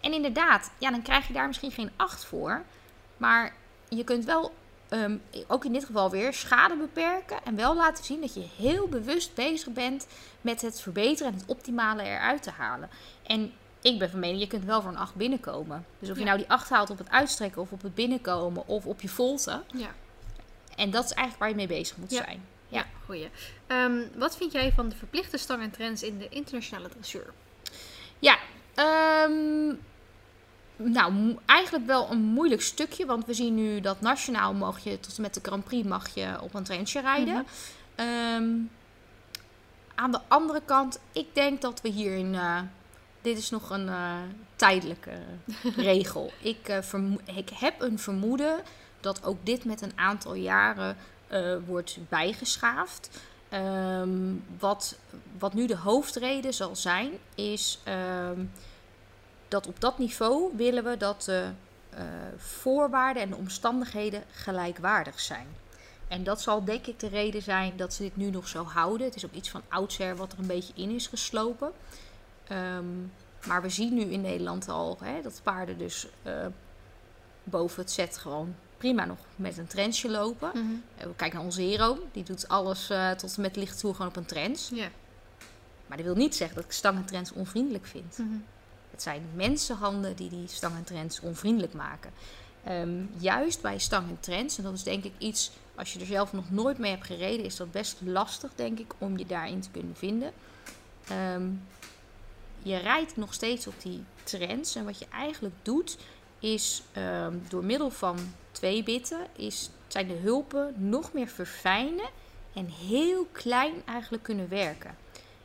En 0.05 0.13
inderdaad, 0.13 0.71
ja, 0.79 0.91
dan 0.91 1.03
krijg 1.03 1.27
je 1.27 1.33
daar 1.33 1.47
misschien 1.47 1.71
geen 1.73 1.91
8 1.97 2.25
voor. 2.25 2.63
Maar 3.17 3.55
je 3.89 4.05
kunt 4.05 4.25
wel, 4.25 4.55
ehm, 4.89 5.17
ook 5.47 5.65
in 5.65 5.73
dit 5.73 5.85
geval 5.85 6.11
weer, 6.11 6.33
schade 6.35 6.77
beperken. 6.77 7.37
En 7.45 7.57
wel 7.57 7.75
laten 7.77 8.05
zien 8.05 8.21
dat 8.21 8.35
je 8.35 8.47
heel 8.57 8.89
bewust 8.89 9.35
bezig 9.35 9.69
bent 9.73 10.07
met 10.41 10.61
het 10.63 10.81
verbeteren 10.81 11.33
en 11.33 11.39
het 11.39 11.47
optimale 11.49 12.03
eruit 12.03 12.43
te 12.43 12.51
halen. 12.51 12.91
En 13.27 13.53
ik 13.83 13.99
ben 13.99 14.11
van 14.11 14.19
mening, 14.21 14.41
je 14.41 14.47
kunt 14.47 14.65
wel 14.65 14.81
voor 14.83 14.91
een 14.91 14.97
8 14.99 15.15
binnenkomen. 15.15 15.87
Dus 15.99 16.09
of 16.11 16.15
je 16.15 16.21
Ja. 16.21 16.27
nou 16.27 16.39
die 16.39 16.49
8 16.51 16.69
haalt 16.69 16.91
op 16.91 16.99
het 16.99 17.11
uitstrekken 17.11 17.63
of 17.63 17.73
op 17.73 17.83
het 17.83 17.95
binnenkomen 17.95 18.67
of 18.69 18.87
op 18.87 19.01
je 19.01 19.09
volte. 19.09 19.63
Ja, 19.75 19.89
En 20.77 20.91
dat 20.91 21.05
is 21.05 21.11
eigenlijk 21.11 21.39
waar 21.39 21.49
je 21.49 21.55
mee 21.55 21.79
bezig 21.79 21.97
moet 21.97 22.11
Ja. 22.11 22.23
zijn. 22.25 22.45
ja. 22.69 22.85
goeie. 23.05 23.31
Ehm, 23.67 24.03
wat 24.15 24.37
vind 24.37 24.53
jij 24.53 24.73
van 24.73 24.89
de 24.89 24.97
verplichte 24.97 25.37
stang 25.37 25.63
en 25.63 25.71
trends 25.71 26.03
in 26.03 26.19
de 26.19 26.29
internationale 26.29 26.89
dressuur? 26.89 27.33
Ja, 28.19 28.39
ehm, 28.75 29.75
nou, 30.77 31.37
eigenlijk 31.47 31.87
wel 31.87 32.11
een 32.11 32.21
moeilijk 32.23 32.63
stukje. 32.63 33.07
Want 33.07 33.27
we 33.27 33.35
zien 33.35 33.55
nu 33.55 33.81
dat 33.81 34.01
nationaal 34.01 34.55
mag 34.55 34.79
je, 34.85 35.01
tot 35.01 35.17
en 35.17 35.23
met 35.23 35.35
de 35.35 35.41
Grand 35.43 35.65
Prix 35.65 35.89
mag 35.89 36.15
je 36.15 36.41
op 36.41 36.55
een 36.55 36.65
trenchje 36.65 37.01
rijden. 37.01 37.35
Mhm. 37.35 37.45
Ehm, 37.95 38.51
aan 39.95 40.11
de 40.13 40.21
andere 40.29 40.63
kant, 40.65 40.99
ik 41.13 41.27
denk 41.35 41.61
dat 41.61 41.81
we 41.81 41.89
hierin... 41.89 42.35
eh, 42.35 42.61
dit 43.23 43.39
is 43.39 43.51
nog 43.51 43.71
een 43.71 43.89
eh, 43.89 44.13
tijdelijke 44.57 45.11
regel. 45.77 46.33
Ik, 46.41 46.79
vermo- 46.81 47.21
ik 47.35 47.49
heb 47.55 47.81
een 47.81 47.99
vermoeden 47.99 48.57
dat 49.01 49.25
ook 49.25 49.39
dit 49.43 49.65
met 49.65 49.83
een 49.83 49.93
aantal 49.95 50.35
jaren 50.35 50.97
wordt 51.67 51.99
bijgeschaafd. 52.09 53.11
Ehm, 53.49 54.33
wat, 54.59 54.99
wat 55.39 55.55
nu 55.55 55.67
de 55.67 55.77
hoofdreden 55.77 56.55
zal 56.55 56.77
zijn, 56.77 57.11
is 57.35 57.79
ehm, 57.85 58.41
dat 59.55 59.67
op 59.67 59.81
dat 59.81 59.99
niveau 59.99 60.51
willen 60.57 60.85
we 60.85 60.97
dat 60.97 61.23
de 61.23 61.51
eh, 61.91 62.05
voorwaarden 62.37 63.23
en 63.23 63.31
de 63.31 63.37
omstandigheden 63.37 64.23
gelijkwaardig 64.33 65.21
zijn. 65.21 65.47
En 66.09 66.25
dat 66.25 66.41
zal 66.41 66.65
denk 66.65 66.87
ik 66.87 67.01
de 67.01 67.09
reden 67.09 67.43
zijn 67.43 67.77
dat 67.77 67.95
ze 67.95 68.03
dit 68.03 68.17
nu 68.17 68.31
nog 68.31 68.49
zo 68.49 68.65
houden. 68.65 69.07
Het 69.07 69.17
is 69.17 69.25
ook 69.25 69.33
iets 69.33 69.51
van 69.51 69.63
oudsher 69.69 70.17
wat 70.17 70.33
er 70.33 70.39
een 70.39 70.47
beetje 70.47 70.73
in 70.77 70.91
is 70.91 71.07
geslopen. 71.07 71.73
Ehm, 72.47 72.85
maar 73.47 73.63
we 73.63 73.69
zien 73.69 73.95
nu 73.95 74.01
in 74.01 74.21
Nederland 74.21 74.69
al 74.69 74.99
hè, 75.03 75.23
dat 75.23 75.41
paarden 75.43 75.79
dus 75.79 76.07
eh, 76.23 76.47
boven 77.45 77.83
het 77.83 77.91
set 77.91 78.19
gewoon 78.19 78.55
prima 78.77 79.05
nog 79.05 79.19
met 79.37 79.59
een 79.59 79.67
trenchje 79.67 80.11
lopen. 80.11 80.51
Eh, 80.97 81.07
We 81.07 81.15
kijken 81.17 81.37
naar 81.37 81.47
onze 81.47 81.63
hero. 81.63 81.99
Die 82.13 82.25
doet 82.25 82.49
alles 82.49 82.93
tot 83.17 83.37
en 83.37 83.43
met 83.43 83.57
licht 83.57 83.79
toe 83.79 83.93
gewoon 83.93 84.09
op 84.09 84.17
een 84.17 84.27
trends. 84.27 84.71
Ja. 84.75 84.89
Maar 85.87 85.97
dat 85.97 86.07
wil 86.07 86.17
niet 86.17 86.35
zeggen 86.35 86.57
dat 86.57 86.65
ik 86.65 86.73
stangentrends 86.73 87.33
onvriendelijk 87.33 87.87
vind. 87.87 88.19
Mhm. 88.19 88.37
Het 88.95 89.03
zijn 89.03 89.31
mensenhanden 89.35 90.17
die 90.17 90.29
die 90.29 90.49
stangentrends 90.49 91.21
onvriendelijk 91.21 91.75
maken. 91.75 92.11
Ehm, 92.65 93.03
juist 93.19 93.61
bij 93.61 93.79
stangentrends, 93.79 94.59
en 94.59 94.65
dat 94.65 94.73
is 94.73 94.83
denk 94.83 95.05
ik 95.05 95.13
iets, 95.19 95.51
als 95.75 95.93
je 95.93 96.01
er 96.01 96.07
zelf 96.07 96.33
nog 96.33 96.51
nooit 96.51 96.79
mee 96.79 96.91
hebt 96.91 97.07
gereden, 97.07 97.45
is 97.45 97.57
dat 97.57 97.73
best 97.73 97.97
lastig, 98.05 98.51
denk 98.55 98.79
ik, 98.79 98.93
om 98.99 99.19
je 99.19 99.27
daarin 99.27 99.61
te 99.61 99.71
kunnen 99.71 99.97
vinden. 99.97 100.33
Ehm, 101.09 101.49
je 102.63 102.77
rijdt 102.77 103.17
nog 103.17 103.35
steeds 103.35 103.67
op 103.67 103.75
die 103.83 104.05
trends. 104.23 104.75
En 104.75 104.85
wat 104.85 104.99
je 104.99 105.07
eigenlijk 105.09 105.55
doet, 105.63 105.97
is 106.39 106.83
ehm, 106.93 107.39
door 107.49 107.65
middel 107.65 107.91
van 107.91 108.19
twee 108.51 108.83
bitten, 108.83 109.27
is, 109.37 109.71
zijn 109.87 110.09
de 110.09 110.19
hulpen 110.23 110.75
nog 110.77 111.13
meer 111.13 111.29
verfijnen 111.29 112.09
en 112.53 112.67
heel 112.67 113.27
klein 113.33 113.75
eigenlijk 113.85 114.23
kunnen 114.23 114.49
werken. 114.49 114.97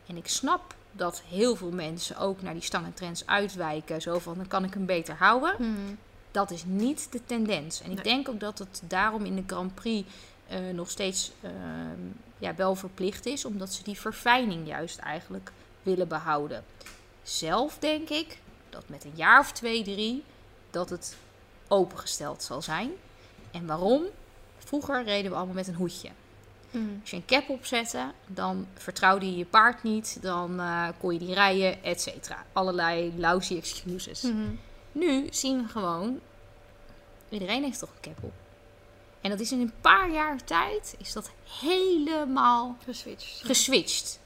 En 0.08 0.18
ik 0.18 0.28
snap 0.28 0.76
dat 0.92 1.22
heel 1.28 1.56
veel 1.56 1.72
mensen 1.72 2.18
ook 2.18 2.42
naar 2.42 2.54
die 2.54 2.64
stangentrends 2.64 3.26
uitwijken. 3.26 4.02
Zo 4.02 4.20
van, 4.20 4.36
dan 4.36 4.48
kan 4.48 4.64
ik 4.64 4.74
hem 4.74 4.86
beter 4.86 5.16
houden. 5.16 5.56
Mhm. 5.58 5.96
Dat 6.32 6.52
is 6.52 6.64
niet 6.66 7.12
de 7.12 7.26
tendens. 7.26 7.82
En 7.82 7.92
ik 7.92 8.04
denk 8.04 8.30
ook 8.30 8.40
dat 8.40 8.60
het 8.60 8.82
daarom 8.88 9.26
in 9.26 9.36
de 9.36 9.44
Grand 9.48 9.76
Prix 9.76 10.10
eh, 10.48 10.60
nog 10.74 10.90
steeds 10.90 11.32
ehm, 11.42 12.00
ja, 12.38 12.56
wel 12.56 12.76
verplicht 12.76 13.26
is. 13.26 13.46
Omdat 13.46 13.74
ze 13.74 13.84
die 13.84 14.00
verfijning 14.00 14.68
juist 14.68 14.98
eigenlijk 14.98 15.52
willen 15.84 16.08
behouden. 16.08 16.64
Zelf 17.24 17.78
denk 17.80 18.10
ik 18.10 18.38
dat 18.70 18.84
met 18.90 19.04
een 19.04 19.16
jaar 19.16 19.40
of 19.40 19.52
twee, 19.52 19.84
drie, 19.84 20.24
dat 20.72 20.90
het 20.90 21.18
opengesteld 21.68 22.44
zal 22.44 22.62
zijn. 22.62 22.92
En 23.52 23.66
waarom? 23.66 24.04
Vroeger 24.58 25.04
reden 25.04 25.32
we 25.32 25.38
allemaal 25.38 25.56
met 25.56 25.68
een 25.68 25.76
hoedje. 25.76 26.10
Mhm. 26.72 26.86
Als 27.02 27.10
je 27.10 27.16
een 27.16 27.26
cap 27.26 27.50
opzette, 27.50 28.12
dan 28.28 28.68
vertrouwde 28.74 29.26
je 29.26 29.38
je 29.38 29.46
paard 29.46 29.84
niet. 29.84 30.18
Dan 30.22 30.60
eh, 30.60 30.88
kon 31.00 31.14
je 31.14 31.20
niet 31.20 31.34
rijden, 31.34 31.84
et 31.84 32.02
cetera. 32.02 32.46
Allerlei 32.54 33.14
lousy 33.18 33.56
excuses. 33.58 34.22
Mhm. 34.22 34.56
Nu 34.92 35.28
zien 35.30 35.62
we 35.62 35.68
gewoon, 35.68 36.20
iedereen 37.30 37.64
heeft 37.64 37.80
toch 37.80 37.90
een 37.90 38.14
cap 38.14 38.24
op. 38.24 38.34
En 39.22 39.30
dat 39.30 39.40
is 39.40 39.52
in 39.52 39.60
een 39.60 39.74
paar 39.82 40.12
jaar 40.12 40.44
tijd 40.44 40.96
is 40.98 41.14
dat 41.14 41.32
helemaal 41.62 42.78
Geswitcht. 42.84 43.42
geswitcht. 43.46 44.20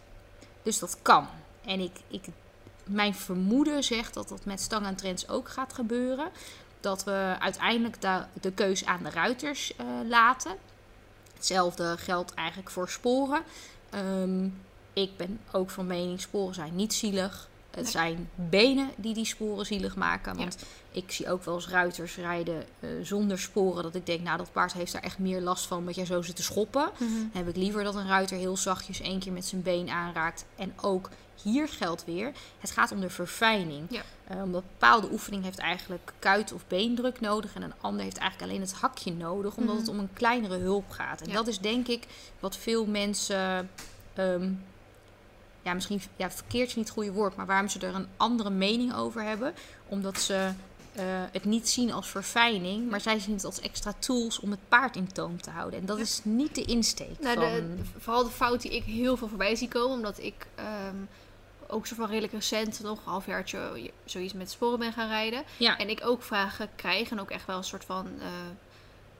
Dus 0.64 0.80
dat 0.80 0.98
kan. 1.02 1.28
En 1.66 1.80
ik, 1.80 1.92
ik, 2.08 2.26
mijn 2.84 3.16
vermoeden 3.16 3.84
zegt 3.84 4.14
dat 4.14 4.30
dat 4.30 4.46
met 4.46 4.62
Stang 4.62 4.86
en 4.86 4.96
Trends 4.96 5.30
ook 5.30 5.50
gaat 5.50 5.74
gebeuren. 5.74 6.30
Dat 6.80 7.04
we 7.04 7.36
uiteindelijk 7.40 8.02
de, 8.02 8.24
de 8.42 8.52
keus 8.52 8.86
aan 8.86 9.04
de 9.04 9.10
ruiters 9.10 9.76
eh, 9.76 9.86
laten. 10.08 10.56
Hetzelfde 11.44 11.96
geldt 11.98 12.34
eigenlijk 12.34 12.70
voor 12.70 12.90
sporen. 12.90 13.44
Ehm, 13.90 14.46
ik 14.94 15.18
ben 15.18 15.40
ook 15.52 15.70
van 15.70 15.88
mening, 15.88 16.22
sporen 16.22 16.54
zijn 16.54 16.76
niet 16.76 16.94
zielig. 16.94 17.50
Het 17.76 17.90
zijn 17.90 18.30
benen 18.36 18.90
die 18.96 19.14
die 19.14 19.26
sporen 19.26 19.66
zielig 19.66 19.96
maken. 19.96 20.36
Want 20.38 20.58
ik 20.92 21.12
zie 21.12 21.30
ook 21.32 21.44
wel 21.44 21.56
eens 21.56 21.68
ruiters 21.70 22.16
rijden 22.16 22.64
eh, 22.80 22.90
zonder 23.04 23.40
sporen. 23.40 23.84
Dat 23.84 23.96
ik 23.96 24.06
denk, 24.06 24.22
nou 24.22 24.38
dat 24.38 24.52
paard 24.52 24.74
heeft 24.74 24.92
daar 24.92 25.02
echt 25.02 25.20
meer 25.20 25.42
last 25.42 25.66
van. 25.66 25.78
omdat 25.78 25.96
jij 25.96 26.06
zo 26.06 26.22
zit 26.22 26.36
te 26.36 26.44
schoppen. 26.44 26.90
Dan 27.00 27.30
heb 27.34 27.48
ik 27.48 27.56
liever 27.56 27.84
dat 27.84 27.96
een 27.96 28.08
ruiter 28.08 28.38
heel 28.38 28.58
zachtjes 28.58 29.02
één 29.02 29.20
keer 29.20 29.32
met 29.32 29.46
zijn 29.46 29.62
been 29.62 29.90
aanraakt. 29.90 30.46
En 30.56 30.74
ook 30.82 31.10
hier 31.44 31.68
geldt 31.70 32.06
weer, 32.06 32.32
het 32.60 32.72
gaat 32.72 32.92
om 32.92 33.00
de 33.00 33.10
verfijning. 33.10 33.86
Ja. 33.90 34.02
Omdat 34.28 34.44
een 34.44 34.52
bepaalde 34.52 35.12
oefening 35.12 35.44
heeft 35.44 35.58
eigenlijk 35.58 36.14
kuit- 36.20 36.54
of 36.54 36.62
beendruk 36.68 37.20
nodig. 37.20 37.56
En 37.56 37.62
een 37.62 37.74
ander 37.82 38.04
heeft 38.04 38.18
eigenlijk 38.18 38.52
alleen 38.52 38.64
het 38.66 38.74
hakje 38.74 39.14
nodig. 39.14 39.56
Omdat 39.56 39.74
Mhm. 39.76 39.84
het 39.84 39.92
om 39.94 40.00
een 40.00 40.14
kleinere 40.14 40.58
hulp 40.58 40.90
gaat. 40.90 41.22
En 41.22 41.28
Ja. 41.30 41.34
dat 41.34 41.48
is 41.48 41.60
denk 41.60 41.88
ik 41.88 42.08
wat 42.40 42.58
veel 42.58 42.86
mensen... 42.86 43.70
ehm, 44.14 44.52
ja, 45.64 45.74
misschien 45.74 46.02
ja, 46.16 46.32
verkeerd 46.32 46.68
is 46.68 46.76
niet 46.76 46.86
het 46.86 46.94
goede 46.94 47.12
woord, 47.12 47.36
maar 47.36 47.46
waarom 47.46 47.68
ze 47.68 47.80
er 47.80 47.96
een 47.96 48.08
andere 48.18 48.50
mening 48.50 48.96
over 48.96 49.24
hebben. 49.24 49.54
Omdat 49.88 50.22
ze 50.22 50.52
eh, 50.94 51.04
het 51.32 51.46
niet 51.46 51.70
zien 51.70 51.92
als 51.92 52.08
verfijning, 52.10 52.90
maar 52.90 53.02
zij 53.02 53.20
zien 53.20 53.34
het 53.36 53.46
als 53.46 53.60
extra 53.60 53.94
tools 54.00 54.40
om 54.40 54.52
het 54.52 54.60
paard 54.68 54.96
in 54.96 55.12
toom 55.12 55.42
te 55.42 55.50
houden. 55.50 55.80
En 55.80 55.86
dat 55.86 55.98
Ja. 55.98 56.04
is 56.04 56.22
niet 56.24 56.56
de 56.56 56.64
insteek 56.66 57.20
Nou, 57.20 57.36
van... 57.36 57.44
de, 57.46 57.76
vooral 57.98 58.24
de 58.24 58.30
fout 58.30 58.62
die 58.62 58.72
ik 58.76 58.84
heel 58.84 59.18
veel 59.18 59.28
voorbij 59.28 59.56
zie 59.56 59.68
komen, 59.68 59.98
omdat 59.98 60.20
ik 60.20 60.48
ehm, 60.56 60.96
ook 61.68 61.88
zo 61.88 61.96
van 61.96 62.08
redelijk 62.08 62.34
recent 62.34 62.80
nog 62.84 62.98
een 62.98 63.12
halfjaartje 63.12 63.92
zoiets 64.06 64.34
met 64.34 64.52
sporen 64.52 64.80
ben 64.80 64.94
gaan 64.94 65.08
rijden. 65.10 65.44
ja, 65.58 65.78
En 65.78 65.90
ik 65.90 66.00
ook 66.04 66.24
vragen 66.24 66.70
krijg 66.76 67.10
en 67.12 67.20
ook 67.20 67.32
echt 67.32 67.46
wel 67.46 67.58
een 67.58 67.64
soort 67.64 67.86
van, 67.86 68.08
eh, 68.20 68.28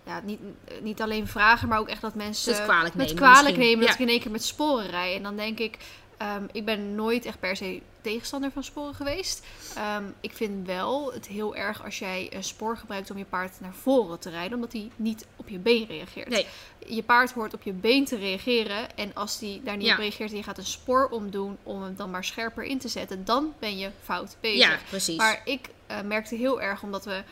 ja, 0.06 0.22
niet, 0.24 0.40
niet 0.82 1.02
alleen 1.02 1.28
vragen, 1.28 1.68
maar 1.68 1.80
ook 1.80 1.88
echt 1.90 2.02
dat 2.02 2.16
mensen 2.16 2.54
het 2.54 2.64
kwalijk 2.64 2.96
met 2.96 3.06
nemen 3.08 3.22
kwalijk 3.22 3.44
misschien. 3.44 3.60
nemen 3.66 3.80
Ja. 3.80 3.86
dat 3.86 3.96
ik 3.96 4.02
in 4.02 4.10
één 4.12 4.20
keer 4.20 4.32
met 4.32 4.44
sporen 4.44 4.88
rij. 4.90 5.16
En 5.16 5.24
dan 5.24 5.36
denk 5.36 5.60
ik, 5.60 5.78
ehm, 6.24 6.44
ik 6.52 6.66
ben 6.66 6.96
nooit 6.96 7.26
echt 7.26 7.40
per 7.40 7.56
se 7.56 7.82
tegenstander 8.02 8.52
van 8.52 8.64
sporen 8.64 8.94
geweest. 8.96 9.46
Ehm, 9.76 10.04
ik 10.22 10.34
vind 10.34 10.66
wel 10.68 11.14
het 11.14 11.28
heel 11.28 11.56
erg 11.56 11.84
als 11.84 12.00
jij 12.00 12.28
een 12.34 12.44
spoor 12.44 12.78
gebruikt 12.78 13.12
om 13.12 13.18
je 13.18 13.26
paard 13.26 13.60
naar 13.60 13.74
voren 13.74 14.20
te 14.20 14.30
rijden, 14.30 14.54
omdat 14.56 14.72
hij 14.74 14.90
niet 14.96 15.26
op 15.36 15.50
je 15.50 15.58
been 15.60 15.86
reageert. 15.86 16.28
Nee, 16.30 16.46
Je 16.88 17.04
paard 17.04 17.32
hoort 17.32 17.54
op 17.54 17.62
je 17.64 17.72
been 17.74 18.06
te 18.06 18.16
reageren. 18.18 18.96
En 18.98 19.14
als 19.14 19.40
die 19.40 19.64
daar 19.64 19.78
niet 19.78 19.86
Ja. 19.86 19.94
op 19.94 20.00
reageert 20.00 20.32
en 20.32 20.38
je 20.38 20.44
gaat 20.44 20.58
een 20.58 20.66
spoor 20.66 21.08
omdoen 21.10 21.58
om 21.64 21.82
hem 21.84 21.96
dan 21.96 22.12
maar 22.12 22.24
scherper 22.24 22.64
in 22.64 22.78
te 22.80 22.88
zetten, 22.88 23.26
dan 23.26 23.54
ben 23.60 23.78
je 23.78 23.90
fout 24.04 24.36
bezig. 24.40 24.70
ja, 24.70 24.78
precies. 24.90 25.18
Maar 25.18 25.42
ik 25.46 25.70
eh, 25.88 26.02
merkte 26.02 26.36
heel 26.36 26.62
erg, 26.62 26.84
omdat 26.84 27.06
we 27.06 27.24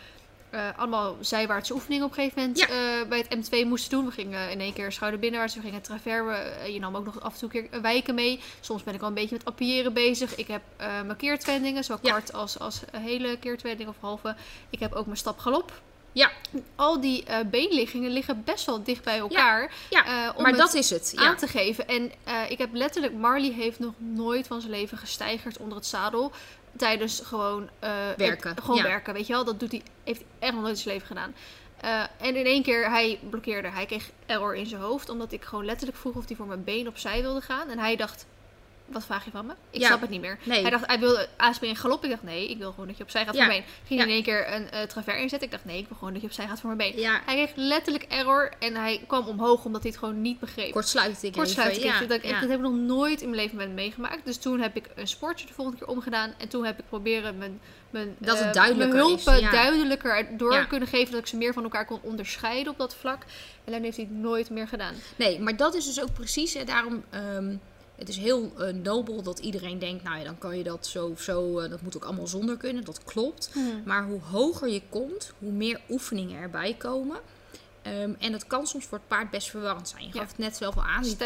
eh, 0.52 0.68
allemaal 0.78 1.16
zijwaartse 1.20 1.74
oefeningen 1.74 2.06
op 2.06 2.10
een 2.10 2.16
gegeven 2.16 2.40
moment 2.42 2.60
Ja. 2.60 2.68
eh, 2.68 3.08
bij 3.08 3.26
het 3.30 3.36
M2 3.50 3.66
moesten 3.68 3.90
doen. 3.92 4.06
We 4.06 4.12
gingen 4.12 4.50
in 4.52 4.60
één 4.60 4.74
keer 4.74 4.92
schouder 4.92 5.20
binnenwaarts, 5.20 5.56
we 5.56 5.62
gingen 5.62 5.82
travers. 5.82 6.26
we- 6.26 6.34
eh, 6.64 6.74
je 6.74 6.80
nam 6.80 6.96
ook 6.96 7.06
nog 7.06 7.22
af 7.22 7.34
en 7.34 7.40
toe 7.40 7.50
een 7.54 7.70
keer 7.70 7.82
wijken 7.82 8.16
mee. 8.16 8.40
Soms 8.60 8.84
ben 8.84 8.94
ik 8.94 9.00
wel 9.00 9.10
een 9.10 9.16
beetje 9.16 9.36
met 9.36 9.46
appiëren 9.46 9.94
bezig. 9.94 10.36
Ik 10.36 10.48
heb 10.48 10.62
eh, 10.78 10.88
mijn 11.02 11.18
keertwendingen, 11.18 11.84
zowel 11.84 12.00
Ja. 12.06 12.12
kort 12.12 12.34
als, 12.34 12.60
als 12.60 12.82
hele 12.98 13.38
keertwending 13.38 13.90
of 13.90 13.96
halve. 14.00 14.36
Ik 14.70 14.80
heb 14.80 14.94
ook 14.94 15.06
mijn 15.06 15.18
stapgalop. 15.18 15.82
Ja. 16.14 16.32
Al 16.76 17.02
die 17.02 17.24
beenliggingen 17.46 18.12
liggen 18.12 18.44
best 18.44 18.66
wel 18.66 18.84
dicht 18.84 19.04
bij 19.04 19.18
elkaar. 19.18 19.72
ja, 19.90 20.32
om 20.36 20.42
maar 20.42 20.52
het 20.52 20.60
dat 20.60 20.74
is 20.74 20.90
het. 20.90 21.12
Ja. 21.16 21.22
aan 21.26 21.36
te 21.38 21.48
geven. 21.48 21.88
En 21.88 22.12
ik 22.50 22.58
heb 22.58 22.70
letterlijk, 22.74 23.14
Marley 23.14 23.52
heeft 23.52 23.80
nog 23.80 23.94
nooit 23.98 24.48
van 24.48 24.60
zijn 24.62 24.72
leven 24.74 24.98
gestijgerd 24.98 25.58
onder 25.58 25.78
het 25.78 25.86
zadel. 25.86 26.32
Tijdens 26.78 27.20
gewoon 27.24 27.70
eh, 27.80 27.90
Werken, 28.18 28.50
het- 28.50 28.62
gewoon 28.62 28.76
ja. 28.76 28.84
werken, 28.84 29.14
weet 29.14 29.28
je 29.28 29.34
wel. 29.34 29.46
Dat 29.46 29.60
doet 29.60 29.72
hij, 29.72 29.82
heeft 30.04 30.20
hij 30.20 30.28
echt 30.40 30.54
nog 30.54 30.62
nooit 30.62 30.76
in 30.76 30.82
zijn 30.82 30.94
leven 30.94 31.08
gedaan. 31.08 31.36
Eh, 31.78 32.28
en 32.28 32.36
in 32.36 32.46
één 32.46 32.64
keer, 32.64 32.90
hij 32.90 33.20
blokkeerde. 33.30 33.68
Hij 33.70 33.86
kreeg 33.86 34.10
error 34.26 34.56
in 34.56 34.66
zijn 34.66 34.82
hoofd. 34.82 35.10
Omdat 35.10 35.32
ik 35.32 35.44
gewoon 35.44 35.66
letterlijk 35.66 35.98
vroeg 36.00 36.16
of 36.16 36.28
hij 36.28 36.36
voor 36.36 36.46
mijn 36.46 36.64
been 36.64 36.88
opzij 36.88 37.22
wilde 37.22 37.42
gaan. 37.42 37.70
En 37.70 37.80
hij 37.80 37.96
dacht, 37.96 38.26
wat 38.94 39.06
vraag 39.06 39.26
je 39.26 39.32
van 39.32 39.46
me? 39.46 39.54
Ik 39.70 39.82
Ja. 39.82 39.88
snap 39.88 40.02
het 40.02 40.10
niet 40.10 40.22
meer. 40.22 40.38
Nee. 40.44 40.62
Hij 40.62 40.70
dacht, 40.70 40.86
hij 40.88 41.00
wilde 41.00 41.28
aanspringen 41.38 41.76
in 41.76 41.82
galop. 41.82 42.04
Ik 42.04 42.10
dacht, 42.10 42.24
nee, 42.24 42.50
ik 42.50 42.58
wil 42.58 42.70
gewoon 42.72 42.88
dat 42.88 42.98
je 42.98 43.04
opzij 43.04 43.26
gaat 43.26 43.34
Ja. 43.36 43.40
voor 43.40 43.48
mijn 43.48 43.62
been. 43.62 43.88
Ging 43.88 44.02
in 44.02 44.10
één 44.10 44.24
keer 44.24 44.54
een 44.54 44.70
eh 44.70 44.82
travers 44.82 45.18
inzetten. 45.18 45.48
Ik 45.48 45.52
dacht, 45.54 45.66
nee, 45.66 45.78
ik 45.78 45.88
wil 45.88 45.98
gewoon 45.98 46.14
dat 46.14 46.22
je 46.22 46.28
opzij 46.28 46.48
gaat 46.48 46.60
voor 46.60 46.76
mijn 46.76 46.92
been. 46.94 47.06
Hij 47.26 47.36
kreeg 47.36 47.52
letterlijk 47.56 48.04
error. 48.04 48.52
En 48.60 48.76
hij 48.76 49.04
kwam 49.08 49.28
omhoog 49.28 49.66
omdat 49.66 49.82
hij 49.82 49.92
het 49.92 50.00
gewoon 50.00 50.22
niet 50.22 50.40
begreep. 50.40 50.72
kortsluiting. 50.72 51.36
Kortsluiting. 51.36 51.84
Ja, 51.86 52.00
dat, 52.00 52.12
ik 52.24 52.30
dat 52.30 52.50
heb 52.50 52.52
ik 52.52 52.60
nog 52.60 52.74
nooit 52.74 53.22
in 53.22 53.30
mijn 53.30 53.42
leven 53.42 53.58
met 53.58 53.70
meegemaakt. 53.72 54.26
Dus 54.26 54.38
toen 54.38 54.60
heb 54.60 54.76
ik 54.76 54.90
een 54.96 55.08
sportje 55.08 55.48
de 55.48 55.54
volgende 55.54 55.80
keer 55.80 55.88
omgedaan. 55.88 56.34
En 56.38 56.48
toen 56.48 56.66
heb 56.66 56.80
ik 56.80 56.86
proberen 56.90 57.38
mijn, 57.38 57.60
mijn, 57.90 58.16
Dat 58.18 58.38
het 58.38 58.48
eh, 58.48 58.54
duidelijker 58.54 58.96
mijn 58.96 59.08
hulpen 59.08 59.52
duidelijker 59.52 60.28
door 60.38 60.68
kunnen 60.68 60.88
geven. 60.88 61.12
Dat 61.12 61.20
ik 61.22 61.28
ze 61.28 61.38
meer 61.38 61.54
van 61.54 61.64
elkaar 61.64 61.86
kon 61.86 62.00
onderscheiden 62.02 62.72
op 62.72 62.78
dat 62.78 62.96
vlak. 62.96 63.24
En 63.64 63.72
dan 63.72 63.82
heeft 63.82 63.98
hij 63.98 64.06
het 64.06 64.16
nooit 64.18 64.50
meer 64.50 64.68
gedaan. 64.68 64.94
Nee, 65.16 65.40
maar 65.40 65.58
dat 65.58 65.76
is 65.76 65.86
dus 65.86 66.02
ook 66.02 66.14
precies. 66.14 66.54
Hè, 66.54 66.64
daarom, 66.64 67.04
ehm, 67.10 67.56
het 68.02 68.10
is 68.10 68.18
heel 68.18 68.52
eh, 68.58 68.74
nobel 68.74 69.22
dat 69.24 69.40
iedereen 69.40 69.80
denkt, 69.80 70.04
nou 70.04 70.18
ja, 70.18 70.24
dan 70.24 70.38
kan 70.38 70.58
je 70.58 70.64
dat 70.64 70.88
zo 70.88 71.08
of 71.08 71.22
zo. 71.22 71.60
eh, 71.60 71.70
dat 71.70 71.82
moet 71.82 71.96
ook 71.96 72.04
allemaal 72.06 72.28
zonder 72.28 72.58
kunnen. 72.58 72.84
Dat 72.84 73.04
klopt. 73.04 73.52
Maar 73.86 74.06
hoe 74.06 74.22
hoger 74.22 74.70
je 74.70 74.82
komt, 74.90 75.34
hoe 75.40 75.52
meer 75.52 75.80
oefeningen 75.90 76.42
erbij 76.42 76.74
komen. 76.78 77.20
Ehm, 77.82 78.14
en 78.20 78.32
dat 78.32 78.48
kan 78.48 78.68
soms 78.68 78.86
voor 78.86 78.98
het 78.98 79.08
paard 79.08 79.30
best 79.30 79.50
verwarrend 79.50 79.90
zijn. 79.90 80.04
Je 80.04 80.10
Ja. 80.14 80.20
gaf 80.20 80.28
het 80.30 80.38
net 80.38 80.56
zelf 80.58 80.76
al 80.76 80.84
aan. 80.84 81.04
Die 81.04 81.18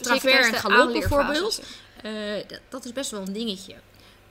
travers 0.00 0.46
en 0.46 0.54
galop 0.54 0.92
bijvoorbeeld. 0.92 1.62
Dat, 2.48 2.60
dat 2.68 2.84
is 2.84 2.92
best 2.92 3.10
wel 3.10 3.20
een 3.20 3.32
dingetje. 3.32 3.74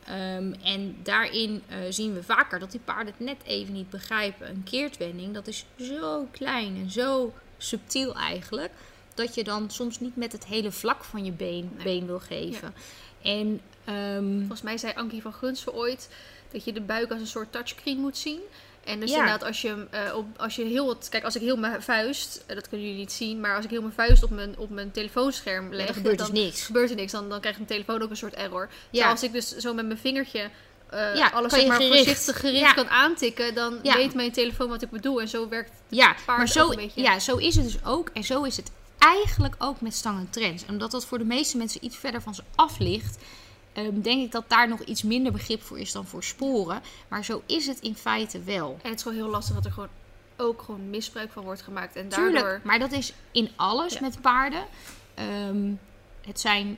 Ehm, 0.05 0.53
en 0.63 0.97
daarin 1.03 1.63
eh, 1.67 1.77
zien 1.89 2.13
we 2.13 2.23
vaker 2.23 2.59
dat 2.59 2.71
die 2.71 2.79
paarden 2.79 3.13
het 3.17 3.25
net 3.25 3.37
even 3.45 3.73
niet 3.73 3.89
begrijpen. 3.89 4.49
Een 4.49 4.63
keertwending, 4.63 5.33
dat 5.33 5.47
is 5.47 5.65
zo 5.79 6.27
klein 6.31 6.75
en 6.75 6.91
zo 6.91 7.33
subtiel 7.57 8.15
eigenlijk. 8.15 8.71
Dat 9.13 9.35
je 9.35 9.43
dan 9.43 9.69
soms 9.69 9.99
niet 9.99 10.15
met 10.15 10.31
het 10.31 10.45
hele 10.45 10.71
vlak 10.71 11.03
van 11.03 11.25
je 11.25 11.31
been, 11.31 11.71
Nee. 11.75 11.83
been 11.83 12.05
wil 12.07 12.19
geven. 12.19 12.73
En 13.21 13.61
ehm, 13.85 14.37
Volgens 14.39 14.61
mij 14.61 14.77
zei 14.77 14.93
Ankie 14.95 15.21
van 15.21 15.33
Gunsen 15.33 15.73
ooit 15.73 16.09
dat 16.51 16.63
je 16.65 16.73
de 16.73 16.81
buik 16.81 17.11
als 17.11 17.19
een 17.21 17.27
soort 17.27 17.51
touchscreen 17.51 17.97
moet 17.97 18.17
zien. 18.17 18.39
En 18.83 18.99
dus 18.99 19.09
Ja. 19.11 19.15
inderdaad, 19.17 19.43
als 19.43 19.61
je, 19.61 19.85
eh, 19.89 20.15
op, 20.15 20.25
als 20.37 20.55
je 20.55 20.63
heel 20.63 20.85
wat... 20.85 21.07
Kijk, 21.09 21.23
als 21.23 21.35
ik 21.35 21.41
heel 21.41 21.57
mijn 21.57 21.81
vuist... 21.81 22.43
eh, 22.45 22.55
dat 22.55 22.67
kunnen 22.69 22.85
jullie 22.87 23.01
niet 23.01 23.11
zien. 23.11 23.39
Maar 23.39 23.55
als 23.55 23.65
ik 23.65 23.71
heel 23.71 23.81
mijn 23.81 23.93
vuist 23.93 24.23
op 24.23 24.29
mijn, 24.29 24.57
op 24.57 24.69
mijn 24.69 24.91
telefoonscherm 24.91 25.69
ja, 25.71 25.75
leg... 25.77 25.87
er 25.87 25.93
gebeurt 25.93 26.17
dan, 26.17 26.31
dus 26.31 26.43
niks. 26.43 26.65
gebeurt 26.65 26.89
er 26.89 26.95
niks. 26.95 27.11
Dan, 27.11 27.29
dan 27.29 27.39
krijgt 27.39 27.57
mijn 27.57 27.69
telefoon 27.69 28.01
ook 28.01 28.09
een 28.09 28.17
soort 28.17 28.33
error. 28.33 28.69
Ja. 28.89 29.09
Als 29.09 29.23
ik 29.23 29.31
dus 29.31 29.55
zo 29.57 29.73
met 29.73 29.85
mijn 29.85 29.97
vingertje 29.99 30.49
eh, 30.89 31.15
Ja, 31.15 31.29
alles 31.29 31.53
zeg 31.53 31.67
maar 31.67 31.75
gericht. 31.81 31.95
voorzichtig 32.05 32.39
gericht 32.39 32.59
Ja. 32.59 32.73
kan 32.73 32.89
aantikken, 32.89 33.55
dan 33.55 33.79
Ja. 33.83 33.95
weet 33.95 34.13
mijn 34.13 34.31
telefoon 34.31 34.69
wat 34.69 34.81
ik 34.81 34.89
bedoel. 34.89 35.21
En 35.21 35.27
zo 35.27 35.49
werkt 35.49 35.71
Ja, 35.87 36.07
paarden 36.13 36.37
maar 36.37 36.47
zo, 36.47 36.69
een 36.69 36.75
beetje. 36.75 37.01
ja, 37.01 37.19
zo 37.19 37.35
is 37.37 37.55
het 37.55 37.63
dus 37.65 37.85
ook. 37.85 38.09
En 38.13 38.23
zo 38.23 38.43
is 38.43 38.57
het 38.57 38.71
eigenlijk 39.03 39.55
ook 39.57 39.81
met 39.81 39.93
stang 39.93 40.19
en 40.19 40.29
trends. 40.29 40.63
En 40.63 40.69
omdat 40.69 40.91
dat 40.91 41.05
voor 41.05 41.17
de 41.17 41.23
meeste 41.25 41.57
mensen 41.57 41.85
iets 41.85 41.97
verder 41.97 42.21
van 42.21 42.35
ze 42.35 42.43
af 42.55 42.77
ligt, 42.79 43.17
ehm, 43.73 44.01
denk 44.01 44.23
ik 44.25 44.31
dat 44.31 44.49
daar 44.49 44.67
nog 44.67 44.81
iets 44.81 45.03
minder 45.03 45.31
begrip 45.31 45.61
voor 45.63 45.79
is 45.79 45.91
dan 45.91 46.05
voor 46.05 46.23
sporen. 46.23 46.81
Maar 47.07 47.23
zo 47.25 47.41
is 47.45 47.67
het 47.67 47.79
in 47.79 47.95
feite 47.95 48.43
wel. 48.43 48.79
En 48.81 48.89
het 48.89 48.97
is 48.97 49.01
gewoon 49.03 49.17
heel 49.17 49.29
lastig 49.29 49.55
dat 49.55 49.65
er 49.65 49.71
gewoon 49.71 49.89
ook 50.37 50.61
gewoon 50.61 50.89
misbruik 50.89 51.31
van 51.31 51.43
wordt 51.43 51.61
gemaakt. 51.61 51.95
En 51.95 52.09
daardoor... 52.09 52.39
Tuurlijk, 52.39 52.63
maar 52.63 52.79
dat 52.79 52.91
is 52.91 53.13
in 53.31 53.49
alles 53.55 53.93
Ja. 53.93 54.01
met 54.01 54.21
paarden. 54.21 54.65
Ehm, 55.13 55.71
het 56.21 56.39
zijn 56.39 56.77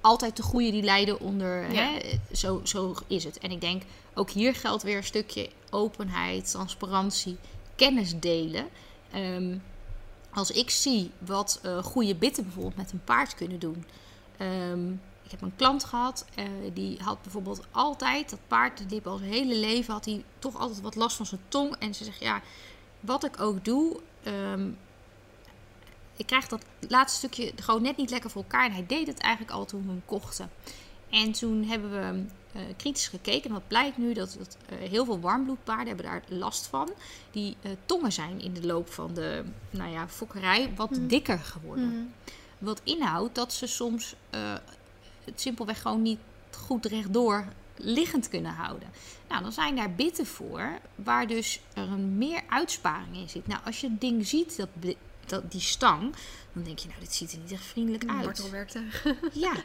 altijd 0.00 0.36
de 0.36 0.42
goede 0.42 0.70
die 0.70 0.82
lijden 0.82 1.20
onder. 1.20 1.72
Ja. 1.72 1.82
Hè? 1.82 1.98
Zo, 2.32 2.60
zo 2.64 2.94
is 3.06 3.24
het. 3.24 3.38
En 3.38 3.50
ik 3.50 3.60
denk, 3.60 3.82
ook 4.14 4.30
hier 4.30 4.54
geldt 4.54 4.82
weer 4.82 4.96
een 4.96 5.04
stukje 5.04 5.50
openheid, 5.70 6.50
transparantie, 6.50 7.36
kennis 7.76 8.18
delen. 8.18 8.66
Ehm, 9.10 9.56
als 10.38 10.50
ik 10.50 10.70
zie 10.70 11.10
wat 11.18 11.60
eh, 11.62 11.82
goede 11.82 12.14
bitten 12.14 12.42
bijvoorbeeld 12.42 12.76
met 12.76 12.92
een 12.92 13.04
paard 13.04 13.34
kunnen 13.34 13.58
doen. 13.58 13.84
Ehm, 14.36 14.90
ik 15.22 15.30
heb 15.30 15.42
een 15.42 15.56
klant 15.56 15.84
gehad, 15.84 16.26
eh, 16.34 16.44
die 16.72 16.98
had 17.02 17.22
bijvoorbeeld 17.22 17.66
altijd, 17.70 18.30
dat 18.30 18.38
paard, 18.46 18.88
die 18.88 19.02
al 19.04 19.16
zijn 19.16 19.30
hele 19.30 19.56
leven, 19.56 19.92
had 19.92 20.04
hij 20.04 20.24
toch 20.38 20.56
altijd 20.56 20.80
wat 20.80 20.94
last 20.94 21.16
van 21.16 21.26
zijn 21.26 21.40
tong. 21.48 21.76
En 21.76 21.94
ze 21.94 22.04
zegt, 22.04 22.20
ja, 22.20 22.40
wat 23.00 23.24
ik 23.24 23.40
ook 23.40 23.64
doe, 23.64 24.00
ehm, 24.22 24.70
ik 26.16 26.26
krijg 26.26 26.48
dat 26.48 26.64
laatste 26.88 27.18
stukje 27.18 27.52
gewoon 27.56 27.82
net 27.82 27.96
niet 27.96 28.10
lekker 28.10 28.30
voor 28.30 28.42
elkaar. 28.42 28.64
En 28.64 28.72
hij 28.72 28.86
deed 28.86 29.06
het 29.06 29.18
eigenlijk 29.18 29.54
al 29.54 29.64
toen 29.64 29.82
we 29.82 29.88
hem 29.88 30.02
kochten. 30.04 30.50
En 31.10 31.32
toen 31.32 31.64
hebben 31.64 31.90
we 31.90 32.24
eh, 32.52 32.62
kritisch 32.76 33.08
gekeken. 33.08 33.48
En 33.48 33.52
wat 33.52 33.68
blijkt 33.68 33.96
nu? 33.96 34.12
Dat, 34.12 34.34
dat 34.38 34.56
eh, 34.68 34.88
heel 34.88 35.04
veel 35.04 35.20
warmbloedpaarden 35.20 35.86
hebben 35.86 36.04
daar 36.04 36.22
last 36.28 36.66
van. 36.66 36.90
Die 37.30 37.56
eh, 37.62 37.70
tongen 37.86 38.12
zijn 38.12 38.40
in 38.40 38.54
de 38.54 38.66
loop 38.66 38.90
van 38.92 39.14
de 39.14 39.44
nou 39.70 39.90
ja, 39.90 40.08
fokkerij 40.08 40.72
wat 40.76 40.90
Mhm. 40.90 41.06
dikker 41.06 41.38
geworden. 41.38 41.88
Mhm. 41.88 42.02
Wat 42.58 42.80
inhoudt 42.84 43.34
dat 43.34 43.52
ze 43.52 43.66
soms 43.66 44.14
het 45.24 45.40
simpelweg 45.40 45.82
gewoon 45.82 46.02
niet 46.02 46.18
goed 46.50 46.86
rechtdoor 46.86 47.44
liggend 47.76 48.28
kunnen 48.28 48.52
houden. 48.52 48.88
Nou, 49.28 49.42
dan 49.42 49.52
zijn 49.52 49.76
daar 49.76 49.94
bitten 49.94 50.26
voor 50.26 50.78
waar 50.94 51.26
dus 51.26 51.60
er 51.74 51.82
een 51.82 52.18
meer 52.18 52.42
uitsparing 52.48 53.16
in 53.16 53.28
zit. 53.28 53.46
Nou, 53.46 53.60
als 53.64 53.80
je 53.80 53.88
het 53.88 54.00
ding 54.00 54.26
ziet, 54.26 54.56
dat, 54.56 54.68
dat, 55.26 55.50
die 55.52 55.60
stang, 55.60 56.14
dan 56.52 56.62
denk 56.62 56.78
je, 56.78 56.88
nou, 56.88 57.00
dit 57.00 57.14
ziet 57.14 57.32
er 57.32 57.38
niet 57.38 57.52
echt 57.52 57.64
vriendelijk 57.64 58.04
uit. 58.10 58.24
Martelwerktuig. 58.24 59.04
Ja. 59.32 59.52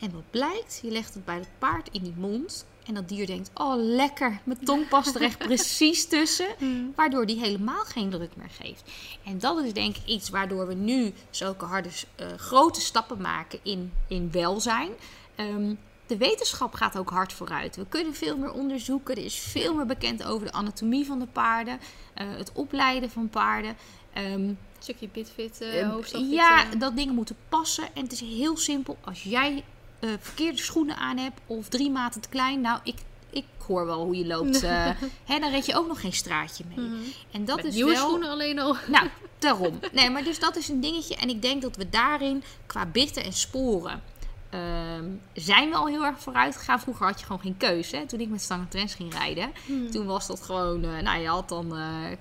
En 0.00 0.12
wat 0.12 0.30
blijkt, 0.30 0.80
je 0.82 0.90
legt 0.90 1.14
het 1.14 1.24
bij 1.24 1.34
het 1.38 1.48
paard 1.58 1.88
in 1.92 2.02
die 2.02 2.14
mond. 2.16 2.66
En 2.86 2.94
dat 2.94 3.08
dier 3.08 3.26
denkt, 3.26 3.50
oh 3.54 3.74
lekker, 3.76 4.40
mijn 4.44 4.64
tong 4.64 4.88
past 4.88 5.14
er 5.14 5.22
echt 5.22 5.38
precies 5.50 6.06
tussen. 6.08 6.46
Waardoor 6.94 7.26
die 7.26 7.38
helemaal 7.38 7.84
geen 7.84 8.10
druk 8.10 8.36
meer 8.36 8.50
geeft. 8.60 8.90
En 9.24 9.38
dat 9.38 9.64
is 9.64 9.72
denk 9.72 9.96
ik 9.96 10.06
iets 10.06 10.28
waardoor 10.28 10.66
we 10.66 10.74
nu 10.74 11.12
zulke 11.30 11.64
harde, 11.64 11.88
eh, 12.14 12.26
grote 12.36 12.80
stappen 12.80 13.20
maken 13.20 13.58
in, 13.62 13.92
in 14.08 14.30
welzijn. 14.32 14.90
Ehm, 15.34 15.74
de 16.06 16.16
wetenschap 16.16 16.74
gaat 16.74 16.98
ook 16.98 17.10
hard 17.10 17.32
vooruit. 17.32 17.76
We 17.76 17.86
kunnen 17.88 18.14
veel 18.14 18.36
meer 18.36 18.52
onderzoeken. 18.52 19.16
Er 19.16 19.24
is 19.24 19.38
veel 19.38 19.74
meer 19.74 19.86
bekend 19.86 20.24
over 20.24 20.46
de 20.46 20.52
anatomie 20.52 21.06
van 21.06 21.18
de 21.18 21.26
paarden. 21.26 21.80
eh, 22.14 22.26
het 22.36 22.52
opleiden 22.52 23.10
van 23.10 23.28
paarden. 23.28 23.76
Een 24.14 24.58
stukje 24.78 25.08
bitfit, 25.12 25.64
hoofdstafit. 25.90 26.30
ja, 26.30 26.64
dat 26.78 26.96
dingen 26.96 27.14
moeten 27.14 27.36
passen. 27.48 27.84
En 27.94 28.02
het 28.02 28.12
is 28.12 28.20
heel 28.20 28.56
simpel. 28.56 28.96
Als 29.04 29.22
jij 29.22 29.64
eh, 29.98 30.10
verkeerde 30.20 30.58
schoenen 30.58 30.96
aan 30.96 31.16
hebt 31.16 31.40
of 31.46 31.68
drie 31.68 31.90
maten 31.90 32.20
te 32.20 32.28
klein. 32.28 32.60
Nou, 32.60 32.80
ik, 32.82 32.96
ik 33.30 33.44
hoor 33.66 33.86
wel 33.86 34.04
hoe 34.04 34.16
je 34.16 34.26
loopt. 34.26 34.62
eh, 34.62 34.90
hè, 35.24 35.38
dan 35.38 35.50
red 35.50 35.66
je 35.66 35.76
ook 35.76 35.86
nog 35.86 36.00
geen 36.00 36.12
straatje 36.12 36.64
mee. 36.68 36.86
Mhm. 36.86 36.96
En 37.30 37.44
dat 37.44 37.56
Met 37.56 37.64
is 37.64 37.74
nieuwe 37.74 37.92
wel... 37.92 38.06
schoenen 38.06 38.30
alleen 38.30 38.58
al. 38.58 38.76
Nou, 38.86 39.08
daarom. 39.38 39.78
Nee, 39.92 40.10
maar 40.10 40.24
dus 40.24 40.38
dat 40.38 40.56
is 40.56 40.68
een 40.68 40.80
dingetje. 40.80 41.16
En 41.16 41.28
ik 41.28 41.42
denk 41.42 41.62
dat 41.62 41.76
we 41.76 41.88
daarin 41.88 42.42
qua 42.66 42.86
bitten 42.86 43.24
en 43.24 43.32
sporen... 43.32 44.02
ehm, 44.50 45.04
zijn 45.32 45.70
we 45.70 45.76
al 45.76 45.86
heel 45.86 46.04
erg 46.04 46.20
vooruit 46.20 46.56
gegaan. 46.56 46.80
Vroeger 46.80 47.06
had 47.06 47.20
je 47.20 47.26
gewoon 47.26 47.42
geen 47.42 47.56
keuze. 47.56 47.96
Hè? 47.96 48.06
Toen 48.06 48.20
ik 48.20 48.28
met 48.28 48.42
Stangen 48.42 48.68
Trends 48.68 48.94
ging 48.94 49.12
rijden. 49.12 49.52
Hmm. 49.66 49.90
Toen 49.90 50.06
was 50.06 50.26
dat 50.26 50.42
gewoon... 50.42 50.84
eh, 50.84 51.02
nou, 51.02 51.20
je 51.20 51.28
had 51.28 51.48
dan 51.48 51.76
eh 51.76 52.16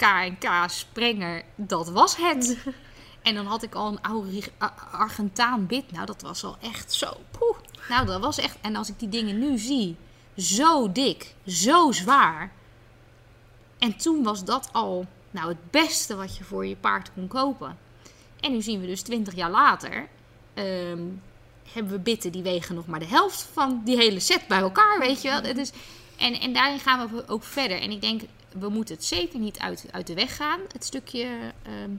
K&K 0.00 0.48
Sprenger. 0.66 1.42
Dat 1.54 1.90
was 1.90 2.16
het. 2.16 2.56
En 3.22 3.34
dan 3.34 3.46
had 3.46 3.62
ik 3.62 3.74
al 3.74 3.88
een 3.88 4.02
oude 4.02 4.42
Argentaan 4.90 5.66
bit. 5.66 5.92
Nou, 5.92 6.06
dat 6.06 6.22
was 6.22 6.44
al 6.44 6.56
echt 6.60 6.92
zo. 6.92 7.12
Poeh. 7.30 7.56
Nou, 7.88 8.06
dat 8.06 8.20
was 8.20 8.38
echt. 8.38 8.56
En 8.60 8.76
als 8.76 8.88
ik 8.88 8.98
die 8.98 9.08
dingen 9.08 9.38
nu 9.38 9.58
zie, 9.58 9.96
zo 10.36 10.92
dik, 10.92 11.34
zo 11.46 11.92
zwaar. 11.92 12.52
En 13.78 13.96
toen 13.96 14.22
was 14.22 14.44
dat 14.44 14.68
al 14.72 15.06
nou, 15.30 15.48
het 15.48 15.70
beste 15.70 16.16
wat 16.16 16.36
je 16.36 16.44
voor 16.44 16.66
je 16.66 16.76
paard 16.76 17.12
kon 17.12 17.28
kopen. 17.28 17.78
En 18.40 18.52
nu 18.52 18.62
zien 18.62 18.80
we 18.80 18.86
dus 18.86 19.02
20 19.02 19.34
jaar 19.34 19.50
later. 19.50 20.08
ehm, 20.54 21.02
hebben 21.72 21.92
we 21.92 21.98
bitten 21.98 22.32
die 22.32 22.42
wegen 22.42 22.74
nog 22.74 22.86
maar 22.86 22.98
de 22.98 23.06
helft 23.06 23.48
van 23.52 23.82
die 23.84 23.96
hele 23.96 24.20
set 24.20 24.46
bij 24.48 24.58
elkaar, 24.58 24.98
weet 24.98 25.22
je 25.22 25.28
wel. 25.28 25.42
Het 25.42 25.72
en, 26.16 26.40
en 26.40 26.52
daarin 26.52 26.78
gaan 26.78 27.08
we 27.08 27.28
ook 27.28 27.42
verder. 27.44 27.80
En 27.80 27.90
ik 27.90 28.00
denk, 28.00 28.22
we 28.58 28.68
moeten 28.68 28.94
het 28.94 29.04
zeker 29.04 29.38
niet 29.38 29.58
uit, 29.58 29.84
uit 29.90 30.06
de 30.06 30.14
weg 30.14 30.36
gaan. 30.36 30.60
Het 30.72 30.84
stukje 30.84 31.26
ehm, 31.62 31.90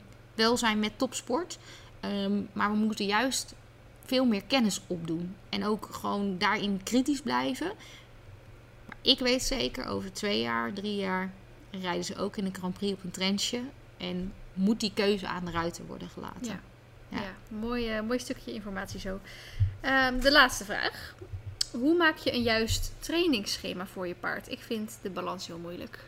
welzijn 0.42 0.80
met 0.80 0.98
topsport. 0.98 1.58
Ehm, 2.00 2.42
maar 2.54 2.72
we 2.72 2.78
moeten 2.78 3.06
juist 3.06 3.54
veel 4.06 4.26
meer 4.26 4.44
kennis 4.44 4.82
opdoen. 4.88 5.36
En 5.50 5.66
ook 5.66 5.88
gewoon 5.92 6.38
daarin 6.38 6.84
kritisch 6.84 7.22
blijven. 7.22 7.72
Maar 8.86 8.98
ik 9.02 9.20
weet 9.20 9.44
zeker, 9.44 9.86
over 9.86 10.14
twee 10.14 10.42
jaar, 10.42 10.74
drie 10.74 10.96
jaar 10.96 11.32
rijden 11.72 12.04
ze 12.04 12.18
ook 12.18 12.38
in 12.38 12.46
de 12.46 12.54
Grand 12.54 12.74
Prix 12.74 12.94
op 12.94 13.04
een 13.04 13.12
trenchje. 13.12 13.62
En 13.98 14.34
moet 14.54 14.80
die 14.80 14.94
keuze 14.94 15.28
aan 15.28 15.46
de 15.46 15.52
ruiter 15.52 15.86
worden 15.86 16.10
gelaten. 16.10 16.46
Ja. 16.46 16.60
Ja. 17.10 17.22
Ja, 17.22 17.36
mooi, 17.48 17.90
eh, 17.90 18.02
mooi 18.02 18.20
stukje 18.20 18.54
informatie 18.54 19.00
zo. 19.00 19.20
Ehm, 19.82 20.20
de 20.20 20.32
laatste 20.32 20.66
vraag. 20.66 21.16
Hoe 21.72 21.98
maak 21.98 22.18
je 22.18 22.34
een 22.34 22.42
juist 22.42 22.94
trainingsschema 23.00 23.86
voor 23.86 24.08
je 24.08 24.16
paard? 24.16 24.52
Ik 24.52 24.60
vind 24.60 25.00
de 25.02 25.10
balans 25.10 25.48
heel 25.48 25.58
moeilijk. 25.58 26.00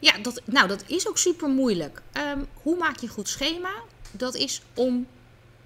Ja, 0.00 0.18
dat, 0.18 0.40
nou, 0.44 0.68
dat 0.68 0.84
is 0.86 1.08
ook 1.08 1.18
super 1.18 1.48
moeilijk. 1.48 2.02
Ehm, 2.12 2.40
hoe 2.62 2.76
maak 2.76 2.96
je 2.96 3.06
een 3.06 3.12
goed 3.12 3.28
schema? 3.28 3.70
Dat 4.10 4.34
is 4.34 4.62
om 4.74 5.06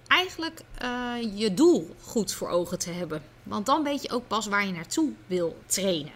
eigenlijk 0.06 0.60
eh, 0.78 1.14
je 1.34 1.54
doel 1.54 1.94
goed 2.00 2.32
voor 2.32 2.48
ogen 2.48 2.78
te 2.78 2.90
hebben. 2.90 3.22
Want 3.42 3.66
dan 3.66 3.82
weet 3.82 4.02
je 4.02 4.10
ook 4.10 4.26
pas 4.26 4.46
waar 4.46 4.66
je 4.66 4.72
naartoe 4.72 5.12
wil 5.26 5.56
trainen. 5.66 6.12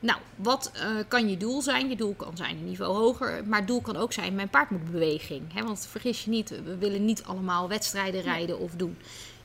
Nou, 0.00 0.18
wat 0.36 0.70
eh, 0.74 0.96
kan 1.08 1.28
je 1.28 1.36
doel 1.36 1.62
zijn? 1.62 1.88
Je 1.88 1.96
doel 1.96 2.14
kan 2.14 2.36
zijn 2.36 2.56
een 2.56 2.64
niveau 2.64 2.96
hoger, 2.96 3.44
maar 3.46 3.58
het 3.58 3.68
doel 3.68 3.80
kan 3.80 3.96
ook 3.96 4.12
zijn: 4.12 4.34
mijn 4.34 4.48
paard 4.48 4.70
moet 4.70 4.90
beweging. 4.90 5.54
Hè? 5.54 5.62
Want 5.62 5.86
vergis 5.86 6.24
je 6.24 6.30
niet, 6.30 6.48
we 6.64 6.76
willen 6.76 7.04
niet 7.04 7.22
allemaal 7.24 7.68
wedstrijden 7.68 8.22
rijden 8.22 8.58
of 8.58 8.72
doen. 8.72 8.98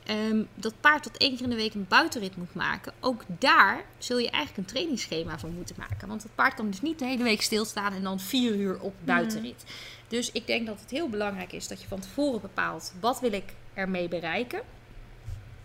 Ehm, 0.06 0.44
dat 0.56 0.74
paard 0.82 1.04
dat 1.04 1.18
één 1.18 1.36
keer 1.36 1.44
in 1.44 1.50
de 1.50 1.56
week 1.56 1.74
een 1.74 1.86
buitenrit 1.88 2.38
moet 2.38 2.54
maken, 2.54 2.94
ook 3.00 3.24
daar 3.28 3.84
zul 3.98 4.18
je 4.18 4.30
eigenlijk 4.30 4.58
een 4.58 4.74
trainingsschema 4.74 5.40
voor 5.40 5.50
moeten 5.50 5.76
maken. 5.78 6.08
Want 6.08 6.24
het 6.24 6.36
paard 6.36 6.54
kan 6.54 6.70
dus 6.70 6.82
niet 6.82 7.00
de 7.00 7.06
hele 7.06 7.24
week 7.24 7.42
stilstaan 7.42 7.94
en 7.94 8.04
dan 8.04 8.20
vier 8.20 8.56
uur 8.56 8.80
op 8.80 8.94
buitenrit. 9.04 9.64
Dus 10.08 10.32
ik 10.32 10.48
denk 10.48 10.68
dat 10.68 10.80
het 10.80 10.90
heel 10.90 11.10
belangrijk 11.10 11.54
is 11.54 11.68
dat 11.68 11.82
je 11.82 11.88
van 11.88 12.00
tevoren 12.00 12.42
bepaalt 12.42 12.94
wat 13.00 13.20
wil 13.20 13.32
ik 13.32 13.54
ermee 13.74 14.08
bereiken. 14.08 14.62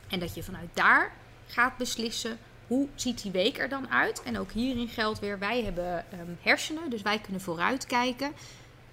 En 0.08 0.20
dat 0.20 0.34
je 0.34 0.42
vanuit 0.42 0.70
daar 0.72 1.12
gaat 1.46 1.76
beslissen 1.76 2.38
hoe 2.66 2.88
ziet 2.94 3.22
die 3.22 3.32
week 3.32 3.58
er 3.58 3.68
dan 3.68 3.90
uit. 3.90 4.22
En 4.22 4.38
ook 4.38 4.52
hierin 4.52 4.88
geldt 4.88 5.18
weer, 5.18 5.38
wij 5.38 5.62
hebben 5.62 6.12
ehm, 6.12 6.30
hersenen, 6.40 6.90
dus 6.90 7.02
wij 7.02 7.18
kunnen 7.18 7.40
vooruitkijken. 7.40 8.32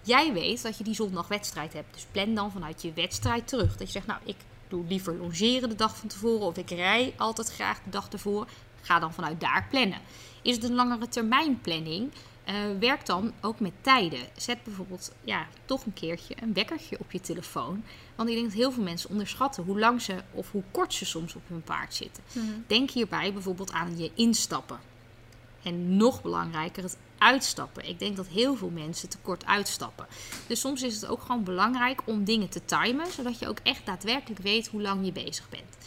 Jij 0.01 0.33
weet 0.33 0.61
dat 0.61 0.77
je 0.77 0.83
die 0.83 0.93
zondag 0.93 1.27
wedstrijd 1.27 1.73
hebt. 1.73 1.93
Dus 1.93 2.05
plan 2.11 2.33
dan 2.33 2.51
vanuit 2.51 2.81
je 2.81 2.93
wedstrijd 2.93 3.47
terug. 3.47 3.77
Dat 3.77 3.87
je 3.87 3.93
zegt, 3.93 4.07
nou, 4.07 4.19
ik 4.23 4.35
doe 4.68 4.86
liever 4.88 5.15
longeren 5.15 5.70
de 5.70 5.76
dag 5.76 5.97
van 5.97 6.09
tevoren. 6.09 6.47
Of 6.47 6.57
ik 6.57 6.70
rij 6.70 7.13
altijd 7.18 7.51
graag 7.53 7.80
de 7.84 7.89
dag 7.89 8.09
ervoor. 8.09 8.47
Ga 8.82 8.99
dan 8.99 9.13
vanuit 9.13 9.39
daar 9.39 9.68
plannen. 9.70 10.01
Is 10.41 10.55
het 10.55 10.63
een 10.63 10.76
langere 10.76 11.07
termijn 11.07 11.61
planning? 11.61 12.11
eh, 12.47 12.55
werk 12.80 13.05
dan 13.05 13.34
ook 13.41 13.59
met 13.59 13.72
tijden. 13.82 14.20
Zet 14.38 14.63
bijvoorbeeld 14.63 15.11
ja, 15.24 15.47
toch 15.65 15.86
een 15.86 15.93
keertje 15.93 16.36
een 16.41 16.53
wekkertje 16.53 16.99
op 16.99 17.11
je 17.11 17.22
telefoon. 17.22 17.84
Want 18.15 18.30
ik 18.30 18.36
denk 18.36 18.47
dat 18.47 18.57
heel 18.57 18.72
veel 18.72 18.84
mensen 18.84 19.09
onderschatten 19.09 19.63
hoe 19.63 19.80
lang 19.80 20.01
ze 20.01 20.15
of 20.32 20.51
hoe 20.51 20.63
kort 20.72 20.93
ze 20.93 21.05
soms 21.05 21.36
op 21.36 21.41
hun 21.47 21.61
paard 21.61 21.93
zitten. 21.93 22.24
Denk 22.68 22.91
hierbij 22.91 23.34
bijvoorbeeld 23.34 23.72
aan 23.72 23.97
je 23.97 24.11
instappen. 24.15 24.80
En 25.64 25.97
nog 25.97 26.22
belangrijker, 26.22 26.84
het 26.84 26.97
uitstappen. 27.18 27.89
Ik 27.89 27.99
denk 27.99 28.16
dat 28.16 28.28
heel 28.28 28.55
veel 28.55 28.70
mensen 28.70 29.10
te 29.10 29.18
kort 29.18 29.45
uitstappen. 29.45 30.08
Dus 30.47 30.60
soms 30.60 30.84
is 30.84 30.95
het 30.95 31.08
ook 31.08 31.22
gewoon 31.22 31.43
belangrijk 31.43 32.01
om 32.05 32.24
dingen 32.24 32.49
te 32.49 32.66
timen, 32.66 33.12
zodat 33.12 33.39
je 33.39 33.47
ook 33.47 33.60
echt 33.64 33.86
daadwerkelijk 33.86 34.41
weet 34.41 34.68
hoe 34.68 34.82
lang 34.82 35.05
je 35.05 35.12
bezig 35.12 35.49
bent. 35.49 35.78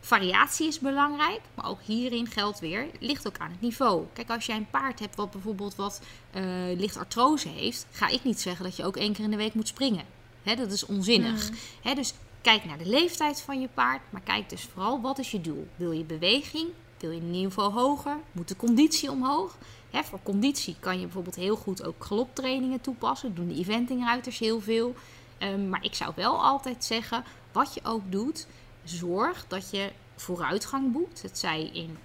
Variatie 0.00 0.66
is 0.66 0.78
belangrijk, 0.78 1.40
maar 1.54 1.68
ook 1.68 1.80
hierin 1.82 2.26
geldt 2.26 2.58
weer, 2.58 2.86
ligt 3.00 3.26
ook 3.26 3.38
aan 3.38 3.50
het 3.50 3.60
niveau. 3.60 4.04
Kijk, 4.12 4.30
als 4.30 4.46
jij 4.46 4.56
een 4.56 4.70
paard 4.70 4.98
hebt 4.98 5.16
wat 5.16 5.30
bijvoorbeeld 5.30 5.74
wat 5.74 6.00
eh, 6.30 6.42
licht 6.76 6.96
artrose 6.96 7.48
heeft, 7.48 7.86
ga 7.90 8.08
ik 8.08 8.24
niet 8.24 8.40
zeggen 8.40 8.64
dat 8.64 8.76
je 8.76 8.84
ook 8.84 8.96
één 8.96 9.12
keer 9.12 9.24
in 9.24 9.30
de 9.30 9.36
week 9.36 9.54
moet 9.54 9.68
springen. 9.68 10.04
Hè, 10.42 10.54
dat 10.54 10.72
is 10.72 10.86
onzinnig. 10.86 11.50
Hè, 11.82 11.94
dus 11.94 12.14
kijk 12.40 12.64
naar 12.64 12.78
de 12.78 12.88
leeftijd 12.88 13.40
van 13.40 13.60
je 13.60 13.68
paard, 13.74 14.00
maar 14.10 14.20
kijk 14.20 14.48
dus 14.48 14.68
vooral 14.72 15.00
wat 15.00 15.18
is 15.18 15.30
je 15.30 15.40
doel. 15.40 15.68
Wil 15.76 15.92
je 15.92 16.04
beweging? 16.04 16.68
Wil 16.98 17.10
je 17.10 17.20
een 17.20 17.30
niveau 17.30 17.72
hoger? 17.72 18.16
Moet 18.32 18.48
de 18.48 18.56
conditie 18.56 19.10
omhoog? 19.10 19.56
Voor 20.04 20.22
conditie 20.22 20.76
kan 20.80 20.94
je 20.94 21.04
bijvoorbeeld 21.04 21.36
heel 21.36 21.56
goed 21.56 21.84
ook 21.84 22.04
galoptrainingen 22.04 22.80
toepassen. 22.80 23.34
Doen 23.34 23.48
de 23.48 23.54
eventingruiters 23.54 24.38
heel 24.38 24.60
veel. 24.60 24.94
Ehm, 25.38 25.68
maar 25.68 25.84
ik 25.84 25.94
zou 25.94 26.12
wel 26.16 26.42
altijd 26.44 26.84
zeggen, 26.84 27.24
wat 27.52 27.74
je 27.74 27.80
ook 27.84 28.02
doet, 28.12 28.46
zorg 28.84 29.44
dat 29.48 29.70
je 29.70 29.92
vooruitgang 30.16 30.92
boekt. 30.92 31.22
Het 31.22 31.38
zij 31.38 31.70
in 31.72 31.98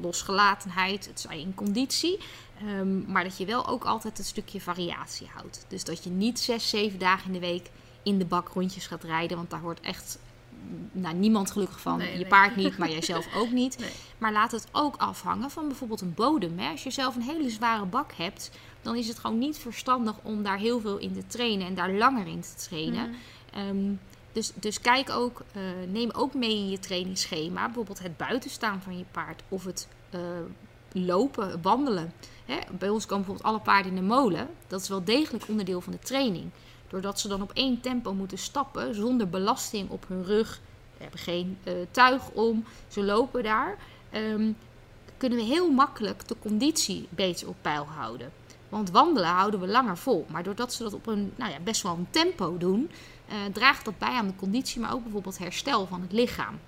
losgelatenheid, 0.00 1.06
het 1.06 1.20
zij 1.20 1.40
in 1.40 1.54
conditie. 1.54 2.18
Ehm, 2.58 3.12
maar 3.12 3.24
dat 3.24 3.36
je 3.36 3.44
wel 3.44 3.66
ook 3.66 3.84
altijd 3.84 4.18
een 4.18 4.24
stukje 4.24 4.60
variatie 4.60 5.28
houdt. 5.34 5.64
Dus 5.68 5.84
dat 5.84 6.04
je 6.04 6.10
niet 6.10 6.40
zes, 6.40 6.68
zeven 6.68 6.98
dagen 6.98 7.26
in 7.26 7.32
de 7.32 7.46
week 7.46 7.70
in 8.02 8.18
de 8.18 8.24
bak 8.24 8.48
rondjes 8.48 8.86
gaat 8.86 9.04
rijden. 9.04 9.36
Want 9.36 9.50
daar 9.50 9.60
wordt 9.60 9.80
echt 9.80 10.18
nou, 10.92 11.14
niemand 11.14 11.50
gelukkig 11.50 11.80
van. 11.80 11.98
Nee, 11.98 12.10
je 12.10 12.16
nee. 12.16 12.26
paard 12.26 12.56
niet, 12.56 12.78
maar 12.78 12.90
jijzelf 12.90 13.34
ook 13.34 13.50
niet. 13.62 13.78
Nee. 13.78 13.90
Maar 14.18 14.32
laat 14.32 14.52
het 14.52 14.66
ook 14.72 14.96
afhangen 14.96 15.50
van 15.50 15.66
bijvoorbeeld 15.66 16.00
een 16.00 16.14
bodem. 16.14 16.58
Hè. 16.58 16.70
Als 16.70 16.82
je 16.82 16.90
zelf 16.90 17.16
een 17.16 17.22
hele 17.22 17.50
zware 17.50 17.84
bak 17.84 18.12
hebt, 18.12 18.50
dan 18.82 18.96
is 18.96 19.08
het 19.08 19.18
gewoon 19.18 19.38
niet 19.38 19.58
verstandig 19.58 20.14
om 20.22 20.42
daar 20.42 20.58
heel 20.58 20.80
veel 20.80 20.98
in 20.98 21.12
te 21.12 21.26
trainen 21.26 21.66
en 21.66 21.74
daar 21.74 21.92
langer 21.92 22.26
in 22.26 22.40
te 22.40 22.54
trainen. 22.54 23.08
Mhm. 23.08 23.18
Ehm, 23.52 23.94
dus, 24.32 24.52
dus 24.54 24.80
kijk 24.80 25.10
ook, 25.10 25.42
eh, 25.52 25.62
neem 25.88 26.10
ook 26.10 26.34
mee 26.34 26.56
in 26.56 26.70
je 26.70 26.78
trainingsschema. 26.78 27.64
Bijvoorbeeld 27.64 28.02
het 28.02 28.16
buitenstaan 28.16 28.82
van 28.82 28.98
je 28.98 29.04
paard 29.10 29.42
of 29.48 29.64
het 29.64 29.88
eh, 30.10 30.20
lopen, 30.92 31.62
wandelen. 31.62 32.12
Hè? 32.44 32.58
Bij 32.78 32.88
ons 32.88 33.06
komen 33.06 33.24
bijvoorbeeld 33.24 33.54
alle 33.54 33.64
paarden 33.64 33.90
in 33.90 33.96
de 33.96 34.14
molen. 34.14 34.48
Dat 34.66 34.80
is 34.80 34.88
wel 34.88 35.04
degelijk 35.04 35.44
onderdeel 35.48 35.80
van 35.80 35.92
de 35.92 35.98
training. 35.98 36.50
Doordat 36.92 37.20
ze 37.20 37.28
dan 37.28 37.42
op 37.42 37.50
één 37.52 37.80
tempo 37.80 38.14
moeten 38.14 38.38
stappen 38.38 38.94
zonder 38.94 39.28
belasting 39.28 39.90
op 39.90 40.04
hun 40.08 40.24
rug. 40.24 40.60
Ze 40.96 41.02
hebben 41.02 41.20
geen 41.20 41.58
eh, 41.64 41.72
tuig 41.90 42.30
om, 42.30 42.64
ze 42.88 43.02
lopen 43.02 43.42
daar. 43.42 43.76
Ehm, 44.10 44.52
kunnen 45.16 45.38
we 45.38 45.44
heel 45.44 45.70
makkelijk 45.70 46.28
de 46.28 46.36
conditie 46.38 47.08
beter 47.10 47.48
op 47.48 47.56
peil 47.60 47.84
houden. 47.84 48.32
Want 48.68 48.90
wandelen 48.90 49.28
houden 49.28 49.60
we 49.60 49.66
langer 49.66 49.98
vol. 49.98 50.26
Maar 50.28 50.42
doordat 50.42 50.72
ze 50.72 50.82
dat 50.82 50.94
op 50.94 51.06
een 51.06 51.32
nou 51.36 51.50
ja, 51.50 51.58
best 51.60 51.82
wel 51.82 51.92
een 51.92 52.10
tempo 52.10 52.58
doen, 52.58 52.90
eh, 53.28 53.36
draagt 53.52 53.84
dat 53.84 53.98
bij 53.98 54.14
aan 54.14 54.26
de 54.26 54.36
conditie, 54.36 54.80
maar 54.80 54.92
ook 54.92 55.02
bijvoorbeeld 55.02 55.38
herstel 55.38 55.86
van 55.86 56.00
het 56.00 56.12
lichaam. 56.12 56.58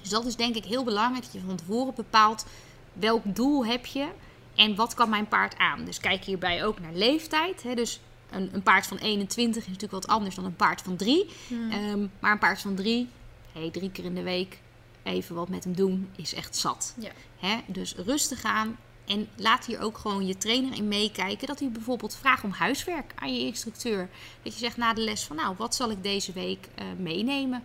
Dus 0.00 0.10
dat 0.10 0.26
is 0.26 0.36
denk 0.36 0.54
ik 0.54 0.64
heel 0.64 0.84
belangrijk 0.84 1.24
dat 1.24 1.32
je 1.32 1.40
van 1.46 1.56
tevoren 1.56 1.94
bepaalt 1.94 2.46
welk 2.92 3.22
doel 3.24 3.66
heb 3.66 3.86
je 3.86 4.08
en 4.54 4.74
wat 4.74 4.94
kan 4.94 5.08
mijn 5.08 5.28
paard 5.28 5.58
aan? 5.58 5.84
Dus 5.84 6.00
kijk 6.00 6.24
hierbij 6.24 6.64
ook 6.64 6.80
naar 6.80 6.92
leeftijd. 6.92 7.62
Hè? 7.62 7.74
Dus 7.74 8.00
een, 8.32 8.50
een 8.52 8.62
paard 8.62 8.86
van 8.86 8.96
21 8.96 9.62
is 9.62 9.68
natuurlijk 9.68 9.92
wat 9.92 10.06
anders 10.06 10.34
dan 10.34 10.44
een 10.44 10.56
paard 10.56 10.82
van 10.82 10.96
3. 10.96 11.26
Ehm, 11.70 12.06
maar 12.20 12.32
een 12.32 12.38
paard 12.38 12.60
van 12.60 12.74
3, 12.74 13.08
hey, 13.52 13.70
drie 13.70 13.90
keer 13.90 14.04
in 14.04 14.14
de 14.14 14.22
week 14.22 14.58
even 15.02 15.34
wat 15.34 15.48
met 15.48 15.64
hem 15.64 15.74
doen, 15.74 16.10
is 16.16 16.34
echt 16.34 16.56
zat. 16.56 16.94
Ja. 16.98 17.10
Hè? 17.38 17.58
Dus 17.66 17.94
rustig 17.94 18.44
aan. 18.44 18.78
En 19.06 19.28
laat 19.36 19.66
hier 19.66 19.80
ook 19.80 19.98
gewoon 19.98 20.26
je 20.26 20.36
trainer 20.36 20.74
in 20.76 20.88
meekijken. 20.88 21.46
Dat 21.46 21.58
hij 21.58 21.70
bijvoorbeeld 21.70 22.16
vraagt 22.16 22.44
om 22.44 22.50
huiswerk 22.50 23.12
aan 23.14 23.34
je 23.34 23.46
instructeur. 23.46 24.08
Dat 24.42 24.52
je 24.52 24.58
zegt 24.58 24.76
na 24.76 24.94
de 24.94 25.00
les 25.00 25.24
van 25.24 25.36
nou, 25.36 25.54
wat 25.58 25.74
zal 25.74 25.90
ik 25.90 26.02
deze 26.02 26.32
week 26.32 26.68
eh, 26.74 26.86
meenemen? 26.98 27.64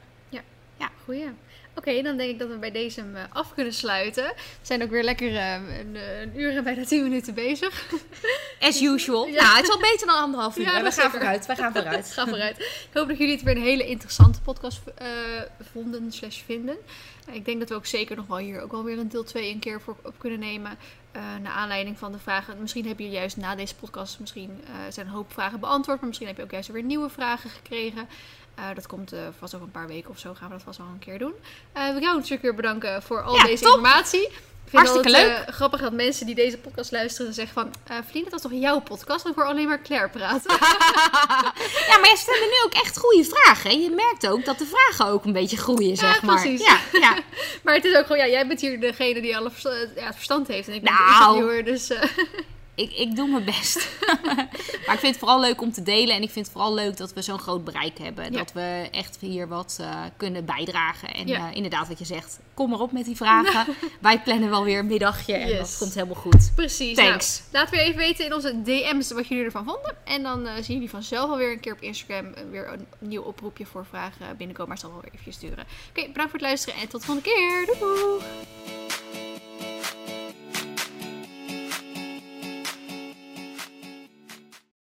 Goeie. 1.07 1.30
Oké, 1.77 2.01
dan 2.01 2.17
denk 2.17 2.29
ik 2.29 2.39
dat 2.39 2.49
we 2.49 2.57
bij 2.57 2.71
deze 2.71 2.99
hem 2.99 3.15
eh, 3.15 3.23
af 3.29 3.53
kunnen 3.53 3.73
sluiten. 3.73 4.23
We 4.35 4.35
zijn 4.61 4.83
ook 4.83 4.89
weer 4.89 5.03
lekker 5.03 5.35
eh, 5.35 5.53
een, 5.53 5.95
een 6.21 6.39
uur 6.39 6.55
en 6.55 6.63
bijna 6.63 6.85
tien 6.85 7.03
minuten 7.03 7.33
bezig. 7.33 7.85
As 8.59 8.81
usual. 8.91 9.25
Ja. 9.27 9.43
Nou, 9.43 9.55
het 9.55 9.63
is 9.65 9.71
al 9.71 9.79
beter 9.79 10.07
dan 10.07 10.15
anderhalf 10.15 10.57
uur. 10.57 10.63
Ja, 10.63 10.71
we 10.73 10.79
gaan 10.81 10.91
zeker. 10.91 11.09
vooruit. 11.11 11.45
We 11.45 11.55
gaan 11.55 11.71
vooruit. 11.73 12.11
Ga 12.13 12.27
vooruit. 12.27 12.57
Ik 12.59 12.89
hoop 12.93 13.07
dat 13.07 13.17
jullie 13.17 13.33
het 13.33 13.43
weer 13.43 13.55
een 13.55 13.61
hele 13.61 13.85
interessante 13.85 14.41
podcast 14.41 14.79
eh, 14.95 15.07
vonden 15.71 16.11
slash 16.11 16.41
vinden. 16.45 16.77
Eh, 17.27 17.35
Ik 17.35 17.45
denk 17.45 17.59
dat 17.59 17.69
we 17.69 17.75
ook 17.75 17.85
zeker 17.85 18.15
nog 18.15 18.27
wel 18.27 18.37
hier 18.37 18.61
ook 18.61 18.71
wel 18.71 18.83
weer 18.83 18.97
een 18.99 19.09
deel 19.09 19.23
2 19.23 19.51
een 19.53 19.59
keer 19.59 19.81
voor 19.81 19.95
op 20.03 20.13
kunnen 20.17 20.39
nemen. 20.39 20.77
eh 21.11 21.21
naar 21.41 21.51
aanleiding 21.51 21.97
van 21.97 22.11
de 22.11 22.17
vragen. 22.19 22.57
Misschien 22.61 22.87
heb 22.87 22.99
je 22.99 23.09
juist 23.09 23.37
na 23.37 23.55
deze 23.55 23.75
podcast 23.75 24.19
misschien 24.19 24.61
eh, 24.65 24.71
zijn 24.89 25.05
een 25.07 25.13
hoop 25.13 25.33
vragen 25.33 25.59
beantwoord. 25.59 25.97
Maar 25.97 26.07
misschien 26.07 26.27
heb 26.27 26.37
je 26.37 26.43
ook 26.43 26.51
juist 26.51 26.69
weer 26.71 26.83
nieuwe 26.83 27.09
vragen 27.09 27.49
gekregen. 27.49 28.07
Eh, 28.57 28.63
dat 28.75 28.88
komt 28.88 29.11
eh, 29.13 29.19
vast 29.39 29.53
over 29.55 29.65
een 29.65 29.71
paar 29.71 29.88
weken 29.88 30.09
of 30.09 30.19
zo 30.19 30.34
gaan 30.34 30.47
we 30.47 30.53
dat 30.53 30.63
vast 30.63 30.77
wel 30.77 30.88
een 30.88 30.99
keer 30.99 31.19
doen. 31.19 31.34
Eh 31.73 31.93
we 31.93 32.01
gaan 32.01 32.15
natuurlijk 32.15 32.41
weer 32.41 32.55
bedanken 32.55 33.03
voor 33.03 33.21
al 33.23 33.35
Ja, 33.35 33.43
deze 33.43 33.63
top. 33.63 33.73
informatie. 33.75 34.21
Ik 34.21 34.73
vind 34.73 34.88
Hartstikke 34.88 35.17
altijd, 35.19 35.47
eh, 35.47 35.53
grappig 35.53 35.81
dat 35.81 35.91
mensen 35.93 36.25
die 36.25 36.35
deze 36.35 36.57
podcast 36.57 36.91
luisteren 36.91 37.34
zeggen 37.34 37.53
van... 37.53 37.73
Feline, 38.05 38.29
dat 38.29 38.34
is 38.34 38.41
toch 38.41 38.59
jouw 38.61 38.79
podcast? 38.79 39.25
Ik 39.27 39.35
hoor 39.35 39.45
alleen 39.45 39.67
maar 39.67 39.81
Claire 39.81 40.09
praten. 40.09 40.51
Ja, 41.88 41.97
maar 41.99 42.09
je 42.09 42.15
stelt 42.17 42.39
nu 42.39 42.61
ook 42.65 42.73
echt 42.84 42.97
goede 42.97 43.23
vragen. 43.23 43.81
Je 43.81 43.89
merkt 43.89 44.27
ook 44.27 44.45
dat 44.45 44.57
de 44.59 44.65
vragen 44.65 45.13
ook 45.13 45.25
een 45.25 45.34
beetje 45.34 45.57
groeien, 45.57 45.95
zeg 45.97 46.21
maar. 46.21 46.41
precies. 46.41 46.65
Ja, 46.65 46.79
ja. 46.91 47.17
Maar 47.63 47.73
het 47.73 47.85
is 47.85 47.95
ook 47.95 48.05
gewoon, 48.05 48.17
ja, 48.17 48.27
jij 48.27 48.47
bent 48.47 48.61
hier 48.61 48.79
degene 48.79 49.21
die 49.21 49.38
alle 49.38 49.51
versta- 49.51 49.69
ja, 49.95 50.05
het 50.05 50.15
verstand 50.15 50.47
heeft. 50.47 50.67
En 50.67 50.73
ik 50.73 50.81
ben 50.84 50.93
Nou. 50.93 51.07
de 51.07 51.23
interviewer, 51.23 51.63
dus... 51.65 51.88
Ik, 52.77 52.91
ik 52.93 53.15
doe 53.15 53.27
mijn 53.27 53.43
best. 53.45 53.89
maar 54.85 54.93
ik 54.95 54.99
vind 54.99 55.01
het 55.01 55.17
vooral 55.17 55.39
leuk 55.39 55.61
om 55.61 55.71
te 55.71 55.83
delen. 55.83 56.15
En 56.15 56.21
ik 56.21 56.29
vind 56.29 56.45
het 56.45 56.53
vooral 56.55 56.73
leuk 56.73 56.97
dat 56.97 57.13
we 57.13 57.21
zo'n 57.21 57.39
groot 57.39 57.63
bereik 57.63 57.97
hebben. 57.97 58.23
Ja. 58.31 58.37
Dat 58.37 58.51
we 58.53 58.87
echt 58.91 59.17
hier 59.19 59.47
wat 59.47 59.77
eh, 59.81 60.03
kunnen 60.17 60.45
bijdragen. 60.45 61.13
En 61.13 61.27
Ja. 61.27 61.49
eh, 61.49 61.55
inderdaad, 61.55 61.87
wat 61.87 61.99
je 61.99 62.05
zegt, 62.05 62.39
kom 62.53 62.69
maar 62.69 62.79
op 62.79 62.91
met 62.91 63.05
die 63.05 63.15
vragen. 63.15 63.75
Wij 64.01 64.19
plannen 64.21 64.49
wel 64.49 64.63
weer 64.63 64.79
een 64.79 64.87
middagje. 64.87 65.33
En 65.33 65.47
Yes. 65.49 65.57
dat 65.57 65.77
komt 65.79 65.93
helemaal 65.93 66.15
goed. 66.21 66.51
precies. 66.55 66.95
Thanks. 66.95 67.37
Nou, 67.51 67.63
laat 67.63 67.69
weer 67.69 67.79
even 67.81 67.97
weten 67.97 68.25
in 68.25 68.33
onze 68.33 68.61
DM's 68.61 69.11
wat 69.11 69.27
jullie 69.27 69.43
ervan 69.45 69.63
vonden. 69.65 69.95
En 70.03 70.23
dan 70.23 70.47
eh, 70.47 70.53
zien 70.55 70.73
jullie 70.75 70.89
vanzelf 70.89 71.29
alweer 71.29 71.51
een 71.51 71.59
keer 71.59 71.73
op 71.73 71.81
Instagram 71.81 72.33
weer 72.51 72.71
een 72.73 72.87
nieuw 72.99 73.21
oproepje 73.21 73.65
voor 73.65 73.85
vragen 73.85 74.37
binnenkomen. 74.37 74.67
Maar 74.67 74.77
ik 74.77 74.83
zal 74.83 74.91
wel 74.91 75.01
weer 75.01 75.19
even 75.19 75.33
sturen. 75.33 75.65
Oké, 75.89 76.01
bedankt 76.07 76.21
voor 76.31 76.39
het 76.39 76.41
luisteren 76.41 76.79
en 76.79 76.87
tot 76.87 76.99
de 76.99 77.05
volgende 77.05 77.29
keer. 77.29 77.65
Doei! 77.79 77.99
doei. 77.99 79.26